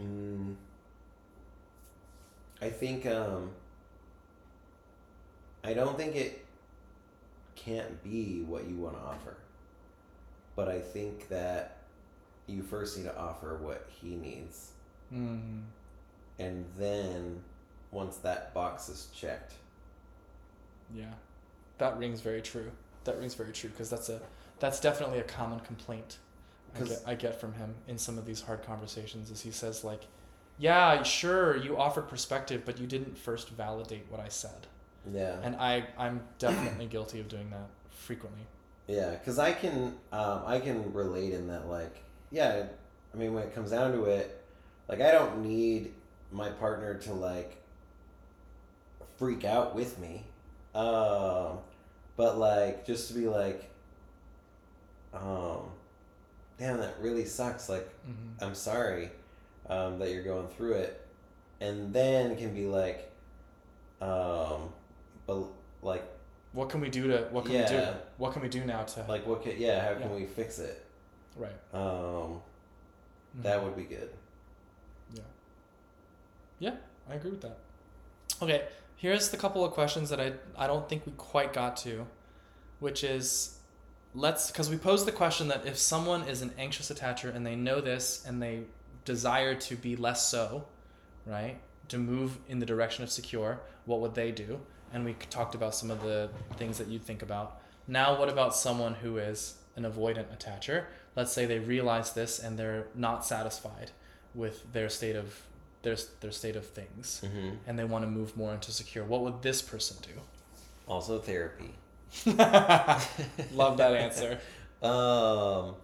Mm, 0.00 0.54
I 2.60 2.70
think 2.70 3.06
um, 3.06 3.50
I 5.62 5.74
don't 5.74 5.96
think 5.96 6.16
it 6.16 6.44
can't 7.54 8.02
be 8.02 8.42
what 8.46 8.68
you 8.68 8.76
want 8.76 8.96
to 8.96 9.02
offer, 9.02 9.36
but 10.56 10.68
I 10.68 10.80
think 10.80 11.28
that 11.28 11.73
you 12.46 12.62
first 12.62 12.96
need 12.96 13.04
to 13.04 13.18
offer 13.18 13.56
what 13.56 13.86
he 13.88 14.14
needs, 14.14 14.72
mm. 15.12 15.62
and 16.38 16.64
then 16.78 17.42
once 17.90 18.16
that 18.18 18.52
box 18.54 18.88
is 18.88 19.08
checked, 19.14 19.54
yeah, 20.94 21.12
that 21.78 21.98
rings 21.98 22.20
very 22.20 22.42
true. 22.42 22.70
That 23.04 23.18
rings 23.18 23.34
very 23.34 23.52
true 23.52 23.70
because 23.70 23.90
that's 23.90 24.08
a 24.08 24.20
that's 24.60 24.80
definitely 24.80 25.18
a 25.18 25.24
common 25.24 25.60
complaint 25.60 26.18
I 26.76 26.84
get, 26.84 27.02
I 27.06 27.14
get 27.14 27.40
from 27.40 27.52
him 27.54 27.74
in 27.88 27.98
some 27.98 28.18
of 28.18 28.26
these 28.26 28.40
hard 28.40 28.64
conversations 28.64 29.30
is 29.30 29.40
he 29.40 29.50
says 29.50 29.84
like, 29.84 30.02
yeah, 30.58 31.02
sure, 31.02 31.56
you 31.56 31.76
offered 31.76 32.08
perspective, 32.08 32.62
but 32.64 32.78
you 32.78 32.86
didn't 32.86 33.16
first 33.16 33.50
validate 33.50 34.06
what 34.08 34.20
I 34.20 34.28
said. 34.28 34.66
Yeah. 35.12 35.36
And 35.42 35.56
I 35.56 35.86
I'm 35.98 36.22
definitely 36.38 36.86
guilty 36.86 37.20
of 37.20 37.28
doing 37.28 37.50
that 37.50 37.68
frequently. 37.90 38.42
Yeah, 38.86 39.10
because 39.10 39.38
I 39.38 39.52
can 39.52 39.94
um, 40.12 40.42
I 40.46 40.58
can 40.60 40.92
relate 40.92 41.32
in 41.32 41.48
that 41.48 41.68
like 41.68 42.02
yeah, 42.34 42.64
I 43.12 43.16
mean 43.16 43.32
when 43.32 43.44
it 43.44 43.54
comes 43.54 43.70
down 43.70 43.92
to 43.92 44.04
it, 44.04 44.42
like 44.88 45.00
I 45.00 45.12
don't 45.12 45.42
need 45.42 45.92
my 46.32 46.50
partner 46.50 46.94
to 46.94 47.12
like 47.14 47.56
freak 49.16 49.44
out 49.44 49.74
with 49.74 49.98
me, 49.98 50.24
um, 50.74 51.58
but 52.16 52.36
like 52.36 52.84
just 52.84 53.08
to 53.08 53.14
be 53.14 53.26
like, 53.26 53.70
um, 55.14 55.60
damn, 56.58 56.78
that 56.80 56.96
really 57.00 57.24
sucks. 57.24 57.68
Like, 57.68 57.88
mm-hmm. 58.08 58.44
I'm 58.44 58.54
sorry 58.54 59.10
um, 59.68 59.98
that 59.98 60.10
you're 60.10 60.24
going 60.24 60.48
through 60.48 60.74
it. 60.74 61.00
And 61.60 61.92
then 61.92 62.36
can 62.36 62.54
be 62.54 62.66
like, 62.66 63.10
um, 64.00 64.72
but 65.26 65.44
like, 65.82 66.04
what 66.52 66.68
can 66.68 66.80
we 66.80 66.88
do 66.88 67.08
to, 67.08 67.28
what 67.30 67.44
can 67.44 67.54
yeah, 67.54 67.62
we 67.62 67.76
do? 67.76 67.98
What 68.18 68.32
can 68.32 68.42
we 68.42 68.48
do 68.48 68.64
now 68.64 68.82
to, 68.82 69.04
like, 69.08 69.26
what 69.26 69.42
can, 69.42 69.54
yeah, 69.58 69.84
how 69.84 69.94
can 69.94 70.10
yeah. 70.10 70.16
we 70.16 70.24
fix 70.26 70.58
it? 70.58 70.83
Right. 71.36 71.52
Um, 71.72 71.80
mm-hmm. 71.80 73.42
that 73.42 73.62
would 73.62 73.76
be 73.76 73.84
good. 73.84 74.10
Yeah. 75.14 75.22
Yeah, 76.58 76.74
I 77.10 77.14
agree 77.14 77.30
with 77.30 77.42
that. 77.42 77.58
Okay, 78.42 78.64
here's 78.96 79.28
the 79.30 79.36
couple 79.36 79.64
of 79.64 79.72
questions 79.72 80.10
that 80.10 80.20
I, 80.20 80.32
I 80.56 80.66
don't 80.66 80.88
think 80.88 81.06
we 81.06 81.12
quite 81.12 81.52
got 81.52 81.76
to, 81.78 82.06
which 82.80 83.04
is 83.04 83.58
let's 84.14 84.50
because 84.50 84.70
we 84.70 84.76
posed 84.76 85.06
the 85.06 85.12
question 85.12 85.48
that 85.48 85.66
if 85.66 85.76
someone 85.76 86.22
is 86.28 86.40
an 86.40 86.52
anxious 86.56 86.90
attacher 86.90 87.34
and 87.34 87.44
they 87.44 87.56
know 87.56 87.80
this 87.80 88.24
and 88.26 88.40
they 88.40 88.62
desire 89.04 89.54
to 89.54 89.74
be 89.74 89.96
less 89.96 90.28
so 90.28 90.64
right 91.26 91.58
to 91.88 91.98
move 91.98 92.38
in 92.48 92.60
the 92.60 92.66
direction 92.66 93.02
of 93.02 93.10
secure 93.10 93.60
what 93.86 94.00
would 94.00 94.14
they 94.14 94.30
do 94.30 94.60
and 94.92 95.04
we 95.04 95.14
talked 95.30 95.54
about 95.54 95.74
some 95.74 95.90
of 95.90 96.00
the 96.02 96.30
things 96.56 96.78
that 96.78 96.86
you'd 96.86 97.02
think 97.02 97.22
about 97.22 97.60
now 97.88 98.16
what 98.16 98.28
about 98.28 98.54
someone 98.54 98.94
who 98.94 99.18
is 99.18 99.56
an 99.76 99.84
avoidant 99.84 100.26
attacher 100.36 100.84
let's 101.16 101.32
say 101.32 101.46
they 101.46 101.58
realize 101.58 102.12
this 102.12 102.38
and 102.38 102.58
they're 102.58 102.86
not 102.94 103.24
satisfied 103.24 103.90
with 104.34 104.72
their 104.72 104.88
state 104.88 105.16
of 105.16 105.42
their, 105.82 105.96
their 106.20 106.32
state 106.32 106.56
of 106.56 106.66
things 106.66 107.22
mm-hmm. 107.24 107.50
and 107.66 107.78
they 107.78 107.84
want 107.84 108.04
to 108.04 108.10
move 108.10 108.36
more 108.36 108.54
into 108.54 108.72
secure 108.72 109.04
what 109.04 109.20
would 109.20 109.42
this 109.42 109.60
person 109.62 109.96
do 110.02 110.20
also 110.86 111.18
therapy 111.18 111.74
Love 112.26 113.76
that 113.78 113.94
answer. 113.94 114.38
Um, 114.82 115.76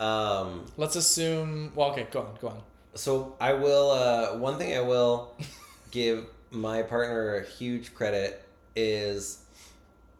um, 0.00 0.64
Let's 0.78 0.96
assume. 0.96 1.72
Well, 1.74 1.90
okay, 1.90 2.06
go 2.10 2.20
on, 2.20 2.38
go 2.40 2.48
on. 2.48 2.62
So 2.94 3.36
I 3.38 3.52
will. 3.52 3.90
Uh, 3.90 4.38
one 4.38 4.56
thing 4.56 4.74
I 4.74 4.80
will 4.80 5.36
give 5.90 6.24
my 6.50 6.80
partner 6.80 7.36
a 7.36 7.44
huge 7.44 7.92
credit 7.92 8.42
is 8.74 9.44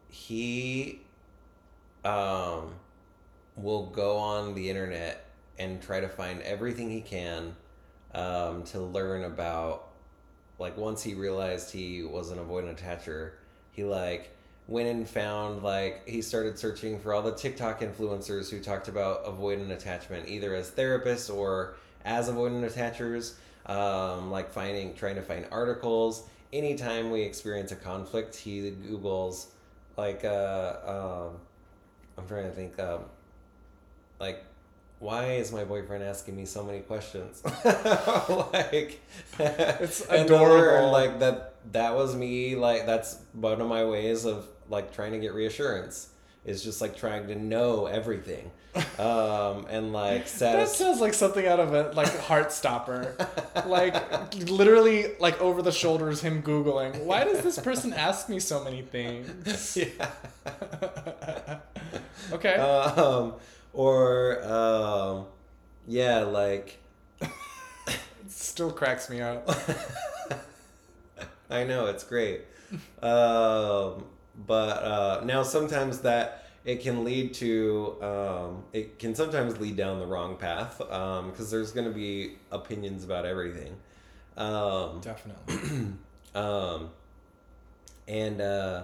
he 0.07 1.01
um, 2.03 2.75
will 3.55 3.87
go 3.87 4.17
on 4.17 4.53
the 4.53 4.69
internet 4.69 5.25
and 5.57 5.81
try 5.81 5.99
to 5.99 6.09
find 6.09 6.41
everything 6.41 6.89
he 6.89 7.01
can 7.01 7.55
um, 8.13 8.63
to 8.63 8.79
learn 8.79 9.23
about. 9.23 9.89
Like 10.57 10.77
once 10.77 11.03
he 11.03 11.13
realized 11.13 11.71
he 11.71 12.03
was 12.03 12.31
an 12.31 12.37
avoidant 12.37 12.79
attacher, 12.79 13.31
he 13.71 13.83
like 13.83 14.35
went 14.67 14.87
and 14.87 15.07
found 15.07 15.63
like 15.63 16.07
he 16.07 16.21
started 16.21 16.57
searching 16.57 16.99
for 16.99 17.13
all 17.13 17.21
the 17.21 17.33
TikTok 17.33 17.81
influencers 17.81 18.49
who 18.49 18.59
talked 18.59 18.87
about 18.87 19.25
avoidant 19.25 19.71
attachment, 19.71 20.27
either 20.27 20.55
as 20.55 20.71
therapists 20.71 21.33
or 21.33 21.75
as 22.03 22.29
avoidant 22.29 22.69
attachers. 22.69 23.33
Um, 23.65 24.29
like 24.29 24.51
finding, 24.51 24.93
trying 24.93 25.15
to 25.15 25.23
find 25.23 25.47
articles. 25.49 26.29
Anytime 26.53 27.09
we 27.09 27.21
experience 27.23 27.71
a 27.71 27.75
conflict, 27.75 28.35
he 28.35 28.69
Google's 28.69 29.47
like, 29.97 30.23
uh, 30.23 30.75
um, 30.85 31.39
I'm 32.15 32.27
trying 32.27 32.43
to 32.43 32.51
think, 32.51 32.79
um, 32.79 33.05
like 34.19 34.43
why 34.99 35.33
is 35.33 35.51
my 35.51 35.63
boyfriend 35.63 36.03
asking 36.03 36.35
me 36.35 36.45
so 36.45 36.63
many 36.63 36.79
questions? 36.79 37.43
like, 38.53 39.01
it's 39.39 40.05
adorable. 40.09 40.91
like 40.91 41.19
that. 41.19 41.53
That 41.71 41.95
was 41.95 42.15
me. 42.15 42.55
Like 42.55 42.85
that's 42.85 43.17
one 43.33 43.59
of 43.59 43.67
my 43.67 43.85
ways 43.85 44.25
of 44.25 44.47
like 44.69 44.93
trying 44.93 45.11
to 45.13 45.19
get 45.19 45.33
reassurance 45.33 46.09
is 46.45 46.63
just 46.63 46.79
like 46.79 46.95
trying 46.95 47.27
to 47.27 47.35
know 47.35 47.85
everything. 47.87 48.51
Um, 48.99 49.67
and 49.69 49.93
like 49.93 50.29
That 50.29 50.67
sounds 50.67 50.99
like 50.99 51.13
something 51.13 51.47
out 51.47 51.61
of 51.61 51.73
a 51.73 51.91
like 51.93 52.09
Heartstopper. 52.09 53.65
like 53.67 54.49
literally 54.49 55.15
like 55.17 55.39
over 55.39 55.61
the 55.61 55.71
shoulders 55.71 56.19
him 56.19 56.43
googling, 56.43 57.05
why 57.05 57.23
does 57.23 57.41
this 57.41 57.57
person 57.57 57.93
ask 57.93 58.27
me 58.27 58.37
so 58.39 58.63
many 58.65 58.81
things? 58.81 59.77
yeah. 59.77 60.09
okay. 62.33 62.55
Um, 62.55 63.35
or 63.75 64.43
um, 64.43 65.25
yeah, 65.85 66.19
like 66.19 66.79
it 67.21 67.29
still 68.29 68.71
cracks 68.71 69.09
me 69.09 69.21
up. 69.21 69.47
I 71.49 71.63
know 71.63 71.87
it's 71.87 72.03
great. 72.03 72.41
Um, 73.01 74.05
but 74.47 74.83
uh, 74.83 75.21
now 75.23 75.43
sometimes 75.43 75.99
that 75.99 76.47
it 76.63 76.81
can 76.81 77.03
lead 77.03 77.33
to 77.35 77.95
um, 78.01 78.63
it 78.73 78.97
can 78.97 79.13
sometimes 79.13 79.59
lead 79.59 79.75
down 79.75 79.99
the 79.99 80.07
wrong 80.07 80.37
path 80.37 80.79
because 80.79 81.51
there's 81.51 81.71
going 81.71 81.85
to 81.85 81.93
be 81.93 82.37
opinions 82.51 83.03
about 83.03 83.25
everything. 83.25 83.75
Um, 84.37 85.01
Definitely. 85.01 85.93
um, 86.35 86.89
and 88.07 88.41
uh, 88.41 88.83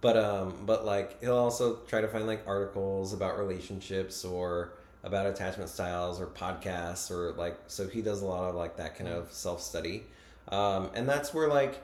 but 0.00 0.16
um, 0.16 0.54
but 0.66 0.84
like 0.84 1.20
he'll 1.20 1.36
also 1.36 1.76
try 1.88 2.00
to 2.00 2.08
find 2.08 2.26
like 2.26 2.46
articles 2.46 3.12
about 3.12 3.38
relationships 3.38 4.24
or 4.24 4.72
about 5.04 5.26
attachment 5.26 5.70
styles 5.70 6.20
or 6.20 6.26
podcasts 6.26 7.10
or 7.10 7.32
like 7.32 7.56
so 7.66 7.86
he 7.86 8.02
does 8.02 8.22
a 8.22 8.26
lot 8.26 8.48
of 8.48 8.54
like 8.54 8.76
that 8.76 8.96
kind 8.96 9.10
of 9.10 9.32
self 9.32 9.62
study, 9.62 10.04
um, 10.48 10.90
and 10.94 11.08
that's 11.08 11.32
where 11.34 11.48
like 11.48 11.80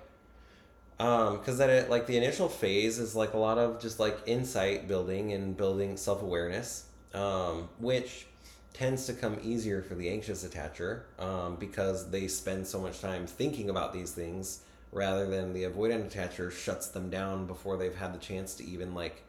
um 1.01 1.39
because 1.39 1.59
that 1.59 1.71
it, 1.71 1.91
like 1.91 2.07
the 2.07 2.17
initial 2.17 2.49
phase 2.49 2.99
is 2.99 3.17
like 3.17 3.33
a 3.35 3.39
lot 3.39 3.59
of 3.59 3.81
just 3.81 3.99
like 3.99 4.17
insight 4.27 4.87
building 4.87 5.33
and 5.33 5.57
building 5.57 5.97
self-awareness 5.97 6.85
um 7.15 7.69
which 7.81 8.27
tends 8.75 9.07
to 9.07 9.13
come 9.13 9.39
easier 9.43 9.81
for 9.83 9.95
the 9.95 10.11
anxious 10.11 10.45
attacher 10.45 11.03
um, 11.21 11.57
because 11.57 12.11
they 12.11 12.27
spend 12.27 12.67
so 12.67 12.81
much 12.81 13.01
time 13.01 13.27
thinking 13.27 13.71
about 13.71 13.93
these 13.93 14.11
things 14.11 14.61
rather 14.95 15.27
than 15.27 15.53
the 15.53 15.65
avoidant 15.65 16.09
attacher 16.11 16.51
shuts 16.51 16.87
them 16.87 17.11
down 17.11 17.47
before 17.47 17.77
they've 17.77 17.97
had 17.97 18.15
the 18.15 18.19
chance 18.19 18.55
to 18.55 18.65
even 18.65 18.95
like 18.95 19.23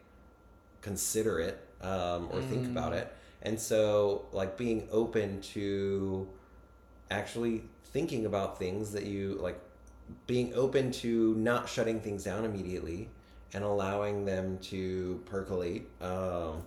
consider 0.80 1.40
it 1.40 1.66
um, 1.82 2.28
or 2.32 2.40
think 2.40 2.66
about 2.66 2.92
it. 2.92 3.12
And 3.42 3.60
so 3.60 4.26
like 4.32 4.56
being 4.56 4.88
open 4.90 5.40
to 5.52 6.28
actually 7.10 7.62
thinking 7.86 8.26
about 8.26 8.58
things 8.58 8.92
that 8.92 9.04
you 9.04 9.38
like 9.40 9.60
being 10.26 10.54
open 10.54 10.92
to 10.92 11.34
not 11.34 11.68
shutting 11.68 12.00
things 12.00 12.24
down 12.24 12.44
immediately 12.44 13.08
and 13.52 13.64
allowing 13.64 14.24
them 14.24 14.58
to 14.58 15.20
percolate 15.26 15.88
um, 16.00 16.62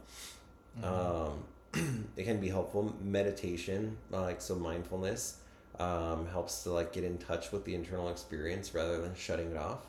um, 0.84 1.44
it 2.18 2.24
can 2.24 2.40
be 2.40 2.50
helpful. 2.50 2.96
Meditation 3.02 3.98
like 4.12 4.42
so 4.42 4.56
mindfulness 4.56 5.39
um, 5.80 6.28
helps 6.28 6.64
to 6.64 6.72
like 6.72 6.92
get 6.94 7.04
in 7.04 7.18
touch 7.18 7.52
with 7.52 7.64
the 7.66 7.74
internal 7.76 8.10
experience 8.10 8.74
rather 8.74 9.02
than 9.02 9.16
shutting 9.16 9.52
it 9.52 9.58
off 9.58 9.86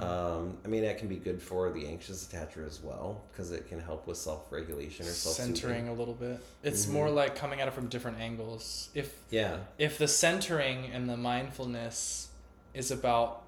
um, 0.00 0.56
i 0.64 0.68
mean 0.68 0.82
that 0.82 0.98
can 0.98 1.06
be 1.06 1.14
good 1.14 1.40
for 1.40 1.70
the 1.70 1.86
anxious 1.86 2.26
attacher 2.26 2.66
as 2.66 2.80
well 2.82 3.22
because 3.30 3.52
it 3.52 3.68
can 3.68 3.78
help 3.78 4.08
with 4.08 4.16
self-regulation 4.16 5.06
or 5.06 5.10
self-soothing 5.10 5.54
centering 5.54 5.88
a 5.88 5.92
little 5.92 6.14
bit. 6.14 6.40
It's 6.64 6.86
Mhm. 6.86 6.90
more 6.94 7.08
like 7.10 7.36
coming 7.36 7.60
at 7.60 7.68
it 7.68 7.74
from 7.74 7.86
different 7.86 8.18
angles. 8.18 8.88
If 8.92 9.14
yeah 9.30 9.58
if 9.78 9.98
the 9.98 10.08
centering 10.08 10.86
and 10.86 11.08
the 11.08 11.16
mindfulness 11.16 12.28
is 12.74 12.90
about 12.90 13.44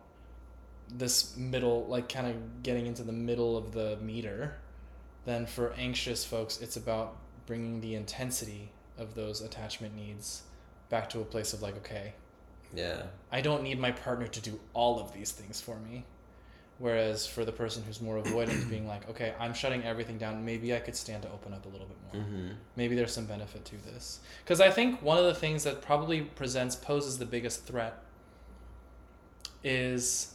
this 0.88 1.36
middle 1.36 1.84
like 1.86 2.08
kind 2.08 2.28
of 2.28 2.62
getting 2.62 2.86
into 2.86 3.02
the 3.02 3.12
middle 3.12 3.56
of 3.56 3.72
the 3.72 3.96
meter 3.96 4.54
then 5.24 5.46
for 5.46 5.72
anxious 5.72 6.24
folks 6.24 6.60
it's 6.60 6.76
about 6.76 7.16
bringing 7.46 7.80
the 7.80 7.94
intensity 7.94 8.70
of 8.98 9.14
those 9.16 9.40
attachment 9.40 9.96
needs 9.96 10.42
back 10.88 11.08
to 11.10 11.20
a 11.20 11.24
place 11.24 11.52
of 11.52 11.62
like 11.62 11.76
okay 11.76 12.14
yeah. 12.74 13.02
I 13.30 13.40
don't 13.40 13.62
need 13.62 13.78
my 13.78 13.92
partner 13.92 14.26
to 14.26 14.40
do 14.40 14.58
all 14.72 15.00
of 15.00 15.12
these 15.12 15.30
things 15.30 15.60
for 15.60 15.76
me. 15.78 16.04
Whereas 16.78 17.24
for 17.24 17.44
the 17.44 17.52
person 17.52 17.84
who's 17.86 18.00
more 18.00 18.20
avoidant 18.20 18.68
being 18.68 18.88
like 18.88 19.08
okay 19.08 19.32
i'm 19.38 19.54
shutting 19.54 19.84
everything 19.84 20.18
down 20.18 20.44
maybe 20.44 20.74
i 20.74 20.80
could 20.80 20.96
stand 20.96 21.22
to 21.22 21.30
open 21.30 21.52
up 21.52 21.64
a 21.66 21.68
little 21.68 21.86
bit 21.86 21.96
more. 22.02 22.24
Mm-hmm. 22.24 22.48
maybe 22.74 22.96
there's 22.96 23.12
some 23.12 23.26
benefit 23.26 23.64
to 23.66 23.76
this. 23.84 24.18
Because 24.42 24.60
i 24.60 24.70
think 24.70 25.00
one 25.00 25.16
of 25.16 25.24
the 25.24 25.34
things 25.34 25.62
that 25.62 25.82
probably 25.82 26.22
presents 26.22 26.74
poses 26.74 27.18
the 27.18 27.26
biggest 27.26 27.64
threat 27.64 28.02
is 29.62 30.34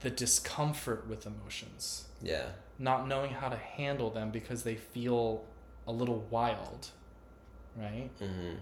the 0.00 0.10
discomfort 0.10 1.06
with 1.06 1.26
emotions. 1.26 2.06
Yeah. 2.22 2.46
Not 2.78 3.06
knowing 3.06 3.30
how 3.32 3.50
to 3.50 3.56
handle 3.56 4.08
them 4.10 4.30
because 4.30 4.62
they 4.62 4.76
feel 4.76 5.44
a 5.86 5.92
little 5.92 6.26
wild 6.30 6.88
right? 7.76 8.10
Mm-hmm. 8.20 8.54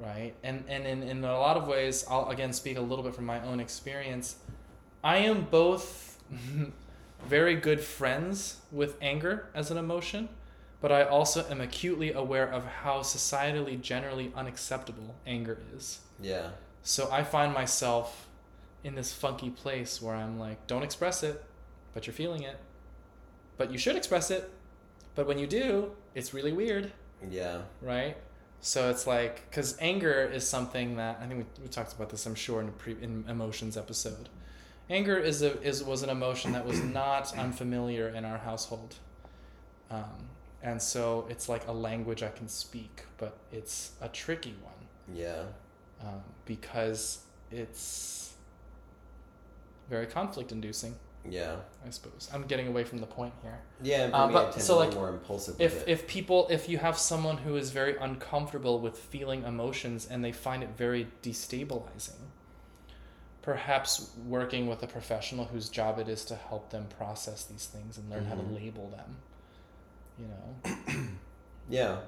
Right? 0.00 0.34
And 0.42 0.64
and 0.68 0.86
in, 0.86 1.02
in 1.02 1.24
a 1.24 1.38
lot 1.38 1.56
of 1.56 1.68
ways 1.68 2.04
i'll 2.08 2.28
again 2.30 2.52
speak 2.52 2.78
a 2.78 2.80
little 2.80 3.04
bit 3.04 3.14
from 3.14 3.26
my 3.26 3.40
own 3.42 3.60
experience. 3.60 4.36
I 5.04 5.18
am 5.18 5.46
both 5.50 6.18
very 7.26 7.54
good 7.54 7.80
friends 7.80 8.56
with 8.72 8.96
anger 9.00 9.50
as 9.54 9.70
an 9.70 9.76
emotion 9.76 10.28
but 10.80 10.90
i 10.90 11.02
also 11.02 11.44
am 11.50 11.60
acutely 11.60 12.12
aware 12.12 12.50
of 12.50 12.64
how 12.64 13.00
societally 13.00 13.80
generally 13.80 14.32
unacceptable 14.34 15.14
anger 15.26 15.58
is. 15.76 16.00
Yeah. 16.20 16.50
So 16.82 17.08
i 17.12 17.22
find 17.22 17.52
myself 17.52 18.26
in 18.82 18.94
this 18.94 19.12
funky 19.12 19.50
place 19.50 20.00
where 20.00 20.14
i'm 20.14 20.38
like 20.38 20.66
don't 20.66 20.82
express 20.82 21.22
it 21.22 21.44
but 21.92 22.06
you're 22.06 22.14
feeling 22.14 22.42
it. 22.42 22.56
But 23.58 23.70
you 23.72 23.78
should 23.78 23.96
express 23.96 24.30
it 24.30 24.50
but 25.14 25.26
when 25.26 25.38
you 25.38 25.46
do 25.46 25.92
it's 26.14 26.32
really 26.32 26.52
weird. 26.52 26.92
Yeah. 27.30 27.62
Right? 27.82 28.16
So 28.60 28.90
it's 28.90 29.06
like 29.06 29.48
because 29.50 29.76
anger 29.80 30.30
is 30.32 30.46
something 30.46 30.96
that 30.96 31.18
I 31.22 31.26
think 31.26 31.46
we, 31.58 31.62
we 31.62 31.68
talked 31.68 31.92
about 31.94 32.10
this 32.10 32.26
I'm 32.26 32.34
sure 32.34 32.60
in 32.60 32.68
a 32.68 32.72
pre 32.72 32.96
in 33.00 33.24
emotions 33.28 33.76
episode. 33.76 34.28
Anger 34.88 35.16
is 35.16 35.42
a 35.42 35.60
is 35.62 35.82
was 35.82 36.02
an 36.02 36.10
emotion 36.10 36.52
that 36.52 36.66
was 36.66 36.80
not 37.00 37.36
unfamiliar 37.38 38.08
in 38.08 38.24
our 38.24 38.38
household, 38.38 38.96
um, 39.90 40.28
and 40.62 40.80
so 40.82 41.26
it's 41.30 41.48
like 41.48 41.66
a 41.68 41.72
language 41.72 42.22
I 42.22 42.28
can 42.28 42.48
speak, 42.48 43.04
but 43.16 43.38
it's 43.52 43.92
a 44.00 44.08
tricky 44.08 44.54
one 44.62 44.74
yeah 45.16 45.42
um, 46.02 46.22
because 46.44 47.20
it's 47.50 48.34
very 49.88 50.06
conflict 50.06 50.52
inducing. 50.52 50.94
Yeah 51.28 51.56
I 51.86 51.90
suppose 51.90 52.30
I'm 52.32 52.44
getting 52.44 52.66
away 52.68 52.84
from 52.84 52.98
the 52.98 53.06
point 53.06 53.34
here. 53.42 53.58
yeah 53.82 54.08
for 54.08 54.16
Uh, 54.16 54.26
me, 54.28 54.32
but- 54.34 54.60
so, 54.60 54.76
like, 54.78 54.94
more 54.94 55.08
impulsive 55.10 55.60
if 55.60 55.86
if 55.86 56.06
people 56.06 56.46
if 56.50 56.68
you 56.68 56.78
have 56.78 56.96
someone 56.98 57.36
who 57.38 57.56
is 57.56 57.70
very 57.70 57.96
uncomfortable 57.98 58.78
with 58.80 58.96
feeling 58.98 59.44
emotions 59.44 60.06
and 60.10 60.24
they 60.24 60.32
find 60.32 60.62
it 60.62 60.70
very 60.76 61.08
destabilizing 61.22 62.20
perhaps 63.42 64.10
working 64.26 64.66
with 64.66 64.82
a 64.82 64.86
professional 64.86 65.46
whose 65.46 65.68
job 65.68 65.98
it 65.98 66.08
is 66.08 66.24
to 66.26 66.34
help 66.36 66.70
them 66.70 66.86
process 66.98 67.44
these 67.44 67.66
things 67.66 67.96
and 67.96 68.08
learn 68.10 68.26
how 68.26 68.34
to 68.34 68.42
Mhm. 68.42 68.54
label 68.54 68.88
them 68.90 69.16
you 70.18 70.26
know 70.26 71.08
yeah 71.68 72.00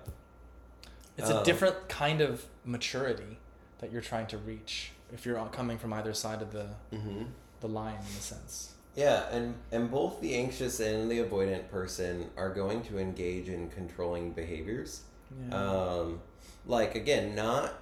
it's 1.16 1.30
a 1.30 1.38
Um, 1.38 1.44
different 1.44 1.88
kind 1.88 2.20
of 2.20 2.46
maturity 2.64 3.38
that 3.78 3.90
you're 3.92 4.02
trying 4.02 4.26
to 4.28 4.38
reach 4.38 4.92
if 5.12 5.24
you're 5.26 5.42
coming 5.46 5.78
from 5.78 5.92
either 5.92 6.12
side 6.14 6.42
of 6.42 6.52
the 6.52 6.68
mm-hmm. 6.92 7.24
the 7.60 7.68
line 7.68 7.94
in 7.96 8.00
a 8.18 8.20
sense 8.20 8.71
Yeah, 8.94 9.24
and 9.30 9.54
and 9.70 9.90
both 9.90 10.20
the 10.20 10.34
anxious 10.34 10.80
and 10.80 11.10
the 11.10 11.18
avoidant 11.20 11.70
person 11.70 12.30
are 12.36 12.50
going 12.50 12.82
to 12.84 12.98
engage 12.98 13.48
in 13.48 13.70
controlling 13.70 14.32
behaviors. 14.32 15.02
yeah 15.48 15.56
Um, 15.56 16.20
like 16.66 16.94
again, 16.94 17.34
not 17.34 17.72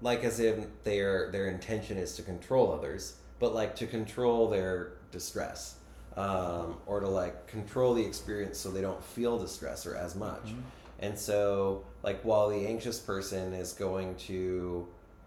like 0.00 0.24
as 0.24 0.40
if 0.40 0.56
their 0.82 1.30
their 1.30 1.48
intention 1.48 1.98
is 1.98 2.16
to 2.16 2.22
control 2.22 2.72
others, 2.72 3.16
but 3.38 3.54
like 3.54 3.76
to 3.76 3.86
control 3.86 4.48
their 4.50 4.94
distress, 5.12 5.76
um, 6.16 6.78
or 6.86 6.98
to 7.00 7.08
like 7.08 7.46
control 7.46 7.94
the 7.94 8.04
experience 8.04 8.58
so 8.58 8.70
they 8.70 8.80
don't 8.82 9.02
feel 9.04 9.38
distress 9.38 9.86
or 9.86 9.94
as 9.94 10.16
much. 10.16 10.46
Mhm. 10.46 10.62
And 10.98 11.18
so, 11.18 11.84
like, 12.04 12.22
while 12.22 12.48
the 12.48 12.64
anxious 12.66 13.00
person 13.00 13.54
is 13.54 13.72
going 13.72 14.14
to, 14.28 14.86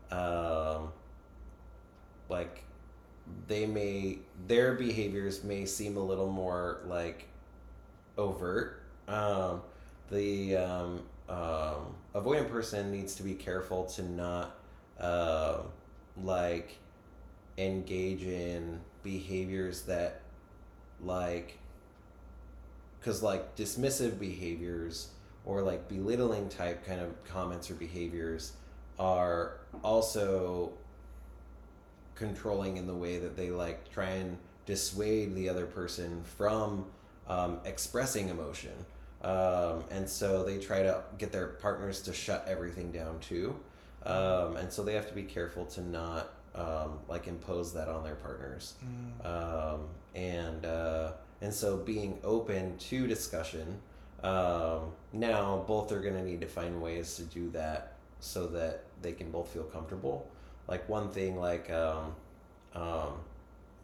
um, 0.10 0.94
like, 2.30 2.64
they 3.48 3.66
may, 3.66 4.20
their 4.48 4.74
behaviors 4.74 5.44
may 5.44 5.66
seem 5.66 5.98
a 5.98 6.04
little 6.04 6.30
more, 6.30 6.82
like, 6.88 7.28
overt. 8.18 8.82
Um, 9.08 9.62
the 10.10 10.58
um, 10.58 11.02
um, 11.30 11.96
avoidant 12.14 12.50
person 12.50 12.92
needs 12.92 13.16
to 13.16 13.24
be 13.24 13.34
careful 13.34 13.86
to 13.86 14.04
not, 14.04 14.56
uh, 15.00 15.60
like, 16.24 16.78
engage 17.58 18.24
in 18.24 18.80
behaviors 19.04 19.84
that, 19.84 20.22
like, 21.04 21.58
because, 23.00 23.22
like, 23.22 23.56
dismissive 23.56 24.20
behaviors 24.20 25.10
or 25.46 25.62
like 25.62 25.88
belittling 25.88 26.50
type 26.50 26.86
kind 26.86 27.00
of 27.00 27.24
comments 27.24 27.70
or 27.70 27.76
behaviors 27.76 28.54
are 28.98 29.58
also 29.84 30.72
controlling 32.16 32.78
in 32.78 32.88
the 32.88 32.96
way 32.96 33.20
that 33.20 33.36
they 33.36 33.50
like 33.50 33.92
try 33.92 34.10
and 34.10 34.38
dissuade 34.66 35.36
the 35.36 35.50
other 35.50 35.66
person 35.66 36.24
from 36.38 36.86
um, 37.28 37.60
expressing 37.66 38.30
emotion. 38.30 38.74
Um, 39.24 39.84
and 39.90 40.08
so 40.08 40.44
they 40.44 40.60
try 40.60 40.84
to 40.84 41.02
get 41.18 41.32
their 41.32 41.48
partners 41.48 42.02
to 42.04 42.14
shut 42.14 42.46
everything 42.48 42.92
down 42.92 43.20
too. 43.20 43.56
Um, 44.06 44.56
and 44.58 44.72
so 44.72 44.84
they 44.84 44.94
have 44.94 45.08
to 45.08 45.16
be 45.16 45.24
careful 45.24 45.66
to 45.66 45.82
not 45.82 46.30
um, 46.54 47.00
like 47.10 47.28
impose 47.28 47.74
that 47.74 47.88
on 47.88 48.04
their 48.04 48.16
partners. 48.16 48.76
Mm. 48.86 49.26
Um, 49.26 49.82
and 50.14 50.66
uh, 50.66 51.12
and 51.42 51.54
so 51.54 51.78
being 51.78 52.20
open 52.24 52.78
to 52.78 53.08
discussion. 53.08 53.80
Um, 54.24 54.94
now 55.14 55.64
both 55.68 55.92
are 55.92 56.00
going 56.00 56.16
to 56.16 56.24
need 56.24 56.42
to 56.42 56.48
find 56.48 56.82
ways 56.82 57.16
to 57.18 57.24
do 57.24 57.50
that 57.52 57.94
so 58.20 58.48
that 58.48 58.86
they 59.02 59.12
can 59.12 59.30
both 59.30 59.50
feel 59.50 59.64
comfortable. 59.64 60.28
Like 60.68 60.88
one 60.90 61.10
thing, 61.10 61.38
like 61.38 61.70
um, 61.72 62.16
um, 62.74 63.14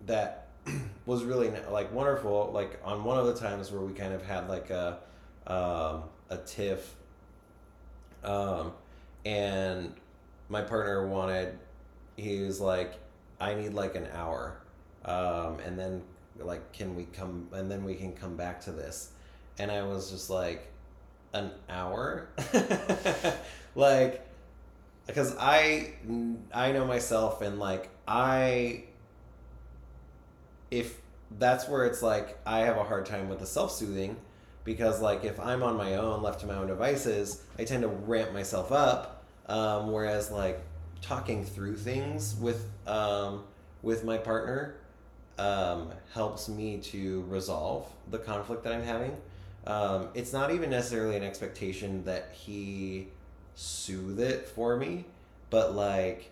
that 0.05 0.47
was 1.05 1.23
really 1.23 1.51
like 1.69 1.91
wonderful. 1.91 2.51
Like 2.53 2.79
on 2.83 3.03
one 3.03 3.17
of 3.17 3.25
the 3.27 3.35
times 3.35 3.71
where 3.71 3.81
we 3.81 3.93
kind 3.93 4.13
of 4.13 4.25
had 4.25 4.47
like 4.49 4.69
a 4.69 4.99
um, 5.47 6.03
a 6.29 6.37
tiff, 6.45 6.95
um, 8.23 8.73
and 9.25 9.93
my 10.49 10.61
partner 10.61 11.07
wanted. 11.07 11.57
He 12.17 12.41
was 12.41 12.59
like, 12.59 12.93
"I 13.39 13.53
need 13.53 13.73
like 13.73 13.95
an 13.95 14.07
hour, 14.13 14.57
um, 15.05 15.59
and 15.65 15.77
then 15.77 16.01
like, 16.39 16.73
can 16.73 16.95
we 16.95 17.05
come? 17.05 17.47
And 17.53 17.69
then 17.69 17.83
we 17.83 17.95
can 17.95 18.13
come 18.13 18.35
back 18.35 18.61
to 18.61 18.71
this." 18.71 19.11
And 19.59 19.71
I 19.71 19.83
was 19.83 20.11
just 20.11 20.29
like, 20.29 20.67
"An 21.33 21.51
hour?" 21.69 22.27
like 23.75 24.27
because 25.11 25.35
I 25.37 25.93
I 26.53 26.71
know 26.71 26.85
myself 26.85 27.41
and 27.41 27.59
like 27.59 27.89
I 28.07 28.85
if 30.69 30.99
that's 31.37 31.67
where 31.67 31.85
it's 31.85 32.01
like 32.01 32.39
I 32.45 32.59
have 32.59 32.77
a 32.77 32.83
hard 32.83 33.05
time 33.05 33.27
with 33.27 33.39
the 33.39 33.45
self-soothing 33.45 34.15
because 34.63 35.01
like 35.01 35.25
if 35.25 35.39
I'm 35.39 35.63
on 35.63 35.75
my 35.75 35.95
own 35.95 36.21
left 36.21 36.39
to 36.41 36.45
my 36.45 36.55
own 36.55 36.67
devices 36.67 37.43
I 37.59 37.65
tend 37.65 37.81
to 37.83 37.89
ramp 37.89 38.33
myself 38.33 38.71
up 38.71 39.25
um, 39.47 39.91
whereas 39.91 40.31
like 40.31 40.61
talking 41.01 41.43
through 41.43 41.75
things 41.75 42.35
with 42.35 42.69
um, 42.87 43.43
with 43.81 44.05
my 44.05 44.17
partner 44.17 44.75
um, 45.37 45.91
helps 46.13 46.47
me 46.47 46.77
to 46.77 47.23
resolve 47.27 47.91
the 48.09 48.19
conflict 48.19 48.63
that 48.63 48.73
I'm 48.73 48.83
having. 48.83 49.17
Um, 49.65 50.09
it's 50.13 50.33
not 50.33 50.51
even 50.51 50.69
necessarily 50.69 51.17
an 51.17 51.23
expectation 51.23 52.03
that 52.05 52.29
he 52.33 53.07
soothe 53.55 54.19
it 54.19 54.47
for 54.47 54.77
me, 54.77 55.05
but 55.49 55.75
like 55.75 56.29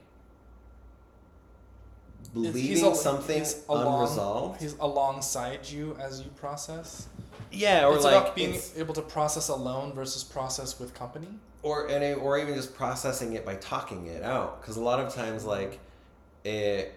leaving 2.34 2.84
al- 2.84 2.96
something 2.96 3.40
he's 3.40 3.64
along- 3.68 4.02
unresolved. 4.02 4.62
He's 4.62 4.76
alongside 4.80 5.68
you 5.70 5.96
as 6.00 6.22
you 6.22 6.30
process. 6.32 7.08
yeah, 7.52 7.86
or 7.88 7.96
it's 7.96 8.04
like 8.04 8.16
about 8.16 8.36
being 8.36 8.60
able 8.78 8.94
to 8.94 9.02
process 9.02 9.50
alone 9.50 9.94
versus 9.94 10.24
process 10.24 10.80
with 10.80 10.94
company. 10.94 11.28
or 11.64 11.88
and 11.88 12.04
it, 12.04 12.18
or 12.18 12.38
even 12.40 12.54
just 12.56 12.76
processing 12.76 13.34
it 13.34 13.46
by 13.46 13.56
talking 13.56 14.08
it 14.08 14.24
out. 14.24 14.62
Because 14.62 14.78
a 14.78 14.82
lot 14.82 15.00
of 15.00 15.14
times, 15.14 15.44
like 15.46 15.80
it, 16.44 16.94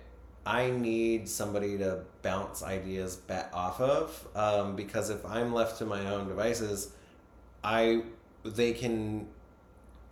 I 0.46 0.70
need 0.70 1.28
somebody 1.28 1.78
to 1.78 2.00
bounce 2.22 2.62
ideas 2.62 3.16
back 3.16 3.50
off 3.54 3.80
of. 3.80 4.28
Um, 4.36 4.76
because 4.76 5.10
if 5.10 5.24
I'm 5.26 5.52
left 5.54 5.78
to 5.78 5.86
my 5.86 6.06
own 6.06 6.28
devices, 6.28 6.90
I 7.64 8.02
they 8.44 8.72
can 8.72 9.26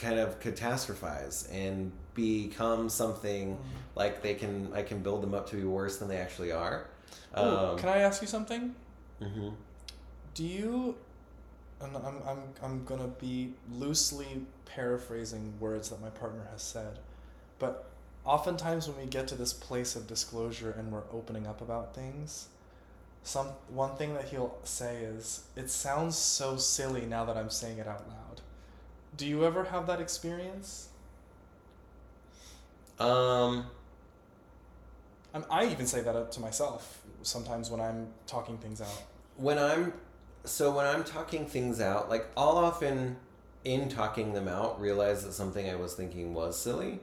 kind 0.01 0.19
of 0.19 0.41
catastrophize 0.41 1.47
and 1.53 1.93
become 2.15 2.89
something 2.89 3.57
like 3.95 4.23
they 4.23 4.35
can 4.35 4.73
I 4.75 4.83
can 4.83 5.03
build 5.03 5.23
them 5.23 5.35
up 5.35 5.49
to 5.51 5.57
be 5.57 5.65
worse 5.65 5.99
than 5.99 6.09
they 6.09 6.17
actually 6.17 6.53
are. 6.53 6.87
Ooh, 7.39 7.41
Um, 7.43 7.79
can 7.79 7.89
I 7.89 7.99
ask 7.99 8.21
you 8.23 8.29
something? 8.29 8.75
mhm. 9.21 9.55
Do 10.35 10.45
you? 10.45 10.97
And 11.83 11.97
I'm, 11.97 12.17
I'm, 12.27 12.43
I'm 12.63 12.85
gonna 12.85 13.09
be 13.09 13.55
loosely 13.73 14.43
paraphrasing 14.67 15.55
words 15.61 15.89
that 15.91 16.01
my 16.01 16.11
partner 16.11 16.47
has 16.53 16.63
said, 16.63 16.99
but 17.59 17.87
oftentimes 18.25 18.87
when 18.89 18.99
we 18.99 19.07
get 19.07 19.27
to 19.29 19.35
this 19.35 19.53
place 19.55 19.97
of 19.97 20.07
disclosure 20.07 20.73
and 20.79 20.93
we're 20.93 21.09
opening 21.13 21.47
up 21.47 21.61
about 21.63 21.95
things, 21.95 22.49
some 23.23 23.47
one 23.69 23.97
thing 23.97 24.13
that 24.15 24.27
he'll 24.27 24.59
say 24.65 24.97
is, 25.05 25.45
"It 25.57 25.71
sounds 25.71 26.17
so 26.17 26.57
silly 26.59 27.07
now 27.07 27.25
that 27.25 27.37
I'm 27.37 27.51
saying 27.51 27.79
it 27.79 27.87
out 27.87 28.07
loud." 28.09 28.43
Do 29.16 29.27
you 29.27 29.45
ever 29.45 29.65
have 29.65 29.87
that 29.87 30.01
experience? 30.01 30.89
Um, 32.99 33.66
I 35.51 35.66
even 35.66 35.87
say 35.87 36.01
that 36.03 36.32
to 36.32 36.41
myself 36.41 37.03
sometimes 37.23 37.70
when 37.70 37.81
I'm 37.81 38.09
talking 38.27 38.59
things 38.59 38.81
out. 38.81 39.03
when 39.37 39.59
I'm 39.59 39.93
so 40.45 40.70
when 40.70 40.87
I'm 40.87 41.05
talking 41.05 41.47
things 41.47 41.81
out, 41.81 42.09
like 42.09 42.27
I'll 42.37 42.57
often 42.57 43.16
in 43.65 43.89
talking 43.89 44.32
them 44.32 44.49
out 44.49 44.81
realize 44.81 45.24
that 45.24 45.32
something 45.32 45.69
I 45.69 45.74
was 45.74 45.95
thinking 45.95 46.35
was 46.35 46.59
silly, 46.59 47.01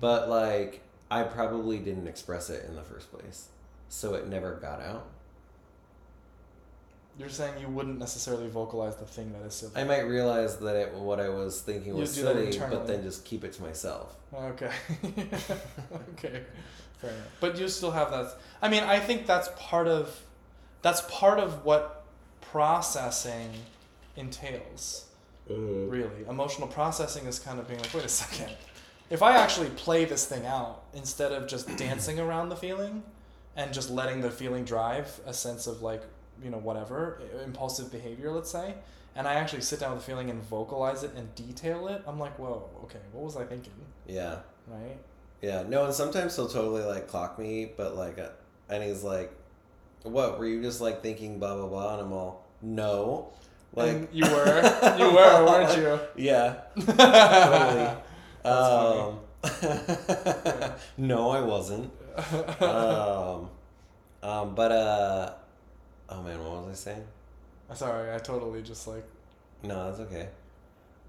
but 0.00 0.28
like 0.28 0.82
I 1.10 1.22
probably 1.22 1.78
didn't 1.78 2.08
express 2.08 2.50
it 2.50 2.64
in 2.68 2.74
the 2.74 2.82
first 2.82 3.10
place. 3.12 3.48
So 3.88 4.14
it 4.14 4.26
never 4.28 4.54
got 4.54 4.80
out. 4.80 5.06
You're 7.16 7.28
saying 7.28 7.60
you 7.60 7.68
wouldn't 7.68 7.98
necessarily 7.98 8.48
vocalize 8.48 8.96
the 8.96 9.04
thing 9.04 9.32
that 9.32 9.42
is 9.46 9.54
silly. 9.54 9.72
I 9.76 9.84
might 9.84 10.00
realize 10.00 10.56
that 10.58 10.74
it, 10.74 10.94
what 10.94 11.20
I 11.20 11.28
was 11.28 11.60
thinking 11.60 11.94
was 11.94 12.12
silly, 12.12 12.58
but 12.58 12.86
then 12.86 13.02
just 13.02 13.24
keep 13.24 13.44
it 13.44 13.52
to 13.52 13.62
myself. 13.62 14.16
Okay. 14.34 14.70
okay. 16.12 16.42
Fair 17.00 17.10
enough. 17.10 17.26
But 17.40 17.58
you 17.58 17.68
still 17.68 17.92
have 17.92 18.10
that. 18.10 18.34
I 18.60 18.68
mean, 18.68 18.82
I 18.82 18.98
think 18.98 19.26
that's 19.26 19.48
part 19.56 19.86
of 19.86 20.20
that's 20.82 21.02
part 21.02 21.38
of 21.38 21.64
what 21.64 22.04
processing 22.40 23.50
entails. 24.16 25.06
Mm-hmm. 25.50 25.90
Really, 25.90 26.24
emotional 26.28 26.68
processing 26.68 27.26
is 27.26 27.38
kind 27.38 27.58
of 27.58 27.68
being 27.68 27.80
like, 27.80 27.94
wait 27.94 28.04
a 28.04 28.08
second. 28.08 28.54
If 29.10 29.22
I 29.22 29.36
actually 29.36 29.68
play 29.70 30.04
this 30.04 30.26
thing 30.26 30.46
out 30.46 30.84
instead 30.94 31.32
of 31.32 31.46
just 31.46 31.74
dancing 31.76 32.18
around 32.18 32.48
the 32.48 32.56
feeling 32.56 33.02
and 33.54 33.72
just 33.72 33.90
letting 33.90 34.20
the 34.20 34.30
feeling 34.30 34.64
drive 34.64 35.20
a 35.26 35.34
sense 35.34 35.66
of 35.66 35.82
like, 35.82 36.02
you 36.42 36.50
know, 36.50 36.58
whatever, 36.58 37.20
impulsive 37.44 37.90
behavior, 37.90 38.30
let's 38.30 38.50
say, 38.50 38.74
and 39.16 39.28
I 39.28 39.34
actually 39.34 39.62
sit 39.62 39.80
down 39.80 39.92
with 39.92 40.00
the 40.00 40.06
feeling 40.06 40.30
and 40.30 40.42
vocalize 40.42 41.04
it 41.04 41.12
and 41.16 41.32
detail 41.34 41.88
it, 41.88 42.02
I'm 42.06 42.18
like, 42.18 42.38
whoa, 42.38 42.68
okay, 42.84 42.98
what 43.12 43.24
was 43.24 43.36
I 43.36 43.44
thinking? 43.44 43.72
Yeah. 44.06 44.38
Right? 44.66 44.98
Yeah, 45.42 45.62
no, 45.68 45.84
and 45.84 45.94
sometimes 45.94 46.34
he'll 46.36 46.48
totally 46.48 46.82
like 46.82 47.06
clock 47.06 47.38
me, 47.38 47.70
but 47.76 47.96
like, 47.96 48.18
uh, 48.18 48.28
and 48.70 48.82
he's 48.82 49.04
like, 49.04 49.30
"What 50.02 50.38
were 50.38 50.46
you 50.46 50.62
just 50.62 50.80
like 50.80 51.02
thinking?" 51.02 51.38
Blah 51.38 51.54
blah 51.56 51.66
blah, 51.66 51.92
and 51.92 52.06
I'm 52.06 52.12
all, 52.14 52.46
"No, 52.62 53.34
like 53.74 53.90
And 53.90 54.08
you 54.10 54.24
were, 54.24 54.96
you 54.98 55.12
were, 55.12 55.44
weren't 55.44 55.76
you? 55.76 56.00
yeah, 56.24 56.54
totally. 56.76 57.88
um, 58.44 59.20
no, 60.96 61.30
I 61.30 61.40
wasn't. 61.40 61.90
Um, 62.62 63.50
um, 64.22 64.54
but 64.54 64.72
uh, 64.72 65.32
oh 66.14 66.22
man, 66.22 66.38
what 66.42 66.64
was 66.66 66.70
I 66.70 66.74
saying? 66.92 67.04
I'm 67.68 67.76
sorry, 67.76 68.14
I 68.14 68.18
totally 68.18 68.62
just 68.62 68.86
like 68.86 69.04
No, 69.62 69.86
that's 69.90 70.00
okay. 70.00 70.28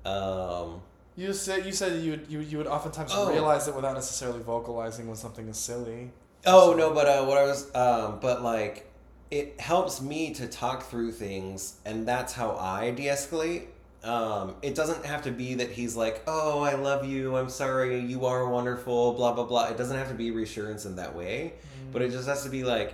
Um, 0.05 0.81
you 1.15 1.33
said. 1.33 1.65
You 1.65 1.71
said 1.71 2.01
you 2.01 2.11
would 2.11 2.25
you, 2.29 2.39
you 2.39 2.57
would 2.57 2.67
oftentimes 2.67 3.11
Oh. 3.13 3.31
realize 3.31 3.67
it 3.67 3.75
without 3.75 3.93
necessarily 3.95 4.39
vocalizing 4.41 5.07
when 5.07 5.15
something 5.15 5.47
is 5.47 5.57
silly. 5.57 6.11
Oh 6.45 6.75
no, 6.77 6.93
but 6.93 7.07
uh, 7.07 7.25
what 7.25 7.37
I 7.37 7.43
was, 7.43 7.73
um, 7.75 8.19
but 8.21 8.43
like, 8.43 8.91
it 9.31 9.59
helps 9.59 10.01
me 10.01 10.33
to 10.35 10.47
talk 10.47 10.83
through 10.83 11.11
things, 11.13 11.75
and 11.85 12.07
that's 12.07 12.33
how 12.33 12.51
I 12.55 12.91
de-escalate. 12.91 13.63
Um, 14.03 14.53
it 14.61 14.75
doesn't 14.75 15.03
have 15.05 15.23
to 15.23 15.31
be 15.31 15.55
that 15.55 15.71
he's 15.71 15.95
like, 15.95 16.21
"Oh, 16.27 16.61
I 16.61 16.75
love 16.75 17.05
you. 17.05 17.35
I'm 17.35 17.49
sorry. 17.49 17.99
You 17.99 18.25
are 18.27 18.47
wonderful." 18.47 19.13
Blah 19.13 19.33
blah 19.33 19.45
blah. 19.45 19.65
It 19.69 19.77
doesn't 19.77 19.97
have 19.97 20.09
to 20.09 20.13
be 20.13 20.29
reassurance 20.29 20.85
in 20.85 20.95
that 20.97 21.15
way, 21.15 21.53
but 21.91 22.03
it 22.03 22.11
just 22.11 22.27
has 22.27 22.43
to 22.43 22.49
be 22.49 22.63
like, 22.63 22.93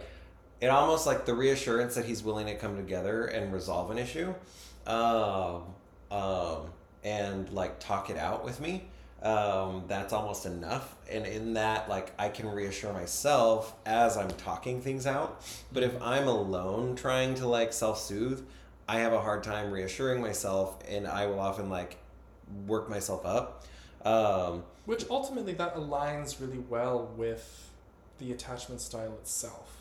it 0.61 0.67
almost 0.67 1.05
like 1.05 1.25
the 1.25 1.33
reassurance 1.33 1.95
that 1.95 2.05
he's 2.05 2.23
willing 2.23 2.45
to 2.45 2.55
come 2.55 2.77
together 2.77 3.25
and 3.25 3.51
resolve 3.51 3.91
an 3.91 3.97
issue, 3.97 4.33
um, 4.87 5.63
um, 6.11 6.71
and 7.03 7.49
like 7.51 7.79
talk 7.79 8.09
it 8.09 8.17
out 8.17 8.45
with 8.45 8.61
me 8.61 8.85
um, 9.23 9.83
that's 9.87 10.13
almost 10.13 10.45
enough. 10.45 10.95
And 11.09 11.25
in 11.25 11.53
that, 11.53 11.89
like, 11.89 12.11
I 12.17 12.29
can 12.29 12.49
reassure 12.49 12.91
myself 12.93 13.75
as 13.85 14.17
I'm 14.17 14.31
talking 14.31 14.81
things 14.81 15.05
out. 15.05 15.43
But 15.71 15.83
if 15.83 16.01
I'm 16.01 16.27
alone 16.27 16.95
trying 16.95 17.35
to 17.35 17.47
like 17.47 17.73
self 17.73 17.99
soothe, 17.99 18.43
I 18.87 18.99
have 18.99 19.13
a 19.13 19.21
hard 19.21 19.43
time 19.43 19.71
reassuring 19.71 20.21
myself, 20.21 20.79
and 20.89 21.07
I 21.07 21.27
will 21.27 21.39
often 21.39 21.69
like 21.69 21.97
work 22.65 22.89
myself 22.89 23.25
up. 23.25 23.65
Um, 24.03 24.63
Which 24.85 25.05
ultimately 25.09 25.53
that 25.53 25.75
aligns 25.75 26.41
really 26.41 26.57
well 26.57 27.11
with 27.15 27.69
the 28.17 28.31
attachment 28.31 28.81
style 28.81 29.13
itself. 29.21 29.77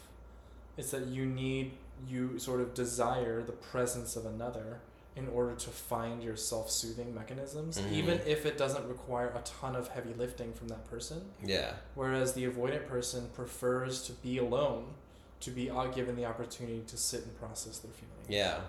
It's 0.80 0.90
that 0.92 1.06
you 1.08 1.26
need 1.26 1.72
you 2.08 2.38
sort 2.38 2.62
of 2.62 2.72
desire 2.72 3.42
the 3.42 3.52
presence 3.52 4.16
of 4.16 4.24
another 4.24 4.80
in 5.14 5.28
order 5.28 5.54
to 5.54 5.68
find 5.68 6.22
your 6.22 6.34
self-soothing 6.34 7.14
mechanisms, 7.14 7.78
Mhm. 7.78 7.92
even 7.92 8.20
if 8.26 8.46
it 8.46 8.56
doesn't 8.56 8.88
require 8.88 9.26
a 9.36 9.40
ton 9.40 9.76
of 9.76 9.88
heavy 9.88 10.14
lifting 10.14 10.54
from 10.54 10.68
that 10.68 10.88
person. 10.88 11.30
yeah. 11.44 11.74
Whereas 11.94 12.32
the 12.32 12.46
avoidant 12.46 12.86
person 12.88 13.28
prefers 13.34 14.02
to 14.04 14.12
be 14.12 14.38
alone 14.38 14.94
to 15.40 15.50
be 15.50 15.68
uh, 15.70 15.86
given 15.86 16.16
the 16.16 16.24
opportunity 16.24 16.82
to 16.86 16.96
sit 16.96 17.24
and 17.24 17.38
process 17.38 17.78
their 17.78 17.92
feelings. 17.92 18.26
Yeah. 18.28 18.60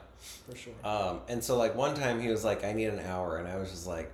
for 0.49 0.55
sure. 0.55 0.73
Um, 0.83 1.21
and 1.29 1.43
so 1.43 1.57
like 1.57 1.73
one 1.75 1.95
time 1.95 2.19
he 2.21 2.27
was 2.29 2.43
like, 2.43 2.63
I 2.65 2.73
need 2.73 2.85
an 2.87 2.99
hour, 2.99 3.37
and 3.37 3.47
I 3.47 3.55
was 3.55 3.71
just 3.71 3.87
like, 3.87 4.11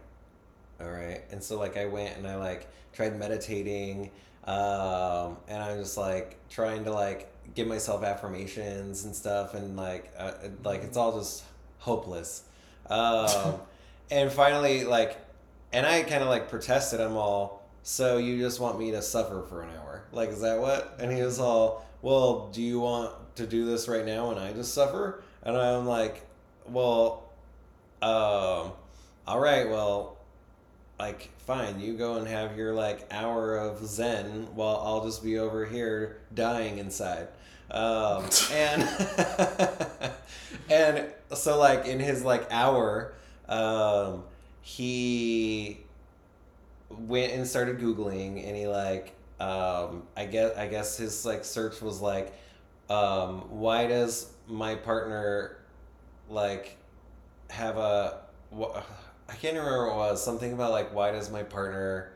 all 0.80 0.90
right. 0.90 1.22
And 1.32 1.44
so 1.44 1.58
like 1.60 1.76
I 1.76 1.86
went 1.86 2.18
and 2.18 2.28
I 2.28 2.36
like 2.36 2.68
tried 2.94 3.18
meditating, 3.20 4.12
um, 4.46 5.38
and 5.48 5.62
I'm 5.64 5.80
just 5.80 5.98
like 5.98 6.38
trying 6.50 6.84
to 6.86 6.94
like 6.94 7.30
give 7.56 7.68
myself 7.68 8.04
affirmations 8.04 9.06
and 9.06 9.16
stuff, 9.16 9.54
and 9.54 9.76
like 9.76 10.12
uh, 10.18 10.32
like 10.64 10.84
it's 10.84 10.98
all 10.98 11.18
just 11.18 11.44
hopeless. 11.80 12.44
Um, 12.90 13.60
and 14.12 14.32
finally 14.32 14.84
like, 14.84 15.18
and 15.74 15.86
I 15.86 16.04
kind 16.04 16.24
of 16.24 16.30
like 16.30 16.50
protested. 16.50 17.02
I'm 17.02 17.18
all, 17.18 17.68
so 17.88 18.18
you 18.18 18.38
just 18.38 18.60
want 18.60 18.78
me 18.78 18.92
to 18.92 19.02
suffer 19.02 19.44
for 19.48 19.62
an 19.62 19.70
hour? 19.78 20.04
Like, 20.12 20.28
is 20.30 20.42
that 20.42 20.60
what? 20.60 20.98
And 21.00 21.10
he 21.10 21.22
was 21.22 21.40
all, 21.40 21.86
well, 22.02 22.50
do 22.52 22.62
you 22.62 22.82
want 22.82 23.14
to 23.38 23.48
do 23.48 23.66
this 23.66 23.88
right 23.88 24.06
now 24.06 24.30
and 24.30 24.38
I 24.38 24.52
just 24.52 24.74
suffer? 24.74 25.24
And 25.42 25.56
I'm 25.56 25.86
like, 25.86 26.22
well, 26.66 27.24
um, 28.02 28.74
all 29.26 29.40
right, 29.40 29.70
well, 29.70 30.18
like, 31.00 31.30
fine, 31.38 31.80
you 31.80 31.94
go 31.94 32.16
and 32.16 32.28
have 32.28 32.58
your 32.58 32.74
like 32.74 33.08
hour 33.10 33.56
of 33.56 33.86
Zen 33.86 34.48
while 34.54 34.82
I'll 34.84 35.06
just 35.06 35.24
be 35.24 35.38
over 35.38 35.66
here 35.66 36.18
dying 36.34 36.80
inside. 36.80 37.30
Um, 37.72 38.26
and 38.52 38.84
and 40.70 41.06
so 41.34 41.58
like 41.58 41.86
in 41.86 42.00
his 42.00 42.24
like 42.24 42.48
hour, 42.52 43.14
um, 43.50 44.24
he 44.62 45.80
went 46.90 47.34
and 47.34 47.46
started 47.46 47.80
googling 47.80 48.46
and 48.48 48.56
he 48.56 48.68
like 48.68 49.14
um 49.40 50.04
i 50.16 50.26
guess 50.26 50.56
i 50.58 50.68
guess 50.68 50.98
his 50.98 51.26
like 51.26 51.44
search 51.44 51.82
was 51.82 52.02
like 52.02 52.34
um 52.90 53.42
why 53.50 53.86
does 53.88 54.32
my 54.48 54.74
partner 54.76 55.58
like 56.30 56.78
have 57.50 57.78
a 57.78 58.20
wh- 58.58 58.78
i 59.30 59.34
can't 59.36 59.56
remember 59.58 59.88
what 59.88 59.94
it 59.94 59.98
was 60.12 60.24
something 60.24 60.54
about 60.54 60.72
like 60.72 60.94
why 60.94 61.12
does 61.12 61.30
my 61.32 61.44
partner 61.44 62.12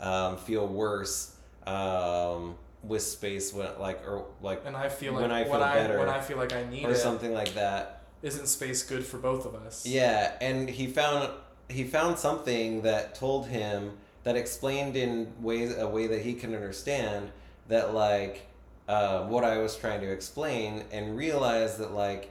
um 0.00 0.36
feel 0.38 0.66
worse 0.66 1.34
um 1.66 2.56
with 2.82 3.02
space 3.02 3.52
when 3.52 3.68
like 3.78 4.06
or 4.06 4.26
like 4.40 4.62
and 4.66 4.76
I 4.76 4.88
feel 4.88 5.12
like 5.12 5.22
when 5.22 5.30
I 5.30 5.42
when 5.42 5.50
feel 5.50 5.62
I 5.62 5.74
better 5.74 5.98
when 5.98 6.08
I 6.08 6.20
feel 6.20 6.36
like 6.36 6.52
I 6.52 6.64
need 6.64 6.84
or 6.84 6.90
it, 6.90 6.96
something 6.96 7.32
like 7.32 7.54
that 7.54 8.02
isn't 8.22 8.46
space 8.46 8.82
good 8.82 9.04
for 9.04 9.18
both 9.18 9.44
of 9.46 9.54
us? 9.54 9.84
Yeah, 9.84 10.32
and 10.40 10.68
he 10.68 10.86
found 10.86 11.30
he 11.68 11.84
found 11.84 12.18
something 12.18 12.82
that 12.82 13.14
told 13.14 13.48
him 13.48 13.92
that 14.24 14.36
explained 14.36 14.96
in 14.96 15.32
ways 15.40 15.76
a 15.76 15.88
way 15.88 16.06
that 16.06 16.22
he 16.22 16.34
can 16.34 16.54
understand 16.54 17.30
that 17.68 17.94
like 17.94 18.46
uh, 18.88 19.24
what 19.24 19.44
I 19.44 19.58
was 19.58 19.76
trying 19.76 20.00
to 20.00 20.10
explain 20.10 20.84
and 20.92 21.16
realized 21.16 21.78
that 21.78 21.92
like 21.92 22.30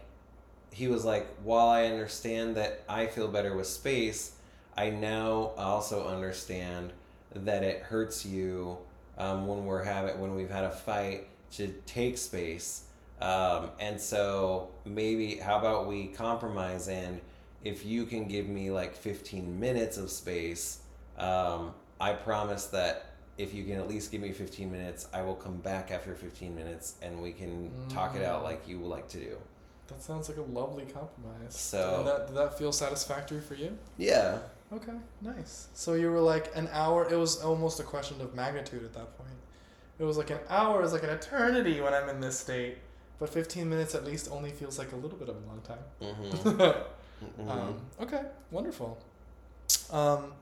he 0.71 0.87
was 0.87 1.03
like 1.03 1.27
while 1.43 1.67
I 1.67 1.85
understand 1.85 2.55
that 2.55 2.83
I 2.87 3.07
feel 3.07 3.27
better 3.27 3.55
with 3.55 3.67
space, 3.67 4.33
I 4.77 4.89
now 4.89 5.51
also 5.57 6.07
understand 6.07 6.93
that 7.33 7.63
it 7.63 7.83
hurts 7.83 8.25
you 8.25 8.77
um, 9.17 9.47
when 9.47 9.65
we're 9.65 9.83
having 9.83 10.19
when 10.19 10.35
we've 10.35 10.49
had 10.49 10.63
a 10.63 10.71
fight 10.71 11.27
to 11.53 11.67
take 11.85 12.17
space. 12.17 12.83
Um, 13.21 13.69
and 13.79 13.99
so 14.01 14.69
maybe 14.85 15.35
how 15.35 15.59
about 15.59 15.87
we 15.87 16.07
compromise 16.07 16.87
and 16.87 17.21
if 17.63 17.85
you 17.85 18.05
can 18.07 18.27
give 18.27 18.47
me 18.47 18.71
like 18.71 18.95
15 18.95 19.59
minutes 19.59 19.97
of 19.97 20.09
space, 20.09 20.79
um, 21.19 21.73
I 21.99 22.13
promise 22.13 22.65
that 22.67 23.05
if 23.37 23.53
you 23.53 23.63
can 23.65 23.75
at 23.75 23.87
least 23.87 24.11
give 24.11 24.21
me 24.21 24.31
15 24.31 24.71
minutes, 24.71 25.07
I 25.13 25.21
will 25.21 25.35
come 25.35 25.57
back 25.57 25.91
after 25.91 26.15
15 26.15 26.55
minutes 26.55 26.95
and 27.03 27.21
we 27.21 27.31
can 27.31 27.71
talk 27.89 28.15
it 28.15 28.23
out 28.23 28.41
Mm. 28.41 28.45
like 28.45 28.67
you 28.67 28.79
would 28.79 28.89
like 28.89 29.07
to 29.09 29.19
do. 29.19 29.37
That 29.87 30.01
sounds 30.01 30.27
like 30.29 30.37
a 30.39 30.41
lovely 30.41 30.85
compromise. 30.85 31.55
So- 31.55 31.97
and 31.99 32.07
that 32.07 32.27
did 32.27 32.35
that 32.37 32.57
feel 32.57 32.71
satisfactory 32.71 33.41
for 33.41 33.53
you? 33.55 33.77
Yeah. 33.97 34.39
Okay, 34.73 34.93
nice. 35.21 35.67
So 35.73 35.93
you 35.93 36.09
were 36.09 36.21
like 36.21 36.55
an 36.55 36.69
hour. 36.71 37.07
It 37.11 37.17
was 37.17 37.41
almost 37.41 37.79
a 37.79 37.83
question 37.83 38.21
of 38.21 38.33
magnitude 38.33 38.83
at 38.83 38.93
that 38.93 39.17
point. 39.17 39.37
It 39.99 40.03
was 40.05 40.17
like 40.17 40.29
an 40.29 40.39
hour 40.49 40.81
is 40.83 40.93
like 40.93 41.03
an 41.03 41.09
eternity 41.09 41.81
when 41.81 41.93
I'm 41.93 42.09
in 42.09 42.21
this 42.21 42.39
state, 42.39 42.77
but 43.19 43.29
15 43.29 43.69
minutes 43.69 43.93
at 43.93 44.05
least 44.05 44.29
only 44.31 44.51
feels 44.51 44.79
like 44.79 44.93
a 44.93 44.95
little 44.95 45.17
bit 45.17 45.29
of 45.29 45.35
a 45.35 45.47
long 45.47 45.61
time. 45.61 45.83
Mm-hmm. 46.01 46.81
Um, 47.47 47.79
okay, 47.99 48.23
wonderful. 48.49 48.99
Um, 49.91 50.33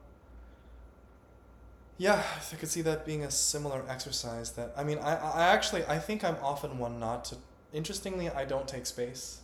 yeah, 1.97 2.23
I 2.51 2.55
could 2.55 2.69
see 2.69 2.81
that 2.83 3.05
being 3.05 3.23
a 3.23 3.31
similar 3.31 3.83
exercise. 3.89 4.53
That 4.53 4.73
I 4.77 4.85
mean, 4.85 4.97
I, 4.99 5.15
I 5.15 5.47
actually 5.47 5.83
I 5.87 5.99
think 5.99 6.23
I'm 6.23 6.37
often 6.41 6.77
one 6.77 6.97
not 6.99 7.25
to. 7.25 7.35
Interestingly, 7.73 8.29
I 8.29 8.45
don't 8.45 8.65
take 8.67 8.85
space. 8.85 9.41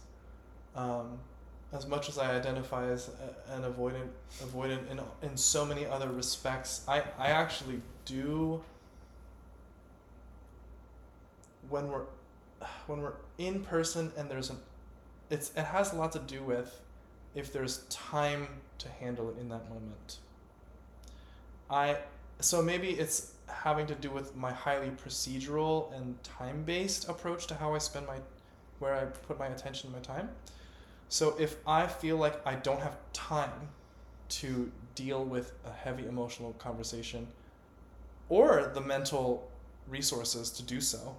Um, 0.76 1.20
as 1.76 1.88
much 1.88 2.10
as 2.10 2.18
I 2.18 2.36
identify 2.36 2.88
as 2.90 3.10
an 3.52 3.64
avoidant, 3.64 4.10
avoidant 4.44 4.90
in 4.90 5.00
in 5.22 5.38
so 5.38 5.66
many 5.66 5.86
other 5.86 6.10
respects, 6.10 6.84
I 6.88 7.04
I 7.18 7.28
actually 7.28 7.82
do. 8.06 8.64
When 11.70 11.88
we're, 11.88 12.06
when 12.86 13.02
we're 13.02 13.16
in 13.40 13.64
person 13.64 14.12
and 14.16 14.30
there's 14.30 14.52
an, 14.52 14.58
it's 15.32 15.52
it 15.56 15.66
has 15.66 15.94
a 15.94 15.96
lot 15.96 16.12
to 16.12 16.20
do 16.20 16.44
with 16.44 16.80
if 17.34 17.52
there's 17.52 17.80
time 17.90 18.48
to 18.78 18.90
handle 18.90 19.30
it 19.30 19.38
in 19.40 19.50
that 19.50 19.68
moment. 19.70 20.20
I 21.70 21.98
so 22.40 22.62
maybe 22.62 22.90
it's 22.90 23.34
having 23.48 23.88
to 23.88 23.96
do 23.96 24.10
with 24.10 24.36
my 24.36 24.52
highly 24.52 24.90
procedural 24.90 25.96
and 25.96 26.22
time-based 26.24 27.08
approach 27.10 27.48
to 27.48 27.56
how 27.56 27.74
I 27.74 27.78
spend 27.78 28.08
my 28.08 28.18
where 28.80 28.94
I 28.94 29.06
put 29.06 29.40
my 29.40 29.48
attention 29.48 29.92
my 29.92 30.00
time. 30.00 30.30
So 31.10 31.36
if 31.40 31.58
I 31.68 31.88
feel 31.88 32.18
like 32.18 32.46
I 32.46 32.56
don't 32.56 32.82
have 32.82 32.98
time 33.14 33.70
to 34.28 34.72
deal 34.96 35.24
with 35.24 35.54
a 35.66 35.72
heavy 35.72 36.08
emotional 36.08 36.54
conversation 36.54 37.28
or 38.30 38.72
the 38.74 38.82
mental 38.82 39.50
resources 39.88 40.50
to 40.52 40.64
do 40.64 40.82
so, 40.82 41.16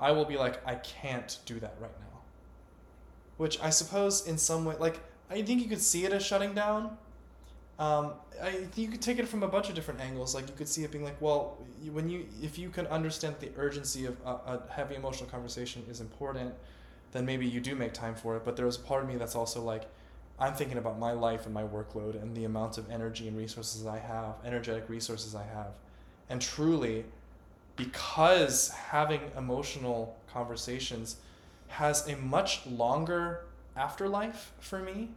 I 0.00 0.12
will 0.12 0.24
be 0.24 0.36
like 0.36 0.66
I 0.66 0.76
can't 0.76 1.38
do 1.44 1.60
that 1.60 1.76
right 1.80 1.98
now. 2.00 2.20
Which 3.36 3.60
I 3.60 3.70
suppose 3.70 4.26
in 4.26 4.38
some 4.38 4.64
way 4.64 4.76
like 4.78 5.00
I 5.30 5.42
think 5.42 5.62
you 5.62 5.68
could 5.68 5.82
see 5.82 6.04
it 6.04 6.12
as 6.12 6.24
shutting 6.24 6.54
down. 6.54 6.96
Um, 7.78 8.12
I 8.42 8.52
think 8.52 8.78
you 8.78 8.88
could 8.88 9.02
take 9.02 9.18
it 9.18 9.28
from 9.28 9.42
a 9.42 9.48
bunch 9.48 9.68
of 9.68 9.74
different 9.74 10.00
angles. 10.00 10.34
Like 10.34 10.48
you 10.48 10.54
could 10.54 10.68
see 10.68 10.84
it 10.84 10.90
being 10.90 11.04
like, 11.04 11.20
well, 11.20 11.58
when 11.92 12.08
you 12.08 12.26
if 12.42 12.58
you 12.58 12.70
can 12.70 12.86
understand 12.86 13.36
the 13.40 13.50
urgency 13.56 14.06
of 14.06 14.16
a, 14.24 14.30
a 14.30 14.62
heavy 14.70 14.94
emotional 14.94 15.28
conversation 15.28 15.82
is 15.90 16.00
important, 16.00 16.54
then 17.12 17.24
maybe 17.24 17.46
you 17.46 17.60
do 17.60 17.74
make 17.74 17.92
time 17.92 18.14
for 18.14 18.36
it. 18.36 18.44
But 18.44 18.56
there's 18.56 18.76
a 18.76 18.80
part 18.80 19.02
of 19.02 19.08
me 19.08 19.16
that's 19.16 19.34
also 19.34 19.62
like, 19.62 19.84
I'm 20.38 20.54
thinking 20.54 20.78
about 20.78 20.98
my 20.98 21.12
life 21.12 21.46
and 21.46 21.54
my 21.54 21.62
workload 21.62 22.20
and 22.20 22.36
the 22.36 22.44
amount 22.44 22.76
of 22.78 22.90
energy 22.90 23.26
and 23.28 23.36
resources 23.36 23.86
I 23.86 23.98
have, 23.98 24.34
energetic 24.44 24.88
resources 24.88 25.34
I 25.34 25.44
have, 25.44 25.72
and 26.28 26.42
truly, 26.42 27.04
because 27.76 28.70
having 28.70 29.20
emotional 29.36 30.16
conversations 30.32 31.16
has 31.68 32.06
a 32.08 32.16
much 32.16 32.66
longer 32.66 33.44
afterlife 33.76 34.52
for 34.60 34.78
me 34.78 35.10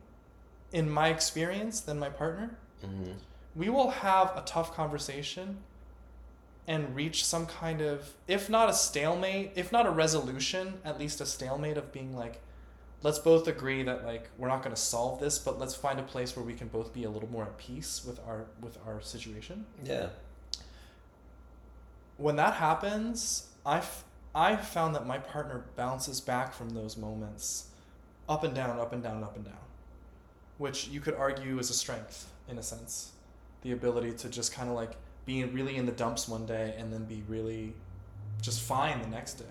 in 0.72 0.90
my 0.90 1.10
experience 1.10 1.80
than 1.82 2.00
my 2.00 2.10
partner 2.10 2.58
Mm-hmm. 2.86 3.12
we 3.58 3.68
will 3.68 3.90
have 3.90 4.32
a 4.38 4.42
tough 4.46 4.74
conversation 4.74 5.58
and 6.70 6.96
reach 6.96 7.26
some 7.26 7.46
kind 7.48 7.82
of 7.82 8.14
if 8.28 8.50
not 8.50 8.70
a 8.70 8.74
stalemate 8.74 9.52
if 9.56 9.72
not 9.72 9.86
a 9.86 9.90
resolution 9.90 10.76
at 10.86 11.00
least 11.00 11.20
a 11.20 11.26
stalemate 11.26 11.78
of 11.78 11.92
being 11.92 12.16
like 12.16 12.42
let's 13.02 13.18
both 13.20 13.48
agree 13.48 13.82
that 13.84 14.06
like 14.06 14.30
we're 14.38 14.48
not 14.48 14.62
going 14.64 14.76
to 14.76 14.82
solve 14.82 15.20
this 15.20 15.40
but 15.40 15.58
let's 15.60 15.74
find 15.76 16.00
a 16.00 16.04
place 16.04 16.36
where 16.36 16.46
we 16.46 16.54
can 16.54 16.68
both 16.68 16.94
be 16.94 17.04
a 17.06 17.10
little 17.10 17.30
more 17.30 17.44
at 17.44 17.58
peace 17.58 18.04
with 18.06 18.20
our 18.28 18.46
with 18.62 18.78
our 18.86 19.02
situation 19.02 19.66
Yeah. 19.84 20.10
when 22.18 22.36
that 22.36 22.56
happens, 22.56 23.48
I've 23.66 24.04
I've 24.36 24.68
found 24.68 24.94
that 24.96 25.08
my 25.08 25.18
partner 25.18 25.66
bounces 25.76 26.22
back 26.22 26.54
from 26.54 26.70
those 26.70 26.98
moments, 26.98 27.70
up 28.28 28.44
and 28.44 28.54
down, 28.54 28.78
up 28.80 28.94
and 28.94 29.02
down, 29.02 29.24
up 29.24 29.36
and 29.36 29.44
down, 29.46 29.66
which 30.60 30.88
you 30.88 31.00
could 31.02 31.16
argue 31.16 31.58
is 31.58 31.70
a 31.72 31.74
strength 31.74 32.30
in 32.48 32.58
a 32.60 32.64
sense, 32.64 33.12
the 33.64 33.72
ability 33.72 34.12
to 34.14 34.30
just 34.30 34.54
kind 34.54 34.70
of 34.70 34.76
like 34.76 34.92
be 35.30 35.44
really 35.44 35.76
in 35.78 35.86
the 35.86 35.92
dumps 35.92 36.28
one 36.28 36.44
day 36.48 36.74
and 36.80 36.92
then 36.92 37.06
be 37.06 37.24
really 37.28 37.72
just 38.42 38.62
fine 38.62 39.00
the 39.00 39.08
next 39.08 39.36
day. 39.36 39.46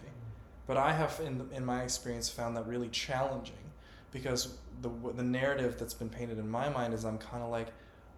But 0.66 0.76
I 0.76 0.92
have, 0.92 1.20
in 1.24 1.48
in 1.54 1.64
my 1.64 1.82
experience, 1.82 2.28
found 2.28 2.56
that 2.56 2.66
really 2.66 2.88
challenging 2.88 3.64
because 4.10 4.58
the 4.82 4.90
the 5.14 5.22
narrative 5.22 5.78
that's 5.78 5.94
been 5.94 6.08
painted 6.08 6.38
in 6.38 6.50
my 6.50 6.68
mind 6.68 6.94
is 6.94 7.04
I'm 7.04 7.18
kind 7.18 7.44
of 7.44 7.50
like, 7.50 7.68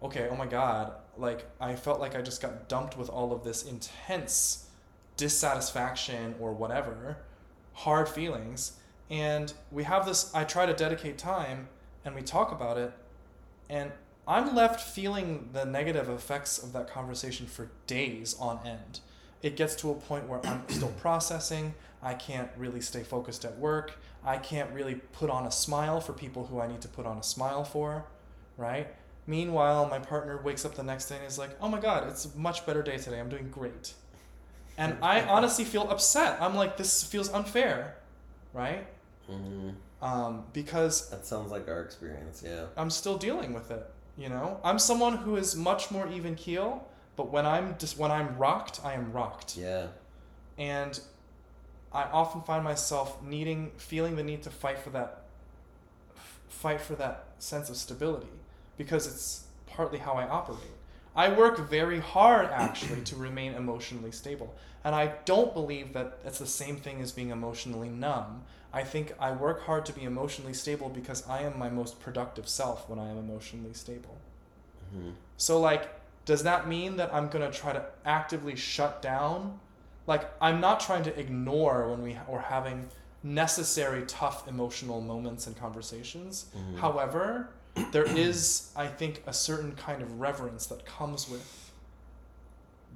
okay, 0.01 0.27
oh 0.31 0.35
my 0.35 0.47
god, 0.47 0.93
like 1.17 1.45
I 1.59 1.75
felt 1.75 1.99
like 1.99 2.15
I 2.15 2.21
just 2.23 2.41
got 2.41 2.67
dumped 2.67 2.97
with 2.97 3.09
all 3.09 3.31
of 3.31 3.43
this 3.43 3.63
intense 3.63 4.65
dissatisfaction 5.15 6.33
or 6.39 6.53
whatever, 6.53 7.17
hard 7.73 8.09
feelings, 8.09 8.73
and 9.11 9.53
we 9.71 9.83
have 9.83 10.03
this. 10.07 10.33
I 10.33 10.45
try 10.45 10.65
to 10.65 10.73
dedicate 10.73 11.19
time, 11.19 11.69
and 12.05 12.15
we 12.15 12.23
talk 12.23 12.51
about 12.51 12.79
it, 12.79 12.91
and 13.69 13.91
I'm 14.27 14.55
left 14.55 14.79
feeling 14.81 15.49
the 15.53 15.65
negative 15.65 16.09
effects 16.09 16.61
of 16.61 16.73
that 16.73 16.87
conversation 16.89 17.47
for 17.47 17.69
days 17.87 18.35
on 18.39 18.59
end. 18.65 18.99
it 19.41 19.55
gets 19.55 19.75
to 19.77 19.89
a 19.89 19.95
point 19.95 20.27
where 20.27 20.45
I'm 20.45 20.63
still 20.69 20.89
processing. 21.01 21.73
I 22.03 22.13
can't 22.13 22.49
really 22.57 22.81
stay 22.81 23.03
focused 23.03 23.43
at 23.45 23.57
work. 23.57 23.93
I 24.23 24.37
can't 24.37 24.71
really 24.71 24.95
put 24.95 25.29
on 25.31 25.45
a 25.47 25.51
smile 25.51 25.99
for 25.99 26.13
people 26.13 26.45
who 26.45 26.59
I 26.61 26.67
need 26.67 26.81
to 26.81 26.87
put 26.87 27.05
on 27.07 27.17
a 27.17 27.23
smile 27.23 27.63
for, 27.63 28.05
right? 28.57 28.87
Meanwhile, 29.27 29.87
my 29.89 29.99
partner 29.99 30.39
wakes 30.43 30.65
up 30.65 30.75
the 30.75 30.83
next 30.83 31.07
day 31.09 31.15
and 31.17 31.25
is 31.25 31.37
like, 31.39 31.51
"Oh 31.61 31.69
my 31.69 31.79
god, 31.79 32.07
it's 32.07 32.25
a 32.25 32.37
much 32.37 32.65
better 32.65 32.83
day 32.83 32.97
today. 32.97 33.19
I'm 33.19 33.29
doing 33.29 33.49
great." 33.49 33.93
And 34.77 34.97
I 35.01 35.21
honestly 35.35 35.65
feel 35.65 35.89
upset. 35.89 36.41
I'm 36.41 36.55
like, 36.55 36.77
"This 36.77 37.03
feels 37.03 37.29
unfair." 37.31 37.97
Right? 38.53 38.87
hmm 39.27 39.71
Um, 40.01 40.45
because 40.53 41.09
That 41.09 41.25
sounds 41.25 41.51
like 41.51 41.67
our 41.67 41.81
experience. 41.81 42.43
Yeah. 42.45 42.65
I'm 42.77 42.89
still 42.89 43.17
dealing 43.17 43.53
with 43.53 43.71
it. 43.71 43.89
You 44.17 44.29
know, 44.29 44.59
I'm 44.63 44.77
someone 44.77 45.17
who 45.17 45.35
is 45.37 45.55
much 45.55 45.89
more 45.89 46.07
even 46.09 46.35
keel, 46.35 46.87
but 47.15 47.31
when 47.31 47.45
I'm 47.45 47.75
just 47.77 47.97
when 47.97 48.11
I'm 48.11 48.37
rocked, 48.37 48.81
I 48.83 48.93
am 48.93 49.11
rocked, 49.11 49.57
Yeah. 49.57 49.87
and 50.57 50.99
I 51.93 52.03
often 52.03 52.41
find 52.41 52.63
myself 52.63 53.21
needing, 53.23 53.71
feeling 53.77 54.15
the 54.15 54.23
need 54.23 54.43
to 54.43 54.49
fight 54.49 54.79
for 54.79 54.89
that, 54.91 55.23
f- 56.15 56.39
fight 56.49 56.81
for 56.81 56.95
that 56.95 57.25
sense 57.39 57.69
of 57.69 57.75
stability, 57.77 58.27
because 58.77 59.07
it's 59.07 59.45
partly 59.65 59.99
how 59.99 60.13
I 60.13 60.27
operate. 60.27 60.59
I 61.15 61.29
work 61.29 61.57
very 61.69 61.99
hard 61.99 62.47
actually 62.47 63.01
to 63.01 63.15
remain 63.17 63.53
emotionally 63.53 64.11
stable, 64.11 64.53
and 64.83 64.93
I 64.95 65.13
don't 65.25 65.53
believe 65.53 65.93
that 65.93 66.19
it's 66.25 66.39
the 66.39 66.45
same 66.47 66.77
thing 66.77 67.01
as 67.01 67.11
being 67.11 67.29
emotionally 67.29 67.89
numb. 67.89 68.43
I 68.73 68.83
think 68.83 69.13
I 69.19 69.31
work 69.31 69.63
hard 69.65 69.85
to 69.87 69.93
be 69.93 70.03
emotionally 70.03 70.53
stable 70.53 70.89
because 70.89 71.27
I 71.27 71.41
am 71.41 71.59
my 71.59 71.69
most 71.69 71.99
productive 71.99 72.47
self 72.47 72.87
when 72.89 72.99
I 72.99 73.09
am 73.09 73.17
emotionally 73.17 73.73
stable. 73.73 74.17
hmm 74.93 75.11
So 75.37 75.59
like 75.59 75.89
does 76.25 76.43
that 76.43 76.67
mean 76.67 76.97
that 76.97 77.13
I'm 77.13 77.29
going 77.29 77.51
to 77.51 77.57
try 77.57 77.73
to 77.73 77.83
actively 78.05 78.55
shut 78.55 79.01
down? 79.01 79.59
Like 80.07 80.31
I'm 80.39 80.59
not 80.61 80.79
trying 80.79 81.03
to 81.03 81.19
ignore 81.19 81.89
when 81.89 82.01
we 82.03 82.15
are 82.29 82.39
having 82.39 82.87
necessary 83.23 84.03
tough 84.07 84.47
emotional 84.47 85.01
moments 85.01 85.47
and 85.47 85.57
conversations. 85.57 86.45
Mhm. 86.55 86.77
However, 86.79 87.49
there 87.91 88.05
is 88.05 88.71
I 88.75 88.87
think 88.87 89.23
a 89.27 89.33
certain 89.33 89.73
kind 89.75 90.01
of 90.01 90.19
reverence 90.19 90.65
that 90.67 90.85
comes 90.85 91.29
with 91.29 91.71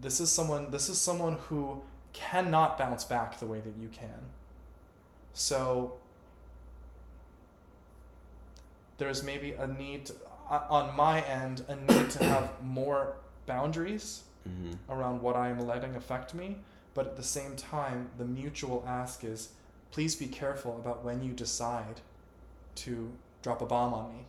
this 0.02 0.20
is 0.20 0.32
someone 0.32 0.72
this 0.72 0.90
is 0.90 1.00
someone 1.00 1.38
who 1.50 1.82
cannot 2.14 2.78
bounce 2.78 3.04
back 3.04 3.40
the 3.40 3.46
way 3.46 3.60
that 3.60 3.76
you 3.78 3.90
can. 3.90 4.20
So 5.36 5.94
there's 8.98 9.22
maybe 9.22 9.52
a 9.52 9.68
need 9.68 10.08
to, 10.08 10.14
uh, 10.50 10.64
on 10.70 10.96
my 10.96 11.22
end 11.22 11.64
a 11.68 11.76
need 11.76 12.10
to 12.12 12.24
have 12.24 12.50
more 12.64 13.16
boundaries 13.46 14.24
hmm 14.48 14.72
around 14.90 15.22
what 15.22 15.36
I 15.36 15.50
am 15.50 15.60
letting 15.68 15.96
affect 15.96 16.34
me, 16.34 16.58
but 16.94 17.06
at 17.08 17.16
the 17.18 17.24
same 17.24 17.56
time 17.56 18.10
the 18.18 18.26
mutual 18.26 18.84
ask 18.88 19.24
is 19.24 19.50
please 19.92 20.16
be 20.16 20.28
careful 20.28 20.78
about 20.78 21.04
when 21.04 21.22
you 21.24 21.32
decide 21.34 22.02
to 22.76 23.12
drop 23.42 23.62
a 23.62 23.66
bomb 23.66 23.94
on 23.94 24.10
me 24.14 24.26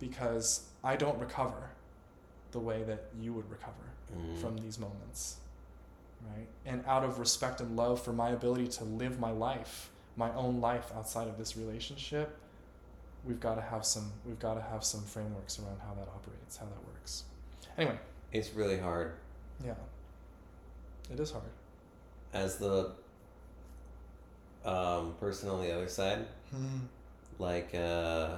because 0.00 0.66
I 0.82 0.96
don't 0.96 1.18
recover 1.18 1.70
the 2.52 2.58
way 2.60 2.82
that 2.84 3.04
you 3.20 3.32
would 3.32 3.48
recover 3.50 3.86
hmm 4.12 4.34
from 4.40 4.56
these 4.58 4.78
moments. 4.78 5.36
Right? 6.28 6.48
And 6.64 6.82
out 6.86 7.04
of 7.04 7.18
respect 7.20 7.60
and 7.60 7.76
love 7.76 8.02
for 8.02 8.12
my 8.12 8.30
ability 8.30 8.68
to 8.78 8.84
live 8.84 9.20
my 9.20 9.30
life, 9.30 9.90
my 10.16 10.32
own 10.34 10.60
life 10.60 10.90
outside 10.96 11.28
of 11.28 11.36
this 11.38 11.56
relationship, 11.56 12.36
we've 13.24 13.40
got 13.40 13.56
to 13.56 13.60
have 13.62 13.84
some 13.84 14.12
we've 14.24 14.38
got 14.38 14.54
to 14.54 14.62
have 14.62 14.82
some 14.84 15.02
frameworks 15.02 15.58
around 15.58 15.78
how 15.80 15.94
that 15.94 16.08
operates, 16.08 16.56
how 16.56 16.66
that 16.66 16.84
works. 16.86 17.24
Anyway, 17.76 17.98
It's 18.32 18.52
really 18.54 18.78
hard 18.78 19.12
yeah. 19.64 19.74
It 21.12 21.18
is 21.20 21.30
hard. 21.30 21.44
as 22.32 22.56
the 22.58 22.90
um, 24.64 25.14
person 25.20 25.48
on 25.48 25.60
the 25.62 25.72
other 25.74 25.88
side. 25.88 26.26
like 27.38 27.74
uh 27.74 28.36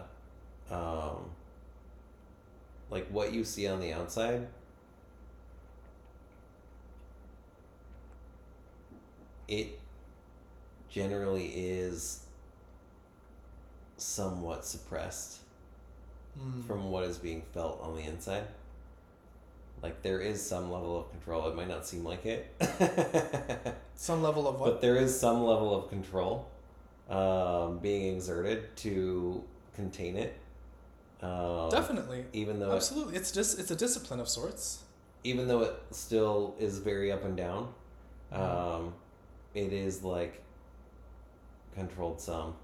um 0.70 1.30
like 2.90 3.06
what 3.08 3.32
you 3.32 3.44
see 3.44 3.66
on 3.68 3.80
the 3.80 3.92
outside 3.92 4.46
it 9.46 9.78
generally 10.98 11.46
is 11.54 12.20
somewhat 13.96 14.64
suppressed 14.64 15.38
Mm. 16.38 16.64
from 16.68 16.90
what 16.92 17.02
is 17.04 17.18
being 17.18 17.42
felt 17.52 17.80
on 17.82 17.96
the 17.96 18.02
inside 18.02 18.44
like 19.82 20.02
there 20.02 20.20
is 20.20 20.40
some 20.46 20.70
level 20.70 20.96
of 21.00 21.10
control 21.10 21.48
it 21.48 21.56
might 21.56 21.66
not 21.68 21.84
seem 21.84 22.04
like 22.04 22.24
it 22.26 22.46
Some 23.96 24.22
level 24.22 24.46
of 24.46 24.60
what? 24.60 24.66
but 24.74 24.80
there 24.80 24.94
is 24.96 25.18
some 25.18 25.42
level 25.42 25.74
of 25.76 25.88
control 25.88 26.46
um, 27.10 27.78
being 27.78 28.14
exerted 28.14 28.76
to 28.76 29.42
contain 29.74 30.16
it. 30.16 30.36
Um, 31.22 31.68
Definitely. 31.70 32.26
Even 32.32 32.60
though 32.60 32.70
it, 32.72 32.76
Absolutely. 32.76 33.16
It's 33.16 33.32
just 33.32 33.58
it's 33.58 33.70
a 33.72 33.76
discipline 33.76 34.20
of 34.20 34.28
sorts. 34.28 34.84
even 35.24 35.48
though 35.48 35.62
it 35.62 35.74
still 35.90 36.54
is 36.60 36.78
very 36.78 37.10
up 37.10 37.24
and 37.24 37.36
down, 37.36 37.72
Mhm. 38.32 38.38
um, 38.38 38.94
it 39.54 39.72
is 39.72 40.04
like 40.04 40.42
controlled 41.78 42.20
some. 42.20 42.54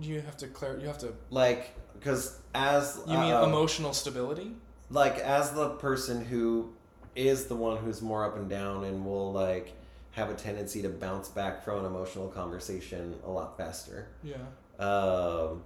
You 0.00 0.20
have 0.20 0.36
to 0.36 0.46
clear 0.46 0.78
you 0.78 0.86
have 0.86 0.98
to 0.98 1.12
Like 1.30 1.74
because 1.94 2.38
as 2.54 3.00
you 3.06 3.18
mean 3.18 3.32
uh, 3.32 3.42
emotional 3.42 3.92
stability? 3.92 4.52
like 4.90 5.18
as 5.18 5.50
the 5.52 5.70
person 5.70 6.24
who 6.24 6.72
is 7.16 7.46
the 7.46 7.56
one 7.56 7.78
who's 7.78 8.00
more 8.00 8.24
up 8.24 8.36
and 8.36 8.48
down 8.48 8.84
and 8.84 9.04
will 9.04 9.32
like 9.32 9.72
have 10.12 10.30
a 10.30 10.34
tendency 10.34 10.82
to 10.82 10.88
bounce 10.88 11.28
back 11.28 11.64
from 11.64 11.80
an 11.80 11.86
emotional 11.86 12.28
conversation 12.28 13.14
a 13.24 13.30
lot 13.30 13.56
faster. 13.56 14.06
Yeah. 14.22 14.36
um, 14.78 15.62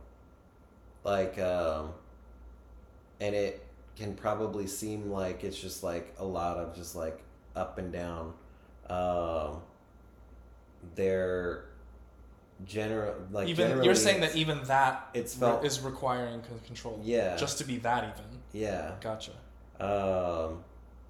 like 1.05 1.39
um, 1.39 1.90
and 3.20 3.35
it 3.35 3.66
can 3.97 4.14
probably 4.14 4.66
seem 4.66 5.10
like 5.10 5.44
it's 5.44 5.60
just 5.60 5.82
like 5.82 6.14
a 6.19 6.24
lot 6.24 6.56
of 6.56 6.74
just 6.74 6.97
like 6.97 7.20
up 7.55 7.77
and 7.77 7.93
down 7.93 8.32
um, 8.89 9.61
they're 10.95 11.65
general 12.65 13.15
like 13.33 13.49
even 13.49 13.83
you're 13.83 13.95
saying 13.95 14.21
that 14.21 14.37
even 14.37 14.63
that 14.65 15.09
it's 15.15 15.35
re- 15.37 15.41
felt- 15.41 15.65
is 15.65 15.81
requiring 15.81 16.43
control. 16.67 17.01
yeah 17.03 17.37
Just 17.37 17.59
to 17.59 17.65
be 17.65 17.79
that 17.79 18.05
even. 18.05 18.41
yeah 18.53 18.93
Gotcha. 19.01 19.33
um, 19.81 20.63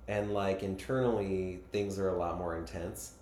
and 0.09 0.33
like 0.33 0.63
internally 0.63 1.61
things 1.71 1.99
are 1.99 2.09
a 2.09 2.17
lot 2.17 2.39
more 2.39 2.57
intense 2.57 3.13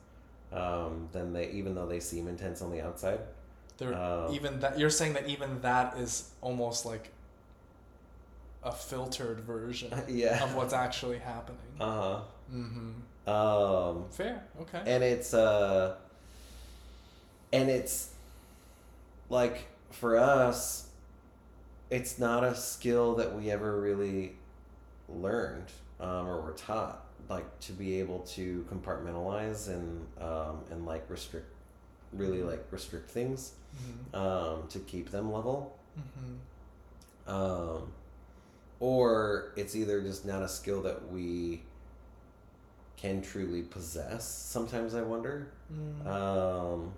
um, 0.52 1.08
than 1.12 1.32
they 1.32 1.50
even 1.50 1.74
though 1.74 1.86
they 1.86 1.98
seem 2.00 2.28
intense 2.28 2.62
on 2.62 2.70
the 2.70 2.80
outside 2.80 3.20
There 3.78 3.94
Um, 3.94 4.32
even 4.32 4.60
that 4.60 4.78
you're 4.78 4.90
saying 4.90 5.14
that 5.14 5.26
even 5.28 5.60
that 5.62 5.96
is 5.98 6.30
almost 6.40 6.84
like 6.86 7.10
a 8.62 8.70
filtered 8.72 9.40
version 9.40 9.90
yeah 10.08 10.44
of 10.44 10.54
what's 10.54 10.74
actually 10.74 11.18
happening. 11.18 11.58
uh-huh 11.80 12.20
Mm-hmm. 12.54 12.90
Um, 13.26 14.04
Fair. 14.10 14.42
Okay. 14.62 14.82
and 14.86 15.04
it's 15.04 15.34
uh 15.34 15.94
and 17.52 17.68
it's 17.68 18.10
like 19.28 19.66
for 19.90 20.18
us 20.18 20.88
it's 21.90 22.18
not 22.18 22.44
a 22.44 22.54
skill 22.54 23.16
that 23.16 23.34
we 23.34 23.50
ever 23.50 23.80
really 23.80 24.36
learned 25.08 25.66
um, 26.00 26.26
or 26.26 26.40
were 26.40 26.52
taught 26.52 27.04
like 27.28 27.60
to 27.60 27.72
be 27.72 27.98
able 28.00 28.20
to 28.20 28.66
compartmentalize 28.72 29.68
and 29.68 30.06
um, 30.20 30.60
and 30.70 30.86
like 30.86 31.04
restrict 31.08 31.52
really 32.12 32.42
like 32.42 32.64
restrict 32.70 33.10
things 33.10 33.52
mm-hmm. 33.76 34.16
um, 34.16 34.66
to 34.68 34.78
keep 34.80 35.10
them 35.10 35.32
level 35.32 35.76
Mm-hmm. 35.98 37.34
um, 37.34 37.92
or 38.78 39.52
it's 39.56 39.74
either 39.74 40.00
just 40.00 40.24
not 40.24 40.40
a 40.42 40.48
skill 40.48 40.82
that 40.82 41.10
we 41.10 41.62
can 43.00 43.22
truly 43.22 43.62
possess 43.62 44.28
sometimes 44.28 44.94
i 44.94 45.02
wonder 45.02 45.48
Mm. 45.72 46.06
um, 46.06 46.92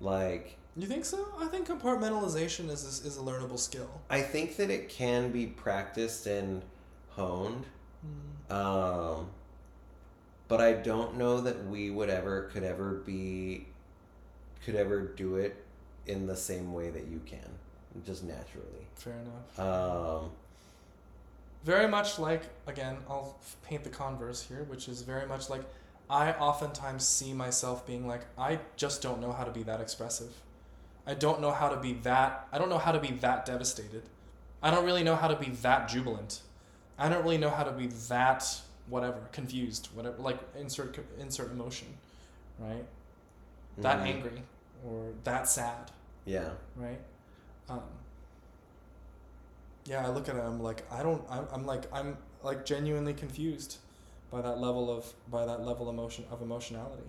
like 0.00 0.56
you 0.76 0.86
think 0.88 1.04
so? 1.04 1.24
I 1.38 1.46
think 1.46 1.68
compartmentalization 1.68 2.68
is 2.70 2.82
is, 2.84 3.04
is 3.04 3.16
a 3.16 3.20
learnable 3.20 3.58
skill. 3.58 3.88
I 4.10 4.22
think 4.22 4.56
that 4.56 4.70
it 4.70 4.88
can 4.88 5.30
be 5.30 5.46
practiced 5.46 6.26
and 6.26 6.62
honed, 7.10 7.66
Mm. 8.04 8.52
um, 8.52 9.28
but 10.48 10.60
I 10.60 10.72
don't 10.72 11.16
know 11.16 11.40
that 11.42 11.66
we 11.66 11.90
would 11.90 12.10
ever 12.10 12.44
could 12.52 12.64
ever 12.64 12.94
be 13.06 13.66
could 14.64 14.74
ever 14.74 15.02
do 15.02 15.36
it 15.36 15.62
in 16.06 16.26
the 16.26 16.36
same 16.36 16.72
way 16.72 16.90
that 16.90 17.06
you 17.06 17.20
can, 17.24 17.50
just 18.04 18.24
naturally. 18.24 18.86
Fair 18.96 19.14
enough. 19.20 19.60
Um, 19.60 20.30
very 21.64 21.88
much 21.88 22.18
like 22.18 22.42
again 22.66 22.96
i'll 23.08 23.38
paint 23.66 23.82
the 23.84 23.90
converse 23.90 24.42
here 24.42 24.64
which 24.64 24.88
is 24.88 25.02
very 25.02 25.26
much 25.26 25.48
like 25.50 25.62
i 26.10 26.32
oftentimes 26.32 27.06
see 27.06 27.32
myself 27.32 27.86
being 27.86 28.06
like 28.06 28.26
i 28.38 28.58
just 28.76 29.00
don't 29.02 29.20
know 29.20 29.32
how 29.32 29.44
to 29.44 29.50
be 29.50 29.62
that 29.62 29.80
expressive 29.80 30.32
i 31.06 31.14
don't 31.14 31.40
know 31.40 31.50
how 31.50 31.68
to 31.68 31.76
be 31.76 31.94
that 31.94 32.46
i 32.52 32.58
don't 32.58 32.68
know 32.68 32.78
how 32.78 32.92
to 32.92 33.00
be 33.00 33.12
that 33.12 33.44
devastated 33.46 34.02
i 34.62 34.70
don't 34.70 34.84
really 34.84 35.02
know 35.02 35.16
how 35.16 35.28
to 35.28 35.36
be 35.36 35.50
that 35.62 35.88
jubilant 35.88 36.40
I 36.96 37.08
don't 37.08 37.24
really 37.24 37.38
know 37.38 37.50
how 37.50 37.64
to 37.64 37.72
be 37.72 37.88
that 38.08 38.46
whatever 38.88 39.18
confused 39.32 39.88
whatever 39.94 40.16
like 40.22 40.38
insert 40.56 40.96
insert 41.18 41.50
emotion, 41.50 41.88
right? 42.60 42.84
That 43.78 43.98
Mhm. 43.98 44.06
angry 44.06 44.42
or 44.86 45.12
that 45.24 45.48
sad, 45.48 45.90
Yeah. 46.24 46.50
right? 46.76 47.00
Um, 47.68 47.82
yeah, 49.84 50.06
I 50.06 50.10
look 50.10 50.28
at 50.28 50.36
it. 50.36 50.40
I'm 50.42 50.62
like, 50.62 50.84
I 50.92 51.02
don't. 51.02 51.22
I'm, 51.30 51.46
I'm 51.52 51.66
like, 51.66 51.84
I'm 51.92 52.16
like 52.42 52.64
genuinely 52.64 53.14
confused 53.14 53.78
by 54.30 54.40
that 54.42 54.58
level 54.58 54.90
of 54.90 55.12
by 55.30 55.44
that 55.46 55.62
level 55.64 55.88
emotion 55.90 56.24
of 56.30 56.42
emotionality, 56.42 57.08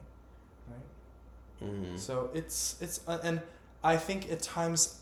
right? 0.69 1.69
Mhm. 1.69 1.99
So 1.99 2.29
it's 2.33 2.75
it's 2.81 3.01
uh, 3.07 3.19
and 3.23 3.41
I 3.83 3.97
think 3.97 4.31
at 4.31 4.41
times. 4.41 5.01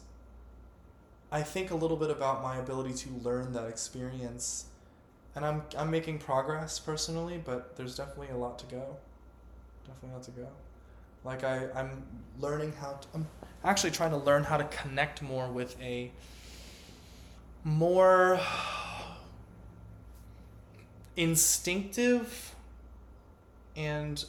I 1.32 1.42
think 1.42 1.72
a 1.72 1.76
little 1.76 1.98
bit 1.98 2.12
about 2.12 2.44
my 2.44 2.58
ability 2.58 2.94
to 2.94 3.10
learn 3.24 3.54
that 3.54 3.68
experience, 3.68 4.66
and 5.36 5.44
I'm 5.44 5.64
I'm 5.78 5.90
making 5.90 6.20
progress 6.20 6.78
personally, 6.80 7.42
but 7.44 7.76
there's 7.76 7.96
definitely 7.98 8.30
a 8.30 8.38
lot 8.38 8.60
to 8.60 8.66
go. 8.68 8.98
Definitely 9.88 10.10
a 10.12 10.14
lot 10.14 10.24
to 10.24 10.32
go. 10.32 10.48
Like 11.24 11.44
I 11.44 11.70
I'm 11.76 12.04
learning 12.40 12.74
how 12.74 12.94
to, 12.94 13.08
I'm 13.16 13.28
actually 13.64 13.92
trying 13.92 14.12
to 14.12 14.18
learn 14.18 14.44
how 14.44 14.58
to 14.58 14.66
connect 14.66 15.22
more 15.24 15.48
with 15.50 15.76
a 15.82 16.12
more 17.64 18.40
instinctive 21.16 22.56
and 23.76 24.26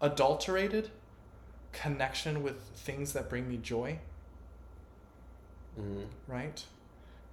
unadulterated 0.00 0.90
connection 1.72 2.42
with 2.42 2.60
things 2.76 3.12
that 3.12 3.28
bring 3.30 3.48
me 3.48 3.56
joy, 3.56 3.98
Mhm. 5.78 6.06
right? 6.26 6.64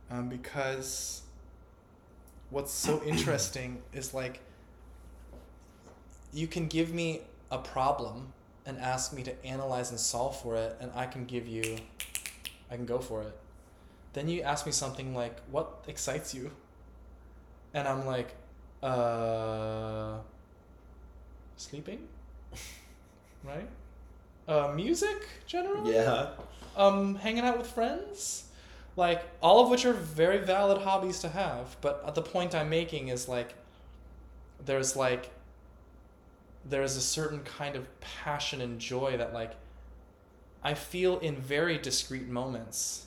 Um, 0.09 0.29
because 0.29 1.21
what's 2.49 2.71
so 2.71 3.03
interesting 3.05 3.81
is 3.93 4.13
like 4.13 4.39
you 6.31 6.47
can 6.47 6.67
give 6.67 6.93
me 6.93 7.21
a 7.51 7.57
problem 7.57 8.31
and 8.65 8.77
ask 8.77 9.11
me 9.13 9.23
to 9.23 9.45
analyze 9.45 9.89
and 9.89 9.99
solve 9.99 10.39
for 10.39 10.55
it, 10.55 10.77
and 10.79 10.91
I 10.93 11.07
can 11.07 11.25
give 11.25 11.47
you, 11.47 11.79
I 12.71 12.75
can 12.75 12.85
go 12.85 12.99
for 12.99 13.21
it. 13.21 13.37
Then 14.13 14.27
you 14.27 14.41
ask 14.41 14.65
me 14.65 14.71
something 14.71 15.13
like, 15.15 15.39
"What 15.51 15.83
excites 15.87 16.33
you?" 16.33 16.51
And 17.73 17.87
I'm 17.87 18.05
like, 18.05 18.35
"Uh, 18.81 20.17
sleeping." 21.57 22.07
right? 23.43 23.67
Uh, 24.47 24.71
music 24.73 25.27
generally. 25.45 25.93
Yeah. 25.93 26.29
Um, 26.75 27.15
hanging 27.15 27.43
out 27.43 27.57
with 27.57 27.67
friends. 27.67 28.45
Like 28.95 29.23
all 29.41 29.63
of 29.63 29.69
which 29.69 29.85
are 29.85 29.93
very 29.93 30.39
valid 30.39 30.81
hobbies 30.81 31.19
to 31.19 31.29
have, 31.29 31.77
but 31.81 32.15
the 32.15 32.21
point 32.21 32.53
I'm 32.55 32.69
making 32.69 33.09
is 33.09 33.27
like, 33.27 33.53
there's 34.65 34.95
like. 34.95 35.31
There's 36.65 36.97
a 36.97 37.01
certain 37.01 37.39
kind 37.39 37.75
of 37.75 37.87
passion 38.01 38.61
and 38.61 38.79
joy 38.79 39.17
that 39.17 39.33
like. 39.33 39.53
I 40.63 40.73
feel 40.73 41.19
in 41.19 41.37
very 41.37 41.77
discrete 41.77 42.27
moments 42.27 43.05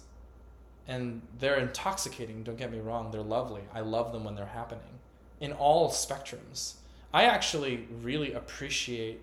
and 0.88 1.22
they're 1.38 1.56
intoxicating 1.58 2.42
don't 2.42 2.56
get 2.58 2.72
me 2.72 2.80
wrong 2.80 3.10
they're 3.10 3.20
lovely. 3.22 3.62
I 3.72 3.80
love 3.80 4.12
them 4.12 4.24
when 4.24 4.34
they're 4.34 4.46
happening. 4.46 4.98
In 5.40 5.52
all 5.52 5.90
spectrums. 5.90 6.74
I 7.14 7.24
actually 7.24 7.86
really 8.02 8.32
appreciate 8.32 9.20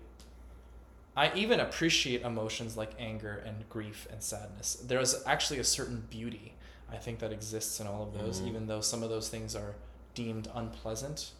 i 1.16 1.32
even 1.34 1.58
appreciate 1.60 2.22
emotions 2.22 2.76
like 2.76 2.92
anger 2.98 3.42
and 3.44 3.68
grief 3.68 4.06
and 4.12 4.22
sadness. 4.22 4.74
There's 4.86 5.22
actually 5.26 5.58
a 5.58 5.64
certain 5.64 6.06
beauty 6.10 6.54
i 6.92 6.96
think 6.96 7.18
that 7.20 7.32
exists 7.32 7.78
in 7.80 7.86
all 7.86 8.02
of 8.04 8.12
those 8.14 8.40
Mhm. 8.40 8.48
even 8.48 8.66
though 8.66 8.80
some 8.80 9.02
of 9.02 9.10
those 9.10 9.28
things 9.28 9.54
are 9.56 9.74
deemed 10.14 10.48
unpleasant 10.54 11.32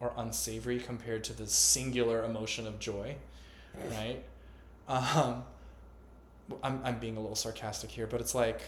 or 0.00 0.12
unsavory 0.16 0.78
compared 0.78 1.24
to 1.24 1.32
the 1.32 1.46
singular 1.46 2.24
emotion 2.24 2.66
of 2.66 2.78
joy 2.78 3.16
right? 3.90 4.22
Um, 4.88 5.44
I'm, 6.62 6.80
I'm 6.84 6.98
being 6.98 7.16
a 7.16 7.20
little 7.20 7.36
sarcastic 7.36 7.90
here 7.90 8.06
but 8.06 8.20
it's 8.20 8.34
like 8.34 8.60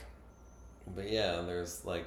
But 0.94 1.10
yeah, 1.10 1.42
there's 1.42 1.84
like, 1.84 2.06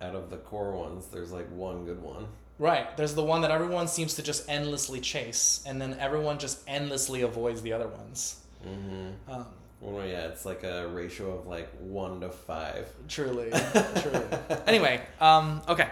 out 0.00 0.14
of 0.14 0.30
the 0.30 0.36
core 0.36 0.72
ones, 0.72 1.06
there's 1.06 1.32
like 1.32 1.48
one 1.50 1.84
good 1.86 2.02
one. 2.02 2.26
Right. 2.58 2.94
There's 2.96 3.14
the 3.14 3.22
one 3.22 3.40
that 3.42 3.50
everyone 3.50 3.88
seems 3.88 4.14
to 4.14 4.22
just 4.22 4.48
endlessly 4.48 5.00
chase, 5.00 5.62
and 5.66 5.80
then 5.80 5.96
everyone 6.00 6.38
just 6.38 6.60
endlessly 6.66 7.22
avoids 7.22 7.60
the 7.62 7.72
other 7.72 7.88
ones. 7.88 8.40
Mm-hmm. 8.66 9.30
Um, 9.30 9.46
Well, 9.80 10.06
yeah, 10.06 10.26
it's 10.28 10.44
like 10.46 10.62
a 10.64 10.88
ratio 10.88 11.38
of 11.38 11.46
like 11.46 11.68
one 11.80 12.20
to 12.20 12.30
five. 12.30 12.88
truly, 13.08 13.50
truly. 14.02 14.24
Anyway, 14.66 15.02
um, 15.20 15.60
okay, 15.68 15.88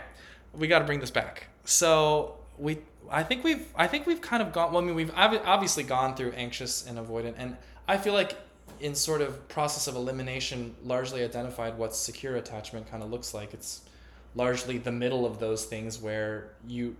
we 0.54 0.66
got 0.68 0.78
to 0.78 0.84
bring 0.86 1.00
this 1.00 1.10
back. 1.10 1.48
So 1.64 2.36
we, 2.58 2.78
I 3.10 3.22
think 3.22 3.44
we've, 3.44 3.66
I 3.76 3.86
think 3.86 4.06
we've 4.06 4.22
kind 4.22 4.42
of 4.42 4.52
gone. 4.52 4.72
Well, 4.72 4.82
I 4.82 4.86
mean, 4.86 4.94
we've 4.94 5.12
obviously 5.16 5.82
gone 5.82 6.14
through 6.16 6.32
anxious 6.32 6.86
and 6.86 6.98
avoidant, 6.98 7.34
and 7.36 7.56
I 7.86 7.98
feel 7.98 8.14
like 8.14 8.36
in 8.84 8.94
sort 8.94 9.22
of 9.22 9.48
process 9.48 9.86
of 9.88 9.94
elimination, 9.96 10.74
largely 10.84 11.24
identified 11.24 11.78
what 11.78 11.94
secure 11.96 12.36
attachment 12.36 12.90
kind 12.90 13.02
of 13.02 13.10
looks 13.10 13.32
like. 13.32 13.54
It's 13.54 13.80
largely 14.34 14.78
the 14.78 14.92
middle 14.92 15.24
of 15.24 15.38
those 15.38 15.64
things 15.64 15.98
where 16.00 16.50
you, 16.66 16.94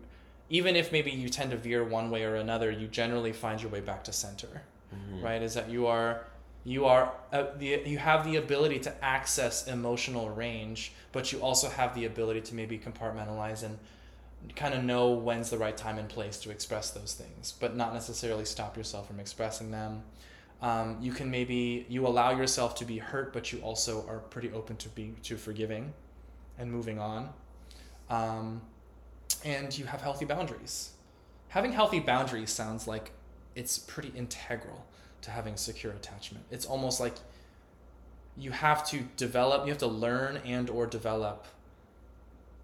even 0.49 0.77
if 0.77 0.93
maybe 0.93 1.11
you 1.11 1.29
tend 1.29 1.51
to 1.51 1.57
veer 1.57 1.85
one 1.85 2.11
way 2.11 2.25
or 2.25 2.37
another, 2.37 2.71
you 2.71 2.87
generally 2.89 3.33
find 3.33 3.61
your 3.61 3.71
way 3.71 3.81
back 3.81 4.03
to 4.05 4.13
center 4.13 4.63
Mm-hmm. 4.95 5.25
right 5.25 5.43
is 5.43 5.55
that 5.55 5.69
you 5.71 5.87
are 5.87 6.25
you 6.65 6.85
are 6.85 7.13
uh, 7.33 7.47
the 7.59 7.83
you 7.85 7.99
have 7.99 8.25
the 8.25 8.37
ability 8.37 8.79
to 8.79 9.05
access 9.05 9.67
emotional 9.67 10.31
range 10.31 10.93
but 11.11 11.33
you 11.33 11.41
also 11.41 11.69
have 11.69 11.95
the 11.95 12.05
ability 12.05 12.41
to 12.43 12.55
maybe 12.55 12.79
compartmentalize 12.79 13.65
and 13.65 13.79
kind 14.55 14.75
of 14.75 14.85
know 14.85 15.11
when's 15.11 15.51
the 15.51 15.59
right 15.59 15.77
time 15.77 15.99
and 15.99 16.09
place 16.09 16.39
to 16.39 16.51
express 16.51 16.91
those 16.91 17.15
things 17.15 17.55
but 17.59 17.75
not 17.75 17.93
necessarily 17.93 18.45
stop 18.45 18.77
yourself 18.77 19.09
from 19.09 19.19
expressing 19.19 19.71
them 19.71 20.03
um, 20.65 20.97
you 21.01 21.13
can 21.13 21.31
maybe 21.31 21.85
you 21.89 22.07
allow 22.07 22.31
yourself 22.31 22.75
to 22.77 22.85
be 22.85 22.99
hurt 22.99 23.33
but 23.33 23.53
you 23.53 23.59
also 23.61 24.05
are 24.09 24.19
pretty 24.19 24.51
open 24.53 24.77
to 24.77 24.89
being 24.91 25.17
to 25.23 25.37
forgiving 25.37 25.93
and 26.59 26.71
moving 26.71 26.99
on 26.99 27.29
um, 28.11 28.61
and 29.45 29.77
you 29.79 29.85
have 29.85 30.01
healthy 30.01 30.25
boundaries 30.25 30.91
having 31.49 31.73
healthy 31.73 32.01
boundaries 32.01 32.51
sounds 32.51 32.87
like 32.87 33.13
it's 33.55 33.79
pretty 33.79 34.13
integral 34.17 34.85
to 35.25 35.31
having 35.31 35.57
secure 35.57 35.93
attachment. 35.93 36.45
It's 36.51 36.67
almost 36.67 37.01
like 37.01 37.15
you 38.37 38.51
have 38.51 38.87
to 38.89 39.01
develop, 39.17 39.65
you 39.65 39.71
have 39.71 39.79
to 39.79 39.87
learn 39.87 40.39
and 40.45 40.69
or 40.69 40.87
develop 40.87 41.47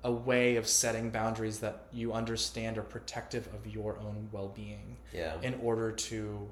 a 0.03 0.11
way 0.13 0.57
of 0.57 0.67
setting 0.67 1.11
boundaries 1.11 1.61
that 1.61 1.85
you 1.93 2.13
understand 2.13 2.77
are 2.79 2.83
protective 2.83 3.49
of 3.55 3.67
your 3.67 3.99
own 3.99 4.29
well-being 4.33 4.97
Yeah. 5.13 5.37
in 5.43 5.55
order 5.63 5.93
to 5.93 6.49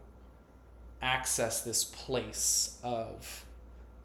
access 1.02 1.60
this 1.62 1.84
place 1.84 2.78
of 2.82 3.44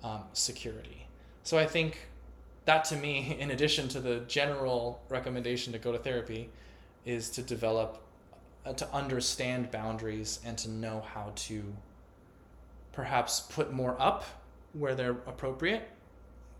um, 0.03 0.23
security. 0.33 1.07
So 1.43 1.57
I 1.57 1.65
think 1.65 1.97
that 2.65 2.85
to 2.85 2.95
me, 2.95 3.35
in 3.39 3.51
addition 3.51 3.87
to 3.89 3.99
the 3.99 4.19
general 4.27 5.01
recommendation 5.09 5.73
to 5.73 5.79
go 5.79 5.91
to 5.91 5.97
therapy, 5.97 6.49
is 7.05 7.29
to 7.31 7.41
develop, 7.41 8.01
uh, 8.65 8.73
to 8.73 8.87
understand 8.93 9.71
boundaries 9.71 10.39
and 10.45 10.57
to 10.57 10.69
know 10.69 11.01
how 11.13 11.31
to 11.35 11.63
perhaps 12.93 13.41
put 13.41 13.73
more 13.73 13.99
up 13.99 14.23
where 14.73 14.95
they're 14.95 15.17
appropriate, 15.27 15.89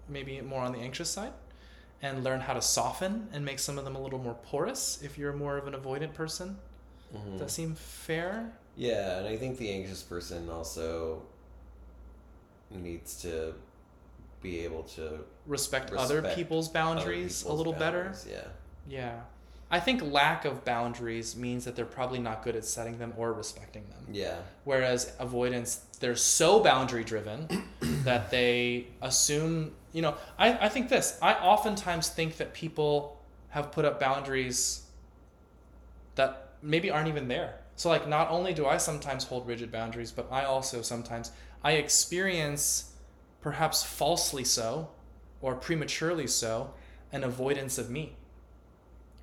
maybe 0.09 0.41
more 0.41 0.61
on 0.61 0.71
the 0.73 0.79
anxious 0.79 1.09
side, 1.09 1.31
and 2.01 2.23
learn 2.23 2.41
how 2.41 2.53
to 2.53 2.61
soften 2.61 3.27
and 3.31 3.45
make 3.45 3.59
some 3.59 3.77
of 3.77 3.85
them 3.85 3.95
a 3.95 4.01
little 4.01 4.19
more 4.19 4.33
porous 4.43 5.01
if 5.01 5.17
you're 5.17 5.31
more 5.33 5.57
of 5.57 5.67
an 5.67 5.73
avoidant 5.73 6.13
person. 6.13 6.57
Mhm. 7.15 7.31
Does 7.31 7.39
that 7.39 7.51
seem 7.51 7.75
fair? 7.75 8.51
Yeah, 8.75 9.19
and 9.19 9.27
I 9.27 9.37
think 9.37 9.57
the 9.57 9.69
anxious 9.69 10.01
person 10.01 10.49
also 10.49 11.21
needs 12.71 13.21
to 13.21 13.53
be 14.41 14.59
able 14.59 14.83
to 14.83 15.19
Respect, 15.45 15.91
other 15.93 16.15
Respect 16.17 16.35
people's 16.35 16.69
other 16.69 16.73
boundaries 16.73 17.43
a 17.43 17.53
little 17.53 17.73
boundaries, 17.73 18.25
Yeah. 18.29 18.35
better. 18.37 18.51
Yeah. 18.87 19.19
I 19.71 19.79
think 19.79 20.03
lack 20.03 20.45
of 20.45 20.63
boundaries 20.65 21.35
means 21.35 21.65
that 21.65 21.75
they're 21.75 21.85
probably 21.85 22.19
not 22.19 22.43
good 22.43 22.55
at 22.55 22.63
setting 22.65 22.99
them 22.99 23.13
or 23.17 23.33
respecting 23.33 23.83
them. 23.89 24.05
Yeah. 24.11 24.37
Whereas 24.65 25.13
avoidance, 25.19 25.83
they're 25.99 26.15
so 26.15 26.59
boundary 26.59 27.03
driven 27.03 27.47
that 28.03 28.29
they 28.29 28.87
assume, 29.01 29.71
you 29.91 30.01
know, 30.03 30.15
I, 30.37 30.65
I 30.65 30.69
think 30.69 30.89
this. 30.89 31.17
I 31.21 31.33
oftentimes 31.33 32.09
think 32.09 32.37
that 32.37 32.53
people 32.53 33.19
have 33.49 33.71
put 33.71 33.85
up 33.85 33.99
boundaries 33.99 34.83
that 36.15 36.49
maybe 36.61 36.91
aren't 36.91 37.07
even 37.07 37.27
there. 37.27 37.55
So 37.75 37.89
like 37.89 38.07
not 38.07 38.29
only 38.29 38.53
do 38.53 38.65
I 38.65 38.77
sometimes 38.77 39.23
hold 39.25 39.47
rigid 39.47 39.71
boundaries, 39.71 40.11
but 40.11 40.27
I 40.31 40.45
also 40.45 40.81
sometimes 40.81 41.31
I 41.63 41.73
experience 41.73 42.93
perhaps 43.41 43.83
falsely 43.83 44.43
so 44.43 44.89
or 45.41 45.55
prematurely 45.55 46.27
so 46.27 46.73
an 47.11 47.23
avoidance 47.23 47.77
of 47.77 47.89
me. 47.89 48.15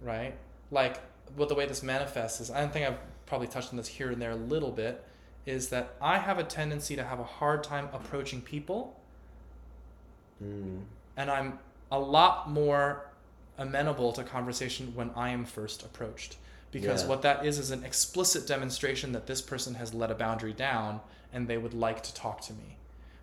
Right? 0.02 0.35
Like 0.70 1.01
what 1.36 1.48
the 1.48 1.55
way 1.55 1.66
this 1.66 1.82
manifests 1.82 2.40
is 2.40 2.51
I 2.51 2.66
think 2.66 2.86
I've 2.86 2.98
probably 3.27 3.47
touched 3.47 3.70
on 3.70 3.77
this 3.77 3.86
here 3.86 4.10
and 4.10 4.20
there 4.20 4.32
a 4.32 4.36
little 4.36 4.72
bit 4.72 5.05
is 5.47 5.68
that 5.70 5.94
I 6.02 6.18
have 6.18 6.39
a 6.39 6.44
tendency 6.44 6.97
to 6.97 7.05
have 7.05 7.20
a 7.20 7.24
hard 7.24 7.62
time 7.62 7.89
approaching 7.93 8.40
people 8.40 8.97
Mm. 10.43 10.85
and 11.16 11.31
I'm 11.31 11.59
a 11.93 11.98
lot 11.98 12.48
more 12.51 13.10
amenable 13.59 14.12
to 14.12 14.24
conversation 14.24 14.94
when 14.94 15.10
I 15.14 15.31
am 15.31 15.44
first 15.44 15.82
approached. 15.82 16.36
Because 16.70 17.02
Yeah. 17.02 17.09
what 17.09 17.22
that 17.22 17.44
is 17.44 17.59
is 17.59 17.70
an 17.70 17.84
explicit 17.84 18.47
demonstration 18.47 19.12
that 19.12 19.26
this 19.26 19.42
person 19.42 19.74
has 19.74 19.92
let 19.92 20.10
a 20.10 20.14
boundary 20.14 20.52
down 20.52 21.01
and 21.32 21.48
they 21.48 21.59
would 21.59 21.74
like 21.74 22.02
to 22.05 22.14
talk 22.14 22.40
to 22.42 22.52
me. 22.52 22.76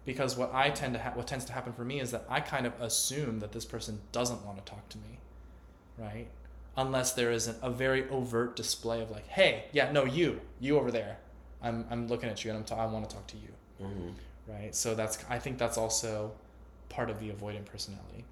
Because 0.06 0.38
what 0.38 0.54
I 0.54 0.70
tend 0.70 0.94
to 0.96 1.02
ha- 1.02 1.12
what 1.16 1.28
tends 1.28 1.46
to 1.46 1.54
happen 1.54 1.74
for 1.74 1.84
me 1.84 2.00
is 2.00 2.12
that 2.12 2.26
I 2.30 2.40
kind 2.40 2.66
of 2.66 2.80
assume 2.82 3.40
that 3.40 3.52
this 3.52 3.66
person 3.66 4.00
doesn't 4.12 4.46
want 4.46 4.58
to 4.58 4.70
talk 4.70 4.88
to 4.90 4.98
me, 4.98 5.20
right? 5.98 6.28
Unless 6.78 7.14
there 7.14 7.32
is 7.32 7.48
an, 7.48 7.56
a 7.62 7.70
very 7.70 8.08
overt 8.10 8.56
display 8.56 9.02
of 9.02 9.12
like, 9.12 9.28
hey, 9.28 9.66
yeah, 9.74 9.92
no, 9.92 10.06
you, 10.06 10.42
you 10.60 10.78
over 10.78 10.92
there, 10.92 11.18
I'm, 11.62 11.86
I'm 11.90 12.08
looking 12.08 12.30
at 12.30 12.46
you 12.46 12.52
and 12.52 12.72
I'm 12.72 12.80
I 12.80 12.86
want 12.86 13.10
to 13.10 13.16
talk 13.16 13.28
to 13.28 13.38
you 13.38 13.50
hmm 13.80 14.10
right? 14.48 14.74
So 14.76 14.96
that's 14.96 15.24
I 15.30 15.40
think 15.40 15.58
that's 15.58 15.78
also 15.78 16.32
part 16.90 17.10
of 17.10 17.20
the 17.20 17.30
avoidant 17.30 17.66
personality. 17.66 18.26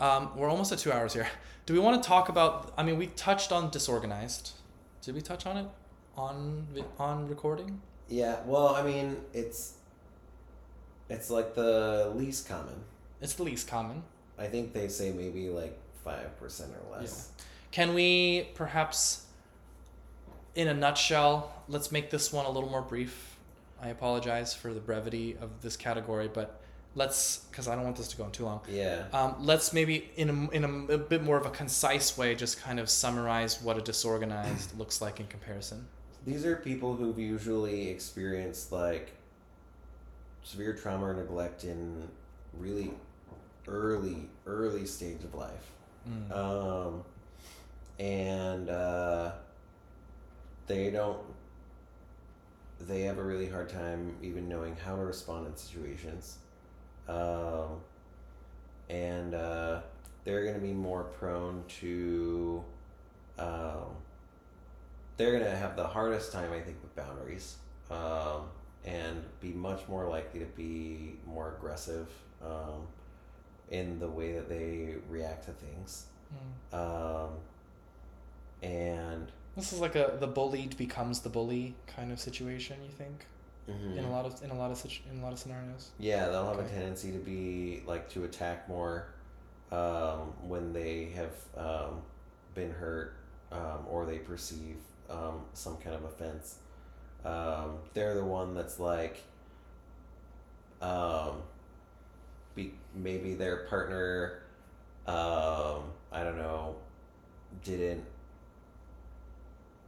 Um, 0.00 0.30
we're 0.34 0.48
almost 0.48 0.72
at 0.72 0.78
two 0.78 0.92
hours 0.92 1.12
here. 1.12 1.28
Do 1.66 1.74
we 1.74 1.78
want 1.78 2.02
to 2.02 2.08
talk 2.08 2.28
about? 2.30 2.72
I 2.76 2.82
mean, 2.82 2.98
we 2.98 3.08
touched 3.08 3.52
on 3.52 3.70
disorganized. 3.70 4.52
Did 5.02 5.14
we 5.14 5.20
touch 5.20 5.46
on 5.46 5.58
it 5.58 5.66
on 6.16 6.66
on 6.98 7.28
recording? 7.28 7.80
Yeah. 8.08 8.38
Well, 8.46 8.68
I 8.68 8.82
mean, 8.82 9.18
it's 9.34 9.74
it's 11.10 11.28
like 11.30 11.54
the 11.54 12.12
least 12.14 12.48
common. 12.48 12.74
It's 13.20 13.34
the 13.34 13.42
least 13.42 13.68
common. 13.68 14.02
I 14.38 14.46
think 14.46 14.72
they 14.72 14.88
say 14.88 15.12
maybe 15.12 15.50
like 15.50 15.78
five 16.02 16.38
percent 16.40 16.72
or 16.72 16.98
less. 16.98 17.30
Yeah. 17.36 17.44
Can 17.70 17.94
we 17.94 18.48
perhaps, 18.54 19.26
in 20.54 20.66
a 20.66 20.74
nutshell, 20.74 21.52
let's 21.68 21.92
make 21.92 22.10
this 22.10 22.32
one 22.32 22.46
a 22.46 22.50
little 22.50 22.70
more 22.70 22.82
brief. 22.82 23.36
I 23.82 23.88
apologize 23.88 24.54
for 24.54 24.74
the 24.74 24.80
brevity 24.80 25.36
of 25.40 25.62
this 25.62 25.76
category, 25.76 26.28
but 26.32 26.59
let's 26.94 27.38
because 27.50 27.68
I 27.68 27.74
don't 27.74 27.84
want 27.84 27.96
this 27.96 28.08
to 28.08 28.16
go 28.16 28.24
on 28.24 28.32
too 28.32 28.44
long. 28.44 28.60
Yeah. 28.68 29.04
Um, 29.12 29.36
let's 29.40 29.72
maybe 29.72 30.10
in 30.16 30.28
a, 30.30 30.50
in 30.50 30.64
a, 30.64 30.94
a 30.94 30.98
bit 30.98 31.22
more 31.22 31.36
of 31.36 31.46
a 31.46 31.50
concise 31.50 32.16
way 32.18 32.34
just 32.34 32.60
kind 32.60 32.80
of 32.80 32.90
summarize 32.90 33.62
what 33.62 33.76
a 33.76 33.80
disorganized 33.80 34.76
looks 34.78 35.00
like 35.00 35.20
in 35.20 35.26
comparison. 35.26 35.86
These 36.26 36.44
are 36.44 36.56
people 36.56 36.94
who've 36.94 37.18
usually 37.18 37.88
experienced 37.88 38.72
like 38.72 39.12
severe 40.42 40.74
trauma 40.74 41.06
or 41.06 41.14
neglect 41.14 41.64
in 41.64 42.08
really 42.58 42.92
early, 43.68 44.28
early 44.46 44.86
stage 44.86 45.22
of 45.24 45.34
life. 45.34 45.70
Mm. 46.08 46.36
Um, 46.36 47.04
and 47.98 48.68
uh, 48.68 49.32
they 50.66 50.90
don't, 50.90 51.20
they 52.80 53.02
have 53.02 53.18
a 53.18 53.22
really 53.22 53.48
hard 53.48 53.68
time 53.68 54.16
even 54.22 54.48
knowing 54.48 54.76
how 54.76 54.96
to 54.96 55.02
respond 55.02 55.46
in 55.46 55.56
situations. 55.56 56.38
Um, 57.10 57.80
and 58.88 59.34
uh, 59.34 59.80
they're 60.24 60.42
going 60.42 60.54
to 60.54 60.60
be 60.60 60.72
more 60.72 61.04
prone 61.04 61.64
to, 61.80 62.64
um, 63.38 63.96
they're 65.16 65.32
going 65.32 65.44
to 65.44 65.56
have 65.56 65.76
the 65.76 65.86
hardest 65.86 66.32
time, 66.32 66.52
I 66.52 66.60
think, 66.60 66.76
with 66.82 66.94
boundaries. 66.96 67.56
Um, 67.90 68.42
and 68.84 69.22
be 69.40 69.52
much 69.52 69.86
more 69.88 70.08
likely 70.08 70.40
to 70.40 70.46
be 70.46 71.16
more 71.26 71.54
aggressive 71.56 72.08
um, 72.42 72.86
in 73.70 73.98
the 73.98 74.08
way 74.08 74.32
that 74.32 74.48
they 74.48 74.94
react 75.08 75.46
to 75.46 75.52
things. 75.52 76.06
Mm. 76.72 76.78
Um, 76.78 77.30
and 78.62 79.30
This 79.56 79.72
is 79.72 79.80
like 79.80 79.96
a 79.96 80.16
the 80.18 80.26
bullied 80.26 80.76
becomes 80.76 81.20
the 81.20 81.28
bully 81.28 81.74
kind 81.86 82.12
of 82.12 82.20
situation. 82.20 82.76
You 82.82 82.90
think 82.90 83.26
mhm. 83.70 83.98
in 83.98 84.04
a 84.04 84.10
lot 84.10 84.26
of 84.26 84.42
in 84.42 84.50
a 84.50 84.54
lot 84.54 84.70
of 84.70 84.78
situ- 84.78 85.02
in 85.10 85.20
a 85.20 85.22
lot 85.22 85.32
of 85.32 85.38
scenarios. 85.38 85.90
yeah, 85.98 86.28
they'll 86.28 86.46
have 86.46 86.58
a 86.58 86.68
tendency 86.68 87.12
to 87.12 87.18
be 87.18 87.82
like 87.86 88.08
to 88.10 88.24
attack 88.24 88.68
more 88.68 89.08
um, 89.72 90.32
when 90.46 90.72
they 90.72 91.12
have 91.14 91.32
um, 91.56 92.02
been 92.54 92.72
hurt 92.72 93.14
um, 93.52 93.86
or 93.88 94.06
they 94.06 94.18
perceive 94.18 94.76
um, 95.08 95.42
some 95.54 95.76
kind 95.76 95.94
of 95.96 96.04
offense. 96.04 96.56
Um, 97.24 97.78
they're 97.94 98.14
the 98.14 98.24
one 98.24 98.54
that's 98.54 98.78
like, 98.78 99.22
um, 100.80 101.42
be, 102.54 102.72
maybe 102.94 103.34
their 103.34 103.64
partner, 103.66 104.42
um, 105.06 105.84
I 106.12 106.24
don't 106.24 106.38
know, 106.38 106.76
didn't, 107.64 108.04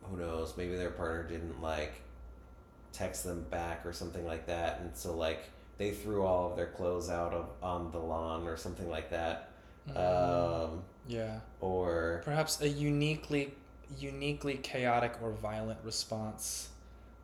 who 0.02 0.16
knows, 0.16 0.54
maybe 0.56 0.76
their 0.76 0.90
partner 0.90 1.22
didn't 1.24 1.62
like 1.62 2.02
text 2.92 3.24
them 3.24 3.44
back 3.50 3.84
or 3.86 3.92
something 3.92 4.24
like 4.26 4.46
that. 4.46 4.80
And 4.80 4.90
so, 4.94 5.14
like, 5.16 5.44
they 5.78 5.90
threw 5.92 6.24
all 6.24 6.50
of 6.50 6.56
their 6.56 6.66
clothes 6.66 7.10
out 7.10 7.32
of, 7.32 7.48
on 7.62 7.90
the 7.92 7.98
lawn 7.98 8.46
or 8.46 8.56
something 8.56 8.88
like 8.88 9.10
that. 9.10 9.50
Mm. 9.90 9.96
Um, 10.70 10.82
yeah, 11.08 11.40
or, 11.60 12.22
perhaps 12.24 12.60
a 12.60 12.68
uniquely 12.68 13.54
uniquely 13.98 14.54
chaotic 14.54 15.14
or 15.22 15.32
violent 15.32 15.78
response 15.84 16.68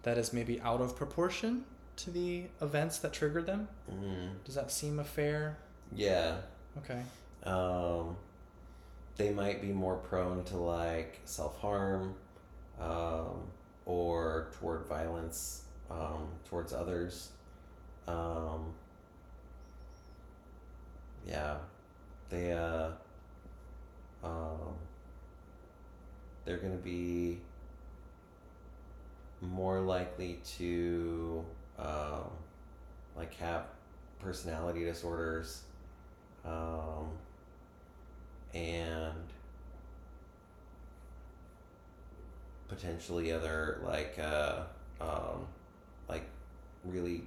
that 0.03 0.19
is 0.19 0.33
maybe 0.35 0.61
out 0.61 0.81
of 0.83 0.95
proportion 0.97 1.65
to 1.97 2.11
the 2.11 2.45
events 2.61 2.99
that 2.99 3.13
triggered 3.13 3.47
them. 3.47 3.69
mm, 3.91 4.29
Does 4.45 4.55
that 4.57 4.71
seem 4.71 4.99
a 4.99 5.05
fair? 5.05 5.57
yeah. 5.95 6.37
Okay. 6.79 7.01
um, 7.45 8.17
they 9.17 9.31
might 9.31 9.61
be 9.63 9.69
more 9.69 9.97
prone 9.97 10.45
to 10.45 10.57
like 10.57 11.21
self 11.25 11.59
harm 11.61 12.15
um, 12.81 13.41
or 13.89 14.47
toward 14.61 14.87
violence 14.87 15.63
um, 15.91 16.29
towards 16.49 16.73
others. 16.73 17.31
Um, 18.07 18.67
yeah, 21.27 21.57
they 22.31 22.53
uh, 22.53 22.91
um, 24.23 24.75
they're 26.45 26.59
gonna 26.59 26.77
be 26.77 27.39
more 29.41 29.81
likely 29.81 30.41
to 30.59 31.45
um, 31.79 32.31
like 33.17 33.35
have 33.37 33.65
personality 34.21 34.85
disorders 34.85 35.63
um, 36.45 37.09
and 38.53 39.28
potentially 42.69 43.33
other 43.33 43.81
like 43.85 44.19
uh, 44.19 44.63
um, 45.01 45.47
like 46.09 46.25
really 46.85 47.23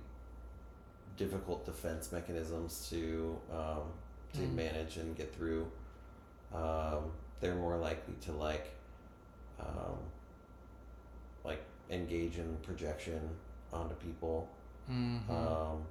difficult 1.17 1.65
defense 1.65 2.11
mechanisms 2.11 2.87
to 2.89 3.37
um, 3.51 3.83
to 4.33 4.39
Mm. 4.39 4.55
manage 4.55 4.97
and 4.97 5.15
get 5.17 5.35
through. 5.35 5.67
Um, 6.53 7.11
they're 7.41 7.55
more 7.55 7.77
likely 7.77 8.13
to 8.21 8.31
like 8.31 8.71
um, 9.59 9.97
like 11.43 11.61
engage 11.89 12.37
in 12.37 12.55
projection 12.63 13.19
onto 13.73 13.95
people. 13.95 14.49
Mm-hmm. 14.89 15.31
Um, 15.31 15.83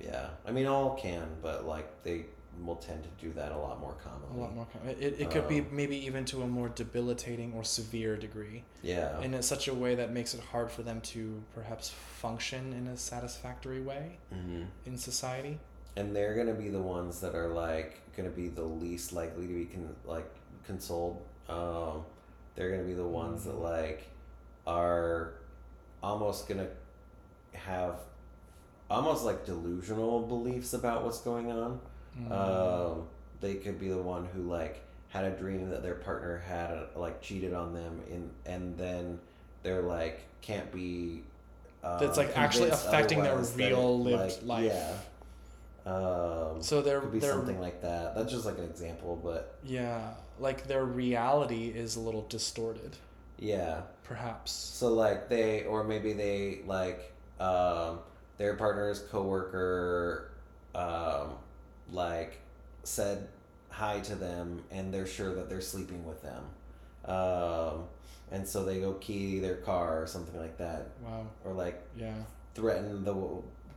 yeah, 0.00 0.28
I 0.46 0.50
mean, 0.50 0.66
all 0.66 0.94
can, 0.96 1.26
but 1.42 1.64
like 1.66 2.02
they 2.02 2.26
will 2.64 2.76
tend 2.76 3.02
to 3.02 3.08
do 3.26 3.32
that 3.32 3.50
a 3.52 3.56
lot 3.56 3.80
more 3.80 3.94
commonly. 4.04 4.38
a 4.38 4.40
lot 4.44 4.54
more. 4.54 4.66
com- 4.72 4.88
It, 4.88 5.20
it, 5.20 5.30
could 5.30 5.48
be 5.48 5.60
Um, 5.60 5.66
maybe 5.72 5.96
even 6.06 6.24
to 6.26 6.42
a 6.42 6.46
more 6.46 6.68
debilitating 6.68 7.52
or 7.54 7.64
severe 7.64 8.16
degree, 8.16 8.64
Yeah, 8.82 9.20
in 9.20 9.40
such 9.42 9.68
a 9.68 9.74
way 9.74 9.94
that 9.94 10.12
makes 10.12 10.34
it 10.34 10.40
hard 10.40 10.70
for 10.70 10.82
them 10.82 11.00
to 11.12 11.42
perhaps 11.54 11.88
function 11.90 12.72
in 12.72 12.86
a 12.88 12.96
satisfactory 12.96 13.80
way 13.80 14.18
hmm 14.30 14.64
in 14.86 14.96
society. 14.98 15.58
and 15.96 16.14
they're 16.16 16.34
gonna 16.34 16.54
be 16.54 16.68
the 16.68 16.80
ones 16.80 17.20
that 17.20 17.34
are 17.34 17.48
like 17.48 18.00
gonna 18.16 18.30
be 18.30 18.48
the 18.48 18.62
least 18.62 19.12
likely 19.12 19.46
to 19.46 19.54
be 19.54 19.64
con- 19.66 19.96
like 20.06 20.30
consoled. 20.64 21.20
Um, 21.48 22.04
they're 22.54 22.70
gonna 22.70 22.84
be 22.84 22.94
the 22.94 23.06
ones 23.06 23.44
that 23.44 23.54
Mhm. 23.56 23.62
like 23.62 24.08
are 24.66 25.34
almost 26.02 26.48
gonna 26.48 26.68
have 27.54 27.96
almost 28.90 29.24
like 29.24 29.44
delusional 29.46 30.22
beliefs 30.26 30.72
about 30.74 31.04
what's 31.04 31.20
going 31.20 31.50
on. 31.50 31.80
Mm. 32.20 32.30
Um, 32.30 33.02
they 33.40 33.54
could 33.54 33.78
be 33.78 33.88
the 33.88 33.98
one 33.98 34.26
who 34.34 34.42
like 34.42 34.82
had 35.08 35.24
a 35.24 35.30
dream 35.30 35.70
that 35.70 35.82
their 35.82 35.94
partner 35.94 36.38
had 36.38 36.86
like 36.96 37.20
cheated 37.20 37.54
on 37.54 37.74
them, 37.74 38.00
in 38.10 38.30
and 38.46 38.76
then 38.76 39.18
they're 39.62 39.82
like 39.82 40.20
can't 40.40 40.70
be. 40.72 41.22
Um, 41.84 41.98
That's, 41.98 42.16
like, 42.16 42.38
actually 42.38 42.70
affecting 42.70 43.22
their 43.24 43.38
real 43.38 44.00
lived 44.00 44.42
like, 44.44 44.64
life. 44.64 44.72
Yeah. 44.72 44.94
Um, 45.84 46.62
so 46.62 46.80
they're 46.80 47.00
could 47.00 47.12
be 47.12 47.18
they're 47.18 47.32
something 47.32 47.60
like 47.60 47.82
that. 47.82 48.14
That's 48.14 48.30
just 48.30 48.46
like 48.46 48.56
an 48.58 48.64
example, 48.64 49.20
but 49.22 49.58
yeah, 49.64 50.10
like 50.38 50.68
their 50.68 50.84
reality 50.84 51.72
is 51.74 51.96
a 51.96 52.00
little 52.00 52.24
distorted, 52.28 52.96
yeah. 53.38 53.80
perhaps. 54.04 54.52
So 54.52 54.92
like 54.92 55.28
they, 55.28 55.64
or 55.64 55.82
maybe 55.82 56.12
they 56.12 56.60
like 56.66 57.12
um, 57.40 57.98
their 58.38 58.54
partner's 58.54 59.00
coworker, 59.00 60.30
um, 60.74 61.30
like 61.92 62.40
said 62.84 63.28
hi 63.68 64.00
to 64.00 64.14
them, 64.14 64.64
and 64.70 64.92
they're 64.92 65.06
sure 65.06 65.34
that 65.34 65.48
they're 65.48 65.60
sleeping 65.60 66.04
with 66.04 66.20
them, 66.22 66.44
um, 67.04 67.84
and 68.30 68.46
so 68.46 68.64
they 68.64 68.80
go 68.80 68.94
key 68.94 69.38
their 69.38 69.56
car 69.56 70.02
or 70.02 70.06
something 70.06 70.38
like 70.40 70.58
that, 70.58 70.88
Wow. 71.04 71.26
or 71.44 71.52
like 71.52 71.82
Yeah. 71.96 72.14
threaten 72.54 73.04
the 73.04 73.14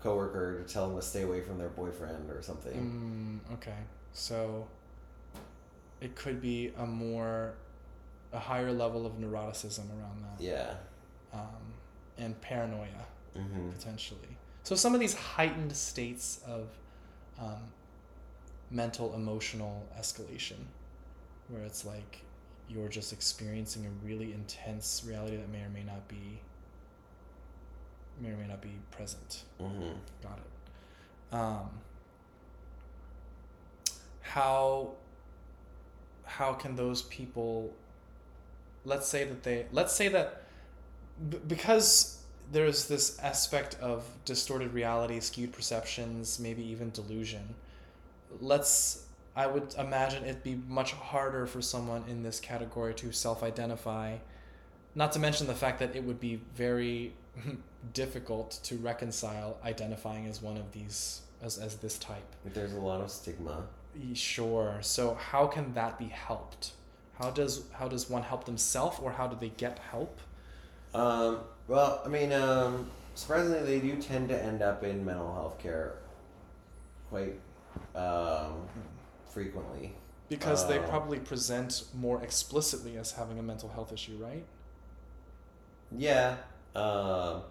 coworker 0.02 0.62
to 0.62 0.74
tell 0.74 0.88
them 0.88 0.98
to 0.98 1.02
stay 1.06 1.22
away 1.24 1.42
from 1.42 1.58
their 1.58 1.70
boyfriend 1.70 2.30
or 2.30 2.42
something. 2.42 3.42
Mm, 3.48 3.54
okay. 3.56 3.78
So 4.14 4.68
it 6.02 6.16
could 6.16 6.42
be 6.42 6.72
a 6.78 6.86
more 6.86 7.54
a 8.34 8.40
higher 8.40 8.72
level 8.74 9.06
of 9.06 9.14
neuroticism 9.14 9.90
around 9.98 10.22
that. 10.24 10.44
Yeah. 10.44 10.74
Um, 11.34 11.74
and 12.18 12.40
paranoia 12.42 13.06
Mm-hmm. 13.38 13.72
potentially. 13.72 14.38
So 14.64 14.76
some 14.76 14.94
of 14.94 15.00
these 15.02 15.14
heightened 15.14 15.76
states 15.76 16.40
of 16.48 16.68
um, 17.40 17.60
mental 18.72 19.14
emotional 19.14 19.86
escalation 20.00 20.58
where 21.50 21.64
it's 21.64 21.86
like 21.86 22.22
you're 22.68 22.90
just 22.90 23.14
experiencing 23.14 23.86
a 23.86 24.06
really 24.06 24.34
intense 24.34 25.04
reality 25.08 25.38
that 25.38 25.52
may 25.52 25.62
or 25.62 25.70
may 25.70 25.84
not 25.84 26.08
be 26.08 26.40
may 28.20 28.30
or 28.30 28.38
may 28.38 28.48
not 28.48 28.62
be 28.62 28.72
present. 28.92 29.44
Mm-hmm. 29.62 29.92
Got 30.24 30.40
it. 30.40 31.36
Um, 31.36 31.70
how 34.22 34.92
how 36.24 36.54
can 36.54 36.76
those 36.76 37.04
people 37.04 37.72
let's 38.84 39.08
say 39.08 39.24
that 39.24 39.44
they 39.44 39.66
let's 39.72 39.94
say 39.94 40.08
that 40.08 40.44
b- 41.30 41.40
because 41.48 42.20
there's 42.52 42.88
this 42.88 43.18
aspect 43.20 43.78
of 43.82 44.04
distorted 44.26 44.74
reality 44.74 45.20
skewed 45.20 45.54
perceptions 45.54 46.40
maybe 46.40 46.64
even 46.64 46.90
delusion 46.92 47.56
let's 48.42 49.06
i 49.36 49.46
would 49.48 49.74
imagine 49.78 50.24
it'd 50.24 50.44
be 50.44 50.60
much 50.68 50.94
harder 50.94 51.46
for 51.46 51.62
someone 51.62 52.04
in 52.08 52.24
this 52.24 52.40
category 52.40 52.94
to 52.94 53.12
self-identify 53.12 54.16
not 54.96 55.12
to 55.12 55.20
mention 55.20 55.46
the 55.46 55.54
fact 55.54 55.80
that 55.80 55.96
it 55.96 56.04
would 56.04 56.20
be 56.20 56.40
very 56.56 57.14
difficult 57.94 58.60
to 58.64 58.78
reconcile 58.78 59.58
identifying 59.64 60.26
as 60.26 60.42
one 60.42 60.58
of 60.58 60.72
these 60.72 61.22
as, 61.42 61.58
as 61.58 61.76
this 61.76 61.98
type. 61.98 62.36
There's 62.46 62.74
a 62.74 62.80
lot 62.80 63.02
of 63.02 63.12
stigma. 63.12 63.64
sure. 64.14 64.80
So 64.82 65.16
how 65.16 65.48
can 65.48 65.74
that 65.74 66.00
be 66.00 66.06
helped? 66.06 66.72
How 67.20 67.30
does 67.30 67.64
how 67.74 67.88
does 67.88 68.10
one 68.10 68.24
help 68.24 68.46
themselves 68.46 69.00
or 69.02 69.12
how 69.12 69.28
do 69.28 69.38
they 69.40 69.50
get 69.50 69.80
help? 69.80 70.20
Um, 70.94 71.40
well, 71.68 72.02
I 72.06 72.10
mean, 72.10 72.32
um, 72.32 72.90
surprisingly, 73.16 73.64
they 73.64 73.80
do 73.80 74.02
tend 74.02 74.30
to 74.30 74.42
end 74.42 74.62
up 74.62 74.84
in 74.84 75.06
mental 75.06 75.34
health 75.34 75.60
care 75.60 75.96
quite 77.10 77.36
um, 77.96 78.68
frequently. 79.30 79.94
because 80.30 80.68
they 80.68 80.80
Uh, 80.80 80.88
probably 80.88 81.20
present 81.20 81.84
more 81.94 82.22
explicitly 82.24 82.98
as 82.98 83.12
having 83.12 83.38
a 83.38 83.44
mental 83.44 83.70
health 83.70 83.94
issue 83.94 84.18
right 84.20 84.46
Yeah. 85.92 86.38
Um, 86.76 87.44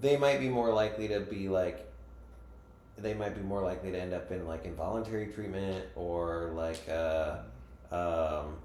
they 0.00 0.16
might 0.16 0.38
be 0.40 0.48
more 0.48 0.72
likely 0.72 1.08
to 1.08 1.20
be 1.20 1.48
like, 1.48 1.84
they 2.96 3.12
might 3.14 3.34
be 3.34 3.42
more 3.42 3.60
likely 3.62 3.90
to 3.92 3.98
end 4.00 4.14
up 4.14 4.30
in 4.30 4.46
like 4.46 4.64
involuntary 4.64 5.26
treatment 5.26 5.84
or 5.96 6.52
like, 6.54 6.80
uh, 6.88 7.38
um, 7.90 8.56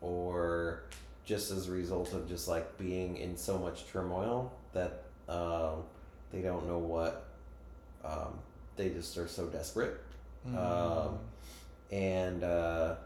or 0.00 0.82
just 1.24 1.50
as 1.50 1.68
a 1.68 1.72
result 1.72 2.12
of 2.12 2.28
just 2.28 2.46
like 2.46 2.76
being 2.78 3.16
in 3.16 3.36
so 3.36 3.58
much 3.58 3.86
turmoil 3.86 4.52
that 4.72 5.04
um, 5.28 5.82
they 6.30 6.42
don't 6.42 6.66
know 6.68 6.78
what, 6.78 7.24
um, 8.04 8.38
they 8.76 8.90
just 8.90 9.16
are 9.18 9.28
so 9.28 9.46
desperate. 9.46 10.00
Um, 10.56 11.18
and 11.90 12.42
uh, 12.42 12.96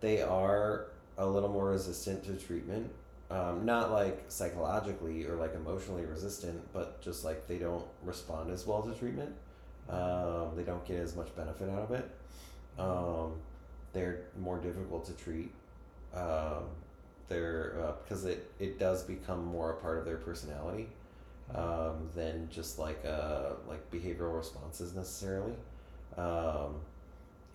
they 0.00 0.22
are 0.22 0.86
a 1.18 1.26
little 1.26 1.48
more 1.48 1.70
resistant 1.70 2.24
to 2.24 2.34
treatment. 2.34 2.90
Um, 3.30 3.64
not 3.64 3.90
like 3.90 4.24
psychologically 4.28 5.24
or 5.26 5.36
like 5.36 5.54
emotionally 5.54 6.04
resistant, 6.04 6.60
but 6.72 7.00
just 7.00 7.24
like 7.24 7.48
they 7.48 7.58
don't 7.58 7.84
respond 8.04 8.50
as 8.52 8.66
well 8.66 8.82
to 8.82 8.94
treatment. 8.94 9.34
Um, 9.88 10.52
they 10.56 10.62
don't 10.62 10.84
get 10.84 10.98
as 10.98 11.16
much 11.16 11.34
benefit 11.34 11.68
out 11.70 11.82
of 11.82 11.90
it. 11.92 12.10
Um, 12.78 13.32
they're 13.92 14.22
more 14.38 14.58
difficult 14.58 15.06
to 15.06 15.12
treat. 15.12 15.50
Um, 16.14 16.64
they're 17.28 17.76
uh, 17.82 17.92
because 18.02 18.24
it 18.24 18.50
it 18.58 18.78
does 18.78 19.02
become 19.02 19.44
more 19.44 19.72
a 19.72 19.76
part 19.76 19.98
of 19.98 20.04
their 20.04 20.18
personality 20.18 20.88
um, 21.54 22.08
than 22.14 22.48
just 22.50 22.78
like 22.78 23.04
uh, 23.04 23.54
like 23.68 23.90
behavioral 23.90 24.36
responses 24.36 24.94
necessarily. 24.94 25.54
Um, 26.16 26.76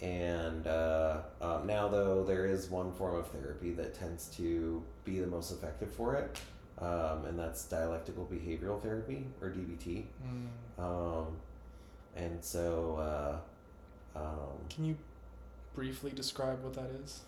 and 0.02 0.68
uh, 0.68 1.18
um, 1.42 1.68
now, 1.68 1.88
though, 1.88 2.24
there 2.24 2.46
is 2.46 2.70
one 2.70 2.92
form 2.94 3.16
of 3.16 3.28
therapy 3.28 3.72
that 3.74 3.94
tends 3.94 4.28
to 4.38 4.82
be 5.04 5.20
the 5.20 5.28
most 5.28 5.52
effective 5.52 5.92
for 5.92 6.16
it, 6.16 6.40
um, 6.82 7.26
and 7.26 7.38
that's 7.38 7.66
dialectical 7.66 8.26
behavioral 8.32 8.82
therapy 8.82 9.26
or 9.42 9.50
DBT. 9.50 10.06
Mm. 10.26 10.84
Um, 10.84 11.28
and 12.16 12.44
so, 12.44 13.42
uh, 14.16 14.20
um, 14.20 14.68
can 14.70 14.86
you 14.86 14.98
briefly 15.76 16.12
describe 16.12 16.64
what 16.64 16.74
that 16.76 16.90
is 17.04 17.22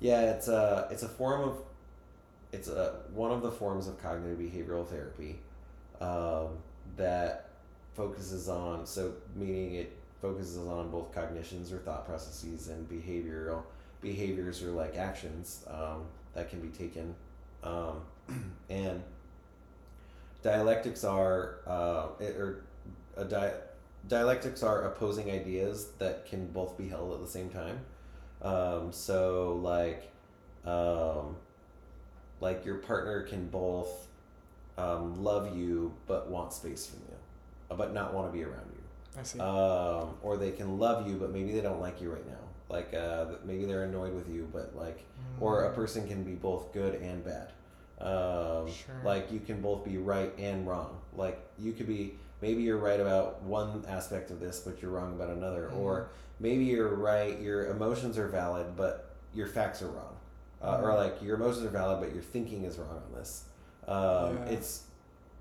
yeah, 0.00 0.32
it's 0.32 0.48
a 0.48 0.88
it's 0.90 1.02
a 1.02 1.08
form 1.08 1.48
of 1.48 1.58
it's 2.52 2.68
a 2.68 3.00
one 3.12 3.30
of 3.30 3.42
the 3.42 3.50
forms 3.50 3.88
of 3.88 4.00
cognitive 4.02 4.38
behavioral 4.38 4.86
therapy 4.86 5.38
um, 6.00 6.58
that 6.96 7.50
focuses 7.94 8.48
on 8.48 8.86
so 8.86 9.14
meaning 9.34 9.74
it 9.74 9.96
focuses 10.20 10.58
on 10.58 10.90
both 10.90 11.14
cognitions 11.14 11.72
or 11.72 11.78
thought 11.78 12.06
processes 12.06 12.68
and 12.68 12.88
behavioral 12.88 13.62
behaviors 14.00 14.62
or 14.62 14.70
like 14.70 14.96
actions 14.96 15.64
um, 15.68 16.04
that 16.34 16.50
can 16.50 16.60
be 16.60 16.68
taken. 16.68 17.14
Um, 17.62 18.02
and 18.70 19.02
dialectics 20.42 21.04
are 21.04 21.56
uh, 21.66 22.06
it, 22.20 22.36
or 22.36 22.64
a 23.16 23.24
di- 23.24 23.54
dialectics 24.08 24.62
are 24.62 24.82
opposing 24.82 25.30
ideas 25.30 25.88
that 25.98 26.26
can 26.26 26.46
both 26.48 26.76
be 26.76 26.88
held 26.88 27.12
at 27.14 27.20
the 27.20 27.30
same 27.30 27.48
time. 27.48 27.80
Um, 28.42 28.92
so 28.92 29.58
like 29.62 30.10
um, 30.64 31.36
like 32.40 32.64
your 32.64 32.76
partner 32.76 33.22
can 33.22 33.48
both 33.48 34.08
um, 34.78 35.22
love 35.22 35.56
you 35.56 35.92
but 36.06 36.28
want 36.28 36.52
space 36.52 36.86
from 36.86 37.00
you 37.08 37.16
uh, 37.70 37.74
but 37.74 37.94
not 37.94 38.12
want 38.12 38.30
to 38.30 38.32
be 38.32 38.44
around 38.44 38.70
you 38.74 38.75
i 39.18 39.22
see 39.22 39.38
um, 39.40 40.10
or 40.22 40.36
they 40.36 40.50
can 40.52 40.78
love 40.78 41.06
you 41.08 41.16
but 41.16 41.30
maybe 41.32 41.52
they 41.52 41.60
don't 41.60 41.80
like 41.80 42.00
you 42.00 42.10
right 42.12 42.26
now 42.26 42.38
like 42.68 42.92
uh, 42.94 43.26
maybe 43.44 43.64
they're 43.64 43.84
annoyed 43.84 44.14
with 44.14 44.28
you 44.28 44.48
but 44.52 44.74
like 44.76 45.04
or 45.40 45.64
a 45.66 45.70
Mm. 45.70 45.74
person 45.74 46.08
can 46.08 46.22
be 46.24 46.32
both 46.34 46.72
good 46.72 46.94
and 47.02 47.24
bad 47.24 47.52
um, 48.00 48.66
Sure. 48.70 48.94
like 49.04 49.30
you 49.32 49.40
can 49.40 49.60
both 49.60 49.84
be 49.84 49.96
right 49.98 50.32
and 50.38 50.66
wrong 50.66 50.98
like 51.14 51.38
you 51.58 51.72
could 51.72 51.86
be 51.86 52.18
maybe 52.42 52.62
you're 52.62 52.76
right 52.78 53.00
about 53.00 53.42
one 53.42 53.84
aspect 53.88 54.30
of 54.30 54.40
this 54.40 54.60
but 54.60 54.82
you're 54.82 54.90
wrong 54.90 55.14
about 55.14 55.30
another 55.30 55.70
Mm. 55.72 55.78
or 55.78 56.08
maybe 56.40 56.64
you're 56.64 56.94
right 56.94 57.40
your 57.40 57.66
emotions 57.68 58.18
are 58.18 58.28
valid 58.28 58.76
but 58.76 59.10
your 59.34 59.46
facts 59.46 59.80
are 59.82 59.88
wrong 59.88 60.16
uh, 60.62 60.80
or 60.82 60.90
Mhm. 60.90 60.96
like 60.96 61.22
your 61.22 61.36
emotions 61.36 61.64
are 61.64 61.70
valid 61.70 62.00
but 62.00 62.12
your 62.14 62.22
thinking 62.22 62.64
is 62.64 62.78
wrong 62.78 63.00
on 63.06 63.12
this 63.18 63.44
um, 63.88 64.36
Yeah. 64.36 64.44
it's 64.54 64.82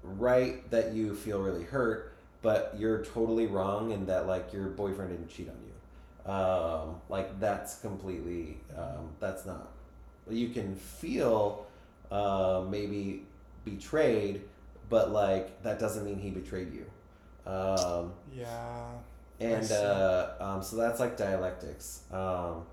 right 0.04 0.70
that 0.72 0.94
you 0.94 1.16
feel 1.16 1.42
really 1.42 1.64
hurt 1.64 2.14
but 2.46 2.76
you're 2.78 3.04
totally 3.04 3.48
wrong 3.48 3.90
in 3.90 4.06
that 4.06 4.28
like 4.28 4.54
your 4.54 4.68
boyfriend 4.68 5.10
didn't 5.10 5.30
cheat 5.30 5.50
on 5.50 5.56
you. 5.66 6.32
Um, 6.32 7.02
like 7.10 7.40
that's 7.40 7.80
completely 7.80 8.60
um, 8.78 9.10
that's 9.20 9.48
not 9.48 9.72
you 10.30 10.50
can 10.50 10.76
feel 10.76 11.66
uh, 12.12 12.64
maybe 12.70 13.24
betrayed 13.64 14.42
but 14.90 15.12
like 15.12 15.64
that 15.64 15.80
doesn't 15.80 16.06
mean 16.06 16.20
he 16.20 16.30
betrayed 16.30 16.72
you. 16.72 16.86
Um, 17.52 18.14
yeah 18.32 18.92
and 19.40 19.72
uh, 19.72 20.34
um, 20.40 20.62
so 20.62 20.76
that's 20.76 21.00
like 21.00 21.18
dialectics. 21.18 22.02
Um, 22.12 22.66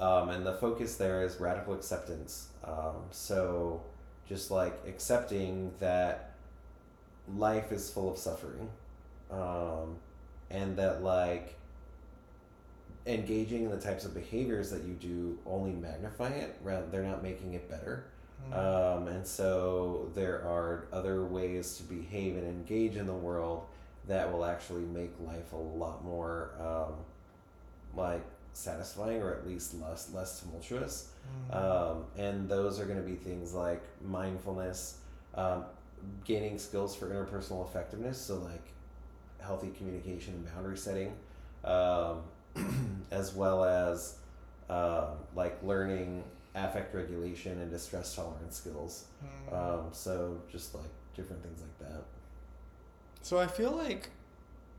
um, 0.00 0.30
and 0.30 0.44
the 0.44 0.54
focus 0.54 0.96
there 0.96 1.22
is 1.22 1.38
radical 1.38 1.72
acceptance. 1.72 2.48
Um, 2.64 3.04
so 3.12 3.80
just 4.28 4.50
like 4.50 4.76
accepting 4.88 5.72
that 5.78 6.32
life 7.36 7.70
is 7.70 7.90
full 7.90 8.10
of 8.10 8.18
suffering 8.18 8.68
um, 9.30 9.96
and 10.50 10.76
that 10.76 11.02
like 11.02 11.54
engaging 13.06 13.64
in 13.64 13.70
the 13.70 13.80
types 13.80 14.04
of 14.04 14.14
behaviors 14.14 14.70
that 14.70 14.82
you 14.84 14.92
do 14.94 15.38
only 15.46 15.72
magnify 15.72 16.28
it 16.28 16.56
rather 16.62 16.86
they're 16.88 17.02
not 17.02 17.22
making 17.22 17.54
it 17.54 17.68
better 17.70 18.04
Mm. 18.50 18.56
um, 18.56 19.08
and 19.08 19.26
so 19.26 20.10
there 20.14 20.36
are 20.44 20.86
other 20.92 21.24
ways 21.24 21.76
to 21.78 21.82
behave 21.82 22.36
and 22.36 22.46
engage 22.46 22.96
in 22.96 23.06
the 23.06 23.12
world 23.12 23.66
that 24.06 24.32
will 24.32 24.44
actually 24.44 24.84
make 24.84 25.10
life 25.26 25.52
a 25.52 25.56
lot 25.56 26.04
more 26.04 26.50
um, 26.60 26.94
like 27.96 28.24
satisfying 28.52 29.20
or 29.22 29.34
at 29.34 29.46
least 29.46 29.74
less 29.80 30.12
less 30.14 30.40
tumultuous. 30.40 31.08
Mm. 31.50 31.56
Um, 31.56 32.04
and 32.16 32.48
those 32.48 32.78
are 32.80 32.84
going 32.84 32.98
to 32.98 33.04
be 33.04 33.16
things 33.16 33.54
like 33.54 33.82
mindfulness, 34.02 34.98
um, 35.34 35.64
gaining 36.24 36.58
skills 36.58 36.94
for 36.94 37.06
interpersonal 37.08 37.68
effectiveness, 37.68 38.18
so 38.18 38.36
like 38.36 38.72
healthy 39.40 39.70
communication 39.76 40.34
and 40.34 40.54
boundary 40.54 40.76
setting, 40.76 41.12
um, 41.64 42.22
as 43.10 43.34
well 43.34 43.64
as 43.64 44.16
um, 44.68 45.16
like 45.34 45.62
learning 45.62 46.24
affect 46.54 46.94
regulation 46.94 47.60
and 47.60 47.70
distress 47.70 48.14
tolerance 48.14 48.56
skills. 48.56 49.04
Mm. 49.50 49.56
Um, 49.56 49.86
so 49.92 50.40
just 50.50 50.74
like 50.74 50.90
different 51.14 51.42
things 51.42 51.60
like 51.60 51.90
that. 51.90 52.02
So 53.22 53.38
I 53.38 53.46
feel 53.46 53.72
like 53.72 54.10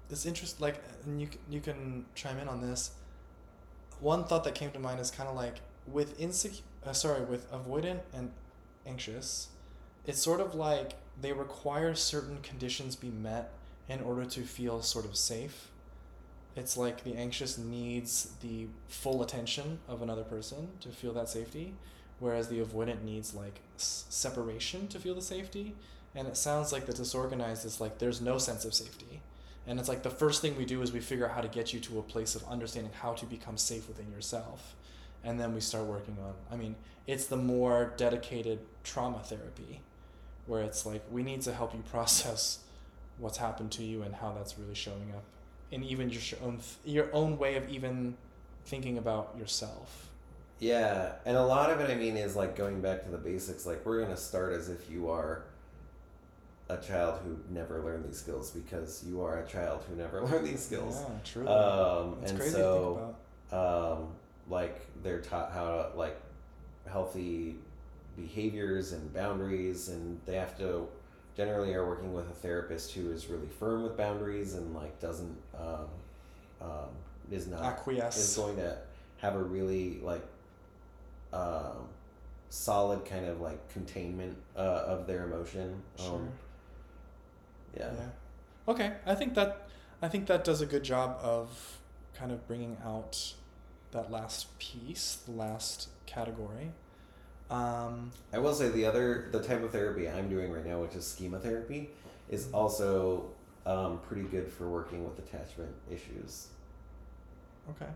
it's 0.09 0.25
interest 0.25 0.59
like, 0.59 0.81
and 1.05 1.21
you 1.21 1.29
you 1.49 1.61
can 1.61 2.05
chime 2.15 2.37
in 2.39 2.47
on 2.47 2.61
this. 2.61 2.91
One 3.99 4.23
thought 4.23 4.43
that 4.45 4.55
came 4.55 4.71
to 4.71 4.79
mind 4.79 4.99
is 4.99 5.11
kind 5.11 5.29
of 5.29 5.35
like 5.35 5.55
with 5.85 6.19
insecure, 6.19 6.63
uh, 6.85 6.93
sorry, 6.93 7.23
with 7.25 7.51
avoidant 7.51 7.99
and 8.13 8.31
anxious, 8.85 9.49
it's 10.05 10.21
sort 10.21 10.39
of 10.39 10.55
like 10.55 10.93
they 11.21 11.33
require 11.33 11.95
certain 11.95 12.39
conditions 12.41 12.95
be 12.95 13.09
met 13.09 13.51
in 13.89 14.01
order 14.01 14.23
to 14.23 14.41
feel 14.43 14.81
sort 14.81 15.05
of 15.05 15.17
safe. 15.17 15.69
It's 16.55 16.77
like 16.77 17.03
the 17.03 17.15
anxious 17.15 17.57
needs 17.57 18.31
the 18.41 18.67
full 18.87 19.23
attention 19.23 19.79
of 19.87 20.01
another 20.01 20.23
person 20.23 20.69
to 20.81 20.89
feel 20.89 21.13
that 21.13 21.29
safety, 21.29 21.73
whereas 22.19 22.47
the 22.47 22.59
avoidant 22.59 23.03
needs 23.03 23.33
like 23.33 23.59
s- 23.77 24.05
separation 24.09 24.87
to 24.89 24.99
feel 24.99 25.15
the 25.15 25.21
safety. 25.21 25.75
And 26.15 26.27
it 26.27 26.37
sounds 26.37 26.71
like 26.71 26.85
the 26.85 26.93
disorganized 26.93 27.65
is 27.65 27.81
like 27.81 27.97
there's 27.97 28.21
no 28.21 28.37
sense 28.37 28.65
of 28.65 28.73
safety. 28.73 29.21
And 29.67 29.79
it's 29.79 29.89
like 29.89 30.03
the 30.03 30.09
first 30.09 30.41
thing 30.41 30.57
we 30.57 30.65
do 30.65 30.81
is 30.81 30.91
we 30.91 30.99
figure 30.99 31.27
out 31.27 31.35
how 31.35 31.41
to 31.41 31.47
get 31.47 31.73
you 31.73 31.79
to 31.81 31.99
a 31.99 32.03
place 32.03 32.35
of 32.35 32.43
understanding 32.47 32.91
how 32.93 33.13
to 33.13 33.25
become 33.25 33.57
safe 33.57 33.87
within 33.87 34.11
yourself. 34.11 34.75
And 35.23 35.39
then 35.39 35.53
we 35.53 35.61
start 35.61 35.85
working 35.85 36.17
on, 36.23 36.33
I 36.51 36.55
mean, 36.55 36.75
it's 37.05 37.25
the 37.25 37.37
more 37.37 37.93
dedicated 37.97 38.59
trauma 38.83 39.19
therapy 39.19 39.81
where 40.45 40.63
it's 40.63 40.85
like 40.85 41.03
we 41.11 41.23
need 41.23 41.41
to 41.41 41.53
help 41.53 41.73
you 41.73 41.81
process 41.91 42.59
what's 43.19 43.37
happened 43.37 43.71
to 43.71 43.83
you 43.83 44.03
and 44.03 44.15
how 44.15 44.33
that's 44.33 44.57
really 44.57 44.75
showing 44.75 45.11
up 45.15 45.23
in 45.71 45.83
even 45.83 46.09
just 46.09 46.31
your 46.31 46.41
own 46.41 46.59
your 46.85 47.13
own 47.13 47.37
way 47.37 47.55
of 47.55 47.69
even 47.69 48.15
thinking 48.65 48.97
about 48.97 49.35
yourself. 49.37 50.09
Yeah, 50.59 51.13
and 51.25 51.37
a 51.37 51.43
lot 51.43 51.69
of 51.69 51.79
it, 51.79 51.89
I 51.89 51.95
mean, 51.95 52.17
is 52.17 52.35
like 52.35 52.55
going 52.55 52.81
back 52.81 53.03
to 53.05 53.09
the 53.09 53.17
basics. 53.17 53.65
Like, 53.65 53.85
we're 53.85 53.99
going 53.99 54.13
to 54.13 54.21
start 54.21 54.53
as 54.53 54.67
if 54.69 54.89
you 54.89 55.09
are 55.09 55.43
a 56.67 56.77
child 56.77 57.19
who 57.23 57.39
never 57.53 57.81
learned 57.81 58.05
these 58.05 58.17
skills 58.19 58.51
because 58.51 59.03
you 59.07 59.21
are 59.21 59.39
a 59.39 59.47
child 59.47 59.83
who 59.89 59.95
never 59.95 60.21
learned 60.25 60.45
these 60.45 60.63
skills. 60.63 61.01
Yeah, 61.01 61.15
truly. 61.23 61.47
Um, 61.47 62.17
it's 62.21 62.31
and 62.31 62.39
crazy 62.39 62.55
so, 62.55 62.69
to 62.69 62.99
think 62.99 63.15
about. 63.51 63.93
um, 63.93 64.07
like, 64.49 64.81
they're 65.01 65.21
taught 65.21 65.51
how 65.53 65.65
to, 65.65 65.97
like, 65.97 66.19
healthy 66.91 67.55
behaviors 68.17 68.91
and 68.91 69.13
boundaries, 69.13 69.87
and 69.87 70.19
they 70.25 70.35
have 70.35 70.57
to 70.57 70.89
generally 71.39 71.73
are 71.73 71.87
working 71.87 72.11
with 72.11 72.29
a 72.29 72.33
therapist 72.33 72.91
who 72.91 73.11
is 73.11 73.27
really 73.27 73.47
firm 73.47 73.83
with 73.83 73.95
boundaries 73.95 74.55
and, 74.55 74.75
like, 74.75 74.99
doesn't, 74.99 75.37
um, 75.57 75.87
um, 76.61 76.89
is 77.31 77.47
not 77.47 77.87
is 77.87 78.35
going 78.35 78.57
to 78.57 78.77
have 79.19 79.35
a 79.35 79.41
really 79.41 79.99
like 80.01 80.25
um, 81.31 81.87
solid 82.49 83.05
kind 83.05 83.25
of 83.25 83.39
like 83.39 83.71
containment 83.71 84.35
uh, 84.57 84.83
of 84.93 85.07
their 85.07 85.23
emotion. 85.23 85.81
Sure. 85.97 86.15
Um, 86.15 86.29
yeah. 87.77 87.91
Yeah. 87.93 88.09
Okay, 88.67 88.93
I 89.05 89.15
think 89.15 89.35
that 89.35 89.69
I 90.01 90.09
think 90.09 90.27
that 90.27 90.43
does 90.43 90.59
a 90.59 90.65
good 90.65 90.83
job 90.83 91.17
of 91.21 91.79
kind 92.17 92.31
of 92.31 92.45
bringing 92.47 92.77
out 92.83 93.33
that 93.91 94.11
last 94.11 94.57
piece, 94.59 95.19
the 95.25 95.31
last 95.31 95.87
category. 96.05 96.71
Um, 97.49 98.11
I 98.31 98.37
will 98.37 98.53
say 98.53 98.69
the 98.69 98.85
other 98.85 99.27
the 99.31 99.41
type 99.41 99.63
of 99.63 99.71
therapy 99.71 100.07
I'm 100.07 100.29
doing 100.29 100.51
right 100.51 100.65
now, 100.65 100.79
which 100.81 100.95
is 100.95 101.05
schema 101.07 101.39
therapy, 101.39 101.89
is 102.29 102.47
also 102.53 103.31
um, 103.65 103.99
pretty 104.07 104.23
good 104.23 104.51
for 104.51 104.67
working 104.69 105.03
with 105.03 105.17
attachment 105.19 105.71
issues. 105.91 106.47
okay. 107.71 107.89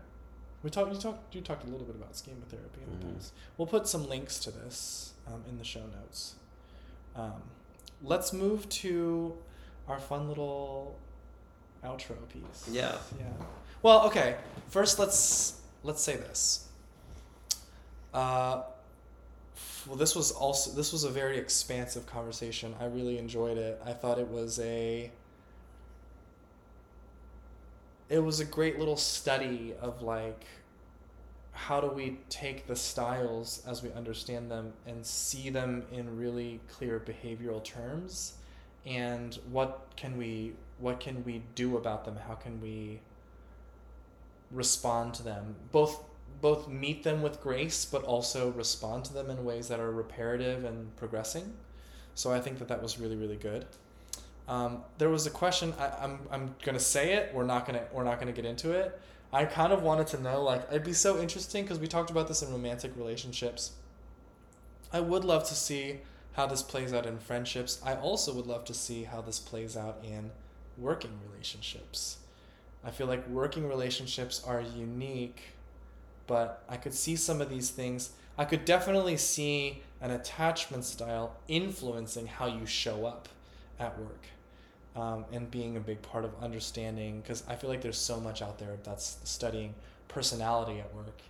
We 0.62 0.70
talked. 0.70 0.92
You 0.94 0.98
talked. 0.98 1.34
You 1.34 1.40
talked 1.42 1.64
a 1.64 1.66
little 1.68 1.86
bit 1.86 1.94
about 1.94 2.16
schema 2.16 2.44
therapy 2.48 2.80
in 2.86 2.98
the 2.98 3.06
Mhm. 3.06 3.14
past. 3.16 3.32
We'll 3.58 3.66
put 3.66 3.86
some 3.86 4.08
links 4.08 4.38
to 4.40 4.50
this 4.50 5.12
um, 5.26 5.44
in 5.48 5.58
the 5.58 5.64
show 5.64 5.84
notes. 5.86 6.34
Um, 7.14 7.42
let's 8.02 8.32
move 8.32 8.66
to 8.70 9.36
our 9.86 9.98
fun 10.00 10.26
little 10.28 10.96
outro 11.84 12.16
piece. 12.32 12.66
Yeah. 12.70 12.96
Yeah. 13.20 13.26
Well, 13.82 14.06
okay. 14.06 14.36
First, 14.70 14.98
let's 14.98 15.60
let's 15.82 16.00
say 16.02 16.16
this. 16.16 16.66
Uh, 18.14 18.62
f- 18.62 18.73
well, 19.86 19.96
this 19.96 20.14
was 20.16 20.32
also 20.32 20.70
this 20.72 20.92
was 20.92 21.04
a 21.04 21.10
very 21.10 21.38
expansive 21.38 22.06
conversation. 22.06 22.74
I 22.80 22.86
really 22.86 23.18
enjoyed 23.18 23.58
it. 23.58 23.80
I 23.84 23.92
thought 23.92 24.18
it 24.18 24.28
was 24.28 24.58
a 24.58 25.10
it 28.08 28.18
was 28.18 28.40
a 28.40 28.44
great 28.44 28.78
little 28.78 28.96
study 28.96 29.74
of 29.80 30.02
like 30.02 30.44
how 31.52 31.80
do 31.80 31.88
we 31.88 32.18
take 32.28 32.66
the 32.66 32.76
styles 32.76 33.62
as 33.66 33.82
we 33.82 33.90
understand 33.92 34.50
them 34.50 34.72
and 34.86 35.04
see 35.06 35.50
them 35.50 35.84
in 35.92 36.16
really 36.16 36.60
clear 36.68 37.00
behavioral 37.00 37.62
terms 37.62 38.34
and 38.84 39.38
what 39.50 39.86
can 39.96 40.16
we 40.16 40.52
what 40.78 41.00
can 41.00 41.24
we 41.24 41.42
do 41.54 41.76
about 41.76 42.04
them 42.04 42.16
how 42.26 42.34
can 42.34 42.60
we 42.60 43.00
respond 44.50 45.14
to 45.14 45.22
them 45.22 45.54
both 45.72 46.04
both 46.44 46.68
meet 46.68 47.04
them 47.04 47.22
with 47.22 47.40
grace 47.40 47.86
but 47.86 48.02
also 48.04 48.50
respond 48.50 49.02
to 49.02 49.14
them 49.14 49.30
in 49.30 49.46
ways 49.46 49.68
that 49.68 49.80
are 49.80 49.90
reparative 49.90 50.62
and 50.62 50.94
progressing. 50.94 51.54
So 52.14 52.32
i 52.32 52.38
think 52.38 52.58
that 52.58 52.68
that 52.68 52.82
was 52.82 52.98
really 52.98 53.16
really 53.16 53.36
good. 53.36 53.64
Um, 54.46 54.82
there 54.98 55.08
was 55.08 55.26
a 55.26 55.30
question 55.30 55.72
I, 55.78 55.86
I'm, 56.02 56.18
I'm 56.30 56.54
gonna 56.62 56.86
say 56.96 57.14
it 57.14 57.32
we're 57.32 57.46
not 57.46 57.64
gonna 57.66 57.84
we're 57.94 58.04
not 58.04 58.18
gonna 58.20 58.36
get 58.40 58.44
into 58.44 58.72
it. 58.72 59.00
I 59.32 59.46
kind 59.46 59.72
of 59.72 59.82
wanted 59.82 60.06
to 60.08 60.20
know 60.20 60.42
like 60.42 60.66
it'd 60.70 60.84
be 60.84 60.92
so 60.92 61.18
interesting 61.18 61.64
because 61.64 61.78
we 61.78 61.86
talked 61.86 62.10
about 62.10 62.28
this 62.28 62.42
in 62.42 62.52
romantic 62.52 62.92
relationships. 62.94 63.72
I 64.92 65.00
would 65.00 65.24
love 65.24 65.44
to 65.44 65.54
see 65.54 66.00
how 66.34 66.46
this 66.46 66.60
plays 66.60 66.92
out 66.92 67.06
in 67.06 67.16
friendships. 67.20 67.80
I 67.82 67.94
also 67.94 68.34
would 68.34 68.46
love 68.46 68.66
to 68.66 68.74
see 68.74 69.04
how 69.04 69.22
this 69.22 69.38
plays 69.38 69.78
out 69.78 69.96
in 70.04 70.30
working 70.76 71.18
relationships. 71.26 72.18
I 72.84 72.90
feel 72.90 73.06
like 73.06 73.26
working 73.28 73.66
relationships 73.66 74.44
are 74.46 74.60
unique 74.60 75.53
but 76.26 76.64
i 76.68 76.76
could 76.76 76.94
see 76.94 77.16
some 77.16 77.40
of 77.40 77.48
these 77.48 77.70
things 77.70 78.10
i 78.38 78.44
could 78.44 78.64
definitely 78.64 79.16
see 79.16 79.82
an 80.00 80.10
attachment 80.10 80.84
style 80.84 81.36
influencing 81.48 82.26
how 82.26 82.46
you 82.46 82.66
show 82.66 83.06
up 83.06 83.28
at 83.78 83.98
work 83.98 84.26
um, 84.96 85.24
and 85.32 85.50
being 85.50 85.76
a 85.76 85.80
big 85.80 86.00
part 86.02 86.24
of 86.24 86.30
understanding 86.40 87.20
because 87.20 87.42
I 87.48 87.56
feel 87.56 87.70
like 87.70 87.80
there's 87.80 87.98
so 87.98 88.20
much 88.20 88.42
out 88.42 88.58
there 88.58 88.76
that's 88.84 89.18
studying 89.24 89.74
personality 90.08 90.78
at 90.80 90.94
work. 90.94 91.20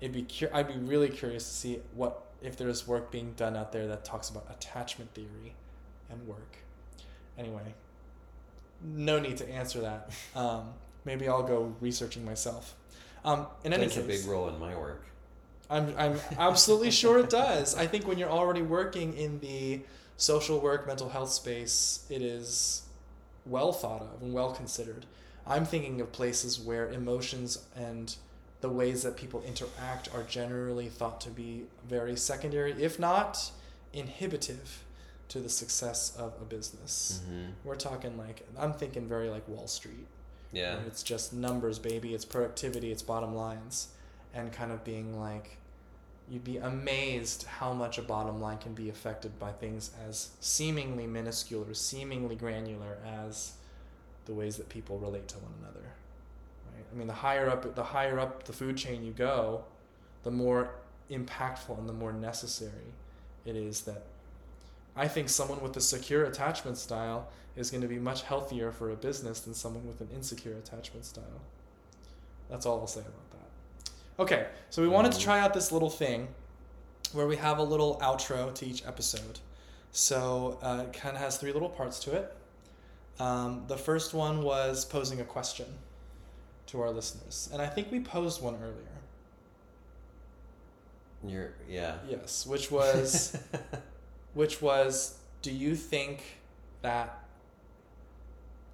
It'd 0.00 0.12
be 0.12 0.26
I'd 0.52 0.68
be 0.68 0.78
really 0.78 1.08
curious 1.08 1.44
to 1.44 1.54
see 1.54 1.80
what 1.94 2.22
if 2.40 2.56
there's 2.56 2.86
work 2.86 3.10
being 3.10 3.32
done 3.32 3.56
out 3.56 3.72
there 3.72 3.88
that 3.88 4.04
talks 4.04 4.30
about 4.30 4.46
attachment 4.50 5.12
theory 5.14 5.54
and 6.08 6.26
work. 6.28 6.58
Anyway, 7.36 7.74
no 8.82 9.18
need 9.18 9.36
to 9.38 9.48
answer 9.50 9.80
that. 9.80 10.10
Um, 10.36 10.74
maybe 11.04 11.28
I'll 11.28 11.42
go 11.42 11.74
researching 11.80 12.24
myself. 12.24 12.74
Um, 13.24 13.46
in 13.64 13.72
any 13.72 13.88
Plays 13.88 13.96
a 13.98 14.02
big 14.02 14.24
role 14.26 14.48
in 14.48 14.58
my 14.58 14.76
work. 14.76 15.04
I'm 15.70 15.94
I'm 15.98 16.18
absolutely 16.38 16.90
sure 16.90 17.18
it 17.18 17.30
does. 17.30 17.74
I 17.74 17.86
think 17.86 18.06
when 18.06 18.18
you're 18.18 18.30
already 18.30 18.62
working 18.62 19.16
in 19.16 19.40
the 19.40 19.80
social 20.16 20.60
work 20.60 20.86
mental 20.86 21.08
health 21.08 21.30
space, 21.30 22.06
it 22.08 22.22
is 22.22 22.82
well 23.44 23.72
thought 23.72 24.02
of 24.02 24.22
and 24.22 24.32
well 24.32 24.52
considered. 24.52 25.06
I'm 25.46 25.64
thinking 25.64 26.00
of 26.00 26.12
places 26.12 26.58
where 26.58 26.90
emotions 26.90 27.64
and 27.74 28.14
the 28.60 28.68
ways 28.68 29.02
that 29.02 29.16
people 29.16 29.42
interact 29.46 30.12
are 30.14 30.24
generally 30.24 30.88
thought 30.88 31.20
to 31.22 31.30
be 31.30 31.64
very 31.88 32.16
secondary, 32.16 32.72
if 32.72 32.98
not 32.98 33.52
inhibitive, 33.92 34.84
to 35.28 35.40
the 35.40 35.48
success 35.48 36.14
of 36.16 36.34
a 36.40 36.44
business. 36.44 37.20
Mm-hmm. 37.24 37.50
We're 37.64 37.76
talking 37.76 38.16
like 38.18 38.46
I'm 38.58 38.72
thinking 38.72 39.08
very 39.08 39.28
like 39.28 39.46
Wall 39.48 39.66
Street. 39.66 40.06
Yeah. 40.52 40.78
It's 40.86 41.02
just 41.02 41.32
numbers, 41.32 41.78
baby. 41.78 42.14
It's 42.14 42.24
productivity. 42.24 42.90
It's 42.90 43.02
bottom 43.02 43.34
lines, 43.34 43.88
and 44.34 44.52
kind 44.52 44.72
of 44.72 44.84
being 44.84 45.18
like, 45.18 45.58
you'd 46.30 46.44
be 46.44 46.58
amazed 46.58 47.44
how 47.44 47.72
much 47.72 47.98
a 47.98 48.02
bottom 48.02 48.40
line 48.40 48.58
can 48.58 48.74
be 48.74 48.88
affected 48.88 49.38
by 49.38 49.52
things 49.52 49.90
as 50.06 50.30
seemingly 50.40 51.06
minuscule 51.06 51.66
or 51.68 51.74
seemingly 51.74 52.36
granular 52.36 52.98
as 53.06 53.52
the 54.26 54.34
ways 54.34 54.56
that 54.56 54.68
people 54.68 54.98
relate 54.98 55.26
to 55.28 55.38
one 55.38 55.52
another. 55.60 55.86
Right? 56.66 56.84
I 56.92 56.96
mean, 56.96 57.06
the 57.06 57.14
higher 57.14 57.48
up 57.48 57.74
the 57.74 57.82
higher 57.82 58.18
up 58.18 58.44
the 58.44 58.52
food 58.52 58.76
chain 58.76 59.04
you 59.04 59.12
go, 59.12 59.64
the 60.22 60.30
more 60.30 60.70
impactful 61.10 61.78
and 61.78 61.88
the 61.88 61.94
more 61.94 62.12
necessary 62.12 62.92
it 63.46 63.56
is 63.56 63.82
that 63.82 64.04
I 64.94 65.08
think 65.08 65.28
someone 65.28 65.62
with 65.62 65.76
a 65.76 65.80
secure 65.80 66.24
attachment 66.24 66.76
style 66.76 67.28
is 67.58 67.70
going 67.70 67.82
to 67.82 67.88
be 67.88 67.98
much 67.98 68.22
healthier 68.22 68.70
for 68.70 68.90
a 68.90 68.96
business 68.96 69.40
than 69.40 69.52
someone 69.52 69.86
with 69.86 70.00
an 70.00 70.08
insecure 70.14 70.52
attachment 70.52 71.04
style. 71.04 71.42
That's 72.48 72.64
all 72.64 72.80
I'll 72.80 72.86
say 72.86 73.00
about 73.00 73.30
that. 73.32 73.90
Okay, 74.22 74.46
so 74.70 74.80
we 74.80 74.88
wanted 74.88 75.12
to 75.12 75.18
try 75.18 75.40
out 75.40 75.52
this 75.52 75.72
little 75.72 75.90
thing 75.90 76.28
where 77.12 77.26
we 77.26 77.36
have 77.36 77.58
a 77.58 77.62
little 77.62 77.98
outro 78.00 78.54
to 78.54 78.66
each 78.66 78.86
episode. 78.86 79.40
So 79.90 80.58
uh, 80.62 80.84
it 80.86 80.92
kind 80.92 81.16
of 81.16 81.22
has 81.22 81.36
three 81.36 81.52
little 81.52 81.68
parts 81.68 81.98
to 82.00 82.12
it. 82.14 82.36
Um, 83.18 83.64
the 83.66 83.76
first 83.76 84.14
one 84.14 84.42
was 84.42 84.84
posing 84.84 85.20
a 85.20 85.24
question 85.24 85.66
to 86.66 86.80
our 86.80 86.90
listeners, 86.90 87.48
and 87.52 87.60
I 87.60 87.66
think 87.66 87.90
we 87.90 88.00
posed 88.00 88.40
one 88.40 88.54
earlier. 88.62 88.98
You're 91.26 91.54
yeah. 91.68 91.96
Yes, 92.08 92.46
which 92.46 92.70
was 92.70 93.36
which 94.34 94.62
was 94.62 95.18
do 95.42 95.50
you 95.50 95.74
think 95.74 96.22
that 96.82 97.24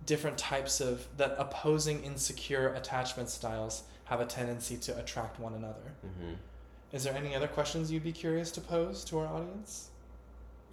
different 0.06 0.36
types 0.38 0.80
of 0.80 1.06
that 1.16 1.34
opposing 1.38 2.02
insecure 2.02 2.68
attachment 2.74 3.28
styles 3.28 3.84
have 4.04 4.20
a 4.20 4.26
tendency 4.26 4.76
to 4.76 4.98
attract 4.98 5.40
one 5.40 5.54
another. 5.54 5.92
Mm-hmm. 6.06 6.34
Is 6.92 7.04
there 7.04 7.14
any 7.14 7.34
other 7.34 7.48
questions 7.48 7.90
you'd 7.90 8.04
be 8.04 8.12
curious 8.12 8.50
to 8.52 8.60
pose 8.60 9.02
to 9.04 9.18
our 9.18 9.26
audience? 9.26 9.88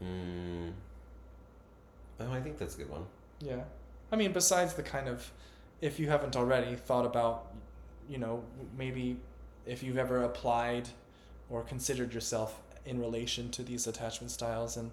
Mm. 0.04 0.72
Oh, 2.20 2.32
I 2.32 2.40
think 2.42 2.58
that's 2.58 2.76
a 2.76 2.78
good 2.78 2.90
one. 2.90 3.06
Yeah. 3.40 3.64
I 4.12 4.16
mean, 4.16 4.34
besides 4.34 4.74
the 4.74 4.84
kind 4.84 5.08
of, 5.08 5.32
if 5.80 6.00
you 6.00 6.10
haven't 6.10 6.36
already 6.36 6.76
thought 6.76 7.06
about, 7.06 7.54
you 8.10 8.18
know, 8.18 8.44
maybe 8.78 9.18
if 9.66 9.82
you've 9.82 9.98
ever 9.98 10.24
applied 10.24 10.90
or 11.50 11.64
considered 11.64 12.14
yourself 12.14 12.60
in 12.86 13.00
relation 13.00 13.50
to 13.52 13.64
these 13.64 13.88
attachment 13.88 14.32
styles 14.32 14.78
and 14.78 14.92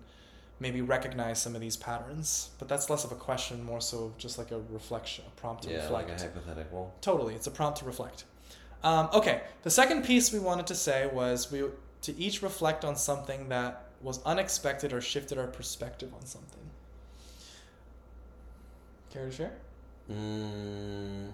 maybe 0.61 0.81
recognize 0.81 1.41
some 1.41 1.55
of 1.55 1.61
these 1.61 1.77
patterns. 1.77 2.51
But 2.59 2.69
that's 2.69 2.91
less 2.91 3.05
of 3.05 3.13
a 3.13 3.17
question, 3.17 3.65
more 3.65 3.81
so 3.81 4.13
just 4.19 4.39
like 4.39 4.51
a 4.51 4.61
reflection, 4.71 5.25
a 5.27 5.41
prompt 5.41 5.65
to 5.65 5.71
yeah, 5.71 5.83
reflect. 5.83 6.09
like 6.11 6.19
a 6.19 6.23
hypothetical. 6.23 6.95
Totally, 7.01 7.35
it's 7.35 7.47
a 7.47 7.51
prompt 7.51 7.79
to 7.79 7.85
reflect. 7.85 8.25
Um, 8.83 9.09
okay, 9.13 9.43
the 9.63 9.71
second 9.71 10.05
piece 10.05 10.33
we 10.33 10.39
wanted 10.39 10.67
to 10.69 10.75
say 10.75 11.09
was 11.13 11.51
we 11.51 11.65
to 12.03 12.17
each 12.17 12.43
reflect 12.43 12.85
on 12.85 12.97
something 12.97 13.49
that 13.49 13.87
was 14.01 14.23
unexpected 14.25 14.93
or 14.93 15.01
shifted 15.01 15.39
our 15.39 15.49
perspective 15.49 16.13
on 16.15 16.25
something. 16.25 16.63
Care 19.13 19.27
to 19.27 19.33
share? 19.33 19.53
Mm. 20.11 21.31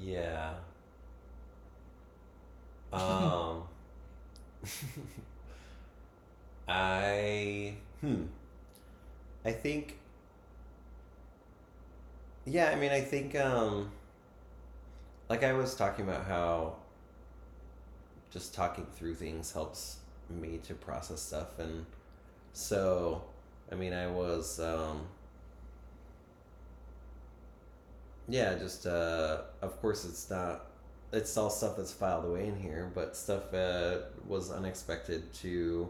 Yeah. 0.00 0.54
Um. 2.92 3.62
I 6.68 7.74
hmm. 8.00 8.24
I 9.44 9.52
think. 9.52 9.98
Yeah, 12.44 12.70
I 12.70 12.74
mean, 12.76 12.90
I 12.92 13.00
think 13.00 13.34
um. 13.36 13.90
Like 15.28 15.42
I 15.44 15.52
was 15.52 15.74
talking 15.74 16.04
about 16.08 16.26
how. 16.26 16.76
Just 18.32 18.54
talking 18.54 18.86
through 18.96 19.14
things 19.14 19.52
helps 19.52 19.98
me 20.30 20.58
to 20.64 20.74
process 20.74 21.20
stuff, 21.20 21.58
and 21.58 21.84
so, 22.52 23.22
I 23.72 23.76
mean, 23.76 23.92
I 23.92 24.08
was 24.08 24.60
um. 24.60 25.06
Yeah, 28.28 28.54
just 28.54 28.86
uh, 28.86 29.42
of 29.60 29.80
course 29.80 30.04
it's 30.04 30.30
not. 30.30 30.66
It's 31.12 31.36
all 31.36 31.50
stuff 31.50 31.76
that's 31.76 31.92
filed 31.92 32.24
away 32.24 32.46
in 32.46 32.56
here, 32.58 32.90
but 32.94 33.14
stuff 33.16 33.50
that 33.50 34.06
was 34.26 34.50
unexpected 34.50 35.32
to 35.34 35.88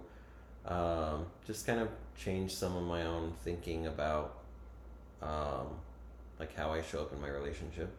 um, 0.67 1.27
just 1.47 1.67
kind 1.67 1.81
of 1.81 1.89
change 2.17 2.55
some 2.55 2.77
of 2.77 2.83
my 2.85 3.03
own 3.07 3.33
thinking 3.45 3.87
about 3.87 4.39
um, 5.23 5.69
like 6.41 6.55
how 6.57 6.73
I 6.73 6.83
show 6.83 7.03
up 7.03 7.13
in 7.13 7.21
my 7.21 7.29
relationship. 7.29 7.95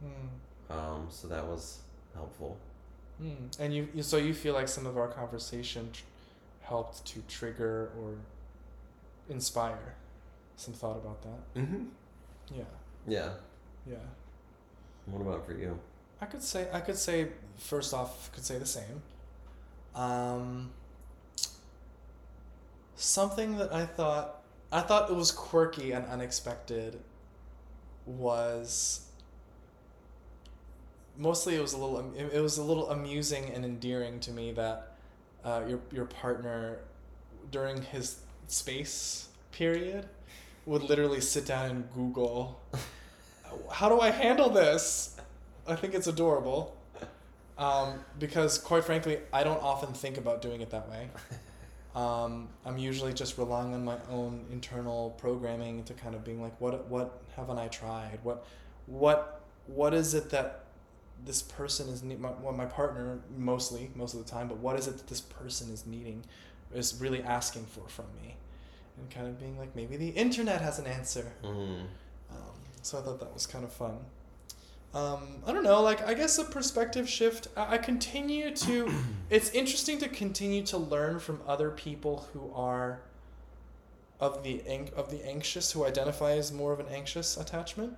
Hmm. 0.00 0.72
Um, 0.72 1.06
so 1.10 1.26
that 1.28 1.44
was 1.44 1.80
helpful. 2.14 2.56
Hmm. 3.18 3.46
And 3.58 3.74
you, 3.74 3.88
you, 3.94 4.02
so 4.02 4.16
you 4.16 4.32
feel 4.32 4.54
like 4.54 4.68
some 4.68 4.86
of 4.86 4.96
our 4.96 5.08
conversation 5.08 5.90
tr- 5.92 6.02
helped 6.62 7.04
to 7.06 7.20
trigger 7.28 7.90
or 8.00 8.14
inspire 9.28 9.94
some 10.56 10.74
thought 10.74 10.96
about 10.96 11.22
that. 11.22 11.60
Mm-hmm. 11.60 11.84
Yeah, 12.54 12.64
Yeah. 13.08 13.30
yeah. 13.88 13.96
What 15.06 15.20
about 15.22 15.44
for 15.46 15.54
you? 15.54 15.78
I 16.22 16.26
could 16.26 16.42
say 16.42 16.68
I 16.72 16.78
could 16.78 16.96
say 16.96 17.28
first 17.58 17.92
off 17.92 18.30
could 18.32 18.44
say 18.44 18.56
the 18.56 18.64
same. 18.64 19.02
Um, 19.96 20.70
something 22.94 23.58
that 23.58 23.74
I 23.74 23.84
thought 23.86 24.40
I 24.70 24.82
thought 24.82 25.10
it 25.10 25.16
was 25.16 25.32
quirky 25.32 25.90
and 25.90 26.06
unexpected 26.06 27.00
was 28.06 29.08
mostly 31.18 31.56
it 31.56 31.60
was 31.60 31.72
a 31.72 31.78
little 31.78 32.14
it 32.14 32.40
was 32.40 32.56
a 32.56 32.62
little 32.62 32.88
amusing 32.90 33.50
and 33.50 33.64
endearing 33.64 34.20
to 34.20 34.30
me 34.30 34.52
that 34.52 34.92
uh, 35.44 35.62
your 35.68 35.80
your 35.90 36.04
partner 36.04 36.78
during 37.50 37.82
his 37.82 38.20
space 38.46 39.26
period 39.50 40.08
would 40.66 40.84
literally 40.84 41.20
sit 41.20 41.46
down 41.46 41.68
and 41.68 41.92
Google 41.92 42.60
how 43.72 43.88
do 43.88 44.00
I 44.00 44.10
handle 44.10 44.48
this? 44.48 45.16
I 45.66 45.76
think 45.76 45.94
it's 45.94 46.06
adorable. 46.06 46.76
Um, 47.58 48.04
because 48.18 48.58
quite 48.58 48.84
frankly, 48.84 49.18
I 49.32 49.44
don't 49.44 49.62
often 49.62 49.92
think 49.92 50.16
about 50.16 50.42
doing 50.42 50.60
it 50.60 50.70
that 50.70 50.88
way. 50.88 51.08
Um, 51.94 52.48
I'm 52.64 52.78
usually 52.78 53.12
just 53.12 53.36
relying 53.36 53.74
on 53.74 53.84
my 53.84 53.96
own 54.10 54.46
internal 54.50 55.10
programming 55.18 55.84
to 55.84 55.92
kind 55.92 56.14
of 56.14 56.24
being 56.24 56.40
like, 56.40 56.58
what 56.58 56.88
what 56.88 57.22
haven't 57.36 57.58
I 57.58 57.68
tried? 57.68 58.18
What 58.22 58.46
what 58.86 59.42
what 59.66 59.92
is 59.92 60.14
it 60.14 60.30
that 60.30 60.64
this 61.24 61.42
person 61.42 61.88
is 61.88 62.02
need? 62.02 62.18
My, 62.18 62.30
well, 62.40 62.54
my 62.54 62.64
partner 62.64 63.20
mostly 63.36 63.90
most 63.94 64.14
of 64.14 64.24
the 64.24 64.30
time, 64.30 64.48
but 64.48 64.56
what 64.58 64.78
is 64.78 64.86
it 64.88 64.96
that 64.96 65.06
this 65.06 65.20
person 65.20 65.70
is 65.70 65.86
needing, 65.86 66.24
is 66.74 66.98
really 67.00 67.22
asking 67.22 67.66
for 67.66 67.86
from 67.88 68.06
me, 68.22 68.36
and 68.96 69.10
kind 69.10 69.26
of 69.26 69.38
being 69.38 69.58
like, 69.58 69.76
maybe 69.76 69.96
the 69.96 70.08
internet 70.08 70.62
has 70.62 70.78
an 70.78 70.86
answer. 70.86 71.30
Mm. 71.44 71.82
Um, 72.30 72.54
so 72.80 72.98
I 72.98 73.02
thought 73.02 73.20
that 73.20 73.34
was 73.34 73.46
kind 73.46 73.64
of 73.64 73.72
fun. 73.72 73.98
Um, 74.94 75.42
I 75.46 75.52
don't 75.52 75.64
know, 75.64 75.80
like 75.80 76.06
I 76.06 76.14
guess 76.14 76.36
a 76.38 76.44
perspective 76.44 77.08
shift. 77.08 77.48
I, 77.56 77.74
I 77.74 77.78
continue 77.78 78.54
to. 78.54 78.92
it's 79.30 79.50
interesting 79.50 79.98
to 79.98 80.08
continue 80.08 80.62
to 80.66 80.76
learn 80.76 81.18
from 81.18 81.40
other 81.46 81.70
people 81.70 82.28
who 82.32 82.52
are 82.54 83.00
of 84.20 84.42
the 84.42 84.62
of 84.94 85.10
the 85.10 85.26
anxious, 85.26 85.72
who 85.72 85.84
identify 85.84 86.32
as 86.32 86.52
more 86.52 86.72
of 86.72 86.80
an 86.80 86.86
anxious 86.90 87.36
attachment. 87.36 87.94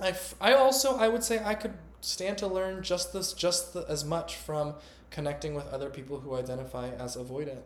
I, 0.00 0.10
f- 0.10 0.34
I 0.40 0.52
also 0.52 0.96
I 0.96 1.08
would 1.08 1.24
say 1.24 1.42
I 1.42 1.54
could 1.54 1.74
stand 2.00 2.38
to 2.38 2.46
learn 2.46 2.82
just 2.82 3.12
this 3.12 3.32
just 3.32 3.72
the, 3.72 3.86
as 3.88 4.04
much 4.04 4.36
from 4.36 4.74
connecting 5.10 5.54
with 5.54 5.66
other 5.68 5.90
people 5.90 6.20
who 6.20 6.34
identify 6.36 6.90
as 6.90 7.16
avoidant. 7.16 7.62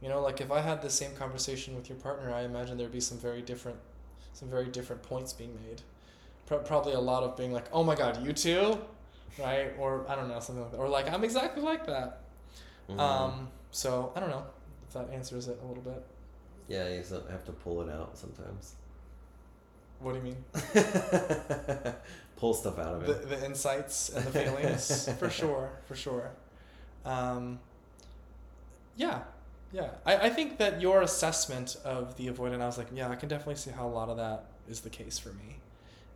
You 0.00 0.08
know, 0.08 0.20
like 0.20 0.40
if 0.40 0.50
I 0.50 0.60
had 0.60 0.82
the 0.82 0.90
same 0.90 1.14
conversation 1.14 1.74
with 1.76 1.88
your 1.88 1.98
partner, 1.98 2.32
I 2.32 2.42
imagine 2.42 2.76
there'd 2.76 2.92
be 2.92 3.00
some 3.00 3.18
very 3.18 3.40
different 3.40 3.78
some 4.32 4.50
very 4.50 4.66
different 4.66 5.02
points 5.02 5.32
being 5.32 5.54
made. 5.66 5.82
Pro- 6.46 6.58
probably 6.58 6.92
a 6.92 7.00
lot 7.00 7.22
of 7.22 7.36
being 7.36 7.52
like, 7.52 7.64
"Oh 7.72 7.82
my 7.84 7.94
God, 7.94 8.22
you 8.24 8.32
too," 8.32 8.78
right? 9.38 9.72
Or 9.78 10.04
I 10.08 10.14
don't 10.14 10.28
know, 10.28 10.40
something 10.40 10.62
like 10.62 10.72
that. 10.72 10.78
Or 10.78 10.88
like, 10.88 11.10
"I'm 11.10 11.24
exactly 11.24 11.62
like 11.62 11.86
that." 11.86 12.20
Mhm. 12.88 12.98
Um, 13.00 13.48
so 13.70 14.12
I 14.14 14.20
don't 14.20 14.28
know 14.30 14.44
if 14.86 14.92
that 14.94 15.08
answers 15.10 15.48
it 15.48 15.58
a 15.62 15.66
little 15.66 15.82
bit. 15.82 16.04
yeah, 16.68 16.88
you 16.88 16.96
have 17.30 17.44
to 17.44 17.52
pull 17.52 17.80
it 17.82 17.90
out 17.90 18.16
sometimes. 18.18 18.74
What 20.00 20.12
do 20.12 20.18
you 20.18 20.24
mean? 20.24 20.44
pull 22.36 22.52
stuff 22.54 22.78
out 22.78 22.94
of 22.94 23.06
The, 23.06 23.12
it. 23.12 23.28
the 23.28 23.44
insights 23.44 24.10
and 24.10 24.24
the 24.26 24.30
feelings, 24.32 25.08
for 25.18 25.30
sure, 25.30 25.70
for 25.86 25.94
sure. 25.94 26.30
Um, 27.04 27.60
yeah, 28.96 29.22
yeah. 29.72 29.90
I, 30.04 30.16
I 30.26 30.30
think 30.30 30.58
that 30.58 30.80
your 30.80 31.02
assessment 31.02 31.76
of 31.84 32.16
the 32.16 32.28
avoidant, 32.28 32.60
I 32.60 32.66
was 32.66 32.76
like, 32.78 32.88
yeah, 32.92 33.08
I 33.08 33.16
can 33.16 33.28
definitely 33.28 33.56
see 33.56 33.70
how 33.70 33.86
a 33.86 33.88
lot 33.88 34.08
of 34.08 34.16
that 34.18 34.46
is 34.68 34.80
the 34.80 34.90
case 34.90 35.18
for 35.18 35.30
me. 35.30 35.56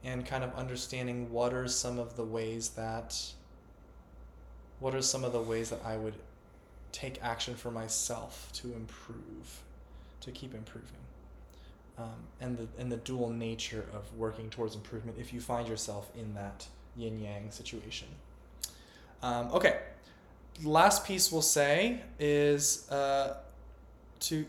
And 0.04 0.24
kind 0.24 0.44
of 0.44 0.54
understanding 0.54 1.30
what 1.32 1.52
are 1.52 1.66
some 1.68 1.98
of 1.98 2.16
the 2.16 2.24
ways 2.24 2.70
that, 2.70 3.20
what 4.78 4.94
are 4.94 5.02
some 5.02 5.24
of 5.24 5.32
the 5.32 5.40
ways 5.40 5.70
that 5.70 5.80
I 5.84 5.96
would 5.96 6.14
take 6.92 7.22
action 7.22 7.54
for 7.54 7.70
myself 7.70 8.48
to 8.54 8.72
improve, 8.72 9.62
to 10.20 10.30
keep 10.30 10.54
improving. 10.54 10.88
Um, 11.98 12.14
and 12.40 12.56
the 12.56 12.68
and 12.78 12.92
the 12.92 12.96
dual 12.98 13.28
nature 13.28 13.84
of 13.92 14.04
working 14.16 14.50
towards 14.50 14.76
improvement 14.76 15.18
if 15.18 15.32
you 15.32 15.40
find 15.40 15.66
yourself 15.66 16.08
in 16.16 16.32
that 16.34 16.66
yin 16.96 17.20
yang 17.20 17.50
situation. 17.50 18.06
Um, 19.20 19.50
okay, 19.52 19.80
last 20.62 21.04
piece 21.04 21.32
we'll 21.32 21.42
say 21.42 22.02
is 22.20 22.88
uh, 22.90 23.38
to 24.20 24.46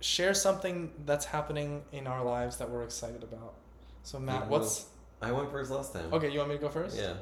share 0.00 0.34
something 0.34 0.90
that's 1.06 1.24
happening 1.24 1.82
in 1.92 2.06
our 2.06 2.22
lives 2.22 2.58
that 2.58 2.68
we're 2.68 2.84
excited 2.84 3.22
about. 3.22 3.54
So 4.02 4.18
Matt, 4.18 4.48
what's 4.48 4.86
I 5.22 5.32
went 5.32 5.50
first 5.50 5.70
last 5.70 5.92
time. 5.92 6.12
okay? 6.12 6.30
You 6.30 6.38
want 6.38 6.50
me 6.50 6.56
to 6.56 6.60
go 6.62 6.68
first? 6.68 6.96
Yeah. 6.96 7.14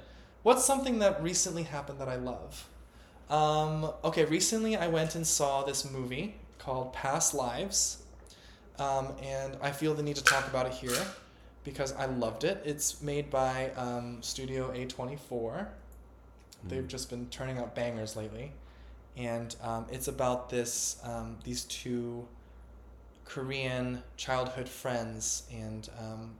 What's 0.45 0.65
something 0.65 0.99
that 1.01 1.23
recently 1.23 1.65
happened 1.65 2.01
that 2.01 2.09
I 2.09 2.16
love? 2.16 2.69
Um, 3.29 3.91
okay, 4.05 4.25
recently 4.25 4.77
I 4.77 4.87
went 4.89 5.15
and 5.15 5.27
saw 5.27 5.62
this 5.65 5.91
movie 5.91 6.37
called 6.59 6.93
Past 6.93 7.35
Lives. 7.35 8.03
Um, 8.79 9.09
and 9.23 9.57
I 9.61 9.73
feel 9.73 9.95
the 9.95 10.03
need 10.03 10.16
to 10.16 10.25
talk 10.25 10.47
about 10.47 10.66
it 10.66 10.73
here 10.73 10.97
because 11.65 11.93
I 11.95 12.07
loved 12.07 12.45
it. 12.45 12.62
It's 12.65 13.03
made 13.03 13.29
by 13.31 13.70
um, 13.77 14.23
Studio 14.23 14.70
A24. 14.73 15.66
They've 16.65 16.85
Mm. 16.85 16.89
just 16.89 17.11
been 17.11 17.27
turning 17.31 17.59
out 17.59 17.75
bangers 17.75 18.15
lately. 18.16 18.53
And 19.16 19.55
um, 19.62 19.87
it's 19.91 20.07
about 20.07 20.49
this 20.49 20.99
um, 21.03 21.39
these 21.43 21.65
two 21.65 22.27
Korean 23.25 24.03
childhood 24.16 24.69
friends 24.69 25.43
and 25.53 25.89
um, 25.99 26.35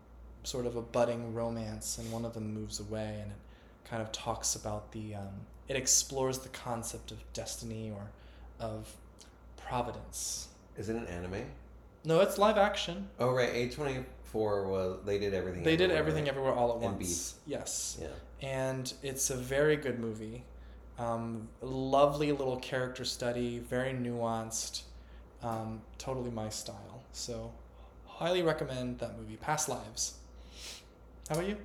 sort 0.49 0.66
of 0.66 0.77
a 0.77 0.81
budding 0.83 1.35
romance, 1.35 1.99
and 1.99 2.11
one 2.11 2.25
of 2.25 2.33
them 2.35 2.55
moves 2.55 2.81
away, 2.81 3.19
and 3.23 3.31
it 3.31 3.89
kind 3.89 4.01
of 4.03 4.11
talks 4.12 4.55
about 4.55 4.93
the 4.93 5.15
um, 5.15 5.35
it 5.69 5.77
explores 5.77 6.39
the 6.39 6.49
concept 6.51 7.11
of 7.11 7.19
destiny 7.35 7.91
or 7.91 8.11
of 8.59 8.97
providence. 9.57 10.49
Is 10.77 10.89
it 10.89 10.97
an 10.97 11.07
anime? 11.07 11.45
No, 12.05 12.20
it's 12.20 12.39
live 12.39 12.57
action. 12.57 13.09
Oh 13.19 13.31
right, 13.33 13.51
A 13.53 13.69
twenty 13.69 14.05
four 14.25 14.66
was 14.69 14.99
they 15.05 15.19
did 15.19 15.35
everything. 15.35 15.62
They 15.65 15.77
did 15.77 15.91
everything 15.91 16.25
right? 16.25 16.31
everywhere 16.31 16.53
all 16.55 16.73
at 16.73 16.79
once. 16.79 17.35
Yes. 17.47 17.99
Yeah. 18.01 18.09
and 18.49 18.93
it's 19.03 19.31
a 19.31 19.37
very 19.37 19.77
good 19.77 19.99
movie. 19.99 20.45
Um, 20.99 21.49
lovely 21.61 22.33
little 22.33 22.57
character 22.59 23.05
study, 23.05 23.61
very 23.61 23.93
nuanced, 23.93 24.83
um, 25.43 25.81
totally 25.97 26.31
my 26.31 26.49
style. 26.49 27.03
So, 27.12 27.53
highly 28.07 28.43
recommend 28.43 28.99
that 28.99 29.16
movie. 29.16 29.37
Past 29.37 29.69
Lives. 29.69 30.15
How 31.29 31.35
about 31.35 31.49
you? 31.49 31.57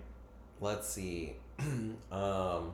Let's 0.60 0.90
see. 0.90 1.38
um, 2.12 2.74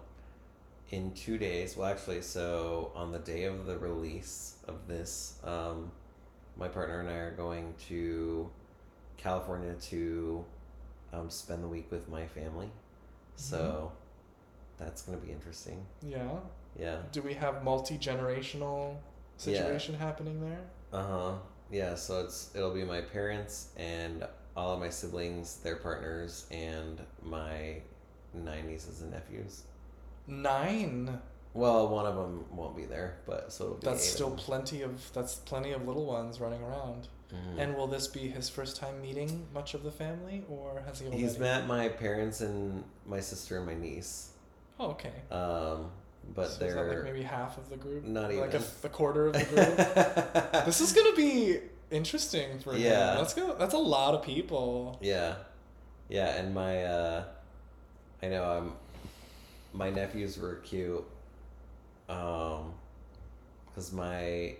in 0.89 1.11
two 1.11 1.37
days, 1.37 1.77
well, 1.77 1.87
actually, 1.87 2.23
so 2.23 2.91
on 2.95 3.11
the 3.11 3.19
day 3.19 3.43
of 3.43 3.67
the 3.67 3.77
release 3.77 4.55
of 4.67 4.87
this, 4.87 5.37
um, 5.43 5.91
my 6.57 6.67
partner 6.67 6.99
and 6.99 7.09
I 7.09 7.13
are 7.13 7.31
going 7.31 7.75
to 7.89 8.49
California 9.17 9.75
to 9.81 10.43
um, 11.13 11.29
spend 11.29 11.63
the 11.63 11.67
week 11.67 11.91
with 11.91 12.09
my 12.09 12.25
family. 12.25 12.71
So 13.35 13.91
that's 14.79 15.03
going 15.03 15.19
to 15.19 15.25
be 15.25 15.31
interesting. 15.31 15.85
Yeah. 16.01 16.37
Yeah. 16.79 16.97
Do 17.11 17.21
we 17.21 17.35
have 17.35 17.63
multi 17.63 17.99
generational 17.99 18.95
situation 19.37 19.93
happening 19.93 20.41
there? 20.41 20.61
Uh 20.91 21.03
huh. 21.03 21.31
Yeah. 21.71 21.93
So 21.93 22.21
it's 22.21 22.49
it'll 22.55 22.73
be 22.73 22.83
my 22.83 23.01
parents 23.01 23.69
and 23.77 24.25
all 24.59 24.73
of 24.73 24.79
my 24.79 24.89
siblings, 24.89 25.57
their 25.63 25.77
partners, 25.77 26.45
and 26.51 26.99
my 27.23 27.77
nine 28.33 28.67
nieces 28.67 29.01
and 29.01 29.11
nephews. 29.11 29.63
Nine. 30.27 31.19
Well, 31.53 31.87
one 31.89 32.05
of 32.05 32.15
them 32.15 32.45
won't 32.51 32.75
be 32.75 32.85
there, 32.85 33.17
but 33.25 33.51
so 33.51 33.79
That's 33.81 34.03
of 34.05 34.13
still 34.15 34.29
them. 34.29 34.37
plenty 34.37 34.81
of 34.83 35.11
that's 35.13 35.35
plenty 35.35 35.71
of 35.71 35.87
little 35.87 36.05
ones 36.05 36.39
running 36.39 36.61
around. 36.61 37.07
Mhm. 37.33 37.59
And 37.59 37.75
will 37.75 37.87
this 37.87 38.07
be 38.07 38.27
his 38.27 38.49
first 38.49 38.75
time 38.75 39.01
meeting 39.01 39.47
much 39.53 39.73
of 39.73 39.83
the 39.83 39.91
family, 39.91 40.43
or 40.49 40.81
has 40.85 40.99
he 40.99 41.07
already? 41.07 41.21
He's 41.23 41.37
met 41.39 41.65
my 41.67 41.87
parents 41.89 42.41
and 42.41 42.83
my 43.05 43.19
sister 43.19 43.57
and 43.57 43.65
my 43.65 43.75
niece. 43.75 44.31
Oh, 44.79 44.91
okay. 44.91 45.13
Um, 45.31 45.91
but 46.35 46.47
so 46.47 46.51
is 46.51 46.57
that 46.59 46.65
they're 46.75 46.95
like 46.95 47.03
maybe 47.03 47.23
half 47.23 47.57
of 47.57 47.69
the 47.69 47.77
group? 47.77 48.03
not 48.03 48.33
like 48.33 48.49
even. 48.49 48.61
a, 48.61 48.85
a 48.87 48.89
quarter 48.89 49.27
of 49.27 49.33
the 49.33 49.45
group. 50.53 50.65
this 50.65 50.81
is 50.81 50.91
gonna 50.93 51.15
be 51.15 51.59
interesting 51.91 52.59
for 52.59 52.73
him. 52.73 52.81
Yeah. 52.81 53.15
That's 53.15 53.33
go. 53.33 53.55
That's 53.57 53.73
a 53.73 53.79
lot 53.79 54.13
of 54.13 54.23
people. 54.23 54.97
Yeah, 55.01 55.35
yeah, 56.07 56.35
and 56.35 56.53
my 56.53 56.83
uh, 56.83 57.23
I 58.21 58.27
know 58.27 58.43
um, 58.43 58.73
my 59.73 59.89
nephews 59.89 60.37
were 60.37 60.55
cute. 60.55 61.03
Um, 62.07 62.73
because 63.67 63.93
my 63.93 64.55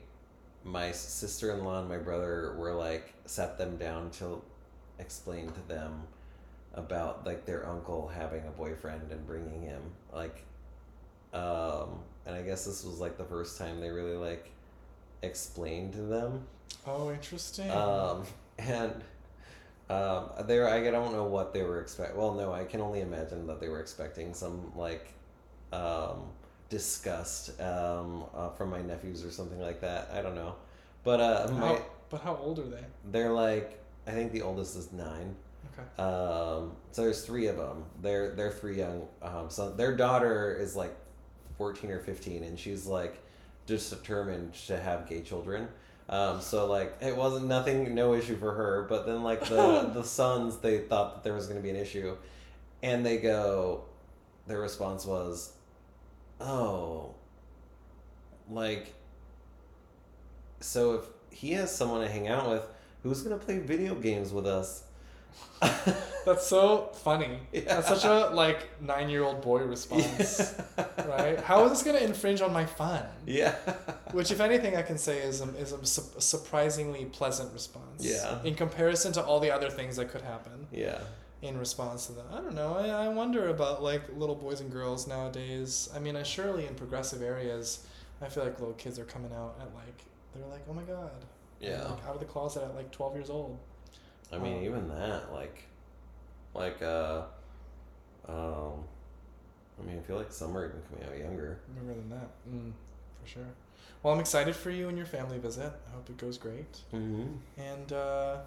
my 0.63 0.91
sister 0.91 1.53
in 1.53 1.63
law 1.63 1.79
and 1.79 1.89
my 1.89 1.97
brother 1.97 2.53
were 2.57 2.73
like 2.73 3.13
sat 3.25 3.57
them 3.57 3.77
down 3.77 4.09
to 4.11 4.41
explain 4.99 5.47
to 5.51 5.67
them 5.67 6.03
about 6.73 7.25
like 7.25 7.45
their 7.45 7.67
uncle 7.67 8.07
having 8.07 8.45
a 8.47 8.51
boyfriend 8.51 9.11
and 9.11 9.25
bringing 9.25 9.61
him 9.61 9.81
like 10.13 10.43
um 11.33 11.99
and 12.25 12.35
i 12.35 12.41
guess 12.41 12.65
this 12.65 12.83
was 12.83 12.99
like 12.99 13.17
the 13.17 13.23
first 13.23 13.57
time 13.57 13.79
they 13.79 13.89
really 13.89 14.15
like 14.15 14.51
explained 15.21 15.93
to 15.93 16.01
them 16.01 16.45
Oh, 16.87 17.11
interesting. 17.11 17.69
um, 17.71 18.23
and 18.57 18.93
um, 19.89 20.29
they 20.45 20.59
were, 20.59 20.69
I 20.69 20.89
don't 20.89 21.13
know 21.13 21.25
what 21.25 21.53
they 21.53 21.63
were 21.63 21.81
expect. 21.81 22.15
Well, 22.15 22.33
no, 22.33 22.53
I 22.53 22.63
can 22.63 22.81
only 22.81 23.01
imagine 23.01 23.47
that 23.47 23.59
they 23.59 23.69
were 23.69 23.79
expecting 23.79 24.33
some 24.33 24.71
like 24.75 25.13
um, 25.73 26.23
disgust 26.69 27.59
um, 27.61 28.23
uh, 28.35 28.49
from 28.49 28.69
my 28.69 28.81
nephews 28.81 29.23
or 29.25 29.31
something 29.31 29.59
like 29.59 29.81
that. 29.81 30.09
I 30.13 30.21
don't 30.21 30.35
know, 30.35 30.55
but 31.03 31.19
uh, 31.19 31.51
my, 31.53 31.67
how, 31.67 31.81
but 32.09 32.21
how 32.21 32.35
old 32.35 32.59
are 32.59 32.63
they? 32.63 32.83
they're 33.11 33.31
like 33.31 33.79
I 34.07 34.11
think 34.11 34.31
the 34.31 34.41
oldest 34.41 34.75
is 34.75 34.91
nine. 34.91 35.35
Okay. 35.73 36.03
Um, 36.03 36.71
so 36.91 37.03
there's 37.03 37.23
three 37.25 37.47
of 37.47 37.57
them. 37.57 37.83
They're 38.01 38.31
they're 38.31 38.51
three 38.51 38.77
young. 38.77 39.07
Um, 39.21 39.49
so 39.49 39.71
their 39.71 39.95
daughter 39.95 40.55
is 40.59 40.75
like 40.75 40.95
fourteen 41.57 41.91
or 41.91 41.99
fifteen, 41.99 42.43
and 42.43 42.57
she's 42.57 42.85
like 42.85 43.21
just 43.65 43.89
determined 43.91 44.53
to 44.67 44.79
have 44.79 45.07
gay 45.07 45.21
children. 45.21 45.67
Um, 46.09 46.41
so 46.41 46.65
like 46.65 46.97
it 47.01 47.15
wasn't 47.15 47.45
nothing, 47.45 47.93
no 47.93 48.15
issue 48.15 48.35
for 48.35 48.53
her. 48.53 48.85
But 48.89 49.05
then 49.05 49.21
like 49.23 49.47
the 49.47 49.81
the 49.93 50.03
sons, 50.03 50.57
they 50.57 50.79
thought 50.79 51.15
that 51.15 51.23
there 51.23 51.33
was 51.33 51.45
going 51.45 51.57
to 51.57 51.63
be 51.63 51.69
an 51.69 51.75
issue, 51.75 52.17
and 52.81 53.05
they 53.05 53.17
go, 53.17 53.83
their 54.47 54.59
response 54.59 55.05
was, 55.05 55.53
"Oh, 56.41 57.13
like, 58.49 58.93
so 60.59 60.95
if 60.95 61.03
he 61.29 61.51
has 61.51 61.73
someone 61.73 62.01
to 62.01 62.11
hang 62.11 62.27
out 62.27 62.49
with, 62.49 62.63
who's 63.03 63.21
going 63.21 63.37
to 63.39 63.45
play 63.45 63.59
video 63.59 63.93
games 63.93 64.33
with 64.33 64.47
us?" 64.47 64.83
That's 66.25 66.45
so 66.47 66.89
funny. 66.93 67.39
Yeah. 67.51 67.61
That's 67.65 67.87
such 67.87 68.05
a 68.05 68.33
like 68.33 68.67
nine 68.81 69.09
year 69.09 69.23
old 69.23 69.41
boy 69.41 69.59
response, 69.63 70.53
right? 71.07 71.39
How 71.39 71.65
is 71.65 71.71
this 71.71 71.83
gonna 71.83 71.99
infringe 72.05 72.41
on 72.41 72.53
my 72.53 72.65
fun? 72.65 73.03
Yeah. 73.25 73.55
Which, 74.11 74.31
if 74.31 74.39
anything, 74.39 74.75
I 74.75 74.81
can 74.83 74.97
say 74.97 75.19
is 75.19 75.41
a, 75.41 75.45
is 75.57 75.71
a, 75.71 75.85
su- 75.85 76.19
surprisingly 76.19 77.05
pleasant 77.05 77.51
response. 77.53 77.85
Yeah. 78.05 78.41
In 78.43 78.55
comparison 78.55 79.11
to 79.13 79.23
all 79.23 79.39
the 79.39 79.51
other 79.51 79.69
things 79.69 79.95
that 79.95 80.09
could 80.09 80.21
happen 80.21 80.67
Yeah. 80.71 80.99
in 81.41 81.57
response 81.57 82.07
to 82.07 82.13
that. 82.13 82.25
I 82.31 82.35
don't 82.37 82.55
know. 82.55 82.75
I, 82.77 83.05
I 83.05 83.07
wonder 83.07 83.49
about 83.49 83.81
like 83.81 84.03
little 84.15 84.35
boys 84.35 84.61
and 84.61 84.71
girls 84.71 85.07
nowadays. 85.07 85.89
I 85.95 85.99
mean, 85.99 86.15
I 86.15 86.23
surely 86.23 86.67
in 86.67 86.75
progressive 86.75 87.21
areas, 87.21 87.85
I 88.21 88.27
feel 88.27 88.43
like 88.43 88.59
little 88.59 88.75
kids 88.75 88.99
are 88.99 89.05
coming 89.05 89.31
out 89.33 89.55
at 89.61 89.73
like 89.73 90.03
they're 90.35 90.45
like, 90.47 90.61
oh 90.69 90.73
my 90.73 90.83
god. 90.83 91.11
Yeah. 91.59 91.83
Like 91.89 92.05
out 92.05 92.13
of 92.13 92.19
the 92.19 92.25
closet 92.25 92.63
at 92.63 92.75
like 92.75 92.91
twelve 92.91 93.15
years 93.15 93.29
old. 93.29 93.57
I 94.31 94.37
mean, 94.37 94.57
Um, 94.57 94.63
even 94.63 94.87
that, 94.89 95.33
like, 95.33 95.63
like, 96.53 96.81
uh, 96.81 97.23
um, 98.27 98.83
I 99.79 99.85
mean, 99.85 99.97
I 99.97 100.01
feel 100.01 100.17
like 100.17 100.31
some 100.31 100.55
are 100.57 100.65
even 100.67 100.81
coming 100.89 101.05
out 101.05 101.17
younger. 101.17 101.59
Younger 101.75 101.93
than 101.93 102.09
that, 102.09 102.29
mm, 102.49 102.71
for 103.21 103.27
sure. 103.27 103.47
Well, 104.03 104.13
I'm 104.13 104.19
excited 104.19 104.55
for 104.55 104.71
you 104.71 104.87
and 104.87 104.97
your 104.97 105.07
family 105.07 105.39
visit. 105.39 105.71
I 105.87 105.95
hope 105.95 106.09
it 106.09 106.17
goes 106.17 106.37
great. 106.37 106.79
Mm-hmm. 106.93 107.35
And 107.57 107.93
uh, 107.93 108.37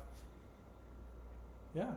yeah, 1.75 1.91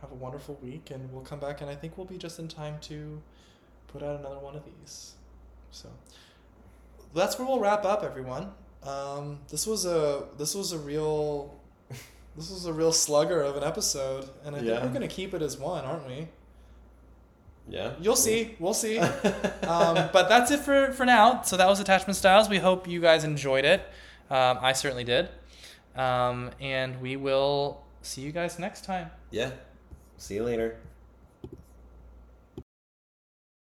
have 0.00 0.12
a 0.12 0.14
wonderful 0.14 0.58
week, 0.62 0.90
and 0.90 1.12
we'll 1.12 1.22
come 1.22 1.40
back, 1.40 1.60
and 1.60 1.70
I 1.70 1.74
think 1.74 1.96
we'll 1.96 2.06
be 2.06 2.18
just 2.18 2.38
in 2.38 2.48
time 2.48 2.78
to 2.82 3.20
put 3.88 4.02
out 4.02 4.18
another 4.18 4.38
one 4.38 4.54
of 4.54 4.62
these. 4.64 5.14
So 5.70 5.88
that's 7.14 7.38
where 7.38 7.46
we'll 7.46 7.60
wrap 7.60 7.84
up, 7.84 8.02
everyone. 8.02 8.52
Um, 8.82 9.40
this 9.48 9.66
was 9.66 9.84
a 9.84 10.24
this 10.38 10.54
was 10.54 10.72
a 10.72 10.78
real 10.78 11.54
this 12.36 12.50
was 12.50 12.66
a 12.66 12.72
real 12.72 12.92
slugger 12.92 13.42
of 13.42 13.56
an 13.56 13.64
episode, 13.64 14.28
and 14.44 14.54
I 14.56 14.60
think 14.60 14.82
we're 14.82 14.92
gonna 14.92 15.08
keep 15.08 15.34
it 15.34 15.42
as 15.42 15.58
one, 15.58 15.84
aren't 15.84 16.06
we? 16.06 16.28
Yeah. 17.68 17.92
You'll 18.00 18.16
see. 18.16 18.56
We'll 18.58 18.74
see. 18.74 18.98
um, 19.62 20.08
but 20.12 20.28
that's 20.28 20.50
it 20.50 20.60
for, 20.60 20.92
for 20.92 21.06
now. 21.06 21.42
So 21.42 21.56
that 21.56 21.68
was 21.68 21.78
Attachment 21.78 22.16
Styles. 22.16 22.48
We 22.48 22.58
hope 22.58 22.88
you 22.88 23.00
guys 23.00 23.22
enjoyed 23.22 23.64
it. 23.64 23.80
Um, 24.28 24.58
I 24.60 24.72
certainly 24.72 25.04
did. 25.04 25.28
Um, 25.94 26.50
and 26.60 27.00
we 27.00 27.16
will 27.16 27.82
see 28.02 28.22
you 28.22 28.32
guys 28.32 28.58
next 28.58 28.84
time. 28.84 29.10
yeah. 29.30 29.50
See 30.16 30.34
you 30.34 30.44
later. 30.44 30.76